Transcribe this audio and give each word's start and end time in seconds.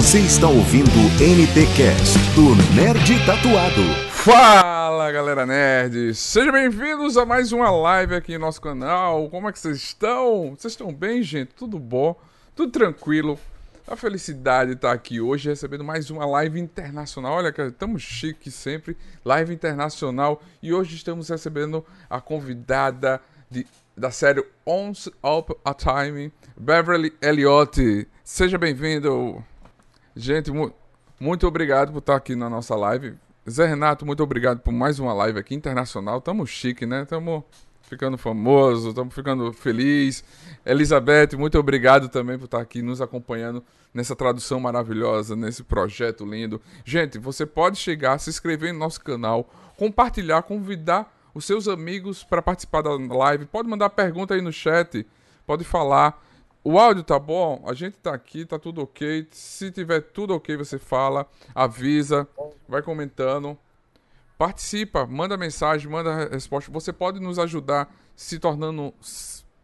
Você 0.00 0.20
está 0.20 0.48
ouvindo 0.48 0.88
o 0.88 1.10
NTcast 1.22 2.18
do 2.34 2.54
Nerd 2.74 3.26
Tatuado. 3.26 3.82
Fala 4.10 5.12
galera 5.12 5.44
nerd, 5.44 6.14
sejam 6.14 6.52
bem-vindos 6.52 7.18
a 7.18 7.26
mais 7.26 7.52
uma 7.52 7.70
live 7.70 8.14
aqui 8.14 8.32
no 8.32 8.46
nosso 8.46 8.62
canal. 8.62 9.28
Como 9.28 9.46
é 9.46 9.52
que 9.52 9.58
vocês 9.58 9.76
estão? 9.76 10.56
Vocês 10.56 10.72
estão 10.72 10.90
bem, 10.90 11.22
gente? 11.22 11.52
Tudo 11.54 11.78
bom? 11.78 12.18
Tudo 12.56 12.72
tranquilo? 12.72 13.38
A 13.86 13.94
felicidade 13.94 14.70
de 14.70 14.76
estar 14.76 14.90
aqui 14.90 15.20
hoje 15.20 15.50
recebendo 15.50 15.84
mais 15.84 16.08
uma 16.08 16.24
live 16.24 16.58
internacional. 16.58 17.34
Olha, 17.34 17.52
que 17.52 17.60
estamos 17.60 18.00
chique 18.00 18.50
sempre, 18.50 18.96
live 19.22 19.52
internacional. 19.52 20.42
E 20.62 20.72
hoje 20.72 20.96
estamos 20.96 21.28
recebendo 21.28 21.84
a 22.08 22.22
convidada 22.22 23.20
de, 23.50 23.66
da 23.94 24.10
série 24.10 24.42
Once 24.64 25.12
Up 25.22 25.54
a 25.62 25.74
Time, 25.74 26.32
Beverly 26.56 27.12
Elliott. 27.20 28.08
Seja 28.24 28.56
bem-vindo. 28.56 29.44
Gente, 30.14 30.50
mu 30.50 30.72
muito 31.20 31.46
obrigado 31.46 31.92
por 31.92 31.98
estar 31.98 32.16
aqui 32.16 32.34
na 32.34 32.48
nossa 32.48 32.74
live. 32.74 33.14
Zé 33.48 33.66
Renato, 33.66 34.06
muito 34.06 34.22
obrigado 34.22 34.60
por 34.60 34.72
mais 34.72 34.98
uma 34.98 35.12
live 35.12 35.38
aqui 35.38 35.54
internacional. 35.54 36.20
Tamo 36.20 36.46
chique, 36.46 36.86
né? 36.86 37.04
Tamo 37.04 37.44
ficando 37.82 38.16
famoso, 38.16 38.88
estamos 38.88 39.14
ficando 39.14 39.52
feliz. 39.52 40.24
Elizabeth, 40.64 41.36
muito 41.36 41.58
obrigado 41.58 42.08
também 42.08 42.38
por 42.38 42.46
estar 42.46 42.60
aqui 42.60 42.80
nos 42.80 43.02
acompanhando 43.02 43.62
nessa 43.92 44.16
tradução 44.16 44.58
maravilhosa, 44.60 45.36
nesse 45.36 45.62
projeto 45.62 46.24
lindo. 46.24 46.60
Gente, 46.84 47.18
você 47.18 47.44
pode 47.44 47.76
chegar, 47.76 48.18
se 48.18 48.30
inscrever 48.30 48.72
no 48.72 48.78
nosso 48.78 49.00
canal, 49.00 49.52
compartilhar, 49.76 50.42
convidar 50.42 51.12
os 51.34 51.44
seus 51.44 51.68
amigos 51.68 52.24
para 52.24 52.40
participar 52.40 52.82
da 52.82 52.90
live. 52.90 53.44
Pode 53.46 53.68
mandar 53.68 53.90
pergunta 53.90 54.34
aí 54.34 54.40
no 54.40 54.52
chat, 54.52 55.06
pode 55.46 55.64
falar. 55.64 56.22
O 56.62 56.78
áudio 56.78 57.02
tá 57.02 57.18
bom? 57.18 57.64
A 57.66 57.72
gente 57.72 57.96
tá 57.98 58.14
aqui, 58.14 58.44
tá 58.44 58.58
tudo 58.58 58.82
ok. 58.82 59.26
Se 59.30 59.70
tiver 59.70 60.00
tudo 60.00 60.34
ok, 60.34 60.56
você 60.56 60.78
fala, 60.78 61.26
avisa, 61.54 62.28
vai 62.68 62.82
comentando. 62.82 63.56
Participa, 64.36 65.06
manda 65.06 65.36
mensagem, 65.36 65.90
manda 65.90 66.28
resposta. 66.28 66.70
Você 66.70 66.92
pode 66.92 67.18
nos 67.18 67.38
ajudar 67.38 67.92
se 68.14 68.38
tornando. 68.38 68.92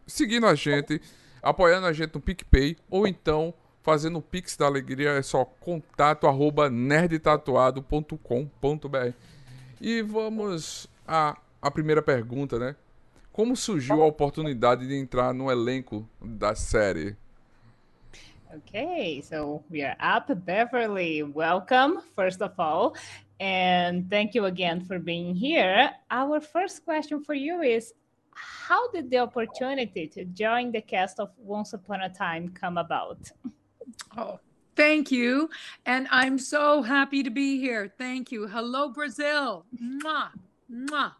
seguindo 0.07 0.47
a 0.47 0.55
gente, 0.55 0.99
apoiando 1.41 1.85
a 1.85 1.93
gente 1.93 2.15
no 2.15 2.21
PicPay 2.21 2.75
ou 2.89 3.07
então 3.07 3.53
fazendo 3.83 4.17
o 4.17 4.21
Pix 4.21 4.57
da 4.57 4.65
Alegria. 4.65 5.11
É 5.11 5.21
só 5.21 5.45
contato 5.45 6.27
arroba 6.27 6.69
nerdtatuado.com.br. 6.69 9.13
E 9.79 10.01
vamos 10.01 10.87
à, 11.07 11.37
à 11.61 11.69
primeira 11.69 12.01
pergunta, 12.01 12.57
né? 12.57 12.75
Como 13.37 13.55
surgiu 13.55 14.01
a 14.01 14.05
oportunidade 14.07 14.87
de 14.87 14.95
entrar 14.97 15.31
no 15.31 15.51
elenco 15.51 16.09
da 16.19 16.55
série? 16.55 17.15
Okay, 18.51 19.21
so 19.21 19.63
we 19.69 19.83
are 19.83 19.95
up. 20.01 20.33
Beverly, 20.33 21.21
welcome, 21.21 22.01
first 22.15 22.41
of 22.41 22.59
all. 22.59 22.95
And 23.39 24.09
thank 24.09 24.33
you 24.33 24.45
again 24.45 24.81
for 24.81 24.97
being 24.97 25.35
here. 25.35 25.91
Our 26.09 26.41
first 26.41 26.83
question 26.83 27.23
for 27.23 27.35
you 27.35 27.61
is 27.61 27.93
How 28.33 28.89
did 28.89 29.11
the 29.11 29.19
opportunity 29.19 30.07
to 30.07 30.25
join 30.25 30.71
the 30.71 30.81
cast 30.81 31.19
of 31.19 31.29
Once 31.37 31.73
Upon 31.73 32.01
a 32.01 32.09
Time 32.09 32.49
come 32.49 32.79
about? 32.79 33.29
Oh, 34.17 34.39
thank 34.75 35.11
you. 35.11 35.51
And 35.85 36.07
I'm 36.09 36.39
so 36.39 36.81
happy 36.81 37.21
to 37.21 37.29
be 37.29 37.59
here. 37.59 37.93
Thank 37.99 38.31
you. 38.31 38.47
Hello, 38.47 38.89
Brazil. 38.89 39.63
Mwah, 39.79 40.31
mwah. 40.71 41.11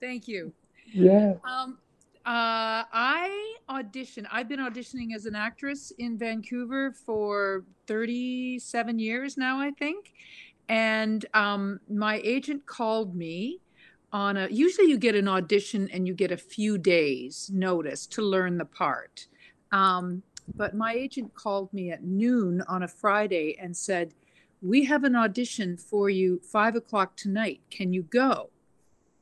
Thank 0.00 0.28
you. 0.28 0.54
Yeah. 0.92 1.34
Um, 1.44 1.78
uh, 2.28 2.84
I 2.92 3.56
auditioned. 3.70 4.26
I've 4.30 4.48
been 4.48 4.60
auditioning 4.60 5.14
as 5.14 5.24
an 5.24 5.34
actress 5.34 5.92
in 5.98 6.18
Vancouver 6.18 6.92
for 6.92 7.64
37 7.86 8.98
years 8.98 9.38
now, 9.38 9.58
I 9.58 9.70
think. 9.70 10.12
And 10.68 11.24
um, 11.32 11.80
my 11.88 12.20
agent 12.22 12.66
called 12.66 13.16
me 13.16 13.60
on 14.12 14.36
a. 14.36 14.48
Usually, 14.50 14.88
you 14.88 14.98
get 14.98 15.14
an 15.14 15.26
audition 15.26 15.88
and 15.90 16.06
you 16.06 16.12
get 16.12 16.30
a 16.30 16.36
few 16.36 16.76
days' 16.76 17.50
notice 17.52 18.06
to 18.08 18.22
learn 18.22 18.58
the 18.58 18.66
part. 18.66 19.26
Um, 19.72 20.22
but 20.54 20.74
my 20.74 20.92
agent 20.92 21.34
called 21.34 21.72
me 21.72 21.90
at 21.90 22.04
noon 22.04 22.62
on 22.68 22.82
a 22.82 22.88
Friday 22.88 23.56
and 23.58 23.74
said, 23.74 24.12
"We 24.60 24.84
have 24.84 25.04
an 25.04 25.16
audition 25.16 25.78
for 25.78 26.10
you 26.10 26.40
five 26.40 26.76
o'clock 26.76 27.16
tonight. 27.16 27.62
Can 27.70 27.94
you 27.94 28.02
go?" 28.02 28.50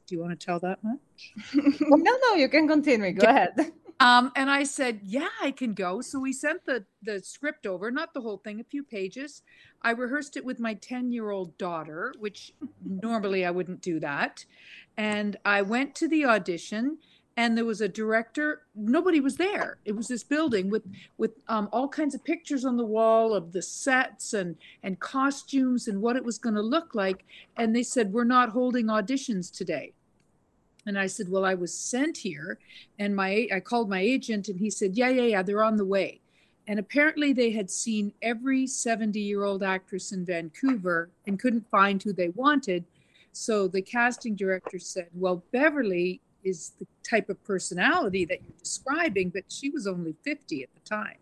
Do 0.07 0.15
you 0.15 0.21
want 0.21 0.39
to 0.39 0.47
tell 0.47 0.61
that 0.61 0.79
much? 0.83 1.33
no, 1.55 2.19
no, 2.23 2.35
you 2.35 2.49
can 2.49 2.69
continue. 2.69 3.13
Go 3.13 3.27
ahead. 3.27 3.73
Um, 3.99 4.31
and 4.37 4.51
I 4.51 4.65
said, 4.65 5.01
"Yeah, 5.03 5.29
I 5.43 5.51
can 5.51 5.73
go." 5.73 6.01
So 6.03 6.21
we 6.21 6.33
sent 6.33 6.67
the 6.67 6.85
the 7.03 7.21
script 7.21 7.67
over, 7.67 7.91
not 7.91 8.13
the 8.13 8.21
whole 8.21 8.37
thing, 8.37 8.61
a 8.61 8.65
few 8.65 8.83
pages. 8.83 9.43
I 9.83 9.91
rehearsed 9.93 10.37
it 10.37 10.45
with 10.45 10.61
my 10.61 10.75
ten 10.75 11.13
year 11.13 11.31
old 11.31 11.57
daughter, 11.57 12.13
which 12.19 12.53
normally 12.85 13.45
I 13.45 13.51
wouldn't 13.51 13.81
do 13.81 13.99
that. 14.01 14.45
And 14.97 15.37
I 15.45 15.63
went 15.63 15.95
to 15.97 16.09
the 16.09 16.27
audition, 16.27 16.99
and 17.37 17.57
there 17.57 17.65
was 17.65 17.83
a 17.83 17.89
director. 17.89 18.63
Nobody 18.75 19.21
was 19.21 19.37
there. 19.37 19.79
It 19.85 19.95
was 19.95 20.09
this 20.09 20.25
building 20.25 20.71
with 20.71 20.85
with 21.19 21.33
um, 21.49 21.69
all 21.73 21.89
kinds 21.89 22.15
of 22.15 22.25
pictures 22.25 22.65
on 22.65 22.77
the 22.77 22.85
wall 22.85 23.35
of 23.35 23.53
the 23.53 23.63
sets 23.63 24.33
and 24.33 24.57
and 24.83 24.99
costumes 25.01 25.89
and 25.89 26.01
what 26.01 26.17
it 26.17 26.25
was 26.25 26.39
going 26.39 26.55
to 26.55 26.63
look 26.63 26.95
like. 26.95 27.25
And 27.57 27.75
they 27.75 27.83
said, 27.83 28.13
"We're 28.13 28.25
not 28.25 28.51
holding 28.51 28.87
auditions 28.87 29.55
today." 29.55 29.93
And 30.87 30.97
I 30.97 31.09
said, 31.09 31.29
Well, 31.29 31.45
I 31.45 31.55
was 31.55 31.75
sent 31.75 32.17
here. 32.17 32.59
And 32.99 33.15
my 33.15 33.49
I 33.53 33.61
called 33.61 33.91
my 33.91 34.01
agent 34.01 34.49
and 34.49 34.59
he 34.59 34.71
said, 34.71 34.97
Yeah, 34.97 35.09
yeah, 35.09 35.23
yeah, 35.23 35.43
they're 35.43 35.65
on 35.65 35.77
the 35.77 35.85
way. 35.85 36.21
And 36.69 36.79
apparently 36.79 37.33
they 37.33 37.51
had 37.51 37.71
seen 37.71 38.13
every 38.23 38.67
70 38.67 39.21
year 39.21 39.45
old 39.45 39.63
actress 39.63 40.13
in 40.13 40.25
Vancouver 40.25 41.11
and 41.27 41.39
couldn't 41.39 41.71
find 41.71 42.03
who 42.03 42.13
they 42.13 42.31
wanted. 42.31 42.85
So 43.33 43.69
the 43.69 43.83
casting 43.83 44.37
director 44.37 44.79
said, 44.79 45.09
Well, 45.13 45.43
Beverly 45.53 46.21
is 46.47 46.73
the 46.79 46.87
type 47.03 47.29
of 47.29 47.43
personality 47.45 48.25
that 48.25 48.41
you're 48.43 48.59
describing, 48.59 49.31
but 49.31 49.45
she 49.49 49.69
was 49.69 49.87
only 49.87 50.15
50 50.23 50.63
at 50.63 50.69
the 50.73 50.81
time, 50.89 51.19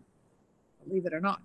believe 0.86 1.06
it 1.06 1.14
or 1.14 1.20
not. 1.20 1.40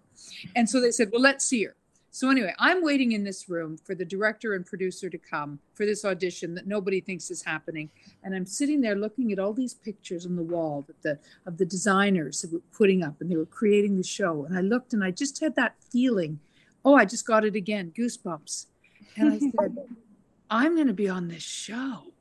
And 0.55 0.69
so 0.69 0.81
they 0.81 0.91
said, 0.91 1.09
Well, 1.11 1.21
let's 1.21 1.45
see 1.45 1.63
her. 1.63 1.75
So 2.11 2.29
anyway, 2.29 2.53
I'm 2.57 2.83
waiting 2.83 3.11
in 3.11 3.23
this 3.23 3.47
room 3.47 3.77
for 3.77 3.93
the 3.93 4.03
director 4.03 4.55
and 4.55 4.65
producer 4.65 5.09
to 5.09 5.17
come 5.17 5.59
for 5.75 5.85
this 5.85 6.03
audition 6.03 6.55
that 6.55 6.65
nobody 6.67 6.99
thinks 7.01 7.29
is 7.29 7.43
happening, 7.43 7.89
and 8.23 8.35
I'm 8.35 8.45
sitting 8.45 8.81
there 8.81 8.95
looking 8.95 9.31
at 9.31 9.39
all 9.39 9.53
these 9.53 9.75
pictures 9.75 10.25
on 10.25 10.35
the 10.35 10.43
wall 10.43 10.83
that 10.87 11.01
the 11.03 11.19
of 11.45 11.57
the 11.57 11.65
designers 11.65 12.41
that 12.41 12.51
were 12.51 12.61
putting 12.75 13.03
up, 13.03 13.21
and 13.21 13.31
they 13.31 13.37
were 13.37 13.45
creating 13.45 13.95
the 13.95 14.03
show. 14.03 14.45
And 14.45 14.57
I 14.57 14.61
looked, 14.61 14.93
and 14.93 15.03
I 15.03 15.11
just 15.11 15.39
had 15.39 15.55
that 15.55 15.75
feeling, 15.91 16.39
oh, 16.83 16.95
I 16.95 17.05
just 17.05 17.25
got 17.25 17.45
it 17.45 17.55
again, 17.55 17.93
goosebumps. 17.95 18.65
And 19.15 19.33
I 19.33 19.39
said, 19.39 19.77
I'm 20.49 20.75
going 20.75 20.87
to 20.87 20.93
be 20.93 21.07
on 21.07 21.27
this 21.27 21.43
show, 21.43 22.11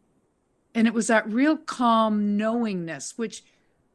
and 0.78 0.86
it 0.86 0.94
was 0.94 1.08
that 1.08 1.28
real 1.28 1.56
calm 1.56 2.36
knowingness, 2.36 3.18
which 3.18 3.42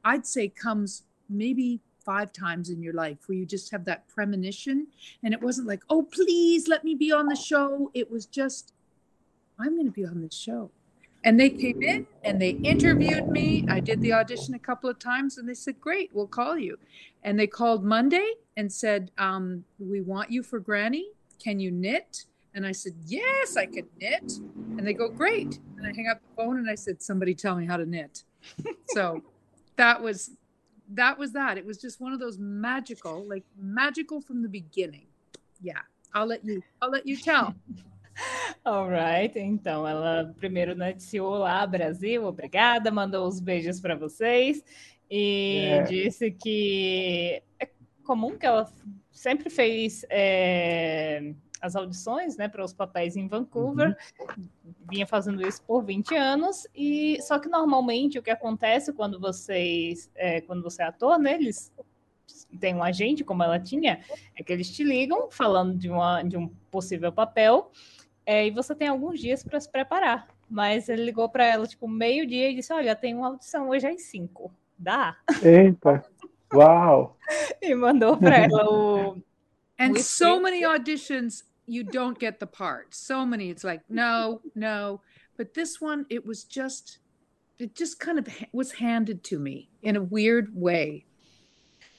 I'd 0.04 0.28
say 0.28 0.50
comes 0.50 1.04
maybe 1.30 1.80
five 2.04 2.34
times 2.34 2.70
in 2.70 2.84
your 2.84 2.92
life 2.92 3.20
where 3.26 3.38
you 3.38 3.46
just 3.46 3.72
have 3.72 3.86
that 3.86 4.06
premonition. 4.10 4.88
And 5.24 5.34
it 5.34 5.42
wasn't 5.42 5.70
like 5.70 5.82
oh 5.90 6.04
please 6.04 6.68
let 6.68 6.84
me 6.84 6.94
be 6.94 7.10
on 7.14 7.28
the 7.28 7.38
show. 7.38 7.90
It 7.94 8.12
was 8.12 8.26
just 8.26 8.74
i'm 9.58 9.76
going 9.76 9.86
to 9.86 9.94
be 9.94 10.06
on 10.06 10.22
this 10.22 10.36
show. 10.36 10.72
And 11.24 11.40
they 11.40 11.50
came 11.50 11.82
in 11.82 12.06
and 12.22 12.42
they 12.42 12.50
interviewed 12.50 13.30
me. 13.30 13.66
I 13.70 13.80
did 13.80 14.02
the 14.02 14.12
audition 14.12 14.54
a 14.54 14.60
couple 14.60 14.90
of 14.90 15.00
times 15.00 15.38
and 15.38 15.48
they 15.48 15.54
said 15.54 15.80
great 15.80 16.10
we'll 16.14 16.28
call 16.28 16.58
you. 16.58 16.78
And 17.24 17.40
they 17.40 17.48
called 17.48 17.86
monday 17.86 18.34
and 18.58 18.70
said 18.70 19.10
um, 19.18 19.64
we 19.80 20.02
want 20.02 20.32
you 20.32 20.44
for 20.44 20.60
granny. 20.60 21.12
Can 21.42 21.62
you 21.62 21.72
knit 21.72 22.26
and 22.56 22.66
i 22.66 22.72
said 22.72 22.94
yes 23.06 23.58
i 23.58 23.66
can 23.66 23.86
knit 24.00 24.34
and 24.78 24.86
they 24.86 24.94
go 24.94 25.10
great 25.10 25.60
and 25.78 25.86
i 25.88 25.92
hang 25.96 26.08
up 26.08 26.20
the 26.22 26.36
phone 26.36 26.58
and 26.58 26.70
i 26.70 26.76
said 26.76 27.02
somebody 27.02 27.34
tell 27.36 27.56
me 27.56 27.66
how 27.66 27.78
to 27.78 27.86
knit 27.86 28.24
so 28.90 29.22
that 29.78 30.02
was 30.02 30.32
that 30.90 31.18
was 31.18 31.32
that. 31.32 31.58
It 31.58 31.66
was 31.66 31.78
just 31.82 32.00
one 32.02 32.12
of 32.14 32.20
those 32.20 32.38
magical, 32.38 33.26
like 33.28 33.44
magical 33.58 34.20
from 34.22 34.44
the 34.44 34.50
beginning. 34.50 35.08
Yeah, 35.62 35.80
I'll 36.14 36.28
let 36.28 36.44
you. 36.46 36.62
I'll 36.82 36.92
let 36.92 37.08
you 37.08 37.18
tell. 37.18 37.56
Alright, 38.66 39.36
então 39.40 39.88
ela 39.88 40.34
primeiro 40.38 40.76
noticiou 40.76 41.26
Olá 41.32 41.66
Brasil, 41.66 42.24
obrigada, 42.26 42.92
mandou 42.92 43.28
os 43.28 43.40
beijos 43.40 43.80
para 43.80 43.96
vocês 43.96 44.62
e 45.10 45.66
É. 45.72 45.84
disse 45.84 46.30
que 46.32 47.42
é 47.60 47.68
comum 48.04 48.38
que 48.38 48.46
ela 48.46 48.72
sempre 49.12 49.50
fez 49.50 50.06
é, 50.10 51.34
as 51.64 51.78
audições 51.78 52.36
né, 52.36 52.50
para 52.50 52.62
os 52.62 52.74
papéis 52.74 53.16
em 53.16 53.26
Vancouver, 53.26 53.98
vinha 54.92 55.08
fazendo 55.08 55.48
isso 55.48 55.64
por 55.64 55.82
20 55.82 56.14
anos, 56.14 56.68
e 56.76 57.18
só 57.22 57.40
que 57.40 57.48
normalmente 57.48 58.20
o 58.20 58.22
que 58.22 58.30
acontece 58.30 58.92
quando 58.92 59.18
vocês, 59.18 60.12
é, 60.14 60.42
quando 60.42 60.62
você 60.62 60.84
é 60.84 60.88
ator, 60.88 61.18
né, 61.18 61.36
eles 61.36 61.72
têm 62.60 62.76
um 62.76 62.84
agente, 62.84 63.24
como 63.24 63.44
ela 63.44 63.58
tinha, 63.58 64.02
é 64.36 64.44
que 64.44 64.52
eles 64.52 64.70
te 64.70 64.84
ligam 64.84 65.32
falando 65.32 65.78
de, 65.78 65.90
uma, 65.90 66.22
de 66.22 66.36
um 66.36 66.50
possível 66.70 67.14
papel, 67.14 67.72
é, 68.26 68.46
e 68.46 68.52
você 68.52 68.76
tem 68.76 68.90
alguns 68.90 69.22
dias 69.22 69.42
para 69.42 69.58
se 69.58 69.72
preparar. 69.72 70.28
Mas 70.50 70.90
ele 70.90 71.06
ligou 71.06 71.30
para 71.30 71.46
ela, 71.46 71.66
tipo, 71.66 71.88
meio-dia 71.88 72.52
e 72.52 72.56
disse: 72.56 72.72
Olha, 72.72 72.96
tem 72.96 73.16
uma 73.16 73.28
audição 73.28 73.70
hoje 73.70 73.88
às 73.88 74.04
5. 74.04 74.54
Dá? 74.78 75.18
Eita. 75.42 76.06
Uau. 76.54 77.18
E 77.62 77.74
mandou 77.74 78.18
para 78.18 78.38
ela 78.38 78.70
o, 78.70 79.18
And 79.80 79.98
so 80.00 80.40
many 80.40 80.64
auditions, 80.64 81.44
you 81.68 81.84
don't 81.84 82.20
get 82.20 82.40
the 82.40 82.48
part. 82.48 82.94
So 82.94 83.26
many, 83.26 83.50
it's 83.50 83.64
like, 83.64 83.82
no, 83.90 84.42
no. 84.56 85.02
But 85.38 85.54
this 85.54 85.82
one, 85.82 86.06
it 86.10 86.26
was 86.26 86.44
just, 86.44 87.00
it 87.60 87.76
just 87.76 88.00
kind 88.00 88.20
of 88.20 88.28
was 88.52 88.72
handed 88.72 89.24
to 89.26 89.40
me 89.40 89.70
in 89.82 89.96
a 89.96 90.02
weird 90.02 90.50
way. 90.54 91.06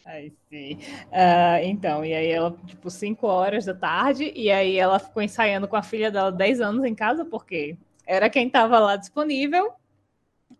Aí 0.06 0.32
sim. 0.50 0.78
Ah, 1.10 1.62
então, 1.62 2.04
e 2.04 2.12
aí 2.12 2.28
ela, 2.30 2.54
tipo, 2.66 2.90
5 2.90 3.26
horas 3.26 3.64
da 3.64 3.74
tarde, 3.74 4.30
e 4.36 4.50
aí 4.50 4.76
ela 4.76 4.98
ficou 4.98 5.22
ensaiando 5.22 5.66
com 5.66 5.76
a 5.76 5.82
filha 5.82 6.10
dela 6.10 6.30
10 6.30 6.60
anos 6.60 6.84
em 6.84 6.94
casa, 6.94 7.24
porque 7.24 7.78
era 8.06 8.28
quem 8.28 8.46
estava 8.46 8.78
lá 8.78 8.96
disponível, 8.96 9.72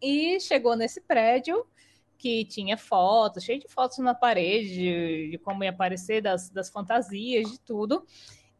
e 0.01 0.41
chegou 0.41 0.75
nesse 0.75 1.01
prédio 1.01 1.67
que 2.17 2.47
tinha 2.47 2.79
fotos, 2.79 3.45
cheio 3.45 3.61
de 3.61 3.69
fotos 3.69 3.99
na 3.99 4.15
parede, 4.15 4.73
de, 4.73 5.31
de 5.33 5.39
como 5.39 5.63
ia 5.63 5.69
aparecer, 5.69 6.23
das, 6.23 6.49
das 6.49 6.71
fantasias, 6.71 7.51
de 7.51 7.61
tudo, 7.61 8.07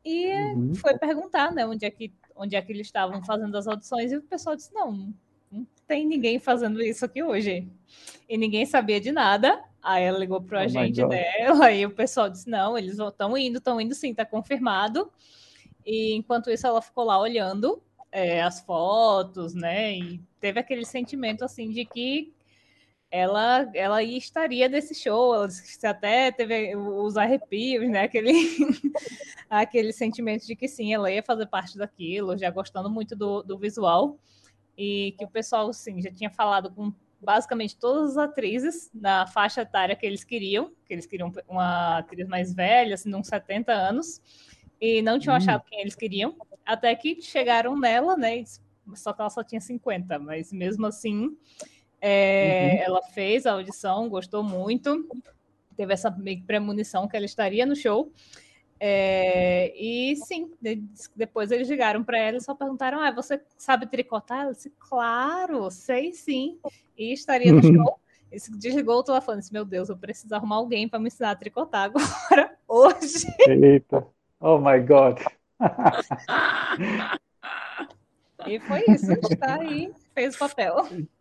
e 0.05 0.33
Uhum. 0.55 0.75
foi 0.75 0.99
perguntar, 0.99 1.53
né, 1.53 1.67
onde 1.67 1.85
é 1.85 1.91
que, 1.91 2.13
onde 2.37 2.55
é 2.57 2.63
que 2.63 2.73
eles 2.73 2.87
estavam 2.87 3.23
fazendo 3.25 3.57
as 3.57 3.67
audições, 3.67 4.13
e 4.13 4.17
o 4.17 4.23
pessoal 4.23 4.55
disse, 4.55 4.73
não, 4.75 5.13
não 5.51 5.67
tem 5.87 6.07
ninguém 6.07 6.39
fazendo 6.39 6.83
isso 6.83 7.05
aqui 7.05 7.23
hoje. 7.23 7.69
E 8.29 8.37
ninguém 8.37 8.67
sabia 8.67 9.01
de 9.01 9.13
nada. 9.13 9.63
Aí 9.83 10.03
ela 10.03 10.19
ligou 10.19 10.41
pro 10.41 10.57
Oh 10.57 10.61
my 10.61 10.67
agente 10.67 11.07
dela 11.07 11.71
e 11.71 11.85
o 11.85 11.91
pessoal 11.91 12.31
disse: 12.31 12.49
não, 12.49 12.77
eles 12.77 12.99
estão 12.99 13.37
indo, 13.37 13.59
estão 13.59 13.79
indo 13.79 13.95
sim, 13.95 14.15
tá 14.15 14.25
confirmado. 14.25 15.13
E 15.85 16.15
enquanto 16.15 16.51
isso, 16.51 16.67
ela 16.67 16.81
ficou 16.81 17.05
lá 17.05 17.21
olhando 17.21 17.83
é, 18.11 18.43
as 18.43 18.61
fotos, 18.61 19.55
né? 19.55 19.93
E 19.99 20.21
teve 20.41 20.59
aquele 20.59 20.87
sentimento 20.87 21.45
assim 21.45 21.69
de 21.69 21.85
que 21.85 22.33
ela, 23.15 23.71
ela 23.75 24.03
estaria 24.03 24.69
nesse 24.69 24.93
show. 24.93 25.33
Ela 25.33 25.47
disse 25.47 25.79
que 25.79 25.87
até 25.87 26.33
teve 26.33 26.75
os 26.75 27.17
arrepios, 27.17 27.89
né? 27.89 28.03
Aquele, 28.03 28.33
aquele 29.49 29.93
sentimento 29.93 30.45
de 30.45 30.57
que 30.57 30.67
sim, 30.67 30.93
ela 30.93 31.09
ia 31.09 31.23
fazer 31.23 31.47
parte 31.47 31.79
daquilo, 31.79 32.37
já 32.37 32.51
gostando 32.51 32.91
muito 32.91 33.15
do, 33.15 33.41
do 33.45 33.57
visual. 33.57 34.19
E 34.77 35.15
que 35.17 35.25
o 35.25 35.29
pessoal, 35.29 35.69
assim, 35.69 36.03
já 36.03 36.11
tinha 36.11 36.29
falado 36.29 36.73
com 36.73 36.93
basicamente 37.21 37.77
todas 37.77 38.11
as 38.11 38.19
atrizes 38.19 38.91
na 38.93 39.29
faixa 39.29 39.61
etária 39.63 39.95
que 39.95 40.05
eles 40.05 40.25
queriam, 40.25 40.73
que 40.85 40.93
eles 40.93 41.07
queriam 41.07 41.33
uma 41.49 41.99
atriz 41.99 42.27
mais 42.27 42.53
velha, 42.53 42.95
assim, 42.95 43.09
de 43.09 43.15
uns 43.15 43.29
70 43.29 43.73
anos, 43.73 44.21
e 44.81 45.01
não 45.03 45.21
tinham 45.21 45.35
Hum. 45.35 45.37
achado 45.37 45.63
quem 45.71 45.81
eles 45.81 45.95
queriam, 45.95 46.37
até 46.67 46.93
que 46.97 47.23
chegaram 47.23 47.79
nela, 47.79 48.17
né? 48.17 48.43
Só 48.97 49.13
que 49.13 49.21
ela 49.21 49.31
só 49.31 49.45
tinha 49.45 49.61
50, 49.61 50.19
mas 50.19 50.53
mesmo 50.53 50.85
assim, 50.85 51.35
é, 52.07 52.85
ela 52.85 53.01
fez 53.03 53.47
a 53.47 53.53
audição, 53.53 54.11
gostou 54.11 54.43
muito, 54.43 55.09
teve 55.75 55.95
essa 55.95 56.15
premonição 56.47 57.09
que 57.09 57.17
ela 57.17 57.25
estaria 57.25 57.65
no 57.65 57.75
show. 57.75 58.13
É, 58.79 59.73
e 59.75 60.15
sim, 60.17 60.51
de- 60.61 60.85
depois 61.17 61.51
eles 61.51 61.67
ligaram 61.69 62.05
para 62.05 62.19
ela 62.19 62.37
e 62.37 62.41
só 62.43 62.55
perguntaram: 62.55 63.01
Ah, 63.01 63.11
você 63.11 63.41
sabe 63.57 63.87
tricotar? 63.87 64.43
Ela 64.43 64.53
disse: 64.53 64.71
Claro, 64.79 65.71
sei 65.71 66.13
sim. 66.13 66.59
E 66.99 67.13
estaria 67.15 67.51
no 67.53 67.63
show. 67.63 67.99
E 68.31 68.39
se 68.39 68.51
desligou 68.51 68.99
o 68.99 69.03
telefone. 69.03 69.39
Disse: 69.39 69.53
Meu 69.53 69.65
Deus, 69.65 69.89
eu 69.89 69.97
preciso 69.97 70.35
arrumar 70.35 70.57
alguém 70.57 70.87
para 70.87 70.99
me 70.99 71.07
ensinar 71.07 71.31
a 71.31 71.37
tricotar 71.37 71.85
agora, 71.85 72.59
hoje. 72.69 73.27
Eita. 73.49 74.07
Oh 74.41 74.59
my 74.59 74.79
God. 74.81 75.21
E 78.47 78.59
foi 78.61 78.83
isso. 78.91 79.11
Está 79.13 79.55
aí, 79.55 79.91
fez 80.15 80.35
o 80.35 80.39
papel. 80.39 80.77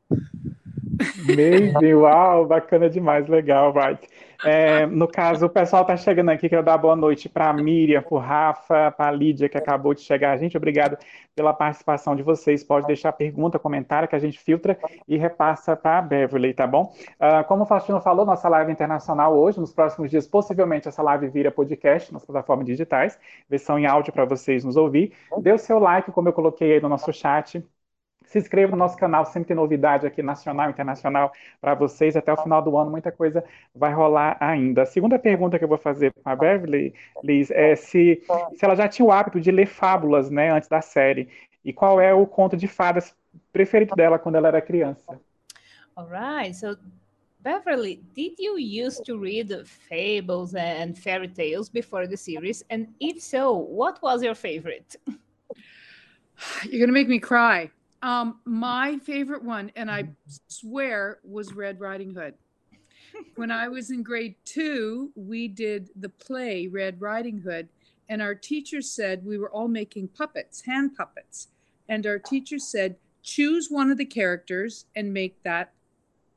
Amazing, 1.00 1.94
uau, 1.94 2.46
bacana 2.46 2.90
demais, 2.90 3.28
legal, 3.28 3.74
right. 3.74 4.08
É, 4.46 4.86
no 4.86 5.08
caso, 5.08 5.46
o 5.46 5.50
pessoal 5.50 5.86
tá 5.86 5.96
chegando 5.96 6.30
aqui, 6.30 6.50
quero 6.50 6.64
dar 6.64 6.78
boa 6.78 6.96
noite 6.96 7.30
para 7.30 7.50
a 7.50 7.54
Miriam, 7.54 8.02
para 8.02 8.14
o 8.14 8.18
Rafa, 8.18 8.92
para 8.92 9.08
a 9.08 9.12
Lídia, 9.12 9.48
que 9.48 9.58
acabou 9.58 9.94
de 9.94 10.02
chegar. 10.02 10.38
Gente, 10.38 10.58
obrigado 10.58 10.98
pela 11.34 11.54
participação 11.54 12.14
de 12.14 12.22
vocês. 12.22 12.62
Pode 12.62 12.86
deixar 12.86 13.14
pergunta, 13.14 13.58
comentário, 13.58 14.08
que 14.08 14.16
a 14.16 14.20
gente 14.20 14.38
filtra 14.38 14.78
e 15.08 15.18
repassa 15.18 15.78
para 15.78 16.00
a 16.00 16.02
Beverly, 16.02 16.54
tá 16.54 16.68
bom? 16.68 16.94
Ah, 17.18 17.44
como 17.44 17.64
o 17.64 17.66
Faustino 17.66 18.02
falou, 18.02 18.26
nossa 18.26 18.50
live 18.50 18.72
internacional 18.72 19.34
hoje, 19.34 19.62
nos 19.62 19.72
próximos 19.72 20.12
dias, 20.12 20.28
possivelmente 20.28 20.90
essa 20.90 21.02
live 21.02 21.30
vira 21.30 21.50
podcast 21.50 22.12
nas 22.12 22.26
plataformas 22.26 22.66
digitais, 22.66 23.18
versão 23.50 23.80
em 23.80 23.86
áudio 23.86 24.12
para 24.12 24.26
vocês 24.26 24.66
nos 24.66 24.76
ouvir. 24.76 25.14
Dê 25.40 25.54
o 25.54 25.58
seu 25.58 25.80
like, 25.80 26.12
como 26.12 26.28
eu 26.28 26.34
coloquei 26.34 26.74
aí 26.74 26.82
no 26.82 26.90
nosso 26.90 27.14
chat. 27.14 27.64
Se 28.34 28.40
inscreva 28.40 28.72
no 28.72 28.78
nosso 28.78 28.98
canal, 28.98 29.28
sempre 29.28 29.50
tem 29.50 29.56
novidade 29.56 30.08
aqui 30.08 30.24
nacional 30.24 30.66
e 30.68 30.72
internacional 30.72 31.32
para 31.62 31.76
vocês. 31.76 32.16
Até 32.16 32.34
o 32.34 32.42
final 32.42 32.64
do 32.64 32.76
ano, 32.76 32.90
muita 32.90 33.12
coisa 33.12 33.44
vai 33.76 33.94
rolar 33.94 34.38
ainda. 34.40 34.82
A 34.82 34.86
segunda 34.88 35.20
pergunta 35.20 35.60
que 35.60 35.64
eu 35.64 35.70
vou 35.70 35.78
fazer 35.78 36.12
para 36.12 36.34
a 36.34 36.36
Beverly, 36.36 36.96
Liz, 37.24 37.52
é 37.52 37.76
se, 37.76 38.24
se 38.56 38.66
ela 38.66 38.76
já 38.76 38.88
tinha 38.88 39.06
o 39.06 39.12
hábito 39.12 39.40
de 39.40 39.52
ler 39.52 39.68
fábulas, 39.68 40.32
né, 40.32 40.50
antes 40.50 40.68
da 40.68 40.82
série. 40.82 41.30
E 41.64 41.72
qual 41.72 42.02
é 42.02 42.12
o 42.12 42.26
conto 42.26 42.58
de 42.58 42.68
fadas 42.68 43.16
preferido 43.52 43.96
dela 43.96 44.18
quando 44.18 44.34
ela 44.34 44.48
era 44.48 44.62
criança? 44.64 45.22
All 45.96 46.08
right. 46.08 46.56
So, 46.56 46.76
Beverly, 47.40 48.02
did 48.16 48.40
you 48.40 48.58
used 48.58 49.06
to 49.06 49.16
read 49.16 49.54
fables 49.88 50.56
and 50.56 50.98
fairy 50.98 51.28
tales 51.28 51.70
before 51.70 52.08
the 52.08 52.18
series? 52.18 52.66
And 52.72 52.88
if 53.00 53.22
so, 53.22 53.54
what 53.54 54.02
was 54.02 54.24
your 54.24 54.34
favorite? 54.34 54.98
You're 56.64 56.80
going 56.80 56.88
to 56.88 56.94
make 56.94 57.08
me 57.08 57.20
cry. 57.20 57.70
Um, 58.04 58.42
my 58.44 58.98
favorite 58.98 59.44
one, 59.44 59.72
and 59.78 59.90
I 59.90 60.10
swear, 60.50 61.20
was 61.24 61.54
Red 61.54 61.80
Riding 61.80 62.14
Hood. 62.14 62.34
when 63.36 63.50
I 63.50 63.70
was 63.70 63.92
in 63.92 64.04
grade 64.04 64.36
two, 64.44 65.12
we 65.16 65.48
did 65.48 65.90
the 65.96 66.10
play 66.10 66.68
Red 66.68 67.00
Riding 67.00 67.40
Hood, 67.40 67.70
and 68.10 68.22
our 68.22 68.36
teacher 68.36 68.82
said 68.82 69.26
we 69.26 69.38
were 69.38 69.50
all 69.50 69.70
making 69.70 70.10
puppets, 70.10 70.62
hand 70.66 70.98
puppets. 70.98 71.48
And 71.88 72.06
our 72.06 72.20
teacher 72.20 72.60
said, 72.60 72.98
choose 73.22 73.70
one 73.70 73.90
of 73.90 73.98
the 73.98 74.06
characters 74.06 74.86
and 74.98 75.14
make 75.14 75.42
that 75.44 75.72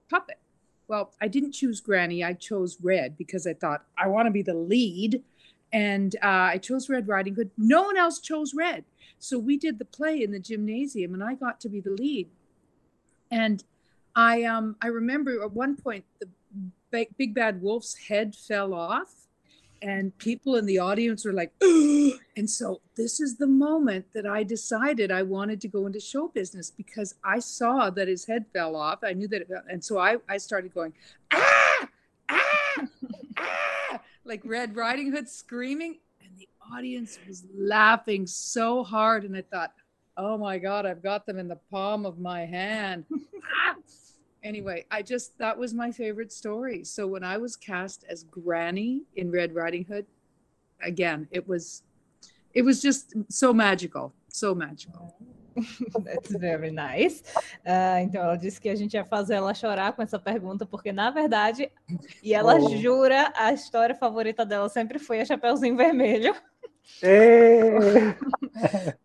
puppet. 0.08 0.38
Well, 0.86 1.14
I 1.20 1.26
didn't 1.26 1.50
choose 1.50 1.80
Granny. 1.80 2.22
I 2.22 2.34
chose 2.34 2.78
Red 2.80 3.18
because 3.18 3.44
I 3.44 3.54
thought 3.54 3.84
I 3.98 4.06
want 4.06 4.26
to 4.26 4.30
be 4.30 4.42
the 4.42 4.54
lead. 4.54 5.20
And 5.72 6.14
uh, 6.22 6.54
I 6.54 6.58
chose 6.58 6.88
Red 6.88 7.08
Riding 7.08 7.34
Hood. 7.34 7.50
No 7.58 7.82
one 7.82 7.96
else 7.96 8.20
chose 8.20 8.54
Red. 8.54 8.84
So 9.18 9.38
we 9.38 9.56
did 9.56 9.78
the 9.78 9.84
play 9.84 10.22
in 10.22 10.30
the 10.32 10.38
gymnasium, 10.38 11.14
and 11.14 11.22
I 11.22 11.34
got 11.34 11.60
to 11.60 11.68
be 11.68 11.80
the 11.80 11.90
lead. 11.90 12.28
And 13.30 13.62
I 14.14 14.44
um 14.44 14.76
I 14.80 14.88
remember 14.88 15.42
at 15.42 15.52
one 15.52 15.76
point 15.76 16.04
the 16.20 16.28
big, 16.90 17.34
bad 17.34 17.60
wolf's 17.60 17.94
head 17.94 18.34
fell 18.34 18.72
off, 18.72 19.26
and 19.82 20.16
people 20.18 20.56
in 20.56 20.66
the 20.66 20.78
audience 20.78 21.24
were 21.24 21.32
like, 21.32 21.52
"Ugh." 21.62 22.18
and 22.36 22.48
so 22.48 22.80
this 22.96 23.20
is 23.20 23.36
the 23.36 23.46
moment 23.46 24.06
that 24.14 24.26
I 24.26 24.42
decided 24.42 25.10
I 25.10 25.22
wanted 25.22 25.60
to 25.62 25.68
go 25.68 25.86
into 25.86 26.00
show 26.00 26.28
business 26.28 26.70
because 26.70 27.14
I 27.22 27.40
saw 27.40 27.90
that 27.90 28.08
his 28.08 28.26
head 28.26 28.46
fell 28.52 28.76
off. 28.76 29.00
I 29.02 29.12
knew 29.12 29.28
that, 29.28 29.42
it, 29.42 29.48
and 29.68 29.84
so 29.84 29.98
I 29.98 30.16
I 30.28 30.38
started 30.38 30.72
going 30.72 30.94
ah 31.32 31.88
ah 32.28 32.86
ah 33.38 34.00
like 34.24 34.42
Red 34.44 34.76
Riding 34.76 35.12
Hood 35.12 35.28
screaming, 35.28 35.98
audience 36.74 37.18
was 37.26 37.44
laughing 37.56 38.26
so 38.26 38.82
hard, 38.82 39.24
and 39.24 39.36
I 39.36 39.42
thought, 39.42 39.72
oh 40.16 40.38
my 40.38 40.58
god, 40.58 40.86
I've 40.86 41.02
got 41.02 41.26
them 41.26 41.38
in 41.38 41.48
the 41.48 41.58
palm 41.70 42.06
of 42.06 42.18
my 42.18 42.44
hand. 42.46 43.04
Anyway, 44.42 44.84
I 44.92 45.02
just 45.02 45.36
that 45.38 45.58
was 45.58 45.74
my 45.74 45.90
favorite 45.90 46.30
story. 46.30 46.84
So 46.84 47.08
when 47.08 47.24
I 47.24 47.36
was 47.36 47.56
cast 47.56 48.04
as 48.08 48.22
Granny 48.22 49.02
in 49.16 49.30
Red 49.32 49.52
Riding 49.52 49.84
Hood, 49.84 50.06
again, 50.80 51.26
it 51.32 51.48
was 51.48 51.82
it 52.54 52.62
was 52.62 52.80
just 52.80 53.12
so 53.28 53.52
magical, 53.52 54.12
so 54.28 54.54
magical. 54.54 55.16
That's 56.04 56.30
very 56.36 56.70
nice. 56.70 57.24
Ah, 57.66 58.00
então 58.02 58.22
ela 58.22 58.36
disse 58.36 58.60
que 58.60 58.68
a 58.68 58.76
gente 58.76 58.94
ia 58.94 59.04
fazer 59.04 59.34
ela 59.34 59.52
chorar 59.52 59.92
com 59.94 60.02
essa 60.02 60.18
pergunta, 60.18 60.64
porque 60.64 60.92
na 60.92 61.10
verdade, 61.10 61.72
e 62.22 62.32
ela 62.32 62.54
Oh. 62.56 62.68
jura, 62.76 63.32
a 63.34 63.52
história 63.52 63.96
favorita 63.96 64.46
dela 64.46 64.68
sempre 64.68 64.98
foi 65.00 65.20
a 65.20 65.24
Chapeuzinho 65.24 65.76
Vermelho, 65.76 66.34
Ê! 66.36 66.55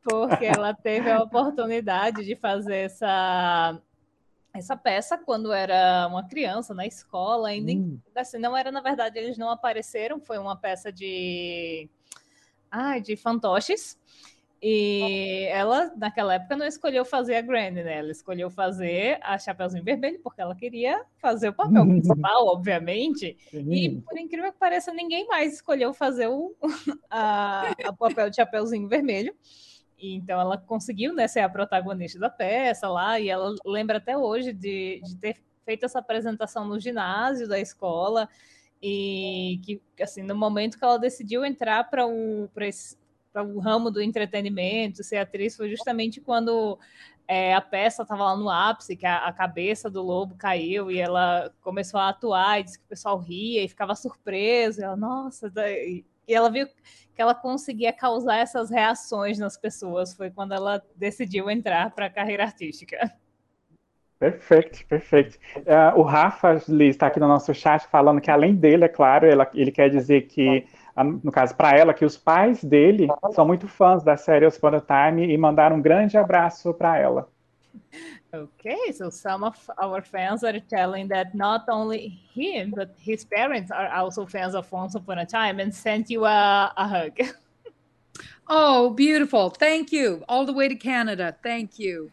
Porque 0.04 0.46
ela 0.46 0.74
teve 0.74 1.10
a 1.10 1.22
oportunidade 1.22 2.24
de 2.24 2.36
fazer 2.36 2.78
essa 2.78 3.80
essa 4.54 4.76
peça 4.76 5.18
quando 5.18 5.54
era 5.54 6.08
uma 6.08 6.28
criança 6.28 6.74
na 6.74 6.86
escola, 6.86 7.50
ainda 7.50 7.72
Hum, 7.72 8.00
assim, 8.16 8.38
não 8.38 8.56
era, 8.56 8.70
na 8.70 8.82
verdade, 8.82 9.18
eles 9.18 9.38
não 9.38 9.50
apareceram, 9.50 10.20
foi 10.20 10.38
uma 10.38 10.58
peça 10.58 10.92
de 10.92 11.90
ah, 12.70 13.00
de 13.00 13.16
fantoches. 13.16 13.98
E 14.64 15.48
ela, 15.50 15.92
naquela 15.98 16.36
época, 16.36 16.56
não 16.56 16.68
escolheu 16.68 17.04
fazer 17.04 17.36
a 17.36 17.42
Granny, 17.42 17.84
né? 17.84 17.98
Ela 17.98 18.12
escolheu 18.12 18.48
fazer 18.48 19.18
a 19.24 19.36
Chapeuzinho 19.40 19.84
Vermelho, 19.84 20.20
porque 20.22 20.40
ela 20.40 20.56
queria 20.56 21.04
fazer 21.18 21.50
o 21.50 21.54
papel 21.54 21.84
principal, 21.84 22.46
obviamente. 22.54 23.36
E, 23.52 23.90
por 24.02 24.20
incrível 24.20 24.54
que 24.54 24.60
pareça, 24.60 24.94
ninguém 24.94 25.26
mais 25.26 25.56
escolheu 25.56 25.96
fazer 25.96 26.28
o 26.28 26.56
a, 27.10 27.72
a 27.86 27.94
papel 27.94 28.30
de 28.30 28.36
Chapeuzinho 28.36 28.88
Vermelho. 28.88 29.34
E, 29.98 30.14
então, 30.14 30.40
ela 30.40 30.60
conseguiu 30.60 31.12
né, 31.12 31.28
ser 31.28 31.40
a 31.40 31.50
protagonista 31.50 32.20
da 32.20 32.30
peça 32.30 32.88
lá, 32.88 33.20
e 33.20 33.30
ela 33.30 33.56
lembra 33.66 33.98
até 33.98 34.16
hoje 34.16 34.54
de, 34.54 35.02
de 35.04 35.18
ter 35.18 35.38
feito 35.66 35.86
essa 35.86 35.98
apresentação 35.98 36.66
no 36.66 36.80
ginásio 36.80 37.48
da 37.48 37.60
escola, 37.60 38.30
e 38.80 39.60
que 39.64 39.82
assim 40.02 40.24
no 40.24 40.36
momento 40.36 40.78
que 40.78 40.84
ela 40.84 40.98
decidiu 40.98 41.46
entrar 41.46 41.88
para 41.88 42.08
o 42.08 42.50
para 42.52 42.66
o 43.36 43.60
ramo 43.60 43.90
do 43.90 44.02
entretenimento, 44.02 45.04
ser 45.04 45.18
atriz, 45.18 45.56
foi 45.56 45.70
justamente 45.70 46.20
quando 46.20 46.78
é, 47.28 47.54
a 47.54 47.62
peça 47.62 48.02
estava 48.02 48.26
lá 48.26 48.36
no 48.36 48.50
ápice, 48.50 48.96
que 48.96 49.06
a, 49.06 49.26
a, 49.28 49.32
cabeça 49.32 49.90
do 49.90 50.02
lobo 50.02 50.36
caiu 50.36 50.92
e 50.92 51.00
ela 51.00 51.52
começou 51.62 52.00
a 52.00 52.10
atuar 52.10 52.60
e 52.60 52.64
disse 52.64 52.80
que 52.80 52.86
o 52.86 52.90
pessoal 52.90 53.18
ria 53.18 53.64
e 53.64 53.70
ficava 53.70 53.96
surpreso. 53.96 54.82
E 54.82 54.84
ela, 54.84 54.98
nossa, 54.98 55.52
e 55.58 56.04
ela 56.28 56.50
viu 56.50 56.68
que 56.68 57.22
ela 57.22 57.36
conseguia 57.36 57.94
causar 57.94 58.38
essas 58.38 58.70
reações 58.70 59.40
nas 59.40 59.58
pessoas. 59.58 60.14
Foi 60.14 60.30
quando 60.30 60.54
ela 60.54 60.82
decidiu 60.96 61.50
entrar 61.50 61.92
para 61.92 62.08
a 62.08 62.10
carreira 62.10 62.44
artística. 62.44 62.98
Perfeito, 64.20 64.86
perfeito. 64.86 65.40
Uh, 65.58 66.00
o 66.00 66.04
Rafa 66.04 66.62
está 66.82 67.08
aqui 67.08 67.20
no 67.20 67.28
nosso 67.28 67.54
chat 67.56 67.88
falando 67.88 68.22
que, 68.22 68.30
além 68.30 68.54
dele, 68.56 68.86
é 68.86 68.88
claro, 68.88 69.26
ela, 69.26 69.50
ele 69.54 69.72
quer 69.72 69.90
dizer 69.90 70.28
que 70.28 70.68
no 70.96 71.32
caso 71.32 71.56
para 71.56 71.78
ela, 71.78 71.94
que 71.94 72.06
os 72.06 72.18
pais 72.18 72.64
dele 72.64 73.08
são 73.34 73.46
muito 73.46 73.68
fãs 73.68 74.04
da 74.04 74.18
série 74.18 74.46
Os 74.46 74.58
Upon 74.58 74.76
a 74.76 74.82
Time 74.82 75.32
e 75.32 75.38
mandaram 75.38 75.78
um 75.78 75.82
grande 75.82 76.18
abraço 76.18 76.74
para 76.74 76.98
ela. 76.98 77.30
Okay, 78.34 78.94
so 78.94 79.12
some 79.12 79.44
of 79.44 79.58
our 79.78 80.02
fans 80.02 80.44
are 80.44 80.62
telling 80.62 81.08
that 81.10 81.36
not 81.36 81.66
only 81.70 82.20
him, 82.34 82.72
but 82.72 82.90
his 82.98 83.26
parents 83.26 83.70
are 83.72 83.90
also 83.94 84.26
fans 84.26 84.56
of 84.56 84.68
Once 84.72 84.96
Upon 84.96 85.20
a 85.20 85.26
Time 85.26 85.62
and 85.62 85.72
sent 85.72 86.10
you 86.10 86.26
a, 86.26 86.74
a 86.76 86.86
hug. 86.86 87.22
Oh, 88.54 88.90
beautiful. 88.90 89.50
Thank 89.50 89.94
you. 89.94 90.26
All 90.28 90.46
the 90.46 90.52
way 90.52 90.68
to 90.68 90.76
Canada. 90.76 91.34
Thank 91.42 91.80
you. 91.80 92.12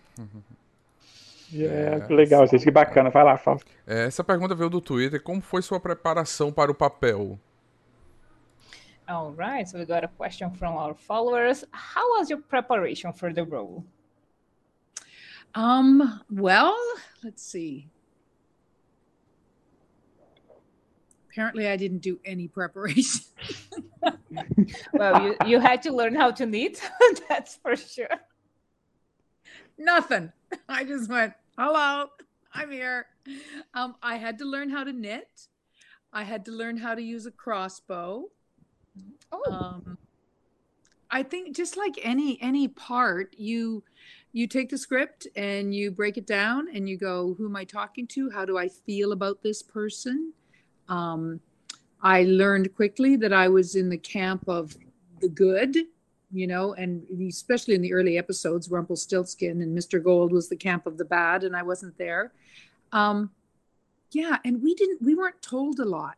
Yeah, 1.50 2.06
que 2.06 2.14
legal, 2.14 2.46
gente. 2.46 2.62
Que 2.62 2.70
bacana. 2.70 3.10
Vai 3.10 3.24
lá, 3.24 3.36
Fausto. 3.36 3.66
É, 3.84 4.04
essa 4.06 4.22
pergunta 4.22 4.54
veio 4.54 4.70
do 4.70 4.80
Twitter. 4.80 5.20
Como 5.20 5.40
foi 5.40 5.62
sua 5.62 5.80
preparação 5.80 6.52
para 6.52 6.70
o 6.70 6.74
papel? 6.74 7.36
All 9.08 9.32
right, 9.32 9.66
so 9.66 9.78
we 9.78 9.86
got 9.86 10.04
a 10.04 10.08
question 10.08 10.50
from 10.50 10.76
our 10.76 10.92
followers. 10.92 11.64
How 11.70 12.18
was 12.18 12.28
your 12.28 12.40
preparation 12.40 13.10
for 13.14 13.32
the 13.32 13.42
role? 13.42 13.82
Um, 15.54 16.20
well, 16.30 16.76
let's 17.24 17.42
see. 17.42 17.88
Apparently, 21.30 21.68
I 21.68 21.76
didn't 21.76 22.00
do 22.00 22.20
any 22.22 22.48
preparation. 22.48 23.22
well, 24.92 25.22
you, 25.22 25.36
you 25.46 25.58
had 25.58 25.80
to 25.84 25.92
learn 25.92 26.14
how 26.14 26.30
to 26.32 26.44
knit, 26.44 26.82
that's 27.30 27.56
for 27.56 27.76
sure. 27.76 28.08
Nothing. 29.78 30.32
I 30.68 30.84
just 30.84 31.08
went, 31.08 31.32
hello, 31.56 32.08
I'm 32.52 32.70
here. 32.70 33.06
Um, 33.72 33.94
I 34.02 34.16
had 34.16 34.38
to 34.40 34.44
learn 34.44 34.68
how 34.68 34.84
to 34.84 34.92
knit. 34.92 35.46
I 36.12 36.24
had 36.24 36.44
to 36.44 36.50
learn 36.50 36.76
how 36.76 36.94
to 36.94 37.00
use 37.00 37.24
a 37.24 37.30
crossbow. 37.30 38.26
Oh. 39.32 39.52
Um, 39.52 39.98
I 41.10 41.22
think 41.22 41.56
just 41.56 41.76
like 41.76 41.98
any 42.02 42.38
any 42.42 42.68
part, 42.68 43.34
you 43.38 43.82
you 44.32 44.46
take 44.46 44.68
the 44.68 44.78
script 44.78 45.26
and 45.36 45.74
you 45.74 45.90
break 45.90 46.18
it 46.18 46.26
down 46.26 46.68
and 46.74 46.88
you 46.88 46.96
go, 46.96 47.34
who 47.38 47.46
am 47.46 47.56
I 47.56 47.64
talking 47.64 48.06
to? 48.08 48.30
How 48.30 48.44
do 48.44 48.58
I 48.58 48.68
feel 48.68 49.12
about 49.12 49.42
this 49.42 49.62
person? 49.62 50.32
Um, 50.88 51.40
I 52.02 52.24
learned 52.24 52.74
quickly 52.74 53.16
that 53.16 53.32
I 53.32 53.48
was 53.48 53.74
in 53.74 53.88
the 53.88 53.98
camp 53.98 54.44
of 54.48 54.76
the 55.20 55.28
good, 55.28 55.76
you 56.30 56.46
know, 56.46 56.74
and 56.74 57.04
especially 57.28 57.74
in 57.74 57.82
the 57.82 57.92
early 57.92 58.18
episodes, 58.18 58.70
Rumpelstiltskin 58.70 59.62
and 59.62 59.76
Mr. 59.76 60.02
Gold 60.02 60.30
was 60.30 60.48
the 60.48 60.56
camp 60.56 60.86
of 60.86 60.98
the 60.98 61.04
bad, 61.04 61.42
and 61.42 61.56
I 61.56 61.62
wasn't 61.62 61.96
there. 61.98 62.32
Um, 62.92 63.30
yeah, 64.12 64.38
and 64.44 64.62
we 64.62 64.74
didn't, 64.74 65.02
we 65.02 65.14
weren't 65.14 65.40
told 65.42 65.80
a 65.80 65.84
lot. 65.84 66.16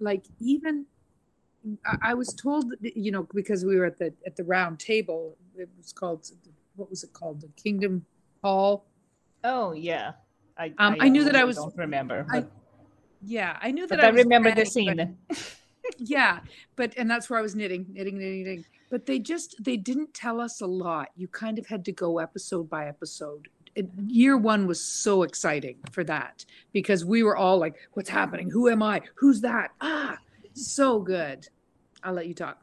Like 0.00 0.24
even 0.40 0.86
I 2.02 2.14
was 2.14 2.34
told, 2.34 2.72
you 2.80 3.10
know, 3.10 3.26
because 3.34 3.64
we 3.64 3.76
were 3.76 3.86
at 3.86 3.98
the 3.98 4.12
at 4.26 4.36
the 4.36 4.44
round 4.44 4.78
table. 4.78 5.36
It 5.56 5.68
was 5.76 5.92
called 5.92 6.30
what 6.76 6.90
was 6.90 7.02
it 7.02 7.12
called? 7.12 7.40
The 7.40 7.48
Kingdom 7.60 8.04
Hall. 8.42 8.86
Oh 9.42 9.72
yeah, 9.72 10.12
I 10.56 10.66
um, 10.78 10.96
I, 11.00 11.06
I 11.06 11.08
knew 11.08 11.24
that 11.24 11.36
I 11.36 11.44
was. 11.44 11.56
Don't 11.56 11.76
remember. 11.76 12.26
But, 12.30 12.44
I, 12.44 12.46
yeah, 13.24 13.58
I 13.60 13.70
knew 13.72 13.86
that. 13.86 14.02
I, 14.02 14.06
I 14.06 14.10
remember 14.10 14.54
the 14.54 14.66
scene. 14.66 15.16
But, 15.28 15.38
yeah, 15.98 16.40
but 16.76 16.94
and 16.96 17.10
that's 17.10 17.28
where 17.28 17.38
I 17.38 17.42
was 17.42 17.54
knitting, 17.54 17.86
knitting, 17.90 18.18
knitting, 18.18 18.44
knitting. 18.44 18.64
But 18.90 19.06
they 19.06 19.18
just 19.18 19.56
they 19.62 19.76
didn't 19.76 20.14
tell 20.14 20.40
us 20.40 20.60
a 20.60 20.66
lot. 20.66 21.08
You 21.16 21.28
kind 21.28 21.58
of 21.58 21.66
had 21.66 21.84
to 21.86 21.92
go 21.92 22.18
episode 22.18 22.70
by 22.70 22.86
episode. 22.86 23.48
Year 24.06 24.38
one 24.38 24.66
was 24.66 24.82
so 24.82 25.22
exciting 25.22 25.76
for 25.90 26.02
that 26.04 26.46
because 26.72 27.04
we 27.04 27.22
were 27.22 27.36
all 27.36 27.58
like, 27.58 27.76
"What's 27.92 28.08
happening? 28.08 28.48
Who 28.50 28.68
am 28.68 28.82
I? 28.82 29.02
Who's 29.16 29.40
that?" 29.42 29.72
Ah, 29.80 30.16
so 30.54 31.00
good. 31.00 31.48
I'll 32.06 32.14
let 32.14 32.26
you 32.26 32.34
talk. 32.34 32.58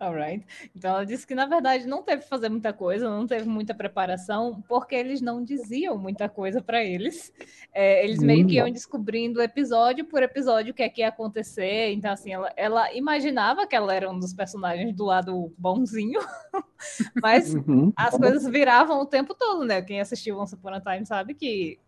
Alright. 0.00 0.44
Então 0.74 0.90
ela 0.90 1.06
disse 1.06 1.26
que 1.26 1.34
na 1.34 1.46
verdade 1.46 1.86
não 1.86 2.02
teve 2.02 2.22
que 2.22 2.28
fazer 2.28 2.48
muita 2.48 2.72
coisa, 2.72 3.08
não 3.08 3.26
teve 3.26 3.48
muita 3.48 3.72
preparação, 3.72 4.62
porque 4.68 4.94
eles 4.94 5.20
não 5.20 5.44
diziam 5.44 5.96
muita 5.96 6.28
coisa 6.28 6.60
para 6.60 6.84
eles. 6.84 7.32
É, 7.72 8.04
eles 8.04 8.18
meio 8.18 8.46
que 8.46 8.54
iam 8.54 8.70
descobrindo 8.70 9.40
episódio 9.40 10.04
por 10.04 10.22
episódio 10.22 10.72
o 10.72 10.74
que 10.74 10.82
é 10.82 10.88
que 10.88 11.00
ia 11.00 11.08
acontecer. 11.08 11.92
Então, 11.92 12.12
assim, 12.12 12.32
ela, 12.32 12.52
ela 12.56 12.94
imaginava 12.94 13.66
que 13.66 13.76
ela 13.76 13.94
era 13.94 14.10
um 14.10 14.18
dos 14.18 14.34
personagens 14.34 14.92
do 14.94 15.04
lado 15.04 15.54
bonzinho, 15.56 16.20
mas 17.22 17.54
uhum. 17.54 17.92
as 17.96 18.16
coisas 18.16 18.44
viravam 18.50 19.00
o 19.00 19.06
tempo 19.06 19.34
todo, 19.34 19.64
né? 19.64 19.80
Quem 19.82 20.00
assistiu 20.00 20.38
Once 20.38 20.54
Upon 20.54 20.70
a 20.70 20.80
Time 20.80 21.06
sabe 21.06 21.34
que 21.34 21.78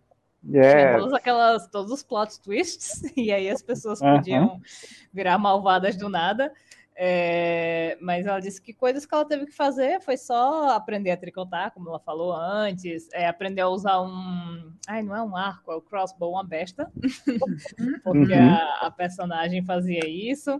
Yes. 0.48 1.00
Todas 1.00 1.12
aquelas, 1.12 1.66
todos 1.68 1.92
os 1.92 2.02
plot 2.02 2.40
twists, 2.40 3.02
e 3.16 3.32
aí 3.32 3.50
as 3.50 3.62
pessoas 3.62 4.00
podiam 4.00 4.60
virar 5.12 5.38
malvadas 5.38 5.96
do 5.96 6.08
nada. 6.08 6.52
É, 6.98 7.98
mas 8.00 8.26
ela 8.26 8.40
disse 8.40 8.60
que 8.60 8.72
coisas 8.72 9.04
que 9.04 9.14
ela 9.14 9.24
teve 9.26 9.44
que 9.44 9.52
fazer 9.52 10.00
foi 10.00 10.16
só 10.16 10.70
aprender 10.70 11.10
a 11.10 11.16
tricotar, 11.16 11.70
como 11.72 11.90
ela 11.90 12.00
falou 12.00 12.32
antes, 12.32 13.10
é, 13.12 13.26
aprender 13.26 13.60
a 13.60 13.68
usar 13.68 14.00
um. 14.00 14.72
Ai, 14.88 15.02
não 15.02 15.14
é 15.14 15.22
um 15.22 15.36
arco, 15.36 15.70
é 15.70 15.74
o 15.74 15.82
crossbow, 15.82 16.32
uma 16.32 16.44
besta, 16.44 16.90
porque 18.02 18.32
uhum. 18.32 18.50
a, 18.50 18.86
a, 18.86 18.90
personagem 18.90 19.62
fazia 19.62 20.08
isso. 20.08 20.58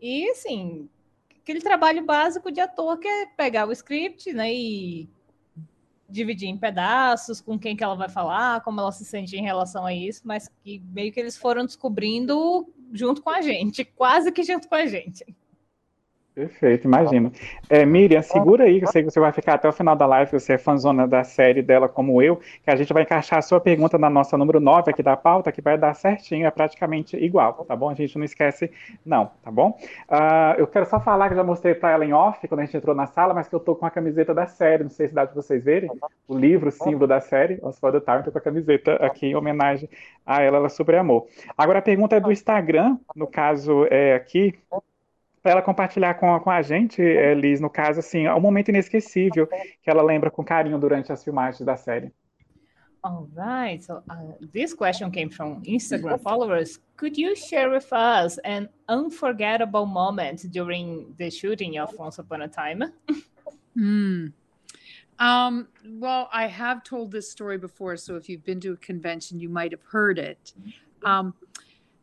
E, 0.00 0.28
assim, 0.30 0.88
aquele 1.40 1.60
trabalho 1.60 2.04
básico 2.04 2.50
de 2.50 2.60
ator 2.60 2.98
que 2.98 3.06
é 3.06 3.26
pegar 3.26 3.68
o 3.68 3.72
script 3.72 4.32
né, 4.32 4.52
e 4.52 5.08
dividir 6.08 6.48
em 6.48 6.56
pedaços, 6.56 7.40
com 7.40 7.58
quem 7.58 7.76
que 7.76 7.82
ela 7.82 7.94
vai 7.94 8.08
falar, 8.08 8.60
como 8.62 8.80
ela 8.80 8.92
se 8.92 9.04
sente 9.04 9.36
em 9.36 9.42
relação 9.42 9.84
a 9.84 9.94
isso, 9.94 10.22
mas 10.24 10.48
que 10.62 10.82
meio 10.92 11.12
que 11.12 11.18
eles 11.18 11.36
foram 11.36 11.64
descobrindo 11.64 12.66
junto 12.92 13.22
com 13.22 13.30
a 13.30 13.40
gente, 13.40 13.84
quase 13.96 14.30
que 14.30 14.42
junto 14.42 14.68
com 14.68 14.74
a 14.74 14.86
gente. 14.86 15.24
Perfeito, 16.36 16.84
imagino. 16.86 17.32
É, 17.66 17.86
Miriam, 17.86 18.20
segura 18.20 18.64
aí, 18.64 18.82
eu 18.82 18.86
sei 18.88 19.02
que 19.02 19.10
você 19.10 19.18
vai 19.18 19.32
ficar 19.32 19.54
até 19.54 19.66
o 19.66 19.72
final 19.72 19.96
da 19.96 20.04
live, 20.04 20.32
você 20.32 20.52
é 20.52 20.58
fãzona 20.58 21.08
da 21.08 21.24
série 21.24 21.62
dela 21.62 21.88
como 21.88 22.20
eu, 22.20 22.36
que 22.36 22.70
a 22.70 22.76
gente 22.76 22.92
vai 22.92 23.04
encaixar 23.04 23.38
a 23.38 23.42
sua 23.42 23.58
pergunta 23.58 23.96
na 23.96 24.10
nossa 24.10 24.36
número 24.36 24.60
9 24.60 24.90
aqui 24.90 25.02
da 25.02 25.16
pauta, 25.16 25.50
que 25.50 25.62
vai 25.62 25.78
dar 25.78 25.94
certinho, 25.94 26.46
é 26.46 26.50
praticamente 26.50 27.16
igual, 27.16 27.64
tá 27.64 27.74
bom? 27.74 27.88
A 27.88 27.94
gente 27.94 28.18
não 28.18 28.24
esquece, 28.26 28.70
não, 29.02 29.30
tá 29.42 29.50
bom? 29.50 29.78
Uh, 30.10 30.58
eu 30.58 30.66
quero 30.66 30.84
só 30.84 31.00
falar 31.00 31.30
que 31.30 31.34
já 31.34 31.42
mostrei 31.42 31.74
para 31.74 31.92
ela 31.92 32.04
em 32.04 32.12
off, 32.12 32.46
quando 32.46 32.60
a 32.60 32.64
gente 32.66 32.76
entrou 32.76 32.94
na 32.94 33.06
sala, 33.06 33.32
mas 33.32 33.48
que 33.48 33.54
eu 33.54 33.60
tô 33.60 33.74
com 33.74 33.86
a 33.86 33.90
camiseta 33.90 34.34
da 34.34 34.46
série, 34.46 34.82
não 34.82 34.90
sei 34.90 35.08
se 35.08 35.14
dá 35.14 35.24
de 35.24 35.34
vocês 35.34 35.64
verem, 35.64 35.90
o 36.28 36.36
livro, 36.36 36.68
o 36.68 36.72
símbolo 36.72 37.06
da 37.06 37.18
série, 37.18 37.58
Oswald 37.62 37.98
Time, 38.04 38.22
tô 38.22 38.30
com 38.30 38.36
a 38.36 38.42
camiseta 38.42 38.96
aqui 38.96 39.28
em 39.28 39.34
homenagem 39.34 39.88
a 40.26 40.42
ela, 40.42 40.58
ela 40.58 40.68
sobre 40.68 40.98
amor. 40.98 41.28
Agora 41.56 41.78
a 41.78 41.82
pergunta 41.82 42.14
é 42.14 42.20
do 42.20 42.30
Instagram, 42.30 42.98
no 43.14 43.26
caso 43.26 43.86
é 43.90 44.14
aqui, 44.14 44.54
para 45.46 45.52
ela 45.52 45.62
compartilhar 45.62 46.14
com, 46.14 46.40
com 46.40 46.50
a 46.50 46.60
gente, 46.60 47.00
é, 47.00 47.32
Liz, 47.32 47.60
no 47.60 47.70
caso, 47.70 48.00
assim, 48.00 48.26
um 48.26 48.40
momento 48.40 48.70
inesquecível 48.70 49.46
que 49.46 49.88
ela 49.88 50.02
lembra 50.02 50.28
com 50.28 50.44
carinho 50.44 50.76
durante 50.76 51.12
as 51.12 51.22
filmagens 51.22 51.64
da 51.64 51.76
série. 51.76 52.12
All 53.04 53.28
right. 53.36 53.80
So 53.84 54.02
uh, 54.10 54.34
this 54.52 54.74
question 54.74 55.12
came 55.12 55.30
from 55.30 55.62
Instagram 55.62 56.18
followers. 56.20 56.80
Could 56.96 57.16
you 57.16 57.36
share 57.36 57.70
with 57.70 57.86
us 57.92 58.38
an 58.38 58.68
unforgettable 58.88 59.86
moment 59.86 60.50
during 60.50 61.14
the 61.16 61.30
shooting 61.30 61.78
of 61.78 61.96
Once 61.96 62.18
Upon 62.18 62.42
a 62.42 62.48
Time? 62.48 62.92
Hmm. 63.76 64.28
Um, 65.20 65.68
well, 66.00 66.28
I 66.32 66.48
have 66.48 66.82
told 66.82 67.12
this 67.12 67.30
story 67.30 67.58
before, 67.58 67.96
so 67.96 68.16
if 68.16 68.28
you've 68.28 68.44
been 68.44 68.58
to 68.62 68.72
a 68.72 68.76
convention, 68.78 69.38
you 69.38 69.48
might 69.48 69.70
have 69.70 69.82
heard 69.82 70.18
it. 70.18 70.52
Um, 71.04 71.34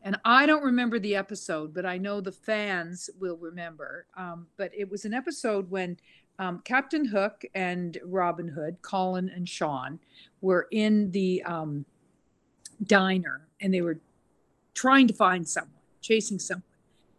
and 0.04 0.18
I 0.26 0.46
don't 0.46 0.64
remember 0.64 1.00
the 1.00 1.16
episode, 1.16 1.74
but 1.74 1.86
I 1.86 1.98
know 1.98 2.20
the 2.20 2.32
fans 2.32 3.10
will 3.20 3.38
remember. 3.38 4.06
Um, 4.18 4.48
but 4.58 4.70
it 4.78 4.90
was 4.90 5.06
an 5.06 5.14
episode 5.14 5.72
when 5.72 5.98
um, 6.40 6.62
Captain 6.66 7.06
Hook 7.06 7.44
and 7.56 7.98
Robin 8.04 8.50
Hood, 8.50 8.82
Colin 8.82 9.30
and 9.30 9.48
Sean, 9.48 10.00
were 10.42 10.68
in 10.72 11.10
the 11.12 11.42
um, 11.44 11.86
diner 12.86 13.48
and 13.62 13.74
they 13.74 13.82
were 13.82 14.00
trying 14.74 15.08
to 15.08 15.14
find 15.14 15.48
someone, 15.48 15.72
chasing 16.02 16.38
someone. 16.38 16.64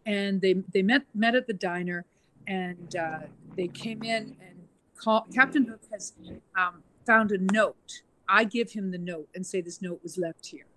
And 0.05 0.39
they 0.39 0.53
they 0.71 0.83
met 0.83 1.01
met 1.15 1.33
at 1.33 1.47
the 1.47 1.53
diner, 1.53 2.05
and 2.45 2.95
uh, 2.95 3.21
they 3.55 3.67
came 3.67 4.03
in 4.03 4.35
and 4.39 4.67
call, 4.95 5.25
Captain 5.33 5.65
Hook 5.65 5.81
has 5.91 6.13
um, 6.55 6.83
found 7.07 7.31
a 7.31 7.39
note. 7.51 8.03
I 8.29 8.43
give 8.43 8.71
him 8.71 8.91
the 8.91 8.99
note 8.99 9.29
and 9.33 9.43
say 9.43 9.61
this 9.61 9.81
note 9.81 10.01
was 10.03 10.19
left 10.19 10.45
here 10.45 10.67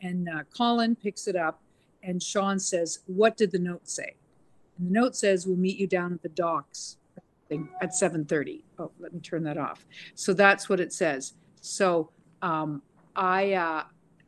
and 0.00 0.28
uh, 0.28 0.44
Colin 0.56 0.94
picks 0.96 1.26
it 1.26 1.36
up 1.36 1.60
and 2.02 2.22
Sean 2.22 2.58
says, 2.58 3.00
"What 3.06 3.36
did 3.36 3.52
the 3.52 3.58
note 3.58 3.88
say?" 3.88 4.14
And 4.78 4.88
the 4.88 4.92
note 4.92 5.16
says, 5.16 5.46
"We'll 5.46 5.56
meet 5.56 5.78
you 5.78 5.86
down 5.86 6.12
at 6.12 6.22
the 6.22 6.28
docks 6.28 6.96
at 7.80 7.90
7:30." 7.94 8.62
Oh, 8.78 8.90
let 8.98 9.12
me 9.12 9.20
turn 9.20 9.42
that 9.44 9.58
off. 9.58 9.84
So 10.14 10.32
that's 10.32 10.68
what 10.68 10.80
it 10.80 10.92
says. 10.92 11.34
So 11.60 12.10
um, 12.42 12.82
I, 13.16 13.54
uh, 13.54 13.84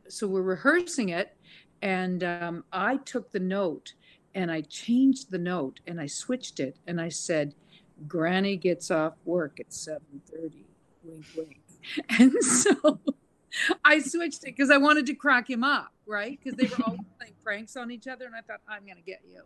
so 0.07 0.27
we're 0.27 0.41
rehearsing 0.41 1.09
it, 1.09 1.35
and 1.81 2.23
um, 2.23 2.63
I 2.71 2.97
took 2.97 3.31
the 3.31 3.39
note 3.39 3.93
and 4.33 4.51
I 4.51 4.61
changed 4.61 5.29
the 5.29 5.37
note 5.37 5.81
and 5.87 5.99
I 5.99 6.07
switched 6.07 6.59
it 6.59 6.77
and 6.87 6.99
I 6.99 7.09
said, 7.09 7.53
"Granny 8.07 8.57
gets 8.57 8.91
off 8.91 9.13
work 9.25 9.59
at 9.59 9.69
7:30." 9.69 10.65
Wink, 11.03 11.25
wink. 11.35 11.57
And 12.19 12.31
so 12.43 12.99
I 13.83 13.99
switched 13.99 14.43
it 14.43 14.55
because 14.55 14.69
I 14.69 14.77
wanted 14.77 15.05
to 15.07 15.13
crack 15.13 15.49
him 15.49 15.63
up, 15.63 15.91
right? 16.05 16.39
Because 16.41 16.57
they 16.57 16.67
were 16.67 16.83
always 16.85 17.01
playing 17.19 17.33
pranks 17.43 17.75
on 17.75 17.91
each 17.91 18.07
other, 18.07 18.25
and 18.25 18.35
I 18.35 18.41
thought, 18.41 18.61
I'm 18.67 18.85
going 18.85 18.97
to 18.97 19.03
get 19.03 19.21
you. 19.27 19.41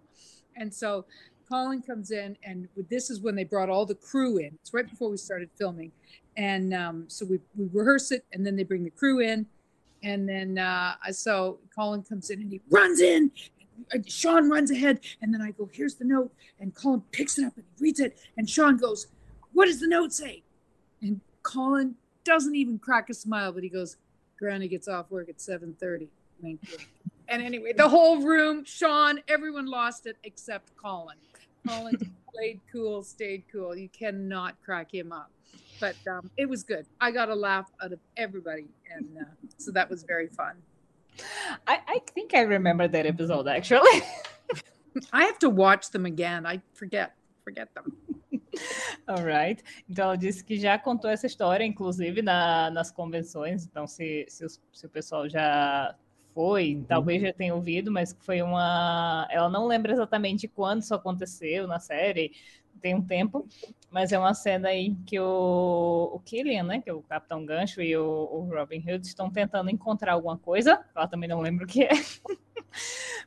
And 0.55 0.73
so 0.73 1.05
Colin 1.49 1.81
comes 1.81 2.11
in, 2.11 2.37
and 2.43 2.67
this 2.89 3.09
is 3.09 3.21
when 3.21 3.35
they 3.35 3.43
brought 3.43 3.69
all 3.69 3.85
the 3.85 3.95
crew 3.95 4.37
in. 4.37 4.57
It's 4.61 4.73
right 4.73 4.89
before 4.89 5.09
we 5.09 5.17
started 5.17 5.49
filming. 5.57 5.91
And 6.37 6.73
um, 6.73 7.05
so 7.07 7.25
we, 7.25 7.39
we 7.55 7.69
rehearse 7.71 8.11
it, 8.11 8.25
and 8.33 8.45
then 8.45 8.55
they 8.55 8.63
bring 8.63 8.83
the 8.83 8.89
crew 8.89 9.19
in. 9.19 9.45
And 10.03 10.27
then 10.27 10.57
uh, 10.57 10.95
so 11.11 11.59
Colin 11.73 12.03
comes 12.03 12.29
in 12.29 12.41
and 12.41 12.51
he 12.51 12.61
runs 12.69 13.01
in. 13.01 13.31
Sean 14.07 14.49
runs 14.49 14.71
ahead, 14.71 14.99
and 15.21 15.33
then 15.33 15.41
I 15.41 15.51
go, 15.51 15.69
Here's 15.73 15.95
the 15.95 16.05
note. 16.05 16.31
And 16.59 16.73
Colin 16.73 17.01
picks 17.11 17.37
it 17.37 17.45
up 17.45 17.55
and 17.55 17.65
he 17.77 17.83
reads 17.83 17.99
it. 17.99 18.17
And 18.37 18.49
Sean 18.49 18.77
goes, 18.77 19.07
What 19.53 19.65
does 19.65 19.79
the 19.79 19.87
note 19.87 20.13
say? 20.13 20.43
And 21.01 21.19
Colin 21.43 21.95
doesn't 22.25 22.55
even 22.55 22.79
crack 22.79 23.09
a 23.09 23.13
smile, 23.13 23.51
but 23.51 23.63
he 23.63 23.69
goes, 23.69 23.97
Granny 24.37 24.67
gets 24.67 24.87
off 24.87 25.09
work 25.09 25.29
at 25.29 25.37
7:30. 25.37 26.07
Thank 26.41 26.59
you. 26.69 26.77
And 27.27 27.41
anyway, 27.41 27.73
the 27.73 27.89
whole 27.89 28.21
room, 28.21 28.65
Sean, 28.65 29.19
everyone 29.27 29.65
lost 29.65 30.05
it 30.05 30.17
except 30.23 30.75
Colin. 30.75 31.17
Colin 31.67 32.13
played 32.33 32.59
cool, 32.71 33.03
stayed 33.03 33.43
cool. 33.51 33.75
You 33.75 33.89
cannot 33.89 34.55
crack 34.63 34.93
him 34.93 35.11
up. 35.11 35.31
But 35.79 35.95
um, 36.07 36.29
it 36.37 36.47
was 36.47 36.63
good. 36.63 36.85
I 37.01 37.11
got 37.11 37.29
a 37.29 37.35
laugh 37.35 37.71
out 37.81 37.93
of 37.93 37.99
everybody, 38.17 38.67
and 38.93 39.05
uh, 39.19 39.23
so 39.57 39.71
that 39.71 39.89
was 39.89 40.03
very 40.03 40.27
fun. 40.27 40.55
I, 41.67 41.79
I 41.87 42.01
think 42.13 42.33
I 42.33 42.41
remember 42.41 42.87
that 42.87 43.05
episode 43.05 43.47
actually. 43.47 44.03
I 45.13 45.25
have 45.25 45.39
to 45.39 45.49
watch 45.49 45.91
them 45.91 46.05
again. 46.05 46.45
I 46.45 46.61
forget 46.73 47.15
forget 47.43 47.73
them. 47.73 47.95
Alright. 49.07 49.63
Então 49.89 50.05
ela 50.05 50.17
disse 50.17 50.43
que 50.43 50.57
já 50.57 50.77
contou 50.77 51.09
essa 51.09 51.27
história, 51.27 51.63
inclusive, 51.63 52.21
na, 52.21 52.69
nas 52.71 52.91
convenções. 52.91 53.65
Então, 53.65 53.87
se, 53.87 54.25
se, 54.27 54.45
se 54.71 54.85
o 54.85 54.89
pessoal 54.89 55.29
já 55.29 55.95
foi, 56.33 56.75
uhum. 56.75 56.83
talvez 56.83 57.21
já 57.21 57.31
tenha 57.31 57.55
ouvido, 57.55 57.91
mas 57.91 58.15
foi 58.19 58.41
uma. 58.41 59.27
Ela 59.31 59.49
não 59.49 59.67
lembra 59.67 59.93
exatamente 59.93 60.47
quando 60.47 60.81
isso 60.81 60.93
aconteceu 60.93 61.65
na 61.65 61.79
série, 61.79 62.31
tem 62.81 62.93
um 62.93 63.01
tempo, 63.01 63.47
mas 63.89 64.11
é 64.11 64.19
uma 64.19 64.33
cena 64.33 64.67
aí 64.69 64.95
que 65.07 65.19
o, 65.19 66.11
o 66.13 66.19
Killian, 66.19 66.63
né, 66.63 66.81
que 66.81 66.89
é 66.89 66.93
o 66.93 67.01
Capitão 67.01 67.45
Gancho 67.45 67.81
e 67.81 67.95
o, 67.97 68.05
o 68.05 68.41
Robin 68.53 68.79
Hood 68.79 69.07
estão 69.07 69.31
tentando 69.31 69.71
encontrar 69.71 70.13
alguma 70.13 70.37
coisa, 70.37 70.85
ela 70.95 71.07
também 71.07 71.27
não 71.29 71.39
lembra 71.39 71.65
o 71.65 71.67
que 71.67 71.83
é. 71.83 71.89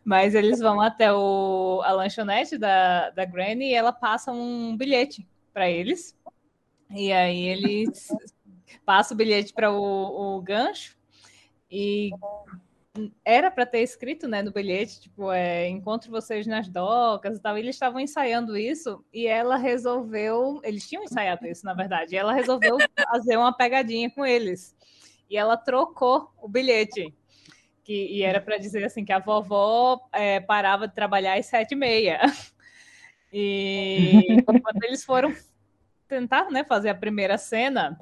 Mas 0.05 0.35
eles 0.35 0.59
vão 0.61 0.81
até 0.81 1.13
o, 1.13 1.83
a 1.85 1.93
lanchonete 1.93 2.57
da, 2.57 3.11
da 3.11 3.25
Granny 3.25 3.71
e 3.71 3.75
ela 3.75 3.93
passa 3.93 4.33
um 4.33 4.77
bilhete 4.77 5.27
para 5.53 5.69
eles. 5.69 6.17
E 6.91 7.13
aí 7.13 7.43
eles 7.43 8.09
passam 8.85 9.15
o 9.15 9.19
bilhete 9.19 9.53
para 9.53 9.71
o, 9.71 10.37
o 10.37 10.43
gancho 10.43 10.97
e 11.71 12.11
era 13.25 13.51
para 13.51 13.67
ter 13.67 13.81
escrito 13.81 14.27
né, 14.27 14.43
no 14.43 14.51
bilhete, 14.51 15.03
tipo, 15.03 15.31
é, 15.31 15.69
encontro 15.69 16.11
vocês 16.11 16.47
nas 16.47 16.69
docas 16.69 17.37
e 17.37 17.41
tal. 17.41 17.57
E 17.57 17.61
eles 17.61 17.77
estavam 17.77 18.01
ensaiando 18.01 18.57
isso 18.57 19.05
e 19.13 19.27
ela 19.27 19.57
resolveu. 19.57 20.61
Eles 20.65 20.89
tinham 20.89 21.05
ensaiado 21.05 21.47
isso, 21.47 21.65
na 21.65 21.75
verdade. 21.75 22.15
E 22.15 22.19
ela 22.19 22.33
resolveu 22.33 22.79
fazer 23.11 23.37
uma 23.37 23.53
pegadinha 23.53 24.11
com 24.11 24.25
eles. 24.25 24.75
E 25.31 25.37
ela 25.37 25.57
trocou 25.57 26.33
o 26.41 26.49
bilhete 26.49 27.15
que, 27.89 28.07
e 28.17 28.23
era 28.23 28.39
para 28.39 28.59
dizer 28.59 28.85
assim 28.85 29.03
que 29.03 29.13
a 29.13 29.19
vovó 29.19 30.07
é, 30.13 30.41
parava 30.41 30.87
de 30.87 30.95
trabalhar 30.95 31.39
às 31.39 31.47
sete 31.47 31.73
e 31.73 31.77
meia. 31.77 32.21
E 33.31 34.43
quando 34.47 34.83
eles 34.85 35.05
foram 35.05 35.37
tentar 36.09 36.51
né, 36.51 36.65
fazer 36.65 36.89
a 36.89 36.95
primeira 36.95 37.37
cena, 37.37 38.01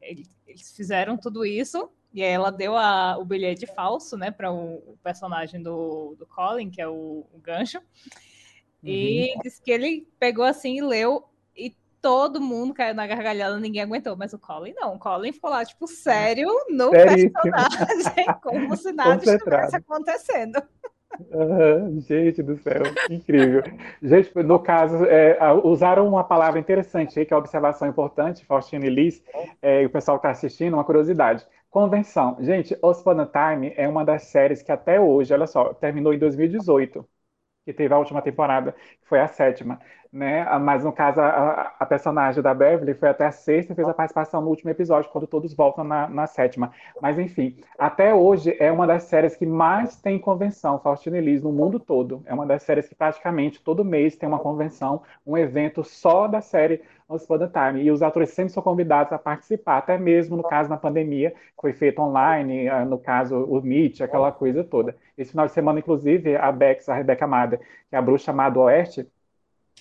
eles 0.00 0.76
fizeram 0.76 1.16
tudo 1.16 1.46
isso 1.46 1.88
e 2.12 2.24
aí 2.24 2.32
ela 2.32 2.50
deu 2.50 2.76
a, 2.76 3.16
o 3.16 3.24
bilhete 3.24 3.68
falso 3.68 4.16
né, 4.16 4.32
para 4.32 4.50
o, 4.50 4.78
o, 4.78 4.98
personagem 5.00 5.62
do, 5.62 6.16
do 6.18 6.26
Colin, 6.26 6.72
que 6.72 6.82
é 6.82 6.88
o, 6.88 7.24
o 7.32 7.38
gancho. 7.38 7.80
E 8.82 9.30
uhum. 9.32 9.42
disse 9.44 9.62
que 9.62 9.70
ele 9.70 10.08
pegou 10.18 10.44
assim 10.44 10.78
e 10.78 10.82
leu 10.82 11.24
todo 12.04 12.38
mundo 12.38 12.74
caiu 12.74 12.94
na 12.94 13.06
gargalhada, 13.06 13.58
ninguém 13.58 13.80
aguentou, 13.80 14.14
mas 14.14 14.34
o 14.34 14.38
Colin 14.38 14.74
não. 14.74 14.96
O 14.96 14.98
Colin 14.98 15.32
ficou 15.32 15.48
lá, 15.48 15.64
tipo, 15.64 15.86
sério 15.86 16.50
no 16.68 16.90
Seríssimo. 16.90 17.32
personagem, 17.32 18.26
como 18.44 18.76
se 18.76 18.92
nada 18.92 19.24
estivesse 19.24 19.76
acontecendo. 19.76 20.62
Uhum, 21.30 22.02
gente 22.02 22.42
do 22.42 22.58
céu, 22.58 22.82
incrível. 23.08 23.62
Gente, 24.02 24.34
no 24.42 24.58
caso, 24.58 25.06
é, 25.06 25.38
usaram 25.64 26.06
uma 26.06 26.22
palavra 26.22 26.60
interessante 26.60 27.18
aí, 27.18 27.24
que 27.24 27.32
é 27.32 27.36
a 27.36 27.38
observação 27.38 27.88
importante, 27.88 28.44
Faustino 28.44 28.84
e 28.84 28.90
Liz, 28.90 29.24
é, 29.62 29.82
e 29.82 29.86
o 29.86 29.90
pessoal 29.90 30.18
está 30.18 30.28
assistindo, 30.28 30.74
uma 30.74 30.84
curiosidade. 30.84 31.46
Convenção. 31.70 32.36
Gente, 32.40 32.76
Os 32.82 33.02
Time 33.02 33.72
é 33.78 33.88
uma 33.88 34.04
das 34.04 34.24
séries 34.24 34.62
que 34.62 34.70
até 34.70 35.00
hoje, 35.00 35.32
olha 35.32 35.46
só, 35.46 35.72
terminou 35.72 36.12
em 36.12 36.18
2018 36.18 37.08
que 37.64 37.72
teve 37.72 37.94
a 37.94 37.98
última 37.98 38.20
temporada, 38.22 38.72
que 38.72 39.08
foi 39.08 39.20
a 39.20 39.26
sétima, 39.26 39.80
né? 40.14 40.46
Mas 40.60 40.84
no 40.84 40.92
caso, 40.92 41.20
a, 41.20 41.74
a, 41.76 41.84
personagem 41.84 42.40
da 42.40 42.54
Beverly 42.54 42.94
foi 42.94 43.08
até 43.08 43.26
a 43.26 43.32
sexta 43.32 43.74
fez 43.74 43.88
a 43.88 43.92
participação 43.92 44.40
no 44.40 44.48
último 44.48 44.70
episódio, 44.70 45.10
quando 45.10 45.26
todos 45.26 45.52
voltam 45.52 45.82
na, 45.82 46.08
na, 46.08 46.24
sétima. 46.28 46.70
Mas 47.02 47.18
enfim, 47.18 47.56
até 47.76 48.14
hoje 48.14 48.56
é 48.60 48.70
uma 48.70 48.86
das 48.86 49.02
séries 49.02 49.34
que 49.34 49.44
mais 49.44 49.96
tem 49.96 50.16
convenção, 50.16 50.78
Faustino 50.78 51.16
Elis, 51.16 51.42
no 51.42 51.52
mundo 51.52 51.80
todo. 51.80 52.22
É 52.26 52.32
uma 52.32 52.46
das 52.46 52.62
séries 52.62 52.88
que 52.88 52.94
praticamente 52.94 53.60
todo 53.60 53.84
mês 53.84 54.14
tem 54.14 54.28
uma 54.28 54.38
convenção, 54.38 55.02
um 55.26 55.36
evento 55.36 55.82
só 55.82 56.28
da 56.28 56.40
série 56.40 56.80
Once 57.08 57.24
Upon 57.24 57.42
a 57.42 57.48
Time. 57.48 57.82
E 57.82 57.90
os 57.90 58.00
atores 58.00 58.30
sempre 58.30 58.52
são 58.52 58.62
convidados 58.62 59.12
a 59.12 59.18
participar, 59.18 59.78
até 59.78 59.98
mesmo 59.98 60.36
no 60.36 60.44
caso 60.44 60.70
na 60.70 60.76
pandemia, 60.76 61.34
foi 61.60 61.72
feito 61.72 62.00
online, 62.00 62.68
ah, 62.68 62.84
no 62.84 62.98
caso 62.98 63.36
o 63.36 63.60
Meet, 63.60 64.00
aquela 64.00 64.30
coisa 64.30 64.62
toda. 64.62 64.96
Esse 65.18 65.32
final 65.32 65.46
de 65.46 65.52
semana, 65.52 65.80
inclusive, 65.80 66.36
a 66.36 66.52
Bex, 66.52 66.88
a 66.88 66.94
Rebecca 66.94 67.26
Mada, 67.26 67.58
que 67.58 67.96
é 67.96 67.98
a 67.98 68.02
bruxa 68.02 68.32
má 68.32 68.48
do 68.48 68.60
Oeste, 68.60 69.08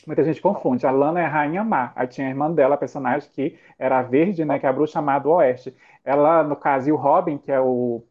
muita 0.08 0.24
gente 0.24 0.42
confunde. 0.42 0.86
A 0.86 0.92
Lana 0.92 1.22
é 1.22 1.26
a 1.26 1.30
Rainha 1.30 1.64
Má. 1.64 1.92
Aí 1.96 2.08
tinha 2.08 2.28
a 2.28 2.30
irmã 2.30 2.52
dela, 2.52 2.76
a 2.76 2.78
personagem 2.78 3.30
que 3.32 3.58
era 3.78 4.00
a 4.00 4.02
Verde, 4.04 4.46
né, 4.46 4.60
que 4.60 4.66
é 4.66 4.70
a 4.70 4.74
bruxa 4.74 5.02
má 5.02 5.20
do 5.20 5.32
Oeste. 5.32 5.76
Ela, 6.04 6.44
no 6.44 6.56
caso, 6.56 6.90
e 6.90 6.92
o 6.92 6.96
Robin, 6.96 7.38
que 7.38 7.52
é 7.52 7.60
o 7.60 8.04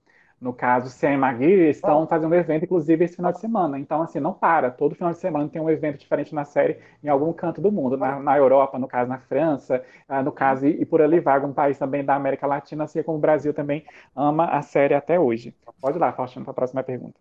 no 0.42 0.52
caso, 0.52 0.90
Sam 0.90 1.12
e 1.12 1.16
Maggie, 1.16 1.70
estão 1.70 2.05
fazendo 2.05 2.33
um 2.33 2.35
evento, 2.35 2.64
inclusive, 2.64 3.05
esse 3.05 3.14
final 3.14 3.31
de 3.31 3.38
semana. 3.38 3.78
Então, 3.78 4.02
assim, 4.02 4.18
não 4.18 4.33
para. 4.33 4.72
Todo 4.72 4.96
final 4.96 5.12
de 5.12 5.20
semana 5.20 5.48
tem 5.48 5.62
um 5.62 5.70
evento 5.70 6.00
diferente 6.00 6.35
na 6.35 6.44
série 6.44 6.78
em 7.00 7.09
algum 7.09 7.33
canto 7.33 7.61
do 7.61 7.70
mundo. 7.70 7.96
Na, 7.96 8.18
na 8.18 8.37
Europa, 8.37 8.76
no 8.76 8.88
caso, 8.88 9.09
na 9.09 9.18
França, 9.18 9.85
uh, 10.09 10.20
no 10.20 10.33
caso, 10.33 10.66
e, 10.66 10.83
e, 10.83 10.85
por 10.85 11.00
ali 11.00 11.20
vai 11.20 11.37
algum 11.37 11.52
país 11.52 11.78
também 11.78 12.05
da 12.05 12.16
América 12.16 12.44
Latina, 12.44 12.83
assim 12.83 13.05
como 13.05 13.18
o 13.18 13.20
Brasil 13.20 13.55
também 13.55 13.87
ama 14.16 14.46
a 14.46 14.62
série 14.62 14.94
até 14.94 15.18
hoje. 15.18 15.55
Pode 15.81 15.96
ir 15.96 16.00
lá, 16.00 16.12
Faustino, 16.12 16.44
para 16.44 16.50
a 16.50 16.55
próxima 16.55 16.83
pergunta. 16.83 17.14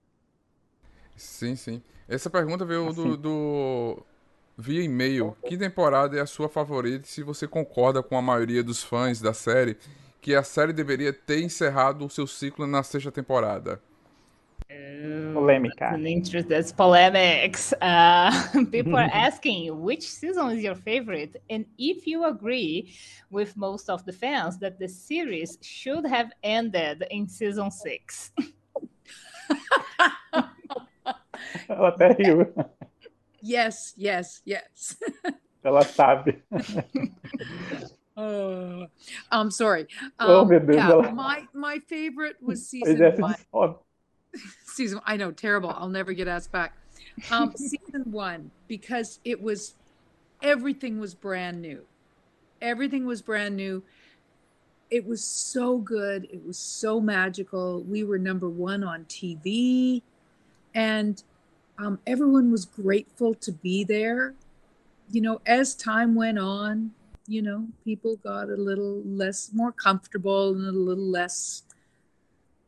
Sim, 1.15 1.55
sim. 1.55 1.83
Essa 2.09 2.27
pergunta 2.27 2.65
veio 2.65 2.87
assim. 2.87 3.03
do, 3.03 3.17
do, 3.17 4.03
via 4.61 4.83
e-mail. 4.83 5.35
Que 5.45 5.57
temporada 5.57 6.17
é 6.17 6.21
a 6.21 6.25
sua 6.25 6.47
favorita? 6.47 7.07
Se 7.07 7.23
você 7.23 7.47
concorda 7.47 8.03
com 8.03 8.15
a 8.15 8.21
maioria 8.21 8.63
dos 8.63 8.83
fãs 8.83 9.19
da 9.19 9.33
série 9.33 9.77
que 10.21 10.35
a 10.35 10.43
série 10.43 10.71
deveria 10.71 11.11
ter 11.11 11.41
encerrado 11.41 12.05
o 12.05 12.09
seu 12.09 12.27
ciclo 12.27 12.67
na 12.67 12.83
sexta 12.83 13.11
temporada? 13.11 13.81
Polêmica. 15.33 15.97
That's 16.47 16.71
polemics. 16.71 17.73
Uh, 17.81 18.31
people 18.67 18.95
are 18.95 19.09
asking 19.13 19.71
which 19.71 20.03
season 20.03 20.51
is 20.51 20.63
your 20.63 20.75
favorite, 20.75 21.41
and 21.49 21.65
if 21.77 22.07
you 22.07 22.23
agree 22.23 22.93
with 23.29 23.57
most 23.57 23.89
of 23.89 24.05
the 24.05 24.13
fans 24.13 24.59
that 24.59 24.77
the 24.77 24.87
series 24.87 25.57
should 25.61 26.05
have 26.05 26.31
ended 26.43 27.05
in 27.09 27.27
season 27.27 27.71
six. 27.71 28.31
Ela 31.67 31.89
até 31.89 32.13
riu. 32.13 32.53
Yes, 33.41 33.93
yes, 33.97 34.41
yes. 34.45 34.95
Ela 35.63 35.83
sabe. 35.83 36.41
Oh, 38.17 38.87
I'm 39.31 39.49
sorry. 39.51 39.87
Oh, 40.19 40.41
um, 40.41 40.51
oh, 40.51 40.73
yeah, 40.73 41.11
my 41.11 41.47
my 41.53 41.79
favorite 41.79 42.35
was 42.41 42.67
season 42.67 43.13
one. 43.51 43.75
season, 44.65 44.99
I 45.05 45.15
know, 45.15 45.31
terrible. 45.31 45.69
I'll 45.69 45.89
never 45.89 46.13
get 46.13 46.27
asked 46.27 46.51
back. 46.51 46.73
Um, 47.31 47.53
season 47.55 48.11
one 48.11 48.51
because 48.67 49.19
it 49.23 49.41
was 49.41 49.75
everything 50.43 50.99
was 50.99 51.15
brand 51.15 51.61
new. 51.61 51.83
Everything 52.61 53.05
was 53.05 53.21
brand 53.21 53.55
new. 53.55 53.81
It 54.91 55.05
was 55.05 55.23
so 55.23 55.77
good. 55.77 56.27
It 56.31 56.45
was 56.45 56.57
so 56.57 56.99
magical. 56.99 57.81
We 57.83 58.03
were 58.03 58.19
number 58.19 58.49
one 58.49 58.83
on 58.83 59.05
TV. 59.05 60.01
and 60.75 61.23
um, 61.81 61.99
everyone 62.05 62.51
was 62.51 62.65
grateful 62.65 63.33
to 63.35 63.51
be 63.51 63.83
there. 63.83 64.35
You 65.09 65.21
know, 65.21 65.41
as 65.47 65.75
time 65.75 66.13
went 66.13 66.37
on, 66.37 66.91
you 67.27 67.41
know, 67.41 67.67
people 67.83 68.17
got 68.17 68.49
a 68.49 68.55
little 68.55 69.01
less, 69.03 69.49
more 69.53 69.71
comfortable 69.71 70.53
and 70.53 70.67
a 70.67 70.71
little 70.71 71.03
less, 71.03 71.63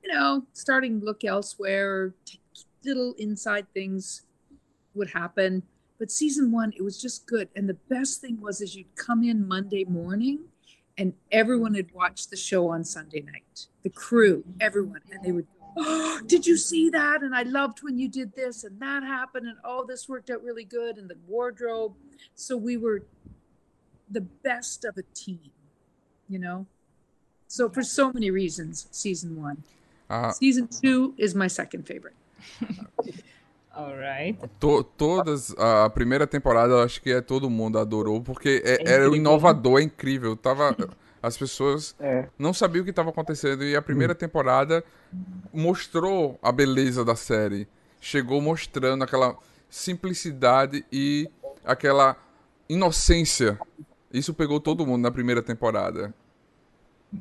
you 0.03 0.11
know, 0.11 0.45
starting 0.53 0.99
to 0.99 1.05
look 1.05 1.23
elsewhere. 1.23 2.13
Little 2.83 3.13
inside 3.19 3.71
things 3.73 4.23
would 4.95 5.11
happen. 5.11 5.61
But 5.99 6.09
season 6.11 6.51
one, 6.51 6.73
it 6.75 6.81
was 6.81 6.99
just 6.99 7.27
good. 7.27 7.49
And 7.55 7.69
the 7.69 7.77
best 7.89 8.19
thing 8.19 8.41
was 8.41 8.61
is 8.61 8.75
you'd 8.75 8.95
come 8.95 9.23
in 9.23 9.47
Monday 9.47 9.85
morning 9.85 10.39
and 10.97 11.13
everyone 11.31 11.75
had 11.75 11.91
watched 11.93 12.31
the 12.31 12.35
show 12.35 12.67
on 12.69 12.83
Sunday 12.83 13.21
night. 13.21 13.67
The 13.83 13.89
crew, 13.89 14.43
everyone, 14.59 15.01
and 15.11 15.23
they 15.23 15.31
would 15.31 15.47
oh, 15.77 16.21
did 16.25 16.45
you 16.45 16.57
see 16.57 16.89
that? 16.89 17.21
And 17.23 17.35
I 17.35 17.43
loved 17.43 17.83
when 17.83 17.97
you 17.97 18.07
did 18.07 18.35
this 18.35 18.63
and 18.63 18.79
that 18.79 19.03
happened 19.03 19.47
and 19.47 19.57
oh, 19.63 19.85
this 19.85 20.07
worked 20.07 20.29
out 20.29 20.43
really 20.43 20.63
good 20.63 20.97
and 20.97 21.09
the 21.09 21.17
wardrobe. 21.27 21.93
So 22.35 22.57
we 22.57 22.77
were 22.77 23.03
the 24.09 24.21
best 24.21 24.85
of 24.85 24.97
a 24.97 25.03
team, 25.13 25.51
you 26.29 26.39
know? 26.39 26.65
So 27.47 27.69
for 27.69 27.83
so 27.83 28.11
many 28.11 28.31
reasons, 28.31 28.87
season 28.91 29.41
one. 29.41 29.63
Uh, 30.09 30.31
season 30.31 30.67
two 30.67 31.13
is 31.17 31.35
my 31.35 31.47
second 31.47 31.85
favorite. 31.85 32.15
Alright. 33.75 34.37
To, 34.59 34.83
todas, 34.83 35.55
a 35.57 35.89
primeira 35.89 36.27
temporada 36.27 36.73
eu 36.73 36.81
acho 36.81 37.01
que 37.01 37.11
é 37.11 37.21
todo 37.21 37.49
mundo 37.49 37.79
adorou, 37.79 38.21
porque 38.21 38.61
é, 38.63 38.83
é 38.83 38.93
era 38.93 39.15
inovador, 39.15 39.79
é 39.79 39.83
incrível. 39.83 40.37
Tava, 40.37 40.75
as 41.23 41.37
pessoas 41.37 41.95
é. 42.01 42.25
não 42.37 42.53
sabiam 42.53 42.81
o 42.81 42.83
que 42.83 42.89
estava 42.89 43.09
acontecendo 43.09 43.63
e 43.63 43.77
a 43.77 43.81
primeira 43.81 44.13
temporada 44.13 44.83
mostrou 45.53 46.37
a 46.43 46.51
beleza 46.51 47.05
da 47.05 47.15
série. 47.15 47.65
Chegou 48.01 48.41
mostrando 48.41 49.05
aquela 49.05 49.37
simplicidade 49.69 50.85
e 50.91 51.29
aquela 51.63 52.17
inocência. 52.67 53.57
Isso 54.11 54.33
pegou 54.33 54.59
todo 54.59 54.85
mundo 54.85 55.01
na 55.01 55.11
primeira 55.11 55.41
temporada. 55.41 56.13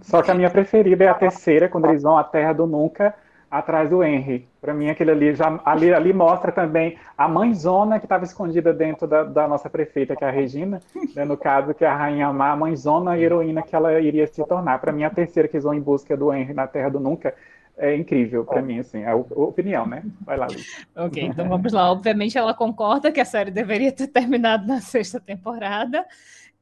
Só 0.01 0.21
que 0.21 0.33
a 0.33 0.35
minha 0.35 0.51
preferida 0.51 1.05
é 1.05 1.09
a 1.09 1.15
terceira, 1.15 1.69
quando 1.69 1.87
eles 1.87 2.03
vão 2.03 2.19
à 2.19 2.25
Terra 2.25 2.53
do 2.53 2.67
Nunca, 2.67 3.15
atrás 3.49 3.88
do 3.88 4.03
Henry. 4.03 4.49
Para 4.62 4.72
mim, 4.72 4.88
aquele 4.88 5.11
ali 5.11 5.35
já 5.35 5.61
ali, 5.64 5.92
ali 5.92 6.12
mostra 6.12 6.53
também 6.53 6.96
a 7.18 7.27
mãezona 7.27 7.98
que 7.98 8.07
estava 8.07 8.22
escondida 8.22 8.72
dentro 8.72 9.09
da, 9.09 9.25
da, 9.25 9.48
nossa 9.48 9.68
prefeita, 9.68 10.14
que 10.14 10.22
é 10.22 10.29
a 10.29 10.31
Regina, 10.31 10.81
né, 11.16 11.25
no 11.25 11.37
caso, 11.37 11.75
que 11.75 11.85
é 11.85 11.88
a 11.88 11.96
Rainha 11.96 12.33
Má, 12.33 12.53
a 12.53 12.57
mãezona 12.57 13.18
e 13.18 13.25
heroína 13.25 13.61
que 13.62 13.75
ela 13.75 14.01
iria 14.01 14.25
se 14.29 14.46
tornar. 14.46 14.79
Para 14.81 14.92
mim, 14.92 15.03
a 15.03 15.11
terceira 15.11 15.48
que 15.48 15.59
vão 15.59 15.75
em 15.75 15.81
busca 15.81 16.16
do 16.16 16.33
Henry 16.33 16.55
na 16.55 16.68
Terra 16.68 16.90
do 16.90 17.01
Nunca 17.01 17.35
é 17.77 17.96
incrível 17.96 18.44
para 18.44 18.62
mim, 18.62 18.79
assim, 18.79 19.03
é 19.03 19.11
a 19.11 19.16
opinião, 19.16 19.85
né? 19.85 20.05
Vai 20.20 20.37
lá, 20.37 20.46
Luiz. 20.46 20.87
Ok, 20.94 21.20
então 21.20 21.48
vamos 21.48 21.72
lá. 21.72 21.90
Obviamente, 21.90 22.38
ela 22.38 22.55
concorda 22.55 23.11
que 23.11 23.20
a 23.20 23.25
série 23.25 23.51
deveria 23.51 23.90
ter 23.90 24.07
terminado 24.07 24.64
na 24.64 24.81
sexta 24.81 25.18
temporada. 25.18 26.07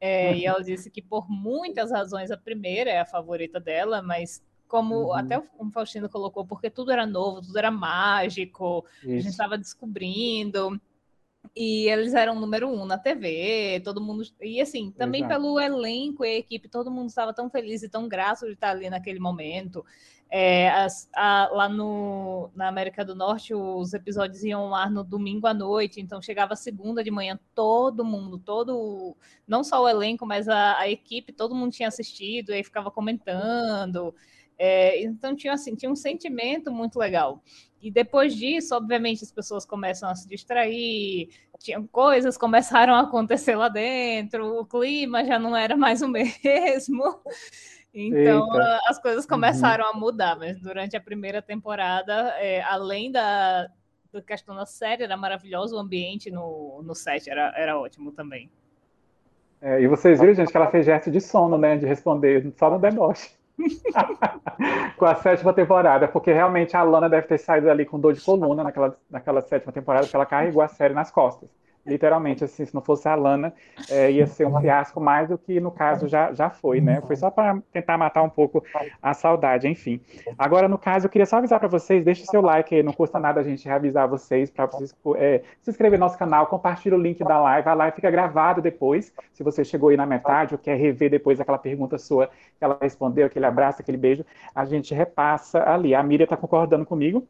É, 0.01 0.35
e 0.35 0.47
ela 0.47 0.63
disse 0.63 0.91
que 0.91 1.03
por 1.03 1.29
muitas 1.29 1.91
razões 1.91 2.31
a 2.31 2.37
primeira 2.39 2.89
é 2.89 2.99
a 2.99 3.05
favorita 3.05 3.61
dela, 3.61 4.01
mas 4.01 4.43
como 4.71 5.07
uhum. 5.07 5.13
até 5.13 5.37
o 5.37 5.71
Faustino 5.73 6.09
colocou, 6.09 6.47
porque 6.47 6.71
tudo 6.71 6.93
era 6.93 7.05
novo, 7.05 7.43
tudo 7.43 7.59
era 7.59 7.73
mágico, 7.73 8.87
Isso. 9.03 9.11
a 9.11 9.17
gente 9.17 9.31
estava 9.31 9.59
descobrindo. 9.59 10.81
E 11.57 11.89
eles 11.89 12.15
eram 12.15 12.39
número 12.39 12.69
um 12.69 12.85
na 12.85 12.97
TV, 12.97 13.81
todo 13.83 14.01
mundo. 14.01 14.23
E 14.41 14.61
assim, 14.61 14.93
também 14.93 15.23
Exato. 15.23 15.41
pelo 15.41 15.59
elenco 15.59 16.25
e 16.25 16.29
a 16.29 16.39
equipe, 16.39 16.69
todo 16.69 16.91
mundo 16.91 17.09
estava 17.09 17.35
tão 17.35 17.51
feliz 17.51 17.83
e 17.83 17.89
tão 17.89 18.07
grato 18.07 18.47
de 18.47 18.53
estar 18.53 18.71
ali 18.71 18.89
naquele 18.89 19.19
momento. 19.19 19.85
É, 20.31 20.71
as, 20.71 21.11
a, 21.17 21.49
lá 21.51 21.69
no, 21.69 22.51
na 22.55 22.69
América 22.69 23.05
do 23.05 23.17
Norte, 23.17 23.53
os 23.53 23.93
episódios 23.93 24.45
iam 24.45 24.67
ao 24.67 24.75
ar 24.75 24.89
no 24.89 25.03
domingo 25.03 25.49
à 25.49 25.55
noite, 25.55 26.01
então 26.01 26.23
chegava 26.23 26.55
segunda 26.55 27.03
de 27.03 27.11
manhã, 27.11 27.37
todo 27.53 28.05
mundo, 28.05 28.39
todo, 28.39 29.17
não 29.49 29.65
só 29.65 29.83
o 29.83 29.89
elenco, 29.89 30.25
mas 30.25 30.49
a, 30.49 30.79
a 30.79 30.89
equipe, 30.89 31.33
todo 31.33 31.55
mundo 31.55 31.73
tinha 31.73 31.89
assistido 31.89 32.51
e 32.51 32.55
aí 32.55 32.63
ficava 32.63 32.93
comentando. 32.93 34.15
É, 34.63 35.03
então 35.03 35.35
tinha 35.35 35.55
assim, 35.55 35.75
tinha 35.75 35.91
um 35.91 35.97
sentimento 35.97 36.71
muito 36.71 36.99
legal. 36.99 37.43
E 37.81 37.91
depois 37.91 38.37
disso, 38.37 38.75
obviamente, 38.75 39.25
as 39.25 39.33
pessoas 39.33 39.65
começam 39.65 40.11
a 40.11 40.15
se 40.15 40.29
distrair, 40.29 41.31
tinha, 41.59 41.83
coisas 41.91 42.37
começaram 42.37 42.95
a 42.95 43.01
acontecer 43.01 43.57
lá 43.57 43.71
dentro, 43.71 44.61
o 44.61 44.67
clima 44.67 45.25
já 45.25 45.39
não 45.39 45.57
era 45.57 45.79
mais 45.79 46.03
o 46.03 46.09
mesmo. 46.13 47.23
Então 47.95 48.53
Eita. 48.53 48.81
as 48.87 49.01
coisas 49.01 49.25
uhum. 49.25 49.31
começaram 49.31 49.85
uhum. 49.87 49.97
a 49.97 49.99
mudar, 49.99 50.37
mas 50.37 50.61
durante 50.61 50.95
a 50.95 51.01
primeira 51.01 51.41
temporada, 51.41 52.35
é, 52.39 52.61
além 52.61 53.11
da, 53.11 53.67
da 54.13 54.21
questão 54.21 54.55
da 54.55 54.67
série, 54.67 55.05
era 55.05 55.17
maravilhoso, 55.17 55.75
o 55.75 55.79
ambiente 55.79 56.31
no, 56.31 56.83
no 56.85 56.95
set 56.95 57.31
era, 57.31 57.51
era 57.57 57.79
ótimo 57.79 58.13
também. 58.13 58.51
É, 59.63 59.81
e 59.81 59.89
vocês 59.89 60.21
viram, 60.21 60.35
gente, 60.35 60.51
que 60.51 60.57
ela 60.57 60.71
fez 60.71 60.85
gesto 60.85 61.11
de 61.11 61.21
sono, 61.21 61.57
né? 61.57 61.79
De 61.79 61.87
responder 61.87 62.53
só 62.59 62.69
no 62.71 62.79
deboche. 62.79 63.40
com 64.97 65.05
a 65.05 65.15
sétima 65.17 65.53
temporada, 65.53 66.09
porque 66.09 66.33
realmente 66.33 66.77
a 66.77 66.83
Lana 66.83 67.09
deve 67.09 67.27
ter 67.27 67.39
saído 67.39 67.71
ali 67.71 67.85
com 67.85 67.99
dor 67.99 68.15
de 68.15 68.21
coluna 68.21 68.63
naquela, 68.65 68.97
naquela 69.11 69.41
sétima 69.43 69.73
temporada, 69.73 70.07
porque 70.07 70.17
ela 70.17 70.27
carregou 70.27 70.63
a 70.63 70.69
série 70.69 70.95
nas 70.95 71.11
costas. 71.11 71.49
Literalmente, 71.87 72.45
assim, 72.45 72.65
se 72.65 72.75
não 72.75 72.83
fosse 72.83 73.09
a 73.09 73.15
Lana, 73.15 73.53
é, 73.91 74.11
ia 74.11 74.27
ser 74.27 74.47
um 74.47 74.61
fiasco 74.61 75.01
mais 75.01 75.29
do 75.29 75.39
que 75.39 75.59
no 75.61 75.71
caso 75.71 76.07
já, 76.07 76.33
já 76.33 76.51
foi, 76.51 76.81
né? 76.81 77.01
Foi 77.01 77.17
só 77.17 77.31
para 77.31 77.59
tentar 77.73 77.97
matar 77.97 78.23
um 78.23 78.29
pouco 78.29 78.63
a 79.03 79.15
saudade, 79.15 79.67
enfim. 79.67 80.01
Agora, 80.39 80.69
no 80.69 80.77
caso, 80.77 81.07
eu 81.07 81.11
queria 81.11 81.27
só 81.27 81.39
avisar 81.39 81.59
para 81.59 81.69
vocês, 81.69 82.05
deixe 82.05 82.25
seu 82.27 82.41
like 82.43 82.75
aí, 82.75 82.83
não 82.83 82.93
custa 82.93 83.19
nada 83.19 83.41
a 83.41 83.43
gente 83.43 83.67
reavisar 83.67 84.09
vocês, 84.09 84.51
para 84.51 84.67
vocês 84.67 84.95
é, 85.17 85.43
se 85.63 85.71
inscrever 85.71 85.99
no 85.99 86.05
nosso 86.05 86.19
canal, 86.19 86.47
compartilhe 86.47 86.95
o 86.95 86.99
link 86.99 87.23
da 87.25 87.41
live, 87.41 87.69
a 87.69 87.75
live 87.75 87.95
fica 87.95 88.11
gravada 88.11 88.61
depois, 88.61 89.13
se 89.33 89.43
você 89.43 89.65
chegou 89.65 89.89
aí 89.89 89.97
na 89.97 90.07
metade 90.07 90.55
ou 90.55 90.59
quer 90.59 90.77
rever 90.77 91.11
depois 91.11 91.41
aquela 91.41 91.59
pergunta 91.59 91.99
sua 91.99 92.29
que 92.59 92.65
ela 92.65 92.79
respondeu, 92.81 93.27
aquele 93.27 93.47
abraço, 93.47 93.81
aquele 93.81 93.97
beijo, 93.97 94.25
a 94.55 94.65
gente 94.65 94.95
repassa 94.95 95.63
ali. 95.69 95.95
A 95.95 96.03
Miriam 96.03 96.25
está 96.25 96.37
concordando 96.37 96.85
comigo, 96.85 97.27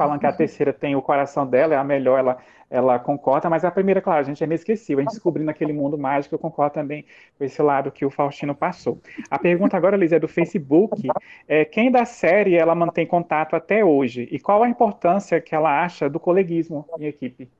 falando 0.00 0.20
que 0.20 0.26
a 0.26 0.32
terceira 0.32 0.72
tem 0.72 0.96
o 0.96 1.02
coração 1.02 1.46
dela, 1.46 1.74
é 1.74 1.76
a 1.76 1.84
melhor, 1.84 2.18
ela 2.18 2.38
ela 2.70 3.00
concorda, 3.00 3.50
mas 3.50 3.64
a 3.64 3.70
primeira, 3.70 4.00
claro, 4.00 4.20
a 4.20 4.22
gente 4.22 4.42
é 4.44 4.46
inesquecível, 4.46 5.00
a 5.00 5.02
gente 5.02 5.10
descobrindo 5.10 5.50
aquele 5.50 5.72
mundo 5.72 5.98
mágico, 5.98 6.36
eu 6.36 6.38
concordo 6.38 6.74
também 6.74 7.04
com 7.36 7.44
esse 7.44 7.60
lado 7.60 7.90
que 7.90 8.06
o 8.06 8.10
Faustino 8.10 8.54
passou. 8.54 9.00
A 9.28 9.40
pergunta 9.40 9.76
agora, 9.76 9.96
Liz, 9.96 10.12
é 10.12 10.20
do 10.20 10.28
Facebook, 10.28 11.08
é, 11.48 11.64
quem 11.64 11.90
da 11.90 12.04
série 12.04 12.54
ela 12.54 12.72
mantém 12.72 13.04
contato 13.04 13.56
até 13.56 13.84
hoje, 13.84 14.28
e 14.30 14.38
qual 14.38 14.62
a 14.62 14.68
importância 14.68 15.40
que 15.40 15.52
ela 15.52 15.82
acha 15.82 16.08
do 16.08 16.20
coleguismo 16.20 16.86
em 17.00 17.06
equipe? 17.06 17.50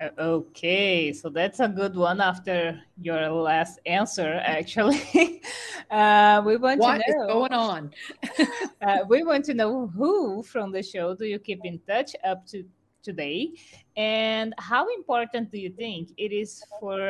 Okay, 0.00 1.12
so 1.12 1.28
that's 1.28 1.58
a 1.58 1.66
good 1.66 1.96
one 1.96 2.20
after 2.20 2.80
your 3.02 3.28
last 3.30 3.80
answer, 3.84 4.40
actually. 4.44 5.42
uh, 5.90 6.40
we 6.46 6.56
want 6.56 6.78
what 6.78 7.02
to 7.04 7.12
know 7.12 7.38
what's 7.38 7.50
going 7.50 7.52
on. 7.52 7.90
uh, 8.82 8.98
we 9.08 9.24
want 9.24 9.44
to 9.46 9.54
know 9.54 9.88
who 9.88 10.44
from 10.44 10.70
the 10.70 10.82
show 10.82 11.14
do 11.14 11.24
you 11.24 11.38
keep 11.40 11.64
in 11.64 11.80
touch 11.80 12.14
up 12.24 12.46
to 12.46 12.64
today 13.02 13.52
and 13.96 14.54
how 14.58 14.86
important 14.94 15.50
do 15.50 15.58
you 15.58 15.70
think 15.70 16.10
it 16.16 16.32
is 16.32 16.62
for 16.80 17.00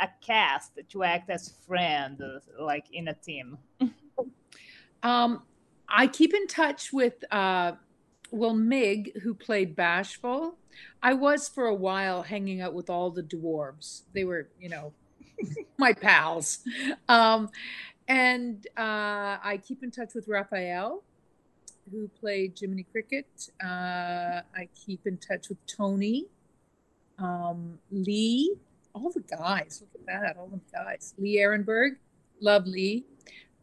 a 0.00 0.08
cast 0.24 0.78
to 0.88 1.02
act 1.02 1.30
as 1.30 1.54
friends 1.66 2.22
like 2.58 2.86
in 2.92 3.08
a 3.08 3.14
team 3.14 3.58
um, 5.02 5.42
i 5.88 6.06
keep 6.06 6.32
in 6.32 6.46
touch 6.46 6.92
with 6.92 7.24
uh, 7.32 7.72
well 8.32 8.54
mig 8.54 9.12
who 9.22 9.32
played 9.32 9.76
bashful 9.76 10.56
i 11.02 11.12
was 11.12 11.48
for 11.48 11.66
a 11.66 11.74
while 11.74 12.22
hanging 12.22 12.60
out 12.60 12.74
with 12.74 12.90
all 12.90 13.10
the 13.10 13.22
dwarves 13.22 14.02
they 14.12 14.24
were 14.24 14.48
you 14.58 14.68
know 14.68 14.92
my 15.78 15.92
pals 15.92 16.60
um, 17.08 17.48
and 18.08 18.66
uh, 18.76 19.38
i 19.44 19.60
keep 19.62 19.82
in 19.82 19.90
touch 19.90 20.14
with 20.14 20.26
raphael 20.26 21.04
who 21.90 22.08
played 22.08 22.58
Jiminy 22.58 22.84
Cricket. 22.84 23.26
Uh, 23.62 24.40
I 24.56 24.68
keep 24.74 25.06
in 25.06 25.18
touch 25.18 25.48
with 25.48 25.58
Tony, 25.66 26.26
um, 27.18 27.78
Lee, 27.90 28.54
all 28.94 29.10
the 29.10 29.20
guys. 29.20 29.82
Look 29.82 30.02
at 30.02 30.06
that, 30.06 30.36
all 30.36 30.48
the 30.48 30.60
guys. 30.72 31.14
Lee 31.18 31.38
Ehrenberg, 31.38 31.96
love 32.40 32.66
Lee. 32.66 33.04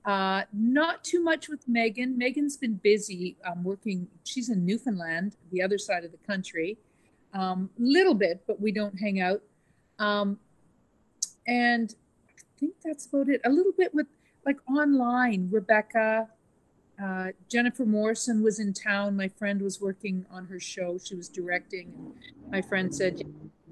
Uh, 0.06 0.44
not 0.54 1.04
too 1.04 1.22
much 1.22 1.50
with 1.50 1.68
Megan. 1.68 2.18
Megan's 2.18 2.58
been 2.58 2.76
busy 2.76 3.38
um, 3.46 3.64
working. 3.64 4.08
She's 4.24 4.50
in 4.50 4.66
Newfoundland, 4.66 5.36
the 5.52 5.62
other 5.62 5.78
side 5.78 6.04
of 6.06 6.12
the 6.12 6.18
country. 6.26 6.78
Um, 7.34 7.70
little 7.78 8.16
bit, 8.16 8.42
but 8.48 8.60
we 8.60 8.72
don't 8.72 8.98
hang 9.00 9.20
out. 9.20 9.42
Um, 10.00 10.40
and 11.48 11.94
I 12.28 12.34
think 12.60 12.76
that's 12.84 13.06
about 13.06 13.30
it. 13.30 13.42
A 13.46 13.50
little 13.50 13.74
bit 13.78 13.94
with 13.94 14.08
like 14.46 14.58
online, 14.68 15.50
Rebecca, 15.52 16.28
uh, 17.02 17.28
Jennifer 17.50 17.86
Morrison 17.86 18.44
was 18.44 18.60
in 18.60 18.74
town. 18.74 19.16
My 19.16 19.28
friend 19.28 19.62
was 19.62 19.80
working 19.80 20.26
on 20.32 20.46
her 20.48 20.60
show. 20.60 20.98
She 20.98 21.16
was 21.16 21.30
directing. 21.30 21.94
And 22.44 22.52
my 22.52 22.62
friend 22.62 22.94
said, 22.94 23.22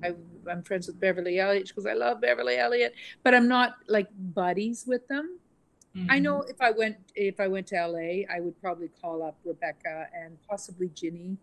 I, 0.03 0.13
am 0.49 0.63
friends 0.63 0.87
with 0.87 0.99
Beverly 0.99 1.39
Elliott. 1.39 1.67
She 1.67 1.73
goes, 1.73 1.85
I 1.85 1.93
love 1.93 2.21
Beverly 2.21 2.57
Elliott, 2.57 2.93
but 3.23 3.33
I'm 3.33 3.47
not 3.47 3.75
like 3.87 4.07
buddies 4.17 4.85
with 4.87 5.07
them. 5.07 5.39
Mm-hmm. 5.97 6.11
I 6.11 6.19
know 6.19 6.41
if 6.43 6.61
I 6.61 6.71
went 6.71 6.97
if 7.15 7.39
I 7.39 7.47
went 7.47 7.67
to 7.67 7.87
LA, 7.87 8.23
I 8.33 8.39
would 8.39 8.59
probably 8.61 8.89
call 9.01 9.23
up 9.23 9.37
Rebecca 9.43 10.07
and 10.13 10.37
possibly 10.47 10.89
Ginny. 10.89 11.37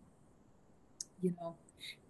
you 1.21 1.33
know. 1.41 1.55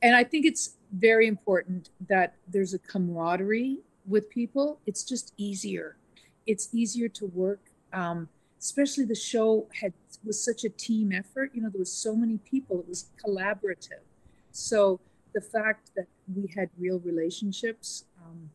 And 0.02 0.16
I 0.16 0.24
think 0.24 0.46
it's 0.46 0.76
very 0.92 1.28
important 1.28 1.90
that 2.08 2.36
there's 2.48 2.74
a 2.74 2.80
camaraderie 2.80 3.80
with 4.08 4.30
people. 4.30 4.80
It's 4.86 5.04
just 5.04 5.34
easier. 5.38 5.98
It's 6.46 6.70
easier 6.74 7.10
to 7.10 7.26
work. 7.26 7.62
Um, 7.92 8.30
especially 8.60 9.06
the 9.06 9.16
show 9.16 9.68
had 9.80 9.94
was 10.24 10.44
such 10.44 10.64
a 10.64 10.70
team 10.70 11.12
effort. 11.12 11.52
You 11.54 11.62
know, 11.62 11.70
there 11.70 11.80
was 11.80 11.92
so 11.92 12.16
many 12.16 12.38
people. 12.38 12.80
It 12.80 12.90
was 12.90 13.08
collaborative. 13.24 14.04
So 14.52 15.00
the 15.34 15.42
fact 15.42 15.92
that 15.96 16.08
we 16.34 16.52
had 16.56 16.70
real 16.78 17.00
relationships, 17.00 18.06
um, 18.24 18.50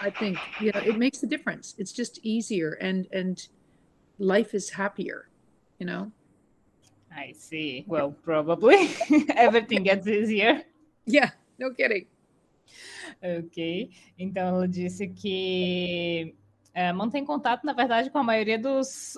I 0.00 0.10
think, 0.10 0.38
you 0.60 0.72
know, 0.72 0.80
it 0.80 0.98
makes 0.98 1.22
a 1.22 1.26
difference. 1.26 1.74
It's 1.78 1.92
just 1.92 2.18
easier, 2.22 2.72
and 2.80 3.06
and 3.12 3.46
life 4.18 4.54
is 4.54 4.70
happier. 4.70 5.28
You 5.78 5.86
know. 5.86 6.12
I 7.14 7.32
see. 7.32 7.84
Well, 7.86 8.10
probably 8.24 8.90
everything 9.36 9.84
gets 9.84 10.06
easier. 10.06 10.62
Yeah, 11.06 11.30
no 11.58 11.70
kidding. 11.70 12.06
Ok. 13.22 13.90
Então 14.18 14.48
ela 14.48 14.68
disse 14.68 15.06
que 15.06 16.34
é, 16.74 16.92
mantém 16.92 17.24
contato, 17.24 17.64
na 17.64 17.72
verdade, 17.72 18.10
com 18.10 18.18
a 18.18 18.22
maioria 18.22 18.58
dos. 18.58 19.16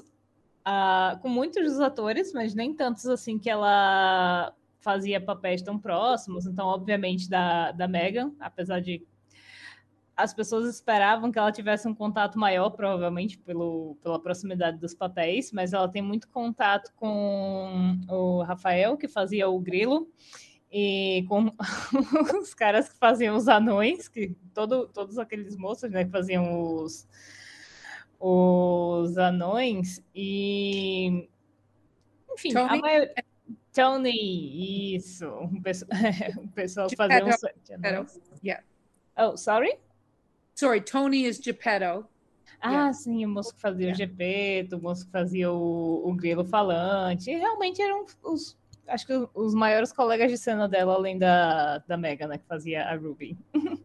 Uh, 0.66 1.16
com 1.22 1.28
muitos 1.28 1.62
dos 1.62 1.80
atores, 1.80 2.32
mas 2.32 2.52
nem 2.52 2.74
tantos 2.74 3.06
assim 3.06 3.38
que 3.38 3.48
ela 3.48 4.52
fazia 4.80 5.20
papéis 5.20 5.62
tão 5.62 5.78
próximos. 5.78 6.44
Então, 6.44 6.66
obviamente, 6.66 7.30
da, 7.30 7.70
da 7.70 7.86
Megan, 7.86 8.32
apesar 8.40 8.80
de 8.80 9.06
as 10.16 10.33
pessoas 10.33 10.66
esperavam 10.66 11.31
que 11.31 11.38
ela 11.38 11.52
tivesse 11.52 11.87
um 11.87 11.94
contato 11.94 12.38
maior, 12.38 12.70
provavelmente 12.70 13.38
pelo, 13.38 13.98
pela 14.02 14.18
proximidade 14.18 14.79
dos 14.79 14.94
papéis, 14.94 15.52
mas 15.52 15.74
ela 15.74 15.88
tem 15.88 16.00
muito 16.00 16.26
contato 16.29 16.90
com 16.96 17.98
o 18.09 18.42
Rafael, 18.42 18.96
que 18.96 19.07
fazia 19.07 19.46
o 19.46 19.61
Grilo, 19.61 20.11
e 20.72 21.24
com 21.29 21.52
os 22.40 22.55
caras 22.55 22.88
que 22.88 22.96
faziam 22.96 23.37
os 23.37 23.46
anões, 23.46 24.09
que 24.09 24.35
todo, 24.55 24.88
todos 24.88 25.18
aqueles 25.18 25.55
moços 25.55 25.90
né, 25.90 26.07
que 26.07 26.11
faziam 26.11 26.62
os, 26.62 27.07
os 28.18 29.18
anões, 29.18 30.02
e 30.14 31.29
enfim, 32.33 32.55
Tony, 32.55 32.68
a 32.68 32.76
maioria... 32.76 33.14
Tony 33.70 34.96
isso, 34.96 35.29
o 35.29 35.61
pessoal, 35.61 35.90
o 36.38 36.48
pessoal 36.48 36.88
fazia 36.96 37.22
um... 37.22 38.07
Yeah. 38.42 38.64
Oh, 39.18 39.37
sorry? 39.37 39.79
Sorry, 40.57 40.81
Tony 40.81 41.27
is 41.27 41.37
Geppetto. 41.37 42.07
Ah, 42.62 42.71
yeah. 42.71 42.92
sim, 42.95 43.27
o 43.27 43.29
moço 43.29 43.55
que 43.55 43.61
fazia 43.61 43.88
yeah. 43.88 43.95
o 43.95 43.99
Gepeto, 43.99 44.77
o 44.77 44.83
moço 44.83 45.05
que 45.05 45.12
fazia 45.12 45.53
o, 45.53 46.09
o 46.09 46.14
grilo 46.14 46.47
falante. 46.47 47.31
E 47.31 47.37
realmente 47.37 47.83
eram 47.83 48.07
os, 48.25 48.57
acho 48.88 49.07
que 49.07 49.29
os 49.35 49.55
maiores 49.55 49.92
colegas 49.92 50.31
de 50.31 50.38
cena 50.38 50.66
dela, 50.66 50.95
além 50.95 51.19
da, 51.19 51.83
da 51.87 51.99
Megan, 51.99 52.29
né, 52.29 52.38
que 52.38 52.47
fazia 52.47 52.85
a 52.85 52.97
Ruby. 52.97 53.37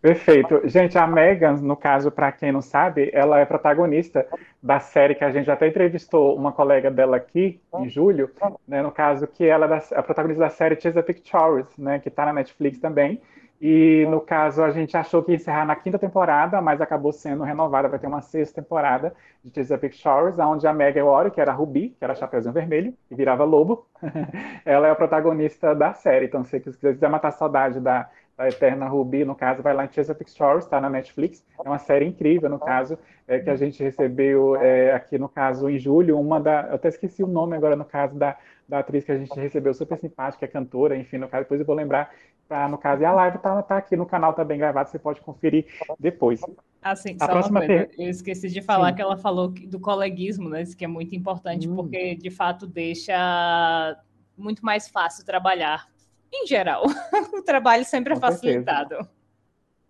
Perfeito. 0.00 0.62
Gente, 0.66 0.96
a 0.96 1.06
Megan, 1.06 1.56
no 1.56 1.76
caso, 1.76 2.10
para 2.10 2.32
quem 2.32 2.50
não 2.50 2.62
sabe, 2.62 3.10
ela 3.12 3.38
é 3.38 3.44
protagonista 3.44 4.26
da 4.62 4.80
série 4.80 5.14
que 5.14 5.24
a 5.24 5.30
gente 5.30 5.50
até 5.50 5.68
entrevistou 5.68 6.34
uma 6.34 6.52
colega 6.52 6.90
dela 6.90 7.18
aqui, 7.18 7.60
em 7.74 7.88
julho, 7.88 8.30
né, 8.66 8.80
no 8.80 8.92
caso, 8.92 9.26
que 9.26 9.44
ela 9.44 9.66
é 9.66 9.82
a 9.94 10.02
protagonista 10.02 10.44
da 10.44 10.50
série 10.50 10.80
Chesapeake 10.80 11.28
Shores, 11.28 11.66
né, 11.76 11.98
que 11.98 12.08
está 12.08 12.24
na 12.24 12.32
Netflix 12.32 12.78
também. 12.78 13.20
E 13.60 14.06
no 14.10 14.20
caso, 14.20 14.62
a 14.62 14.70
gente 14.70 14.96
achou 14.96 15.22
que 15.22 15.32
ia 15.32 15.36
encerrar 15.36 15.64
na 15.64 15.74
quinta 15.74 15.98
temporada, 15.98 16.60
mas 16.60 16.80
acabou 16.80 17.10
sendo 17.12 17.42
renovada, 17.42 17.88
vai 17.88 17.98
ter 17.98 18.06
uma 18.06 18.20
sexta 18.20 18.60
temporada 18.60 19.14
de 19.42 19.50
Chesapeake 19.54 19.96
Shores, 19.96 20.38
onde 20.38 20.66
a 20.66 20.72
Meg 20.74 21.00
Ori, 21.00 21.30
que 21.30 21.40
era 21.40 21.52
Ruby, 21.52 21.90
que 21.98 22.04
era 22.04 22.14
Chapeuzinho 22.14 22.52
Vermelho, 22.52 22.94
e 23.10 23.14
virava 23.14 23.44
lobo, 23.44 23.86
ela 24.64 24.88
é 24.88 24.90
a 24.90 24.94
protagonista 24.94 25.74
da 25.74 25.94
série. 25.94 26.26
Então, 26.26 26.44
se 26.44 26.58
você 26.58 26.92
quiser 26.92 27.08
matar 27.08 27.30
saudade 27.30 27.80
da, 27.80 28.10
da 28.36 28.46
Eterna 28.46 28.86
Ruby, 28.86 29.24
no 29.24 29.34
caso, 29.34 29.62
vai 29.62 29.72
lá 29.72 29.86
em 29.86 29.90
Chesapeake 29.90 30.30
Shores, 30.30 30.64
está 30.64 30.78
na 30.78 30.90
Netflix. 30.90 31.42
É 31.58 31.66
uma 31.66 31.78
série 31.78 32.04
incrível, 32.04 32.50
no 32.50 32.58
caso, 32.58 32.98
é, 33.26 33.38
que 33.38 33.48
a 33.48 33.56
gente 33.56 33.82
recebeu 33.82 34.56
é, 34.56 34.92
aqui, 34.92 35.16
no 35.18 35.30
caso, 35.30 35.70
em 35.70 35.78
julho, 35.78 36.20
uma 36.20 36.38
da. 36.38 36.66
Eu 36.68 36.74
até 36.74 36.88
esqueci 36.88 37.22
o 37.22 37.26
nome 37.26 37.56
agora, 37.56 37.74
no 37.74 37.86
caso, 37.86 38.18
da, 38.18 38.36
da 38.68 38.80
atriz 38.80 39.04
que 39.04 39.12
a 39.12 39.18
gente 39.18 39.38
recebeu, 39.38 39.72
super 39.74 39.98
simpática, 39.98 40.44
é 40.44 40.48
cantora, 40.48 40.96
enfim, 40.96 41.18
no 41.18 41.28
caso, 41.28 41.44
depois 41.44 41.60
eu 41.60 41.66
vou 41.66 41.76
lembrar 41.76 42.10
Tá, 42.48 42.68
no 42.68 42.78
caso, 42.78 43.02
e 43.02 43.04
a 43.04 43.12
live 43.12 43.38
tá, 43.38 43.60
tá 43.60 43.76
aqui 43.78 43.96
no 43.96 44.06
canal 44.06 44.32
também 44.32 44.56
gravado, 44.56 44.88
você 44.88 45.00
pode 45.00 45.20
conferir 45.20 45.66
depois. 45.98 46.40
Assim, 46.80 47.16
a 47.18 47.26
próxima 47.26 47.60
per... 47.60 47.90
eu 47.98 48.08
esqueci 48.08 48.48
de 48.48 48.62
falar 48.62 48.90
Sim. 48.90 48.94
que 48.94 49.02
ela 49.02 49.16
falou 49.16 49.48
do 49.48 49.80
coleguismo, 49.80 50.48
né? 50.48 50.62
Isso 50.62 50.76
que 50.76 50.84
é 50.84 50.88
muito 50.88 51.16
importante, 51.16 51.68
hum. 51.68 51.74
porque 51.74 52.14
de 52.14 52.30
fato 52.30 52.64
deixa 52.64 54.00
muito 54.38 54.64
mais 54.64 54.86
fácil 54.86 55.24
trabalhar. 55.24 55.88
Em 56.32 56.46
geral, 56.46 56.84
o 57.34 57.42
trabalho 57.42 57.84
sempre 57.84 58.12
é 58.12 58.16
Com 58.16 58.24
é 58.24 58.30
facilitado. 58.30 58.94
Certeza. 58.94 59.10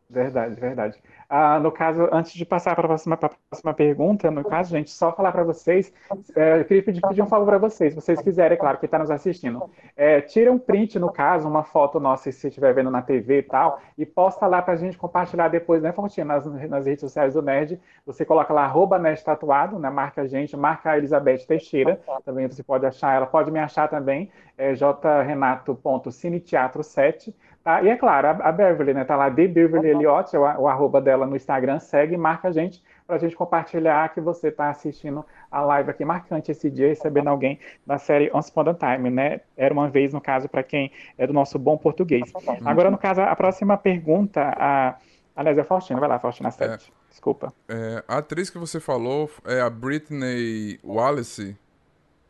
Verdade, 0.08 0.54
verdade. 0.58 0.98
Ah, 1.28 1.58
no 1.58 1.72
caso, 1.72 2.08
antes 2.12 2.32
de 2.32 2.44
passar 2.44 2.74
para 2.74 2.84
a 2.84 2.88
próxima, 2.88 3.16
próxima, 3.16 3.74
pergunta, 3.74 4.30
no 4.30 4.44
caso, 4.44 4.70
gente, 4.70 4.90
só 4.90 5.12
falar 5.12 5.32
para 5.32 5.42
vocês, 5.42 5.92
é, 6.34 6.60
eu 6.60 6.64
queria 6.64 6.82
pedir, 6.82 7.00
pedir, 7.00 7.22
um 7.22 7.26
favor 7.26 7.46
para 7.46 7.58
vocês, 7.58 7.92
se 7.92 8.00
vocês 8.00 8.22
quiserem, 8.22 8.56
é 8.56 8.58
claro, 8.58 8.78
que 8.78 8.86
está 8.86 8.98
nos 8.98 9.10
assistindo. 9.10 9.68
É, 9.96 10.20
tira 10.20 10.52
um 10.52 10.58
print, 10.58 10.98
no 10.98 11.10
caso, 11.10 11.48
uma 11.48 11.64
foto 11.64 11.98
nossa, 11.98 12.30
se 12.30 12.46
estiver 12.46 12.72
vendo 12.74 12.90
na 12.90 13.02
TV 13.02 13.38
e 13.38 13.42
tal, 13.42 13.80
e 13.98 14.06
posta 14.06 14.46
lá 14.46 14.62
para 14.62 14.74
a 14.74 14.76
gente 14.76 14.96
compartilhar 14.96 15.48
depois, 15.48 15.82
né, 15.82 15.92
Fontinha, 15.92 16.24
nas, 16.24 16.46
nas 16.46 16.86
redes 16.86 17.00
sociais 17.00 17.34
do 17.34 17.42
Nerd. 17.42 17.80
Você 18.04 18.24
coloca 18.24 18.54
lá, 18.54 18.64
arroba 18.64 18.98
Nerd 18.98 19.24
Tatuado, 19.24 19.78
né, 19.78 19.90
marca 19.90 20.22
a 20.22 20.26
gente, 20.26 20.56
marca 20.56 20.90
a 20.90 20.98
Elizabeth 20.98 21.46
Teixeira, 21.46 22.00
também 22.24 22.46
você 22.46 22.62
pode 22.62 22.86
achar, 22.86 23.16
ela 23.16 23.26
pode 23.26 23.50
me 23.50 23.58
achar 23.58 23.88
também, 23.88 24.30
é 24.56 24.74
jrenato.cineteatro7, 24.74 27.34
Tá? 27.66 27.82
E 27.82 27.88
é 27.88 27.96
claro, 27.96 28.28
a, 28.28 28.30
a 28.30 28.52
Beverly, 28.52 28.94
né? 28.94 29.04
Tá 29.04 29.16
lá 29.16 29.28
de 29.28 29.48
Beverly 29.48 29.88
Elliott, 29.88 30.36
o, 30.36 30.42
o 30.42 30.68
arroba 30.68 31.00
dela 31.00 31.26
no 31.26 31.34
Instagram, 31.34 31.80
segue 31.80 32.14
e 32.14 32.16
marca 32.16 32.46
a 32.46 32.52
gente 32.52 32.80
para 33.04 33.16
a 33.16 33.18
gente 33.18 33.34
compartilhar 33.34 34.14
que 34.14 34.20
você 34.20 34.50
está 34.50 34.70
assistindo 34.70 35.26
a 35.50 35.60
live 35.62 35.90
aqui 35.90 36.04
marcante 36.04 36.52
esse 36.52 36.70
dia, 36.70 36.86
recebendo 36.86 37.26
alguém 37.26 37.58
da 37.84 37.98
série 37.98 38.30
Once 38.32 38.52
Upon 38.52 38.70
a 38.70 38.74
Time, 38.74 39.10
né? 39.10 39.40
Era 39.56 39.74
uma 39.74 39.88
vez, 39.88 40.12
no 40.12 40.20
caso, 40.20 40.48
para 40.48 40.62
quem 40.62 40.92
é 41.18 41.26
do 41.26 41.32
nosso 41.32 41.58
bom 41.58 41.76
português. 41.76 42.32
Agora, 42.64 42.88
no 42.88 42.98
caso, 42.98 43.20
a 43.20 43.34
próxima 43.34 43.76
pergunta, 43.76 44.42
a... 44.56 44.94
aliás, 45.34 45.58
é 45.58 45.62
a 45.62 45.64
Faustina, 45.64 45.98
vai 45.98 46.08
lá, 46.08 46.20
Faustina 46.20 46.52
7, 46.52 46.72
é, 46.72 46.92
desculpa. 47.10 47.52
É, 47.68 48.04
a 48.06 48.18
atriz 48.18 48.48
que 48.48 48.58
você 48.58 48.78
falou 48.78 49.28
é 49.44 49.60
a 49.60 49.68
Britney 49.68 50.78
Wallace? 50.84 51.56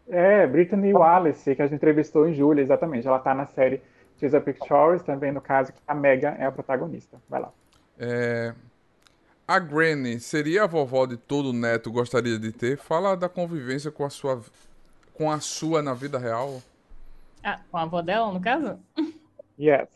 É, 0.09 0.47
Britney 0.47 0.95
Wallace, 0.95 1.55
que 1.55 1.61
a 1.61 1.67
gente 1.67 1.77
entrevistou 1.77 2.27
em 2.27 2.33
julho, 2.33 2.61
exatamente. 2.61 3.07
Ela 3.07 3.19
está 3.19 3.35
na 3.35 3.45
série 3.45 3.83
Chesapeake 4.19 4.67
Shores, 4.67 5.03
também 5.03 5.33
no 5.33 5.41
caso 5.41 5.73
que 5.73 5.79
a 5.87 5.95
Megan 5.95 6.35
é 6.39 6.47
a 6.47 6.53
protagonista. 6.53 7.19
Vai 7.29 7.41
lá. 7.41 7.53
É... 7.99 8.55
A 9.49 9.59
Granny 9.61 10.19
seria 10.19 10.65
a 10.65 10.67
vovó 10.67 11.07
de 11.07 11.17
todo 11.17 11.53
neto 11.53 11.91
gostaria 11.91 12.39
de 12.39 12.51
ter? 12.51 12.77
Fala 12.77 13.17
da 13.17 13.29
convivência 13.29 13.93
com 13.93 14.05
a 14.05 14.11
sua, 14.11 14.43
com 15.15 15.31
a 15.31 15.39
sua 15.39 15.81
na 15.83 15.95
vida 15.95 16.19
real. 16.19 16.61
Ah, 17.45 17.61
com 17.71 17.79
a 17.79 17.83
avó 17.83 18.03
dela, 18.03 18.33
no 18.33 18.41
caso? 18.41 18.79
Yes. 19.59 19.89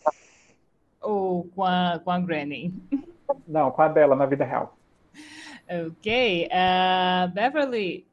Ou 1.00 1.44
com 1.54 1.64
a, 1.64 2.00
com 2.04 2.11
a 2.12 2.20
Granny? 2.20 2.72
Não, 3.46 3.70
com 3.72 3.83
a 3.83 3.88
dela 3.88 4.14
na 4.14 4.26
vida 4.26 4.44
real. 4.44 4.76
Ok. 5.68 6.48
Uh, 6.48 7.28
Beverly, 7.33 8.06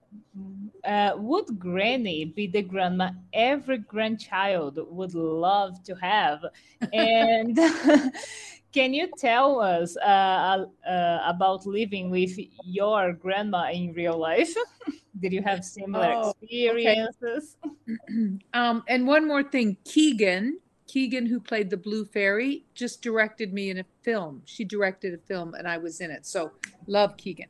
uh, 0.86 1.14
would 1.18 1.60
Granny 1.60 2.26
be 2.26 2.48
the 2.48 2.62
grandma 2.62 3.12
every 3.34 3.80
grandchild 3.80 4.80
would 4.90 5.14
love 5.14 5.84
to 5.84 5.96
have? 5.96 6.46
And 6.94 7.58
can 8.74 8.94
you 8.94 9.10
tell 9.18 9.60
us 9.60 9.98
uh, 9.98 10.66
uh, 10.88 11.20
about 11.26 11.66
living 11.66 12.10
with 12.10 12.38
your 12.64 13.14
grandma 13.14 13.72
in 13.72 13.94
real 13.94 14.18
life? 14.18 14.54
Did 15.20 15.34
you 15.34 15.42
have 15.42 15.66
similar 15.66 16.14
oh, 16.14 16.34
experiences? 16.42 17.58
Okay. 17.66 18.38
um, 18.54 18.84
and 18.88 19.08
one 19.08 19.28
more 19.28 19.44
thing, 19.44 19.78
Keegan, 19.84 20.60
Keegan, 20.88 21.26
who 21.26 21.40
played 21.40 21.70
the 21.70 21.78
Blue 21.78 22.06
Fairy, 22.06 22.66
just 22.76 23.02
directed 23.02 23.52
me 23.52 23.70
in 23.70 23.80
a 23.80 23.86
film. 24.04 24.42
She 24.46 24.64
directed 24.64 25.14
a 25.14 25.18
film, 25.18 25.54
and 25.54 25.68
I 25.68 25.78
was 25.78 26.00
in 26.00 26.12
it. 26.12 26.26
So 26.26 26.52
love 26.88 27.18
Keegan. 27.18 27.50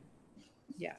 Yeah. 0.76 0.94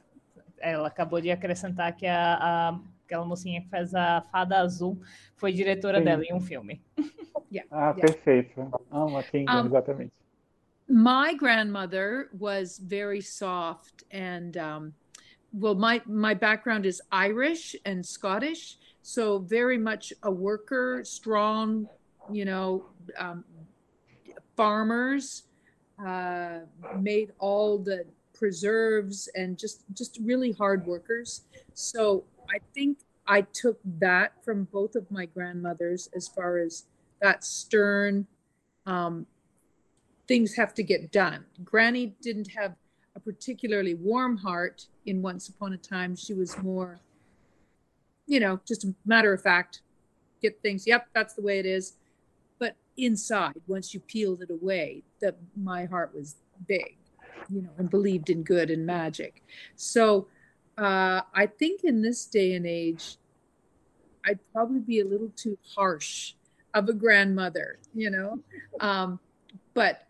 Ela 0.60 0.88
acabou 0.88 1.20
de 1.20 1.30
acrescentar 1.30 1.96
que 1.96 2.06
a, 2.06 2.34
a, 2.34 2.80
aquela 3.04 3.24
mocinha 3.24 3.60
que 3.60 3.68
faz 3.68 3.94
a 3.94 4.22
Fada 4.30 4.58
Azul 4.60 5.00
foi 5.36 5.52
diretora 5.52 5.98
Sim. 5.98 6.04
dela 6.04 6.24
em 6.24 6.34
um 6.34 6.40
filme. 6.40 6.82
yeah. 7.50 7.66
Ah, 7.70 7.94
yeah. 7.96 8.00
perfeito. 8.00 8.70
Amo 8.90 9.22
quem 9.24 9.48
um, 9.48 9.66
exatamente. 9.66 10.12
My 10.88 11.34
grandmother 11.34 12.28
was 12.32 12.78
very 12.78 13.20
soft 13.20 14.04
and 14.10 14.56
um, 14.56 14.92
well 15.52 15.74
my 15.74 16.02
my 16.06 16.34
background 16.34 16.84
is 16.84 17.00
Irish 17.12 17.76
and 17.84 18.04
Scottish, 18.04 18.78
so 19.02 19.38
very 19.38 19.78
much 19.78 20.12
a 20.22 20.30
worker, 20.30 21.04
strong, 21.04 21.88
you 22.30 22.44
know, 22.44 22.86
um, 23.18 23.44
farmers 24.56 25.44
uh, 26.04 26.60
made 26.98 27.32
all 27.38 27.78
the 27.78 28.04
preserves 28.40 29.28
and 29.36 29.56
just 29.56 29.84
just 29.94 30.18
really 30.22 30.50
hard 30.50 30.84
workers. 30.86 31.42
So 31.74 32.24
I 32.52 32.58
think 32.74 32.98
I 33.28 33.42
took 33.42 33.78
that 34.00 34.32
from 34.44 34.64
both 34.64 34.96
of 34.96 35.08
my 35.10 35.26
grandmothers 35.26 36.08
as 36.16 36.26
far 36.26 36.58
as 36.58 36.86
that 37.20 37.44
stern 37.44 38.26
um, 38.86 39.26
things 40.26 40.56
have 40.56 40.74
to 40.74 40.82
get 40.82 41.12
done. 41.12 41.44
Granny 41.64 42.14
didn't 42.22 42.48
have 42.56 42.74
a 43.14 43.20
particularly 43.20 43.94
warm 43.94 44.36
heart 44.36 44.86
in 45.06 45.22
Once 45.22 45.48
Upon 45.48 45.72
a 45.72 45.76
Time. 45.76 46.16
She 46.16 46.34
was 46.34 46.56
more, 46.58 47.00
you 48.26 48.40
know, 48.40 48.60
just 48.66 48.84
a 48.84 48.94
matter 49.04 49.32
of 49.32 49.42
fact, 49.42 49.82
get 50.40 50.60
things, 50.62 50.86
yep, 50.86 51.08
that's 51.12 51.34
the 51.34 51.42
way 51.42 51.58
it 51.58 51.66
is. 51.66 51.94
But 52.58 52.76
inside, 52.96 53.60
once 53.66 53.92
you 53.92 54.00
peeled 54.00 54.42
it 54.42 54.50
away, 54.50 55.02
that 55.20 55.36
my 55.56 55.84
heart 55.84 56.14
was 56.14 56.36
big, 56.66 56.96
you 57.52 57.62
know, 57.62 57.70
and 57.78 57.90
believed 57.90 58.30
in 58.30 58.42
good 58.42 58.70
and 58.70 58.86
magic. 58.86 59.42
So 59.76 60.28
uh, 60.78 61.22
I 61.34 61.46
think 61.46 61.84
in 61.84 62.02
this 62.02 62.26
day 62.26 62.54
and 62.54 62.66
age, 62.66 63.16
I'd 64.24 64.38
probably 64.52 64.80
be 64.80 65.00
a 65.00 65.04
little 65.04 65.32
too 65.36 65.58
harsh 65.74 66.34
of 66.74 66.88
a 66.88 66.92
grandmother, 66.92 67.78
you 67.94 68.10
know. 68.10 68.38
Um, 68.80 69.18
but 69.74 70.06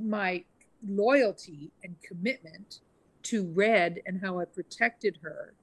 my 0.00 0.44
loyalty 0.86 1.70
and 1.82 1.96
commitment 2.02 2.80
to 3.24 3.44
Red 3.54 4.00
and 4.06 4.20
how 4.20 4.38
I 4.38 4.44
protected 4.44 5.18
her, 5.22 5.54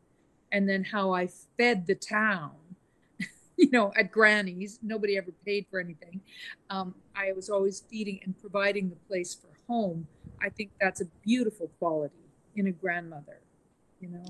and 0.51 0.67
then 0.67 0.83
how 0.83 1.11
I 1.13 1.29
fed 1.57 1.87
the 1.87 1.95
town, 1.95 2.51
you 3.57 3.71
know, 3.71 3.91
at 3.95 4.11
Granny's, 4.11 4.79
nobody 4.83 5.17
ever 5.17 5.31
paid 5.45 5.65
for 5.71 5.79
anything. 5.79 6.21
Um, 6.69 6.93
I 7.15 7.31
was 7.31 7.49
always 7.49 7.83
feeding 7.89 8.19
and 8.23 8.39
providing 8.39 8.89
the 8.89 8.95
place 9.07 9.33
for 9.33 9.49
home. 9.67 10.07
I 10.43 10.49
think 10.49 10.71
that's 10.79 11.01
a 11.01 11.05
beautiful 11.23 11.69
quality 11.79 12.15
in 12.55 12.67
a 12.67 12.71
grandmother, 12.71 13.39
you 13.99 14.09
know. 14.09 14.25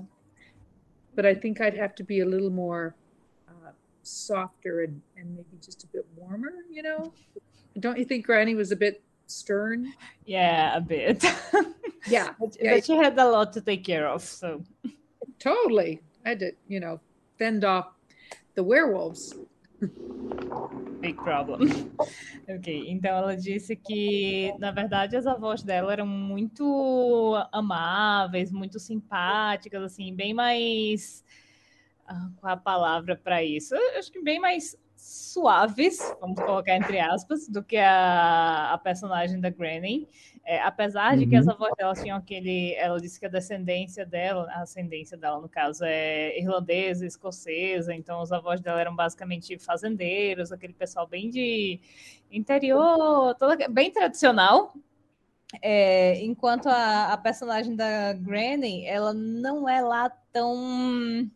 But 1.14 1.26
I 1.26 1.34
think 1.34 1.60
I'd 1.60 1.76
have 1.76 1.94
to 1.96 2.04
be 2.04 2.20
a 2.20 2.26
little 2.26 2.50
more 2.50 2.94
uh, 3.48 3.72
softer 4.02 4.82
and, 4.82 5.00
and 5.16 5.34
maybe 5.34 5.58
just 5.62 5.84
a 5.84 5.86
bit 5.88 6.06
warmer, 6.16 6.52
you 6.70 6.82
know. 6.82 7.12
Don't 7.78 7.98
you 7.98 8.04
think 8.04 8.26
Granny 8.26 8.54
was 8.54 8.72
a 8.72 8.76
bit 8.76 9.02
stern? 9.26 9.92
Yeah, 10.24 10.76
a 10.76 10.80
bit. 10.80 11.24
Yeah, 12.06 12.34
but, 12.38 12.56
yeah. 12.60 12.74
but 12.74 12.84
she 12.84 12.96
had 12.96 13.18
a 13.18 13.24
lot 13.24 13.52
to 13.54 13.60
take 13.60 13.84
care 13.84 14.06
of, 14.06 14.22
so 14.22 14.62
totally. 15.38 16.02
I 16.24 16.30
had 16.30 16.38
to, 16.40 16.52
you 16.68 16.80
know, 16.80 17.00
fend 17.38 17.64
off 17.64 17.92
the 18.54 18.62
werewolves. 18.62 19.34
big 21.00 21.16
problem. 21.22 21.58
ok, 22.48 22.86
então 22.88 23.10
ela 23.10 23.36
disse 23.36 23.76
que, 23.76 24.54
na 24.58 24.70
verdade, 24.70 25.16
as 25.16 25.26
avós 25.26 25.62
dela 25.62 25.92
eram 25.92 26.06
muito 26.06 27.34
amáveis, 27.52 28.50
muito 28.50 28.78
simpáticas, 28.78 29.82
assim, 29.82 30.14
bem 30.14 30.32
mais. 30.32 31.24
ah, 32.06 32.30
qual 32.36 32.52
a 32.54 32.56
palavra 32.56 33.16
para 33.16 33.42
isso? 33.42 33.74
Eu 33.74 33.98
acho 33.98 34.10
que 34.10 34.22
bem 34.22 34.40
mais 34.40 34.76
suaves, 35.04 35.98
vamos 36.18 36.40
colocar 36.40 36.74
entre 36.76 36.98
aspas, 36.98 37.46
do 37.46 37.62
que 37.62 37.76
a, 37.76 38.72
a 38.72 38.78
personagem 38.78 39.38
da 39.38 39.50
Granny. 39.50 40.08
É, 40.46 40.60
apesar 40.62 41.16
de 41.16 41.26
que 41.26 41.36
as 41.36 41.46
avós 41.46 41.72
dela 41.76 41.94
tinham 41.94 42.16
aquele. 42.16 42.74
Ela 42.74 42.98
disse 43.00 43.18
que 43.20 43.26
a 43.26 43.28
descendência 43.28 44.04
dela, 44.04 44.46
a 44.50 44.62
ascendência 44.62 45.16
dela, 45.16 45.40
no 45.40 45.48
caso, 45.48 45.84
é 45.84 46.38
irlandesa, 46.38 47.06
escocesa, 47.06 47.94
então 47.94 48.20
os 48.22 48.32
avós 48.32 48.60
dela 48.60 48.80
eram 48.80 48.94
basicamente 48.94 49.58
fazendeiros, 49.58 50.52
aquele 50.52 50.72
pessoal 50.74 51.06
bem 51.06 51.30
de 51.30 51.80
interior, 52.30 53.34
toda, 53.38 53.68
bem 53.68 53.90
tradicional. 53.90 54.74
É, 55.62 56.22
enquanto 56.24 56.66
a, 56.66 57.12
a 57.12 57.16
personagem 57.16 57.76
da 57.76 58.12
Granny, 58.14 58.86
ela 58.86 59.12
não 59.14 59.68
é 59.68 59.80
lá 59.80 60.10
tão 60.32 61.30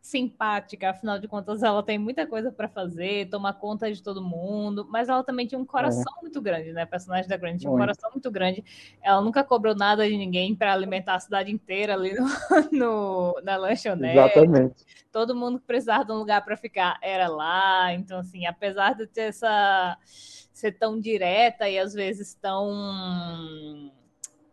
simpática, 0.00 0.90
afinal 0.90 1.18
de 1.18 1.28
contas, 1.28 1.62
ela 1.62 1.82
tem 1.82 1.98
muita 1.98 2.26
coisa 2.26 2.50
para 2.50 2.68
fazer, 2.68 3.28
tomar 3.28 3.52
conta 3.54 3.92
de 3.92 4.02
todo 4.02 4.22
mundo, 4.22 4.86
mas 4.90 5.08
ela 5.08 5.22
também 5.22 5.46
tinha 5.46 5.58
um 5.58 5.64
coração 5.66 6.12
muito 6.22 6.40
grande, 6.40 6.72
né? 6.72 6.82
A 6.82 6.86
personagem 6.86 7.28
da 7.28 7.36
Granny 7.36 7.58
tinha 7.58 7.70
um 7.70 7.74
Muito. 7.74 7.82
coração 7.82 8.10
muito 8.10 8.30
grande. 8.30 8.64
Ela 9.02 9.20
nunca 9.20 9.44
cobrou 9.44 9.74
nada 9.74 10.08
de 10.08 10.16
ninguém 10.16 10.54
para 10.54 10.72
alimentar 10.72 11.14
a 11.16 11.20
cidade 11.20 11.50
inteira 11.52 11.94
ali 11.94 12.14
no, 12.14 12.26
no- 12.72 13.40
na 13.42 13.56
lanchonete. 13.56 14.18
Exatamente. 14.18 14.84
Todo 15.12 15.34
mundo 15.34 15.58
que 15.58 15.66
precisava 15.66 16.04
de 16.04 16.12
um 16.12 16.16
lugar 16.16 16.42
para 16.44 16.56
ficar 16.56 16.98
era 17.02 17.28
lá. 17.28 17.92
Então, 17.92 18.18
assim, 18.20 18.46
apesar 18.46 18.94
de 18.94 19.06
ter 19.06 19.22
essa 19.22 19.98
ser 20.04 20.72
tão 20.72 20.98
direta 20.98 21.68
e 21.68 21.78
às 21.78 21.94
vezes 21.94 22.34
tão 22.34 23.92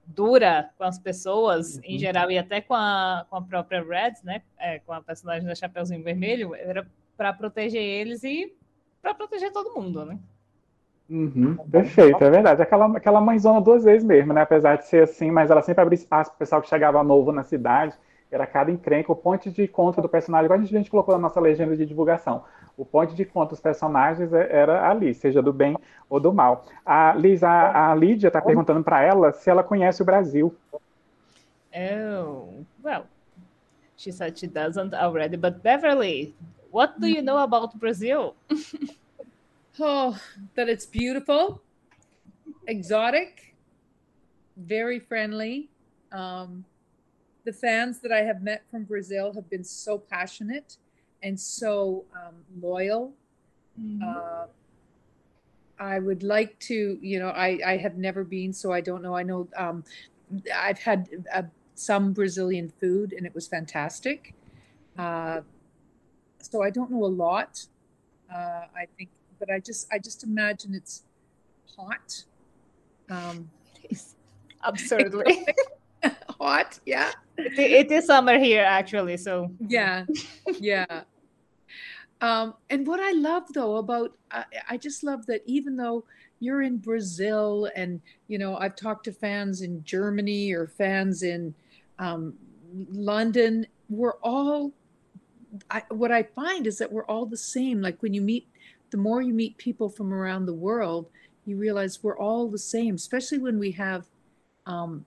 dura 0.08 0.70
com 0.78 0.86
as 0.86 0.98
pessoas 0.98 1.80
em 1.84 2.00
geral 2.00 2.32
e 2.32 2.38
até 2.38 2.62
com 2.62 2.74
a, 2.74 3.26
com 3.30 3.36
a 3.36 3.42
própria 3.42 3.84
Red, 3.84 4.14
né? 4.24 4.42
É, 4.58 4.80
com 4.80 4.94
a 4.94 5.02
personagem 5.02 5.46
da 5.46 5.54
Chapeuzinho 5.54 6.04
Vermelho, 6.04 6.56
era 6.56 6.88
para 7.18 7.34
proteger 7.34 7.82
eles 7.82 8.24
e 8.24 8.56
para 9.02 9.14
proteger 9.14 9.52
todo 9.52 9.76
mundo, 9.76 10.06
né? 10.06 10.18
Uhum, 11.10 11.56
perfeito, 11.72 12.22
é 12.24 12.30
verdade. 12.30 12.62
Aquela, 12.62 12.98
aquela 12.98 13.22
mãezona 13.22 13.62
duas 13.62 13.84
vezes 13.84 14.04
mesmo, 14.04 14.34
né? 14.34 14.42
Apesar 14.42 14.78
de 14.78 14.86
ser 14.86 15.04
assim, 15.04 15.32
mas 15.32 15.50
ela 15.50 15.62
sempre 15.62 15.82
abria 15.82 15.96
espaço 15.98 16.32
para 16.32 16.36
o 16.36 16.40
pessoal 16.40 16.62
que 16.62 16.70
chegava 16.70 17.04
novo 17.04 17.32
na 17.32 17.44
cidade. 17.44 17.96
Era 18.30 18.46
cada 18.46 18.70
encrenca, 18.70 19.12
o 19.12 19.16
ponto 19.16 19.50
de 19.50 19.64
encontro 19.64 20.02
do 20.02 20.10
personagem, 20.10 20.46
igual 20.46 20.60
a 20.60 20.62
gente, 20.62 20.76
a 20.76 20.78
gente 20.80 20.92
colocou 20.92 21.16
na 21.16 21.22
nossa 21.22 21.40
legenda 21.40 21.78
de 21.78 21.86
divulgação. 21.86 22.44
O 22.78 22.86
ponto 22.86 23.16
de 23.16 23.24
encontro 23.24 23.56
dos 23.56 23.60
personagens 23.60 24.32
é- 24.32 24.56
era 24.56 24.88
ali, 24.88 25.12
seja 25.14 25.42
do 25.42 25.52
bem 25.52 25.76
ou 26.08 26.20
do 26.20 26.32
mal. 26.32 26.64
A 26.86 27.14
Liz, 27.16 27.44
a, 27.44 27.92
a 27.92 27.96
Lídia 27.96 28.28
está 28.28 28.40
perguntando 28.40 28.84
para 28.84 29.02
ela 29.02 29.32
se 29.34 29.50
ela 29.50 29.64
conhece 29.64 30.04
o 30.04 30.06
Brasil. 30.06 30.56
Oh, 31.76 32.64
well, 32.84 33.06
she 33.98 34.12
said 34.12 34.38
she 34.38 34.48
doesn't 34.48 34.94
already, 34.94 35.36
but 35.38 35.62
Beverly, 35.64 36.36
what 36.72 37.00
do 37.00 37.08
you 37.08 37.22
know 37.22 37.40
about 37.40 37.78
Brazil? 37.78 38.36
Oh, 39.80 40.20
that 40.56 40.68
it's 40.70 40.88
beautiful, 40.88 41.62
exotic, 42.66 43.54
very 44.56 45.00
friendly. 45.00 45.70
Um, 46.12 46.66
the 47.46 47.54
fans 47.54 48.00
that 48.00 48.12
I 48.12 48.24
have 48.24 48.42
met 48.42 48.64
from 48.72 48.86
Brazil 48.86 49.34
have 49.36 49.48
been 49.52 49.64
so 49.64 50.00
passionate 50.00 50.78
and 51.24 51.40
so 51.40 52.06
um, 52.16 52.36
loyal. 52.60 53.14
Uh, 54.04 54.48
I 55.80 56.00
would 56.00 56.24
like 56.24 56.58
to, 56.62 56.98
you 57.02 57.20
know, 57.20 57.30
I, 57.30 57.60
I 57.66 57.78
have 57.78 57.98
never 57.98 58.24
been, 58.24 58.52
so 58.54 58.72
I 58.72 58.82
don't 58.82 59.04
know. 59.04 59.16
I 59.16 59.24
know 59.24 59.48
um, 59.56 59.84
I've 60.54 60.80
had 60.80 61.10
uh, 61.34 61.44
some 61.76 62.14
Brazilian 62.14 62.74
food 62.82 63.14
and 63.14 63.26
it 63.26 63.36
was 63.36 63.48
fantastic. 63.48 64.34
Uh, 64.98 65.42
so 66.40 66.64
I 66.64 66.72
don't 66.72 66.90
know 66.90 67.06
a 67.06 67.06
lot. 67.06 67.68
Uh, 68.34 68.66
I 68.76 68.88
think, 68.98 69.10
but 69.40 69.52
I 69.52 69.60
just, 69.60 69.88
I 69.92 70.00
just 70.00 70.24
imagine 70.24 70.74
it's 70.74 71.04
hot. 71.76 72.24
Um, 73.10 73.50
Absurdly. 74.64 75.46
hot, 76.40 76.80
yeah, 76.86 77.12
it, 77.38 77.92
is 77.92 78.06
summer 78.06 78.38
here, 78.38 78.64
actually, 78.64 79.18
so 79.18 79.52
yeah, 79.68 80.06
yeah. 80.60 81.04
Um, 82.20 82.56
and 82.70 82.88
what 82.88 83.00
I 83.00 83.12
love 83.12 83.44
though 83.54 83.78
about, 83.78 84.14
I, 84.32 84.46
I 84.72 84.78
just 84.78 85.04
love 85.04 85.26
that 85.28 85.44
even 85.46 85.78
though 85.78 86.04
you're 86.40 86.62
in 86.62 86.78
Brazil 86.78 87.70
and, 87.76 88.02
you 88.28 88.38
know, 88.38 88.58
I've 88.58 88.76
talked 88.76 89.06
to 89.06 89.12
fans 89.12 89.62
in 89.62 89.84
Germany 89.84 90.52
or 90.52 90.68
fans 90.68 91.24
in 91.24 91.54
um, 92.00 92.34
London, 92.92 93.68
we're 93.90 94.18
all, 94.24 94.72
I, 95.70 95.84
what 95.90 96.12
I 96.12 96.24
find 96.24 96.68
is 96.68 96.78
that 96.80 96.92
we're 96.92 97.06
all 97.06 97.26
the 97.26 97.38
same. 97.38 97.82
Like 97.82 98.02
when 98.02 98.14
you 98.14 98.22
meet, 98.22 98.48
the 98.90 98.98
more 98.98 99.22
you 99.22 99.34
meet 99.34 99.58
people 99.58 99.90
from 99.90 100.14
around 100.14 100.46
the 100.46 100.54
world, 100.54 101.10
you 101.46 101.56
realize 101.58 102.04
we're 102.04 102.18
all 102.18 102.48
the 102.50 102.58
same, 102.58 102.96
especially 102.96 103.38
when 103.38 103.58
we 103.58 103.72
have, 103.72 104.06
um, 104.66 105.06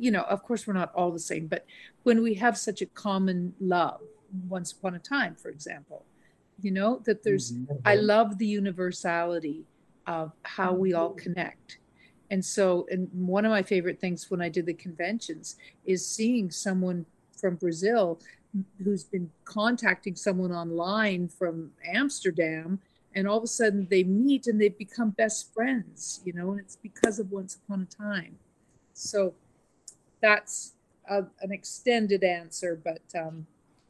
you 0.00 0.10
know, 0.10 0.22
of 0.22 0.42
course, 0.42 0.66
we're 0.66 0.72
not 0.72 0.92
all 0.94 1.12
the 1.12 1.18
same, 1.18 1.46
but 1.46 1.66
when 2.02 2.22
we 2.22 2.34
have 2.34 2.56
such 2.56 2.80
a 2.80 2.86
common 2.86 3.54
love, 3.60 4.00
once 4.48 4.72
upon 4.72 4.94
a 4.94 4.98
time, 4.98 5.34
for 5.34 5.50
example, 5.50 6.04
you 6.62 6.70
know, 6.70 7.00
that 7.04 7.22
there's, 7.22 7.52
mm-hmm. 7.52 7.74
I 7.84 7.96
love 7.96 8.38
the 8.38 8.46
universality 8.46 9.64
of 10.06 10.32
how 10.42 10.72
we 10.72 10.94
all 10.94 11.10
connect. 11.10 11.78
And 12.30 12.44
so, 12.44 12.86
and 12.90 13.08
one 13.12 13.44
of 13.44 13.50
my 13.50 13.62
favorite 13.62 14.00
things 14.00 14.30
when 14.30 14.40
I 14.40 14.48
did 14.48 14.66
the 14.66 14.74
conventions 14.74 15.56
is 15.84 16.06
seeing 16.06 16.50
someone 16.50 17.04
from 17.36 17.56
Brazil 17.56 18.20
who's 18.82 19.04
been 19.04 19.30
contacting 19.44 20.16
someone 20.16 20.52
online 20.52 21.28
from 21.28 21.70
Amsterdam, 21.84 22.80
and 23.14 23.28
all 23.28 23.38
of 23.38 23.44
a 23.44 23.48
sudden 23.48 23.86
they 23.90 24.04
meet 24.04 24.46
and 24.46 24.60
they 24.60 24.68
become 24.68 25.10
best 25.10 25.52
friends, 25.52 26.20
you 26.24 26.32
know, 26.32 26.52
and 26.52 26.60
it's 26.60 26.76
because 26.76 27.18
of 27.18 27.30
Once 27.30 27.56
Upon 27.56 27.82
a 27.82 28.02
Time. 28.02 28.36
So 28.92 29.34
that's 30.20 30.74
a, 31.08 31.24
an 31.40 31.52
extended 31.52 32.24
answer, 32.24 32.80
but 32.82 33.02
um, 33.18 33.46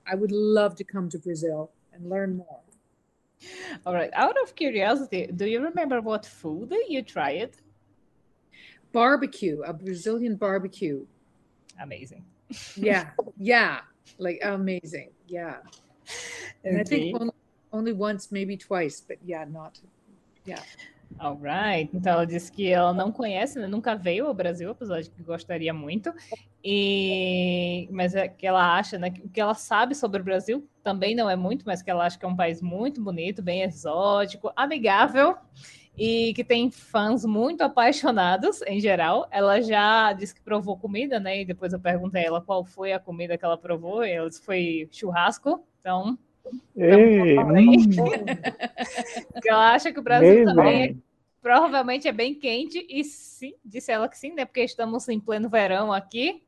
I 0.07 0.15
would 0.15 0.33
love 0.33 0.75
to 0.77 0.85
come 0.85 1.09
to 1.11 1.19
Brazil 1.19 1.71
and 1.93 2.09
learn 2.09 2.37
more. 2.37 2.61
all 3.87 3.95
right. 3.95 4.11
Out 4.15 4.37
of 4.43 4.55
curiosity, 4.55 5.29
do 5.35 5.47
you 5.47 5.61
remember 5.61 6.01
what 6.01 6.27
food 6.27 6.75
you 6.89 7.03
tried? 7.03 7.51
Barbecue, 8.93 9.61
a 9.63 9.73
Brazilian 9.73 10.37
barbecue. 10.37 11.07
Amazing. 11.81 12.25
Yeah, 12.77 13.11
yeah, 13.39 13.81
like 14.19 14.41
amazing. 14.43 15.11
Yeah. 15.29 15.59
And 16.65 16.81
I 16.81 16.85
think 16.85 17.17
only, 17.21 17.35
only 17.73 17.93
once, 17.93 18.33
maybe 18.33 18.57
twice, 18.57 19.01
but 19.01 19.19
yeah, 19.25 19.45
not. 19.45 19.79
Yeah. 20.45 20.63
Alright. 21.19 21.91
Então 21.95 22.13
ela 22.13 22.27
disse 22.27 22.51
que 22.51 22.69
ela 22.69 22.93
não 22.95 23.13
conhece, 23.13 23.59
né? 23.59 23.67
nunca 23.67 23.95
veio 23.95 24.27
ao 24.27 24.35
Brasil, 24.35 24.71
apesar 24.71 25.01
de 25.03 25.11
que 25.11 25.23
gostaria 25.23 25.73
muito. 25.73 26.13
E 26.65 27.89
mas 27.91 28.15
é 28.15 28.29
que 28.29 28.47
ela 28.47 28.77
acha, 28.77 28.99
né? 28.99 29.13
O 29.23 29.29
que 29.29 29.41
ela 29.41 29.55
sabe 29.55 29.95
sobre 29.95 30.21
o 30.21 30.25
Brasil 30.25 30.67
também 30.83 31.15
não 31.15 31.29
é 31.29 31.37
muito, 31.37 31.65
mas 31.67 31.83
que 31.83 31.91
ela 31.91 32.07
acha 32.07 32.19
que 32.19 32.25
é 32.25 32.29
um 32.29 32.37
país 32.37 32.63
muito 32.63 33.03
bonito, 33.03 33.43
bem 33.43 33.63
exótico, 33.63 34.53
amigável 34.57 35.37
e 35.97 36.33
que 36.35 36.43
tem 36.45 36.71
fãs 36.71 37.25
muito 37.27 37.63
apaixonados 37.63 38.63
em 38.63 38.81
geral. 38.81 39.29
Ela 39.31 39.61
já 39.61 40.13
disse 40.13 40.35
que 40.35 40.41
provou 40.41 40.79
comida, 40.79 41.21
né? 41.21 41.43
E 41.43 41.45
depois 41.45 41.73
eu 41.73 41.81
perguntei 41.81 42.23
a 42.23 42.27
ela 42.27 42.41
qual 42.41 42.65
foi 42.65 42.93
a 42.93 42.99
comida 42.99 43.37
que 43.37 43.45
ela 43.45 43.59
provou. 43.59 44.05
E 44.05 44.11
ela 44.11 44.29
disse 44.29 44.41
que 44.41 44.47
foi 44.47 44.89
churrasco. 44.91 45.63
Então, 45.81 46.19
Ei, 46.77 47.39
hum, 47.39 47.91
ela 49.47 49.73
acha 49.75 49.93
que 49.93 49.99
o 49.99 50.03
Brasil 50.03 50.29
mesmo. 50.29 50.55
também 50.55 50.83
é 50.85 50.95
provavelmente 51.43 52.07
é 52.07 52.13
bem 52.13 52.35
quente, 52.35 52.87
e 52.89 53.03
sim, 53.03 53.55
disse 53.65 53.91
ela 53.91 54.09
que 54.09 54.19
sim, 54.19 54.33
né? 54.35 54.45
Porque 54.45 54.61
estamos 54.63 55.09
em 55.09 55.19
pleno 55.19 55.49
verão 55.49 55.93
aqui. 55.93 56.43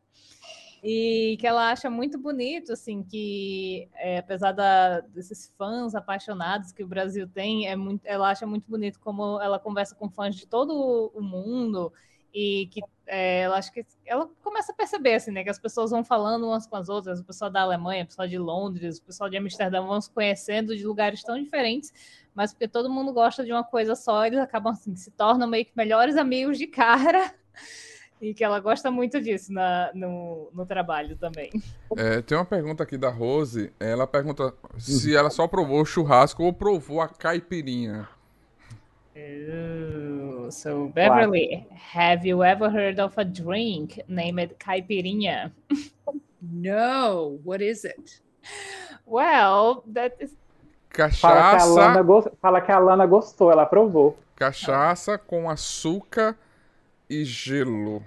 E 0.84 1.36
que 1.40 1.47
ela 1.47 1.70
acha 1.70 1.88
muito 1.88 2.18
bonito, 2.18 2.72
assim, 2.72 3.05
que 3.05 3.88
é, 3.95 4.18
apesar 4.18 4.51
da- 4.53 5.01
desses 5.01 5.53
fãs 5.57 5.95
apaixonados 5.95 6.72
que 6.72 6.82
o 6.82 6.88
Brasil 6.88 7.28
tem, 7.28 7.68
é 7.68 7.76
muito, 7.76 8.05
ela 8.05 8.28
acha 8.30 8.47
muito 8.47 8.68
bonito 8.68 8.99
como 8.99 9.40
ela 9.40 9.61
conversa 9.61 9.95
com 9.95 10.11
fãs 10.11 10.34
de 10.34 10.45
todo 10.47 11.12
o 11.14 11.22
mundo 11.22 11.93
e 12.34 12.66
que 12.72 12.80
é, 13.14 13.40
ela 13.42 13.58
acha 13.58 13.70
que 13.70 13.84
ela 14.06 14.26
começa 14.42 14.72
a 14.72 14.74
perceber 14.74 15.14
assim, 15.14 15.30
né, 15.30 15.44
que 15.44 15.50
as 15.50 15.58
pessoas 15.58 15.90
vão 15.90 16.02
falando 16.02 16.46
umas 16.46 16.66
com 16.66 16.76
as 16.76 16.88
outras, 16.88 17.20
o 17.20 17.24
pessoal 17.24 17.50
da 17.50 17.60
Alemanha, 17.60 18.04
o 18.04 18.06
pessoal 18.06 18.26
de 18.26 18.38
Londres, 18.38 18.96
o 18.96 19.02
pessoal 19.02 19.28
de 19.28 19.36
Amsterdã 19.36 19.82
vão 19.82 20.00
se 20.00 20.10
conhecendo 20.10 20.74
de 20.74 20.82
lugares 20.86 21.22
tão 21.22 21.40
diferentes, 21.40 21.92
mas 22.34 22.52
porque 22.54 22.66
todo 22.66 22.88
mundo 22.88 23.12
gosta 23.12 23.44
de 23.44 23.52
uma 23.52 23.62
coisa 23.62 23.94
só, 23.94 24.24
eles 24.24 24.38
acabam 24.38 24.72
assim, 24.72 24.96
se 24.96 25.10
tornam 25.10 25.46
meio 25.46 25.66
que 25.66 25.72
melhores 25.76 26.16
amigos 26.16 26.56
de 26.56 26.66
cara. 26.66 27.34
E 28.24 28.32
que 28.32 28.44
ela 28.44 28.60
gosta 28.60 28.88
muito 28.88 29.20
disso 29.20 29.52
na- 29.52 29.90
no, 29.92 30.48
no 30.54 30.64
trabalho 30.64 31.16
também. 31.16 31.50
É, 31.96 32.22
tem 32.22 32.38
uma 32.38 32.44
pergunta 32.44 32.84
aqui 32.84 32.96
da 32.96 33.08
Rose. 33.10 33.72
Ela 33.80 34.06
pergunta 34.06 34.54
se 34.78 35.12
ela 35.16 35.28
só 35.28 35.48
provou 35.48 35.80
o 35.80 35.84
churrasco 35.84 36.44
ou 36.44 36.52
provou 36.52 37.00
a 37.00 37.08
caipirinha. 37.08 38.08
Ooh, 39.16 40.50
so 40.50 40.88
Beverly, 40.94 41.66
have 41.74 42.24
you 42.24 42.42
ever 42.42 42.70
heard 42.70 42.98
of 42.98 43.12
a 43.18 43.24
drink 43.24 44.00
named 44.08 44.54
caipirinha? 44.58 45.52
No, 46.40 47.38
what 47.44 47.60
is 47.60 47.84
it? 47.84 48.20
Well, 49.06 49.84
that 49.92 50.16
is 50.20 50.34
Fala 50.94 51.56
que, 51.56 51.62
a 51.62 51.66
Lana 51.66 51.98
Cachaça, 51.98 52.02
gos- 52.02 52.28
fala 52.40 52.60
que 52.60 52.72
a 52.72 52.78
Lana 52.78 53.06
gostou, 53.06 53.50
ela 53.50 53.64
provou. 53.66 54.18
cachaça 54.36 55.16
com 55.18 55.48
açúcar 55.48 56.36
e 57.08 57.24
gelo. 57.24 58.02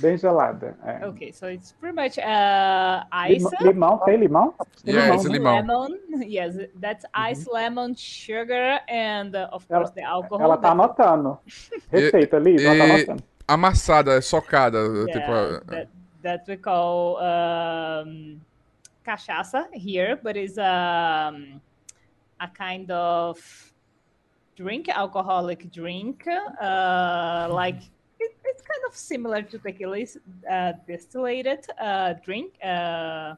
Bem 0.00 0.16
gelada. 0.16 0.76
é. 0.84 1.06
okay. 1.06 1.32
So 1.32 1.46
it's 1.50 1.72
pretty 1.72 1.94
much 1.96 2.18
uh, 2.18 3.04
ice, 3.12 3.44
Limão, 3.60 3.60
limão, 3.60 3.98
tem 4.04 4.16
limão? 4.16 4.54
Tem 4.84 4.94
Yeah, 4.94 5.06
limão, 5.06 5.14
it's 5.16 5.24
né? 5.28 5.32
limão. 5.32 5.56
lemon. 5.56 6.22
Yes, 6.24 6.56
that's 6.80 7.04
ice, 7.14 7.48
lemon, 7.50 7.94
sugar, 7.96 8.80
and 8.88 9.34
uh, 9.34 9.48
of 9.52 9.66
Ela- 9.68 9.80
course 9.84 9.92
the 9.94 10.02
alcohol. 10.04 10.40
Ela 10.44 10.56
tá 10.56 10.62
that- 10.68 10.72
anotando. 10.72 11.38
Receita, 11.90 12.38
Liz, 12.38 12.62
ela 12.64 12.76
tá 12.76 12.84
anotando. 12.94 13.22
Amassada, 13.48 14.20
socada. 14.20 14.78
yeah, 14.78 15.06
tipo, 15.12 15.66
that, 15.70 15.88
that 16.22 16.44
we 16.48 16.56
call 16.58 17.18
um, 17.18 18.38
cachaça 19.04 19.66
here, 19.72 20.16
but 20.22 20.36
it's 20.36 20.58
um, 20.58 21.60
a 22.38 22.46
kind 22.54 22.90
of 22.90 23.40
drink, 24.54 24.90
alcoholic 24.90 25.70
drink, 25.70 26.26
uh, 26.28 27.48
like 27.50 27.80
it's 28.58 28.66
kind 28.66 28.84
of 28.88 28.96
similar 28.96 29.42
to 29.42 29.58
tequila, 29.58 29.96
uh, 29.98 30.72
distillated 30.86 31.60
uh, 31.80 32.14
drink. 32.24 32.54
Uh, 32.62 33.36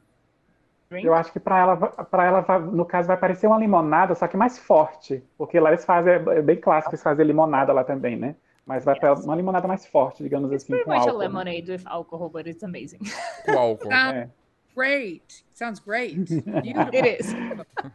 drink. 0.89 1.07
Eu 1.07 1.15
acho 1.15 1.33
que 1.33 1.39
pra 1.41 1.59
ela, 1.59 1.77
pra 1.77 2.25
ela, 2.25 2.59
no 2.59 2.85
caso, 2.85 3.07
vai 3.09 3.17
parecer 3.17 3.47
uma 3.47 3.59
limonada, 3.59 4.15
só 4.15 4.27
que 4.27 4.37
mais 4.37 4.59
forte. 4.59 5.23
Porque 5.37 5.61
lá 5.61 5.71
eles 5.71 5.85
fazem, 5.85 6.15
é 6.15 6.43
bem 6.43 6.57
clássico 6.57 6.91
eles 6.95 7.03
fazem 7.03 7.27
limonada 7.27 7.73
lá 7.73 7.85
também, 7.85 8.17
né? 8.17 8.35
Mas 8.67 8.85
vai 8.85 8.95
Yes. 9.03 9.25
uma 9.25 9.35
limonada 9.35 9.67
mais 9.67 9.87
forte, 9.87 10.23
digamos 10.23 10.51
It's 10.53 10.65
assim, 10.65 10.73
pretty 10.75 10.85
com 10.85 10.95
much 10.95 11.09
a 11.09 11.13
né? 11.13 11.19
lemonade 11.19 11.73
with 11.73 11.83
alcohol, 11.87 12.29
but 12.31 12.47
it's 12.47 12.63
amazing. 12.63 12.99
com 13.45 13.59
álcool. 13.59 13.89
Ah, 13.93 14.15
É. 14.15 14.29
Great. 14.77 15.45
Sounds 15.53 15.81
great. 15.81 16.15
Beautiful. 16.45 16.95
it 16.95 17.21
is. 17.21 17.35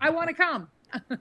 I 0.02 0.10
want 0.10 0.28
to 0.28 0.36
come. 0.36 0.68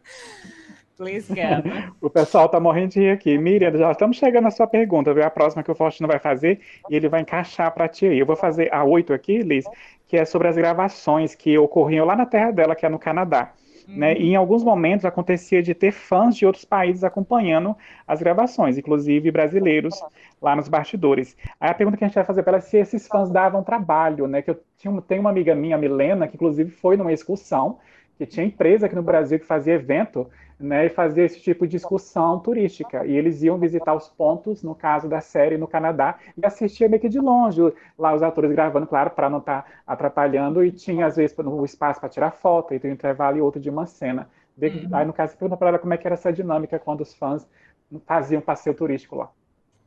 O 2.00 2.08
pessoal 2.08 2.48
tá 2.48 2.60
morrendo 2.60 2.90
de 2.90 3.00
rir 3.00 3.10
aqui. 3.10 3.36
Miriam, 3.36 3.76
já 3.76 3.90
estamos 3.90 4.16
chegando 4.16 4.44
na 4.44 4.50
sua 4.50 4.66
pergunta, 4.66 5.12
viu? 5.12 5.24
A 5.24 5.30
próxima 5.30 5.62
que 5.62 5.70
o 5.70 5.74
Faustino 5.74 6.08
vai 6.08 6.18
fazer 6.18 6.60
e 6.88 6.96
ele 6.96 7.08
vai 7.08 7.20
encaixar 7.20 7.72
para 7.72 7.88
ti 7.88 8.06
aí. 8.06 8.18
Eu 8.18 8.26
vou 8.26 8.36
fazer 8.36 8.72
a 8.72 8.84
oito 8.84 9.12
aqui, 9.12 9.38
Liz, 9.38 9.64
que 10.06 10.16
é 10.16 10.24
sobre 10.24 10.48
as 10.48 10.56
gravações 10.56 11.34
que 11.34 11.56
ocorriam 11.58 12.06
lá 12.06 12.14
na 12.14 12.26
terra 12.26 12.50
dela, 12.50 12.74
que 12.74 12.86
é 12.86 12.88
no 12.88 12.98
Canadá. 12.98 13.52
Né? 13.86 14.16
E 14.16 14.30
em 14.30 14.36
alguns 14.36 14.64
momentos 14.64 15.04
acontecia 15.04 15.62
de 15.62 15.74
ter 15.74 15.92
fãs 15.92 16.34
de 16.36 16.46
outros 16.46 16.64
países 16.64 17.04
acompanhando 17.04 17.76
as 18.08 18.20
gravações, 18.20 18.78
inclusive 18.78 19.30
brasileiros 19.30 20.00
lá 20.40 20.56
nos 20.56 20.68
bastidores. 20.68 21.36
Aí 21.60 21.70
a 21.70 21.74
pergunta 21.74 21.98
que 21.98 22.04
a 22.04 22.06
gente 22.06 22.14
vai 22.14 22.24
fazer 22.24 22.42
para 22.42 22.52
ela 22.52 22.58
é 22.58 22.62
se 22.62 22.78
esses 22.78 23.06
fãs 23.06 23.30
davam 23.30 23.62
trabalho, 23.62 24.26
né? 24.26 24.40
Que 24.40 24.52
eu 24.52 24.60
tinha, 24.78 25.02
tenho 25.02 25.20
uma 25.20 25.30
amiga 25.30 25.54
minha, 25.54 25.76
Milena, 25.76 26.26
que 26.26 26.36
inclusive 26.36 26.70
foi 26.70 26.96
numa 26.96 27.12
excursão, 27.12 27.78
que 28.16 28.24
tinha 28.24 28.46
empresa 28.46 28.86
aqui 28.86 28.94
no 28.94 29.02
Brasil 29.02 29.38
que 29.38 29.44
fazia 29.44 29.74
evento, 29.74 30.30
né, 30.58 30.86
e 30.86 30.88
fazia 30.90 31.24
esse 31.24 31.40
tipo 31.40 31.66
de 31.66 31.76
excursão 31.76 32.38
turística. 32.40 33.04
E 33.06 33.12
eles 33.12 33.42
iam 33.42 33.58
visitar 33.58 33.94
os 33.94 34.08
pontos, 34.08 34.62
no 34.62 34.74
caso 34.74 35.08
da 35.08 35.20
série 35.20 35.56
no 35.58 35.66
Canadá, 35.68 36.18
e 36.36 36.44
assistia 36.46 36.88
meio 36.88 37.00
que 37.00 37.08
de 37.08 37.18
longe, 37.20 37.60
lá 37.98 38.14
os 38.14 38.22
atores 38.22 38.50
gravando, 38.52 38.86
claro, 38.86 39.10
para 39.10 39.28
não 39.30 39.38
estar 39.38 39.82
atrapalhando, 39.86 40.64
e 40.64 40.70
tinha 40.72 41.06
às 41.06 41.16
vezes 41.16 41.36
o 41.38 41.64
espaço 41.64 42.00
para 42.00 42.08
tirar 42.08 42.30
foto, 42.32 42.72
e 42.74 42.78
tem 42.80 42.90
um 42.90 42.94
intervalo 42.94 43.36
e 43.36 43.40
outro 43.40 43.60
de 43.60 43.70
uma 43.70 43.86
cena. 43.86 44.28
Vê- 44.56 44.86
Aí, 44.92 45.04
no 45.04 45.12
caso, 45.12 45.32
você 45.32 45.38
pergunta 45.38 45.56
para 45.56 45.68
ela 45.68 45.78
como 45.78 45.92
é 45.94 45.98
que 45.98 46.06
era 46.06 46.14
essa 46.14 46.32
dinâmica 46.32 46.78
quando 46.78 47.00
os 47.00 47.14
fãs 47.14 47.46
faziam 48.06 48.40
passeio 48.40 48.74
turístico 48.76 49.16
lá. 49.16 49.30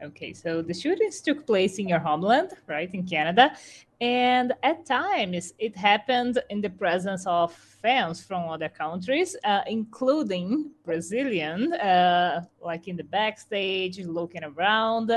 Okay, 0.03 0.31
so 0.31 0.61
the 0.61 0.75
shootings 0.75 1.21
took 1.21 1.47
place 1.47 1.79
in 1.79 1.87
your 1.87 1.97
homeland, 1.97 2.51
right, 2.67 2.93
in 2.93 3.03
Canada. 3.03 3.57
And 3.99 4.53
at 4.61 4.85
times 4.85 5.53
it 5.57 5.75
happened 5.75 6.39
in 6.51 6.61
the 6.61 6.69
presence 6.69 7.25
of 7.25 7.51
fans 7.51 8.23
from 8.23 8.47
other 8.47 8.69
countries, 8.69 9.35
uh, 9.43 9.61
including 9.65 10.69
Brazilian, 10.85 11.73
uh, 11.73 12.45
like 12.61 12.87
in 12.87 12.95
the 12.95 13.03
backstage, 13.03 13.97
looking 13.99 14.43
around. 14.43 15.11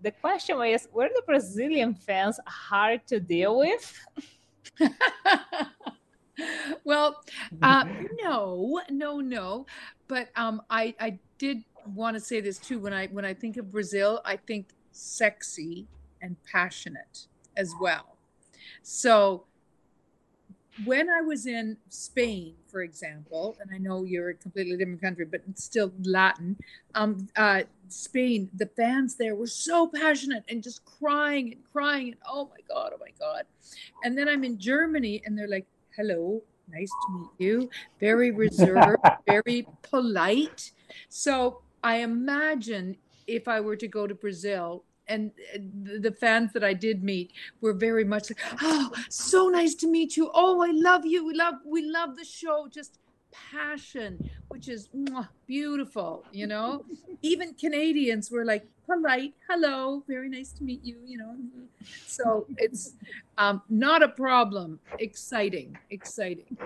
The 0.00 0.10
question 0.12 0.62
is 0.62 0.86
were 0.92 1.08
the 1.12 1.22
Brazilian 1.26 1.92
fans 1.92 2.38
hard 2.46 3.04
to 3.08 3.18
deal 3.18 3.58
with? 3.58 4.00
well, 6.84 7.20
uh, 7.62 7.84
no, 8.22 8.80
no, 8.90 9.18
no. 9.18 9.66
But 10.06 10.28
um, 10.36 10.62
I, 10.70 10.94
I 11.00 11.18
did 11.38 11.64
want 11.94 12.14
to 12.16 12.20
say 12.20 12.40
this 12.40 12.58
too. 12.58 12.78
When 12.78 12.92
I 12.92 13.06
when 13.06 13.24
I 13.24 13.34
think 13.34 13.56
of 13.56 13.70
Brazil, 13.70 14.20
I 14.24 14.36
think 14.36 14.68
sexy 14.92 15.86
and 16.20 16.36
passionate 16.44 17.26
as 17.56 17.74
well. 17.80 18.16
So 18.82 19.44
when 20.84 21.10
I 21.10 21.20
was 21.20 21.46
in 21.46 21.76
Spain, 21.88 22.54
for 22.68 22.82
example, 22.82 23.56
and 23.60 23.70
I 23.74 23.78
know 23.78 24.04
you're 24.04 24.30
a 24.30 24.34
completely 24.34 24.76
different 24.76 25.02
country, 25.02 25.24
but 25.24 25.42
it's 25.48 25.64
still 25.64 25.92
Latin. 26.04 26.56
Um, 26.94 27.28
uh, 27.36 27.62
Spain, 27.88 28.50
the 28.54 28.66
fans 28.66 29.16
there 29.16 29.34
were 29.34 29.46
so 29.46 29.88
passionate 29.88 30.44
and 30.48 30.62
just 30.62 30.84
crying 30.84 31.52
and 31.52 31.62
crying 31.72 32.08
and 32.08 32.16
oh 32.28 32.50
my 32.50 32.62
god, 32.68 32.92
oh 32.94 32.98
my 33.00 33.10
god. 33.18 33.44
And 34.04 34.16
then 34.16 34.28
I'm 34.28 34.44
in 34.44 34.58
Germany, 34.58 35.22
and 35.24 35.36
they're 35.36 35.48
like, 35.48 35.66
"Hello, 35.96 36.42
nice 36.70 36.90
to 36.90 37.18
meet 37.18 37.30
you." 37.38 37.70
Very 37.98 38.30
reserved, 38.44 39.02
very 39.26 39.66
polite. 39.82 40.72
So 41.08 41.62
I 41.82 41.96
imagine 41.98 42.96
if 43.26 43.48
I 43.48 43.60
were 43.60 43.76
to 43.76 43.88
go 43.88 44.06
to 44.06 44.14
Brazil. 44.14 44.84
And 45.10 45.30
the 45.54 45.98
the 46.00 46.12
fans 46.12 46.52
that 46.52 46.62
I 46.62 46.74
did 46.74 47.02
meet 47.02 47.32
were 47.62 47.72
very 47.72 48.04
much 48.04 48.28
like, 48.28 48.40
"Oh, 48.60 48.92
so 49.08 49.48
nice 49.48 49.74
to 49.76 49.86
meet 49.86 50.18
you! 50.18 50.30
Oh, 50.34 50.60
I 50.60 50.70
love 50.70 51.06
you! 51.06 51.24
We 51.24 51.32
love, 51.32 51.54
we 51.64 51.80
love 51.82 52.14
the 52.16 52.26
show!" 52.26 52.68
Just 52.70 52.98
passion, 53.32 54.30
which 54.48 54.68
is 54.68 54.88
mwah, 54.88 55.28
beautiful, 55.46 56.24
you 56.30 56.46
know. 56.46 56.84
Even 57.22 57.54
Canadians 57.54 58.30
were 58.30 58.44
like, 58.44 58.66
polite 58.88 59.34
hello 59.48 60.02
very 60.08 60.30
nice 60.30 60.50
to 60.50 60.64
meet 60.64 60.80
you 60.82 60.96
you 61.04 61.18
know 61.18 61.36
so 62.06 62.46
it's 62.56 62.96
um, 63.36 63.60
not 63.68 64.02
a 64.02 64.08
problem 64.08 64.80
exciting 64.98 65.76
exciting 65.90 66.56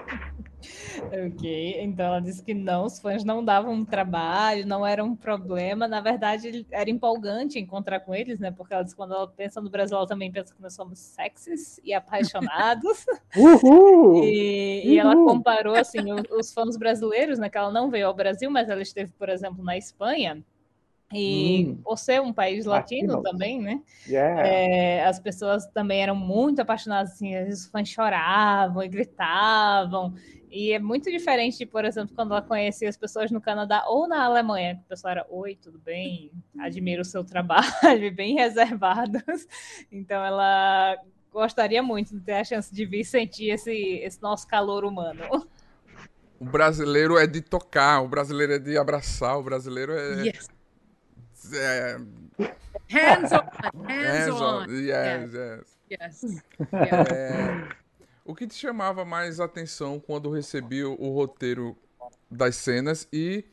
Ok, 1.12 1.82
então 1.82 2.06
ela 2.06 2.20
disse 2.20 2.42
que 2.42 2.54
não, 2.54 2.84
os 2.84 3.00
fãs 3.00 3.24
não 3.24 3.44
davam 3.44 3.84
trabalho, 3.84 4.66
não 4.66 4.86
era 4.86 5.02
um 5.02 5.16
problema. 5.16 5.88
Na 5.88 6.00
verdade, 6.00 6.64
era 6.70 6.88
empolgante 6.88 7.58
encontrar 7.58 8.00
com 8.00 8.14
eles, 8.14 8.38
né? 8.38 8.50
Porque 8.50 8.72
ela 8.72 8.82
disse 8.82 8.94
que 8.94 9.00
quando 9.00 9.14
ela 9.14 9.26
pensa 9.26 9.60
no 9.60 9.68
Brasil, 9.68 9.96
ela 9.96 10.06
também 10.06 10.30
pensa 10.30 10.54
que 10.54 10.62
nós 10.62 10.74
somos 10.74 10.98
sexys 10.98 11.80
e 11.84 11.92
apaixonados. 11.92 13.04
Uhul! 13.36 14.22
E, 14.24 14.82
e 14.86 14.98
ela 14.98 15.16
comparou 15.16 15.74
assim 15.74 16.12
os, 16.12 16.22
os 16.30 16.52
fãs 16.52 16.76
brasileiros, 16.76 17.38
né? 17.38 17.48
Que 17.48 17.58
ela 17.58 17.72
não 17.72 17.90
veio 17.90 18.06
ao 18.06 18.14
Brasil, 18.14 18.50
mas 18.50 18.68
ela 18.68 18.82
esteve, 18.82 19.12
por 19.18 19.28
exemplo, 19.28 19.64
na 19.64 19.76
Espanha. 19.76 20.42
E 21.12 21.66
Hum. 21.66 21.78
por 21.84 21.98
ser 21.98 22.20
um 22.20 22.32
país 22.32 22.64
latino 22.64 23.16
Latinos. 23.16 23.30
também, 23.30 23.60
né? 23.60 23.82
Yeah. 24.08 24.46
É, 24.46 25.04
as 25.04 25.18
pessoas 25.20 25.66
também 25.66 26.02
eram 26.02 26.14
muito 26.16 26.60
apaixonadas, 26.60 27.12
assim, 27.12 27.36
os 27.44 27.66
fãs 27.66 27.88
choravam 27.88 28.82
e 28.82 28.88
gritavam. 28.88 30.14
E 30.50 30.72
é 30.72 30.78
muito 30.78 31.10
diferente, 31.10 31.58
de, 31.58 31.66
por 31.66 31.84
exemplo, 31.84 32.14
quando 32.14 32.32
ela 32.32 32.42
conhecia 32.42 32.88
as 32.88 32.96
pessoas 32.96 33.30
no 33.30 33.40
Canadá 33.40 33.84
ou 33.86 34.06
na 34.06 34.24
Alemanha, 34.24 34.76
que 34.76 34.82
o 34.82 34.88
pessoal 34.88 35.12
era, 35.12 35.26
oi, 35.30 35.56
tudo 35.56 35.78
bem? 35.78 36.30
Admiro 36.58 37.00
o 37.00 37.04
seu 37.04 37.24
trabalho, 37.24 37.62
bem 38.14 38.34
reservados. 38.34 39.46
Então 39.90 40.22
ela 40.22 40.96
gostaria 41.32 41.82
muito 41.82 42.14
de 42.14 42.20
ter 42.20 42.34
a 42.34 42.44
chance 42.44 42.74
de 42.74 42.84
vir 42.84 43.04
sentir 43.04 43.50
esse, 43.50 43.72
esse 43.72 44.20
nosso 44.20 44.46
calor 44.46 44.84
humano. 44.84 45.22
O 46.38 46.44
brasileiro 46.44 47.16
é 47.16 47.26
de 47.26 47.40
tocar, 47.40 48.02
o 48.02 48.08
brasileiro 48.08 48.52
é 48.52 48.58
de 48.58 48.76
abraçar, 48.76 49.38
o 49.38 49.42
brasileiro 49.42 49.92
é. 49.92 50.26
yes 50.26 50.48
é 51.52 51.96
hands 52.90 53.32
on 53.32 53.86
hands 53.86 54.08
hands 54.08 54.40
on. 54.40 54.62
on 54.62 54.70
Yes, 54.70 55.32
yes. 55.34 55.78
yes 55.90 56.42
yeah. 56.72 57.04
É, 57.12 57.68
o 58.24 58.34
que 58.34 58.46
te 58.46 58.54
chamava 58.54 59.04
mais 59.04 59.40
atenção 59.40 59.98
quando 59.98 60.30
recebi 60.30 60.84
o, 60.84 61.12
roteiro 61.12 61.76
das 62.30 62.56
cenas 62.56 63.08
e. 63.12 63.44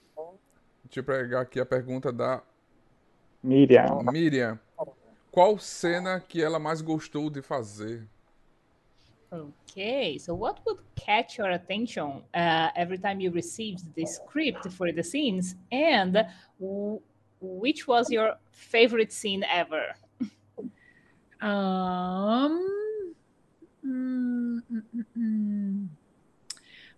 Deixa 0.85 0.99
eu 0.99 1.03
pegar 1.03 1.41
aqui 1.41 1.59
a 1.59 1.65
pergunta 1.65 2.11
da 2.11 2.41
Miriam. 3.43 4.03
Miriam. 4.11 4.59
Qual 5.31 5.57
cena 5.59 6.19
que 6.19 6.41
ela 6.41 6.59
mais 6.59 6.81
gostou 6.81 7.29
de 7.29 7.41
fazer? 7.41 8.07
Okay, 9.31 10.17
so 10.17 10.33
what 10.33 10.59
would 10.65 10.81
catch 10.95 11.37
your 11.37 11.51
attention 11.51 12.23
uh, 12.33 12.71
every 12.75 12.97
time 12.97 13.19
you 13.19 13.31
received 13.31 13.85
the 13.95 14.05
script 14.05 14.67
for 14.71 14.91
the 14.91 15.03
scenes, 15.03 15.55
and 15.71 16.25
which 17.41 17.87
was 17.87 18.09
your 18.11 18.35
favorite 18.51 19.11
scene 19.11 19.43
ever? 19.51 19.95
Um, 21.41 23.13
mm, 23.85 24.61
mm, 24.71 24.83
mm, 24.95 25.05
mm. 25.17 25.87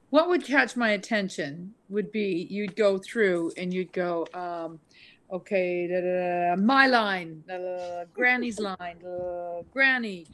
what 0.10 0.30
would 0.30 0.44
catch 0.44 0.76
my 0.76 0.90
attention 0.92 1.76
would 1.90 2.12
be 2.12 2.48
you'd 2.50 2.76
go 2.76 2.98
through 2.98 3.52
and 3.56 3.72
you'd 3.72 3.94
go, 3.94 4.26
um, 4.34 4.80
okay, 5.32 5.88
da, 5.88 6.02
da, 6.02 6.56
da, 6.56 6.62
my 6.62 6.88
line, 6.88 7.44
da, 7.48 7.58
da, 7.58 7.78
da, 7.78 8.04
Granny's 8.16 8.60
line, 8.60 8.98
da, 9.04 9.62
Granny, 9.72 10.26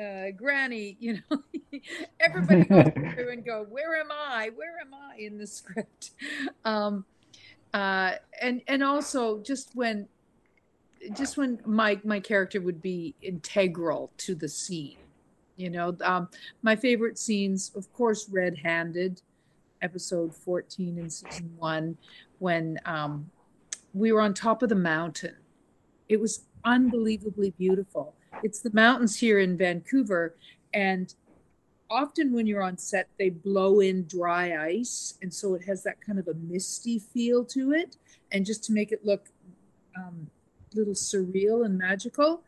uh, 0.00 0.30
Granny, 0.36 0.96
you 1.00 1.18
know, 1.30 1.42
everybody 2.20 2.64
goes 2.64 2.92
through 3.14 3.32
and 3.32 3.44
go, 3.44 3.66
where 3.68 3.96
am 4.00 4.12
I? 4.12 4.50
Where 4.54 4.78
am 4.80 4.94
I 4.94 5.16
in 5.18 5.38
the 5.38 5.46
script? 5.46 6.12
Um, 6.64 7.04
uh, 7.74 8.12
and 8.40 8.62
and 8.66 8.82
also 8.82 9.40
just 9.42 9.70
when 9.74 10.08
just 11.12 11.36
when 11.36 11.60
my 11.64 12.00
my 12.04 12.18
character 12.20 12.60
would 12.60 12.82
be 12.82 13.14
integral 13.22 14.10
to 14.16 14.34
the 14.34 14.48
scene 14.48 14.96
you 15.56 15.70
know 15.70 15.96
um 16.02 16.28
my 16.62 16.74
favorite 16.74 17.16
scenes 17.16 17.70
of 17.76 17.90
course 17.92 18.28
red-handed 18.30 19.22
episode 19.80 20.34
14 20.34 20.98
in 20.98 21.08
season 21.08 21.52
one 21.56 21.96
when 22.38 22.80
um 22.84 23.30
we 23.94 24.12
were 24.12 24.20
on 24.20 24.34
top 24.34 24.62
of 24.62 24.68
the 24.68 24.74
mountain. 24.74 25.36
It 26.08 26.20
was 26.20 26.44
unbelievably 26.64 27.54
beautiful. 27.58 28.14
It's 28.42 28.60
the 28.60 28.70
mountains 28.72 29.18
here 29.18 29.38
in 29.38 29.56
vancouver 29.56 30.36
and 30.72 31.14
often 31.90 32.32
when 32.32 32.46
you're 32.46 32.62
on 32.62 32.76
set 32.76 33.08
they 33.18 33.30
blow 33.30 33.80
in 33.80 34.06
dry 34.06 34.66
ice 34.66 35.14
and 35.22 35.32
so 35.32 35.54
it 35.54 35.64
has 35.64 35.82
that 35.82 36.00
kind 36.00 36.18
of 36.18 36.28
a 36.28 36.34
misty 36.34 36.98
feel 36.98 37.44
to 37.44 37.72
it 37.72 37.96
and 38.32 38.44
just 38.44 38.62
to 38.64 38.72
make 38.72 38.92
it 38.92 39.04
look 39.04 39.28
um, 39.96 40.28
little 40.74 40.94
surreal 40.94 41.64
and 41.64 41.76
magical. 41.78 42.42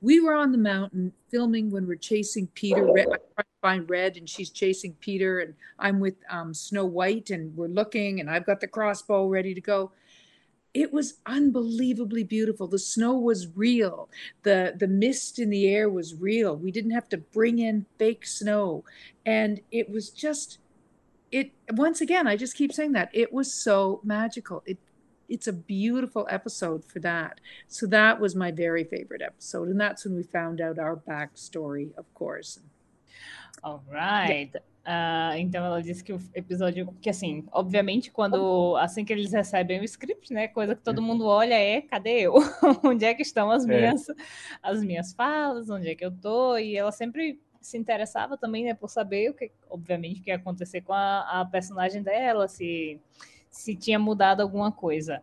We 0.00 0.20
were 0.20 0.34
on 0.34 0.52
the 0.52 0.58
mountain 0.58 1.12
filming 1.28 1.70
when 1.70 1.86
we're 1.86 1.96
chasing 1.96 2.46
Peter. 2.54 2.84
Red, 2.84 3.06
trying 3.06 3.16
to 3.16 3.44
find 3.60 3.90
Red, 3.90 4.16
and 4.16 4.28
she's 4.28 4.50
chasing 4.50 4.94
Peter, 5.00 5.40
and 5.40 5.54
I'm 5.78 5.98
with 5.98 6.14
um, 6.30 6.54
Snow 6.54 6.84
White, 6.84 7.30
and 7.30 7.56
we're 7.56 7.66
looking, 7.66 8.20
and 8.20 8.30
I've 8.30 8.46
got 8.46 8.60
the 8.60 8.68
crossbow 8.68 9.26
ready 9.26 9.54
to 9.54 9.60
go. 9.60 9.90
It 10.74 10.92
was 10.92 11.14
unbelievably 11.26 12.24
beautiful. 12.24 12.66
The 12.66 12.78
snow 12.78 13.14
was 13.14 13.48
real. 13.56 14.08
the 14.42 14.74
The 14.76 14.88
mist 14.88 15.38
in 15.38 15.50
the 15.50 15.66
air 15.68 15.88
was 15.88 16.14
real. 16.14 16.56
We 16.56 16.70
didn't 16.70 16.92
have 16.92 17.08
to 17.10 17.18
bring 17.18 17.58
in 17.58 17.86
fake 17.98 18.26
snow, 18.26 18.84
and 19.24 19.60
it 19.70 19.90
was 19.90 20.10
just 20.10 20.58
it. 21.32 21.52
Once 21.72 22.00
again, 22.00 22.26
I 22.26 22.36
just 22.36 22.56
keep 22.56 22.72
saying 22.72 22.92
that 22.92 23.10
it 23.12 23.32
was 23.32 23.52
so 23.52 24.00
magical. 24.04 24.62
It 24.66 24.78
it's 25.28 25.46
a 25.46 25.52
beautiful 25.52 26.26
episode 26.30 26.84
for 26.84 27.00
that. 27.00 27.40
So 27.66 27.86
that 27.86 28.18
was 28.18 28.34
my 28.34 28.50
very 28.50 28.84
favorite 28.84 29.22
episode, 29.22 29.68
and 29.68 29.80
that's 29.80 30.04
when 30.04 30.16
we 30.16 30.22
found 30.22 30.60
out 30.60 30.78
our 30.78 30.96
backstory, 30.96 31.94
of 31.96 32.12
course. 32.14 32.60
Alright. 33.64 34.54
Ah, 34.90 35.38
então 35.38 35.62
ela 35.66 35.82
disse 35.82 36.02
que 36.02 36.14
o 36.14 36.18
episódio, 36.34 36.94
que 37.02 37.10
assim, 37.10 37.44
obviamente, 37.52 38.10
quando 38.10 38.74
assim 38.78 39.04
que 39.04 39.12
eles 39.12 39.30
recebem 39.32 39.80
o 39.80 39.84
script, 39.84 40.32
né? 40.32 40.48
Coisa 40.48 40.74
que 40.74 40.80
todo 40.82 41.02
mundo 41.02 41.26
olha 41.26 41.52
é 41.54 41.82
cadê 41.82 42.20
eu? 42.22 42.36
onde 42.82 43.04
é 43.04 43.12
que 43.12 43.20
estão 43.20 43.50
as 43.50 43.64
É. 43.64 43.66
minhas, 43.66 44.06
as 44.62 44.82
minhas 44.82 45.12
falas, 45.12 45.68
onde 45.68 45.90
é 45.90 45.94
que 45.94 46.02
eu 46.02 46.10
tô? 46.10 46.56
E 46.56 46.74
ela 46.74 46.90
sempre 46.90 47.38
se 47.60 47.76
interessava 47.76 48.38
também, 48.38 48.64
né, 48.64 48.72
por 48.72 48.88
saber 48.88 49.30
o 49.30 49.34
que, 49.34 49.50
obviamente, 49.68 50.20
o 50.20 50.24
que 50.24 50.30
ia 50.30 50.36
acontecer 50.36 50.80
com 50.80 50.94
a, 50.94 51.40
a 51.40 51.44
personagem 51.44 52.02
dela, 52.02 52.48
se, 52.48 52.98
se 53.50 53.76
tinha 53.76 53.98
mudado 53.98 54.40
alguma 54.40 54.72
coisa. 54.72 55.20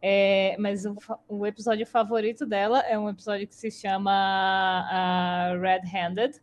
É, 0.00 0.54
mas 0.60 0.84
o, 0.86 0.96
o 1.28 1.44
episódio 1.44 1.84
favorito 1.86 2.46
dela 2.46 2.80
é 2.82 2.96
um 2.96 3.08
episódio 3.10 3.48
que 3.48 3.56
se 3.56 3.68
chama 3.68 4.12
ah, 4.12 5.58
Red 5.60 5.88
Handed. 5.92 6.40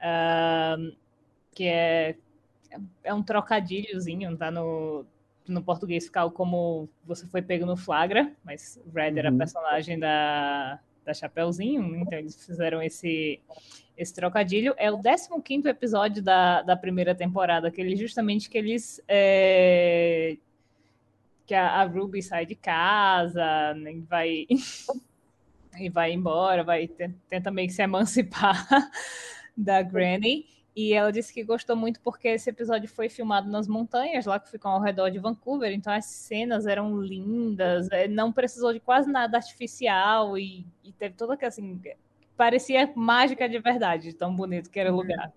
Ahn, 0.00 0.92
que 1.54 1.64
é, 1.66 2.16
é 3.04 3.14
um 3.14 3.22
trocadilhozinho, 3.22 4.36
tá 4.36 4.50
no, 4.50 5.04
no 5.48 5.62
português 5.62 6.04
ficar 6.06 6.28
como 6.30 6.88
você 7.04 7.26
foi 7.26 7.42
pego 7.42 7.66
no 7.66 7.76
flagra, 7.76 8.32
mas 8.44 8.80
Red 8.94 9.18
era 9.18 9.28
a 9.30 9.32
Uhum. 9.32 9.38
personagem 9.38 9.98
da, 9.98 10.78
da 11.04 11.14
Chapeuzinho, 11.14 11.96
então 11.96 12.18
eles 12.18 12.44
fizeram 12.46 12.82
esse, 12.82 13.40
esse 13.96 14.14
trocadilho. 14.14 14.74
É 14.76 14.90
o 14.90 15.00
15 15.42 15.68
episódio 15.68 16.22
da, 16.22 16.62
da 16.62 16.76
primeira 16.76 17.14
temporada, 17.14 17.68
aquele 17.68 17.96
justamente 17.96 18.48
que 18.50 18.58
eles. 18.58 19.02
é, 19.08 20.36
que 21.46 21.54
a, 21.54 21.80
a 21.80 21.84
Ruby 21.84 22.22
sai 22.22 22.46
de 22.46 22.54
casa, 22.54 23.74
né, 23.74 23.92
e 23.94 24.00
vai. 24.02 24.46
e 25.78 25.88
vai 25.88 26.12
embora, 26.12 26.64
vai 26.64 26.88
ten- 26.88 27.14
tenta 27.28 27.50
meio 27.50 27.68
que 27.68 27.74
se 27.74 27.82
emancipar 27.82 28.66
da 29.56 29.82
Granny. 29.82 30.46
E 30.74 30.92
ela 30.92 31.10
disse 31.10 31.32
que 31.34 31.42
gostou 31.42 31.74
muito 31.74 32.00
porque 32.00 32.28
esse 32.28 32.48
episódio 32.48 32.88
foi 32.88 33.08
filmado 33.08 33.50
nas 33.50 33.66
montanhas, 33.66 34.24
lá 34.24 34.38
que 34.38 34.50
ficam 34.50 34.70
ao 34.70 34.80
redor 34.80 35.10
de 35.10 35.18
Vancouver, 35.18 35.72
então 35.72 35.92
as 35.92 36.04
cenas 36.06 36.66
eram 36.66 37.00
lindas, 37.00 37.88
eh, 37.90 38.06
não 38.06 38.32
precisou 38.32 38.72
de 38.72 38.78
quase 38.78 39.10
nada 39.10 39.36
artificial 39.36 40.38
e, 40.38 40.64
e 40.84 40.92
teve 40.92 41.16
toda 41.16 41.36
que 41.36 41.44
assim, 41.44 41.80
parecia 42.36 42.90
mágica 42.94 43.48
de 43.48 43.58
verdade, 43.58 44.10
de 44.10 44.14
tão 44.14 44.34
bonito 44.34 44.70
que 44.70 44.78
era 44.78 44.92
o 44.92 44.96
lugar. 44.96 45.32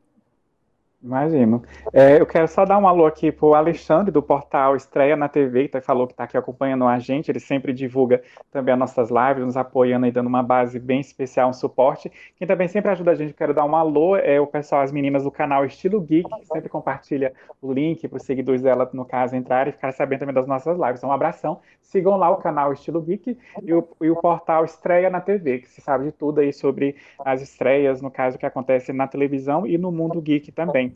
Imagino. 1.05 1.61
É, 1.91 2.21
eu 2.21 2.25
quero 2.25 2.47
só 2.47 2.63
dar 2.63 2.77
um 2.77 2.87
alô 2.87 3.05
aqui 3.05 3.29
pro 3.29 3.53
Alexandre, 3.53 4.09
do 4.09 4.23
portal 4.23 4.73
Estreia 4.73 5.17
na 5.17 5.27
TV, 5.27 5.63
que 5.63 5.67
tá- 5.73 5.81
falou 5.81 6.07
que 6.07 6.13
está 6.13 6.23
aqui 6.23 6.37
acompanhando 6.37 6.85
a 6.85 6.97
gente. 6.97 7.29
Ele 7.29 7.41
sempre 7.41 7.73
divulga 7.73 8.23
também 8.49 8.71
as 8.73 8.79
nossas 8.79 9.09
lives, 9.09 9.43
nos 9.45 9.57
apoiando 9.57 10.05
e 10.07 10.11
dando 10.11 10.27
uma 10.27 10.41
base 10.41 10.79
bem 10.79 11.01
especial, 11.01 11.49
um 11.49 11.53
suporte. 11.53 12.09
Quem 12.37 12.47
também 12.47 12.69
sempre 12.69 12.89
ajuda 12.89 13.11
a 13.11 13.15
gente, 13.15 13.31
eu 13.31 13.35
quero 13.35 13.53
dar 13.53 13.65
um 13.65 13.75
alô, 13.75 14.15
é 14.15 14.39
o 14.39 14.47
pessoal, 14.47 14.81
as 14.81 14.93
meninas 14.93 15.23
do 15.23 15.31
canal 15.31 15.65
Estilo 15.65 15.99
Geek, 15.99 16.37
que 16.39 16.45
sempre 16.47 16.69
compartilha 16.69 17.33
o 17.61 17.73
link 17.73 18.07
para 18.07 18.15
os 18.17 18.23
seguidores 18.23 18.61
dela, 18.61 18.89
no 18.93 19.03
caso, 19.03 19.35
entrarem 19.35 19.71
e 19.71 19.73
ficarem 19.73 19.93
sabendo 19.95 20.19
também 20.19 20.33
das 20.35 20.47
nossas 20.47 20.77
lives. 20.79 20.99
Então, 20.99 21.09
um 21.09 21.13
abração. 21.13 21.59
Sigam 21.81 22.15
lá 22.15 22.29
o 22.29 22.37
canal 22.37 22.71
Estilo 22.71 23.01
Geek 23.01 23.37
e 23.61 23.73
o, 23.73 23.85
e 24.01 24.09
o 24.09 24.15
portal 24.15 24.63
Estreia 24.63 25.09
na 25.09 25.19
TV, 25.19 25.59
que 25.59 25.67
se 25.67 25.81
sabe 25.81 26.05
de 26.05 26.11
tudo 26.13 26.39
aí 26.39 26.53
sobre 26.53 26.95
as 27.25 27.41
estreias, 27.41 28.01
no 28.01 28.09
caso, 28.09 28.37
que 28.37 28.45
acontece 28.45 28.93
na 28.93 29.05
televisão 29.05 29.67
e 29.67 29.77
no 29.77 29.91
mundo 29.91 30.21
geek 30.21 30.51
também. 30.51 30.92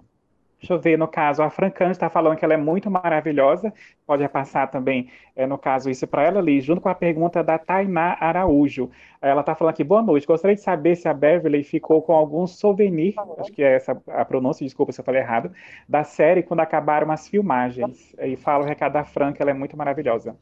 Deixa 0.60 0.74
eu 0.74 0.80
ver, 0.80 0.98
no 0.98 1.08
caso, 1.08 1.44
a 1.44 1.50
Francane 1.52 1.92
está 1.92 2.10
falando 2.10 2.36
que 2.36 2.44
ela 2.44 2.56
é 2.56 2.58
muito 2.58 2.90
maravilhosa. 2.90 3.72
Pode 4.08 4.28
passar 4.28 4.66
também, 4.68 5.08
é, 5.36 5.46
no 5.46 5.58
caso, 5.58 5.88
isso 5.88 6.08
para 6.08 6.24
ela 6.24 6.40
ali, 6.40 6.60
junto 6.62 6.82
com 6.82 6.90
a 6.90 6.96
pergunta 6.96 7.44
da 7.44 7.60
Tainá 7.60 8.18
Araújo. 8.20 8.90
Ela 9.22 9.42
está 9.42 9.54
falando 9.54 9.74
aqui, 9.74 9.84
boa 9.84 10.02
noite. 10.02 10.26
Gostaria 10.26 10.56
de 10.56 10.62
saber 10.62 10.96
se 10.96 11.08
a 11.08 11.14
Beverly 11.14 11.64
ficou 11.64 12.02
com 12.02 12.12
algum 12.14 12.48
souvenir, 12.48 13.14
acho 13.38 13.52
que 13.52 13.62
é 13.62 13.76
essa 13.76 14.02
a 14.08 14.26
pronúncia, 14.26 14.66
desculpa 14.66 14.92
se 14.92 15.00
eu 15.00 15.06
falei 15.06 15.22
errado, 15.22 15.52
da 15.88 16.04
série 16.04 16.42
quando 16.42 16.62
acabaram 16.62 17.12
as 17.12 17.28
filmagens. 17.28 18.16
E 18.20 18.36
fala 18.36 18.64
o 18.64 18.68
recado 18.68 18.94
da 18.94 19.04
Fran, 19.04 19.34
que 19.34 19.42
ela 19.42 19.52
é 19.52 19.54
muito 19.54 19.78
maravilhosa. 19.78 20.36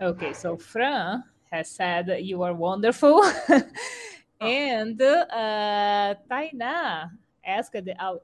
Ok, 0.00 0.32
so 0.32 0.56
Fran 0.58 1.24
has 1.50 1.68
said 1.68 2.08
you 2.20 2.44
are 2.44 2.54
wonderful. 2.54 3.20
and 4.40 5.00
uh, 5.02 6.14
Tainá 6.28 7.10
asked 7.44 7.74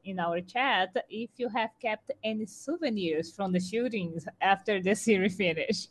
in 0.04 0.18
our 0.18 0.40
chat 0.40 0.96
if 1.08 1.30
you 1.36 1.48
have 1.48 1.70
kept 1.80 2.10
any 2.22 2.46
souvenirs 2.46 3.32
from 3.34 3.52
the 3.52 3.60
shootings 3.60 4.26
after 4.40 4.80
the 4.80 4.94
series 5.06 5.36
finished. 5.36 5.90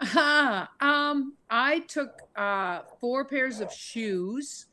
Uh, 0.00 0.66
um, 0.80 1.34
I 1.48 1.80
took 1.80 2.22
uh, 2.36 2.80
four 3.00 3.24
pairs 3.24 3.60
of 3.60 3.72
shoes. 3.72 4.66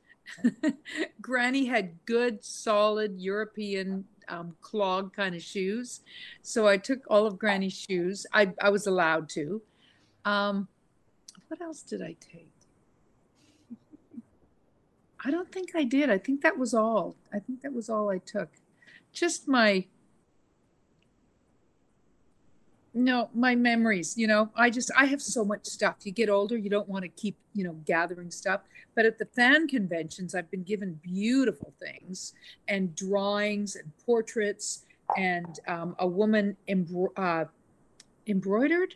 Granny 1.22 1.66
had 1.66 2.06
good, 2.06 2.44
solid 2.44 3.20
European 3.20 4.06
um, 4.28 4.56
clog 4.62 5.14
kind 5.14 5.36
of 5.36 5.42
shoes. 5.42 6.02
So 6.42 6.68
I 6.68 6.78
took 6.78 7.00
all 7.10 7.26
of 7.26 7.38
Granny's 7.38 7.74
shoes. 7.74 8.26
I, 8.34 8.54
I 8.62 8.70
was 8.70 8.88
allowed 8.88 9.30
to. 9.30 9.62
Um, 10.26 10.68
what 11.48 11.62
else 11.62 11.82
did 11.82 12.02
I 12.02 12.16
take? 12.20 12.61
I 15.24 15.32
don't 15.32 15.52
think 15.52 15.76
I 15.76 15.84
did. 15.84 16.10
I 16.10 16.18
think 16.18 16.42
that 16.42 16.58
was 16.58 16.74
all. 16.74 17.16
I 17.32 17.40
think 17.40 17.62
that 17.62 17.74
was 17.74 17.90
all 17.90 18.10
I 18.10 18.18
took. 18.18 18.50
Just 19.14 19.48
my 19.48 19.86
no, 22.94 23.30
my 23.34 23.56
memories, 23.56 24.18
you 24.18 24.28
know, 24.28 24.50
I 24.54 24.70
just 24.70 24.92
I 24.98 25.06
have 25.06 25.22
so 25.22 25.46
much 25.46 25.66
stuff. 25.66 25.96
You 26.04 26.12
get 26.12 26.30
older, 26.30 26.58
you 26.58 26.70
don't 26.70 26.90
want 26.90 27.04
to 27.04 27.10
keep, 27.10 27.38
you 27.54 27.64
know, 27.64 27.78
gathering 27.86 28.32
stuff. 28.32 28.62
But 28.96 29.06
at 29.06 29.18
the 29.18 29.26
fan 29.26 29.70
conventions, 29.70 30.36
I've 30.36 30.52
been 30.52 30.64
given 30.64 31.00
beautiful 31.02 31.74
things 31.80 32.34
and 32.68 32.94
drawings 32.94 33.78
and 33.78 33.92
portraits 34.06 34.86
and 35.16 35.60
um, 35.68 35.96
a 36.00 36.08
woman 36.08 36.58
embro- 36.68 37.14
uh, 37.16 37.46
embroidered 38.28 38.96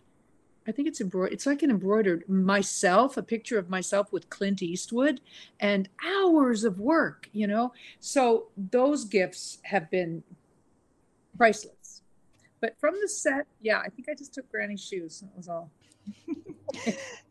I 0.67 0.71
think 0.71 0.87
it's 0.87 0.99
embroidered. 0.99 1.33
It's 1.33 1.45
like 1.45 1.61
an 1.63 1.69
embroidered 1.69 2.27
myself, 2.27 3.17
a 3.17 3.23
picture 3.23 3.59
of 3.59 3.69
myself 3.69 4.11
with 4.11 4.29
Clint 4.29 4.61
Eastwood, 4.61 5.21
and 5.59 5.87
hours 6.03 6.63
of 6.63 6.79
work. 6.79 7.29
You 7.33 7.47
know, 7.47 7.73
so 7.99 8.47
those 8.57 9.05
gifts 9.05 9.59
have 9.63 9.89
been 9.91 10.23
priceless. 11.37 12.01
But 12.61 12.79
from 12.79 12.95
the 13.01 13.07
set, 13.07 13.45
yeah, 13.61 13.79
I 13.79 13.89
think 13.89 14.09
I 14.09 14.15
just 14.15 14.33
took 14.33 14.49
Granny's 14.51 14.83
shoes. 14.83 15.19
That 15.19 15.35
was 15.35 15.47
all. 15.47 15.69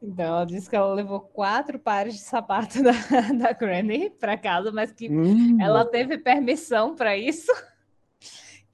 Então, 0.02 0.24
ela 0.24 0.44
disse 0.44 0.68
que 0.68 0.76
ela 0.76 0.92
levou 0.94 1.20
quatro 1.20 1.78
pares 1.78 2.14
de 2.14 2.20
sapato 2.20 2.80
da, 2.82 2.92
da 3.32 3.52
Granny 3.52 4.10
para 4.10 4.36
casa, 4.36 4.70
mas 4.70 4.92
que 4.92 5.08
hum. 5.08 5.60
ela 5.60 5.84
teve 5.84 6.18
permissão 6.18 6.94
para 6.94 7.16
isso. 7.16 7.50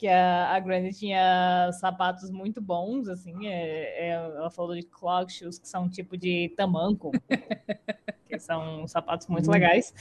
Que 0.01 0.09
a, 0.09 0.55
a 0.57 0.59
Granny 0.61 0.95
tinha 0.95 1.71
sapatos 1.79 2.31
muito 2.31 2.59
bons, 2.59 3.07
assim, 3.07 3.47
é, 3.47 4.09
é, 4.09 4.11
ela 4.13 4.51
falou 4.51 4.75
de 4.75 4.83
clog 4.83 5.31
shoes, 5.31 5.59
que 5.59 5.69
são 5.69 5.85
um 5.85 5.89
tipo 5.91 6.17
de 6.17 6.51
tamanco, 6.57 7.11
que 8.27 8.39
são 8.39 8.89
sapatos 8.89 9.27
muito 9.27 9.49
uhum. 9.49 9.53
legais, 9.53 9.93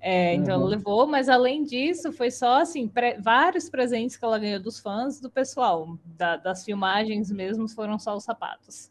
é, 0.00 0.34
então 0.34 0.56
uhum. 0.56 0.62
ela 0.62 0.70
levou, 0.70 1.06
mas 1.06 1.28
além 1.28 1.62
disso, 1.62 2.12
foi 2.12 2.32
só, 2.32 2.62
assim, 2.62 2.88
pre 2.88 3.16
vários 3.20 3.70
presentes 3.70 4.16
que 4.16 4.24
ela 4.24 4.40
ganhou 4.40 4.60
dos 4.60 4.80
fãs, 4.80 5.20
do 5.20 5.30
pessoal, 5.30 5.96
da, 6.04 6.36
das 6.36 6.64
filmagens 6.64 7.30
mesmo, 7.30 7.68
foram 7.68 7.96
só 7.96 8.16
os 8.16 8.24
sapatos. 8.24 8.90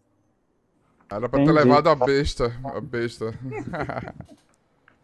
Era 1.11 1.27
para 1.27 1.43
ter 1.43 1.51
levado 1.51 1.89
a 1.89 1.95
besta, 1.95 2.53
a 2.63 2.79
besta. 2.79 3.37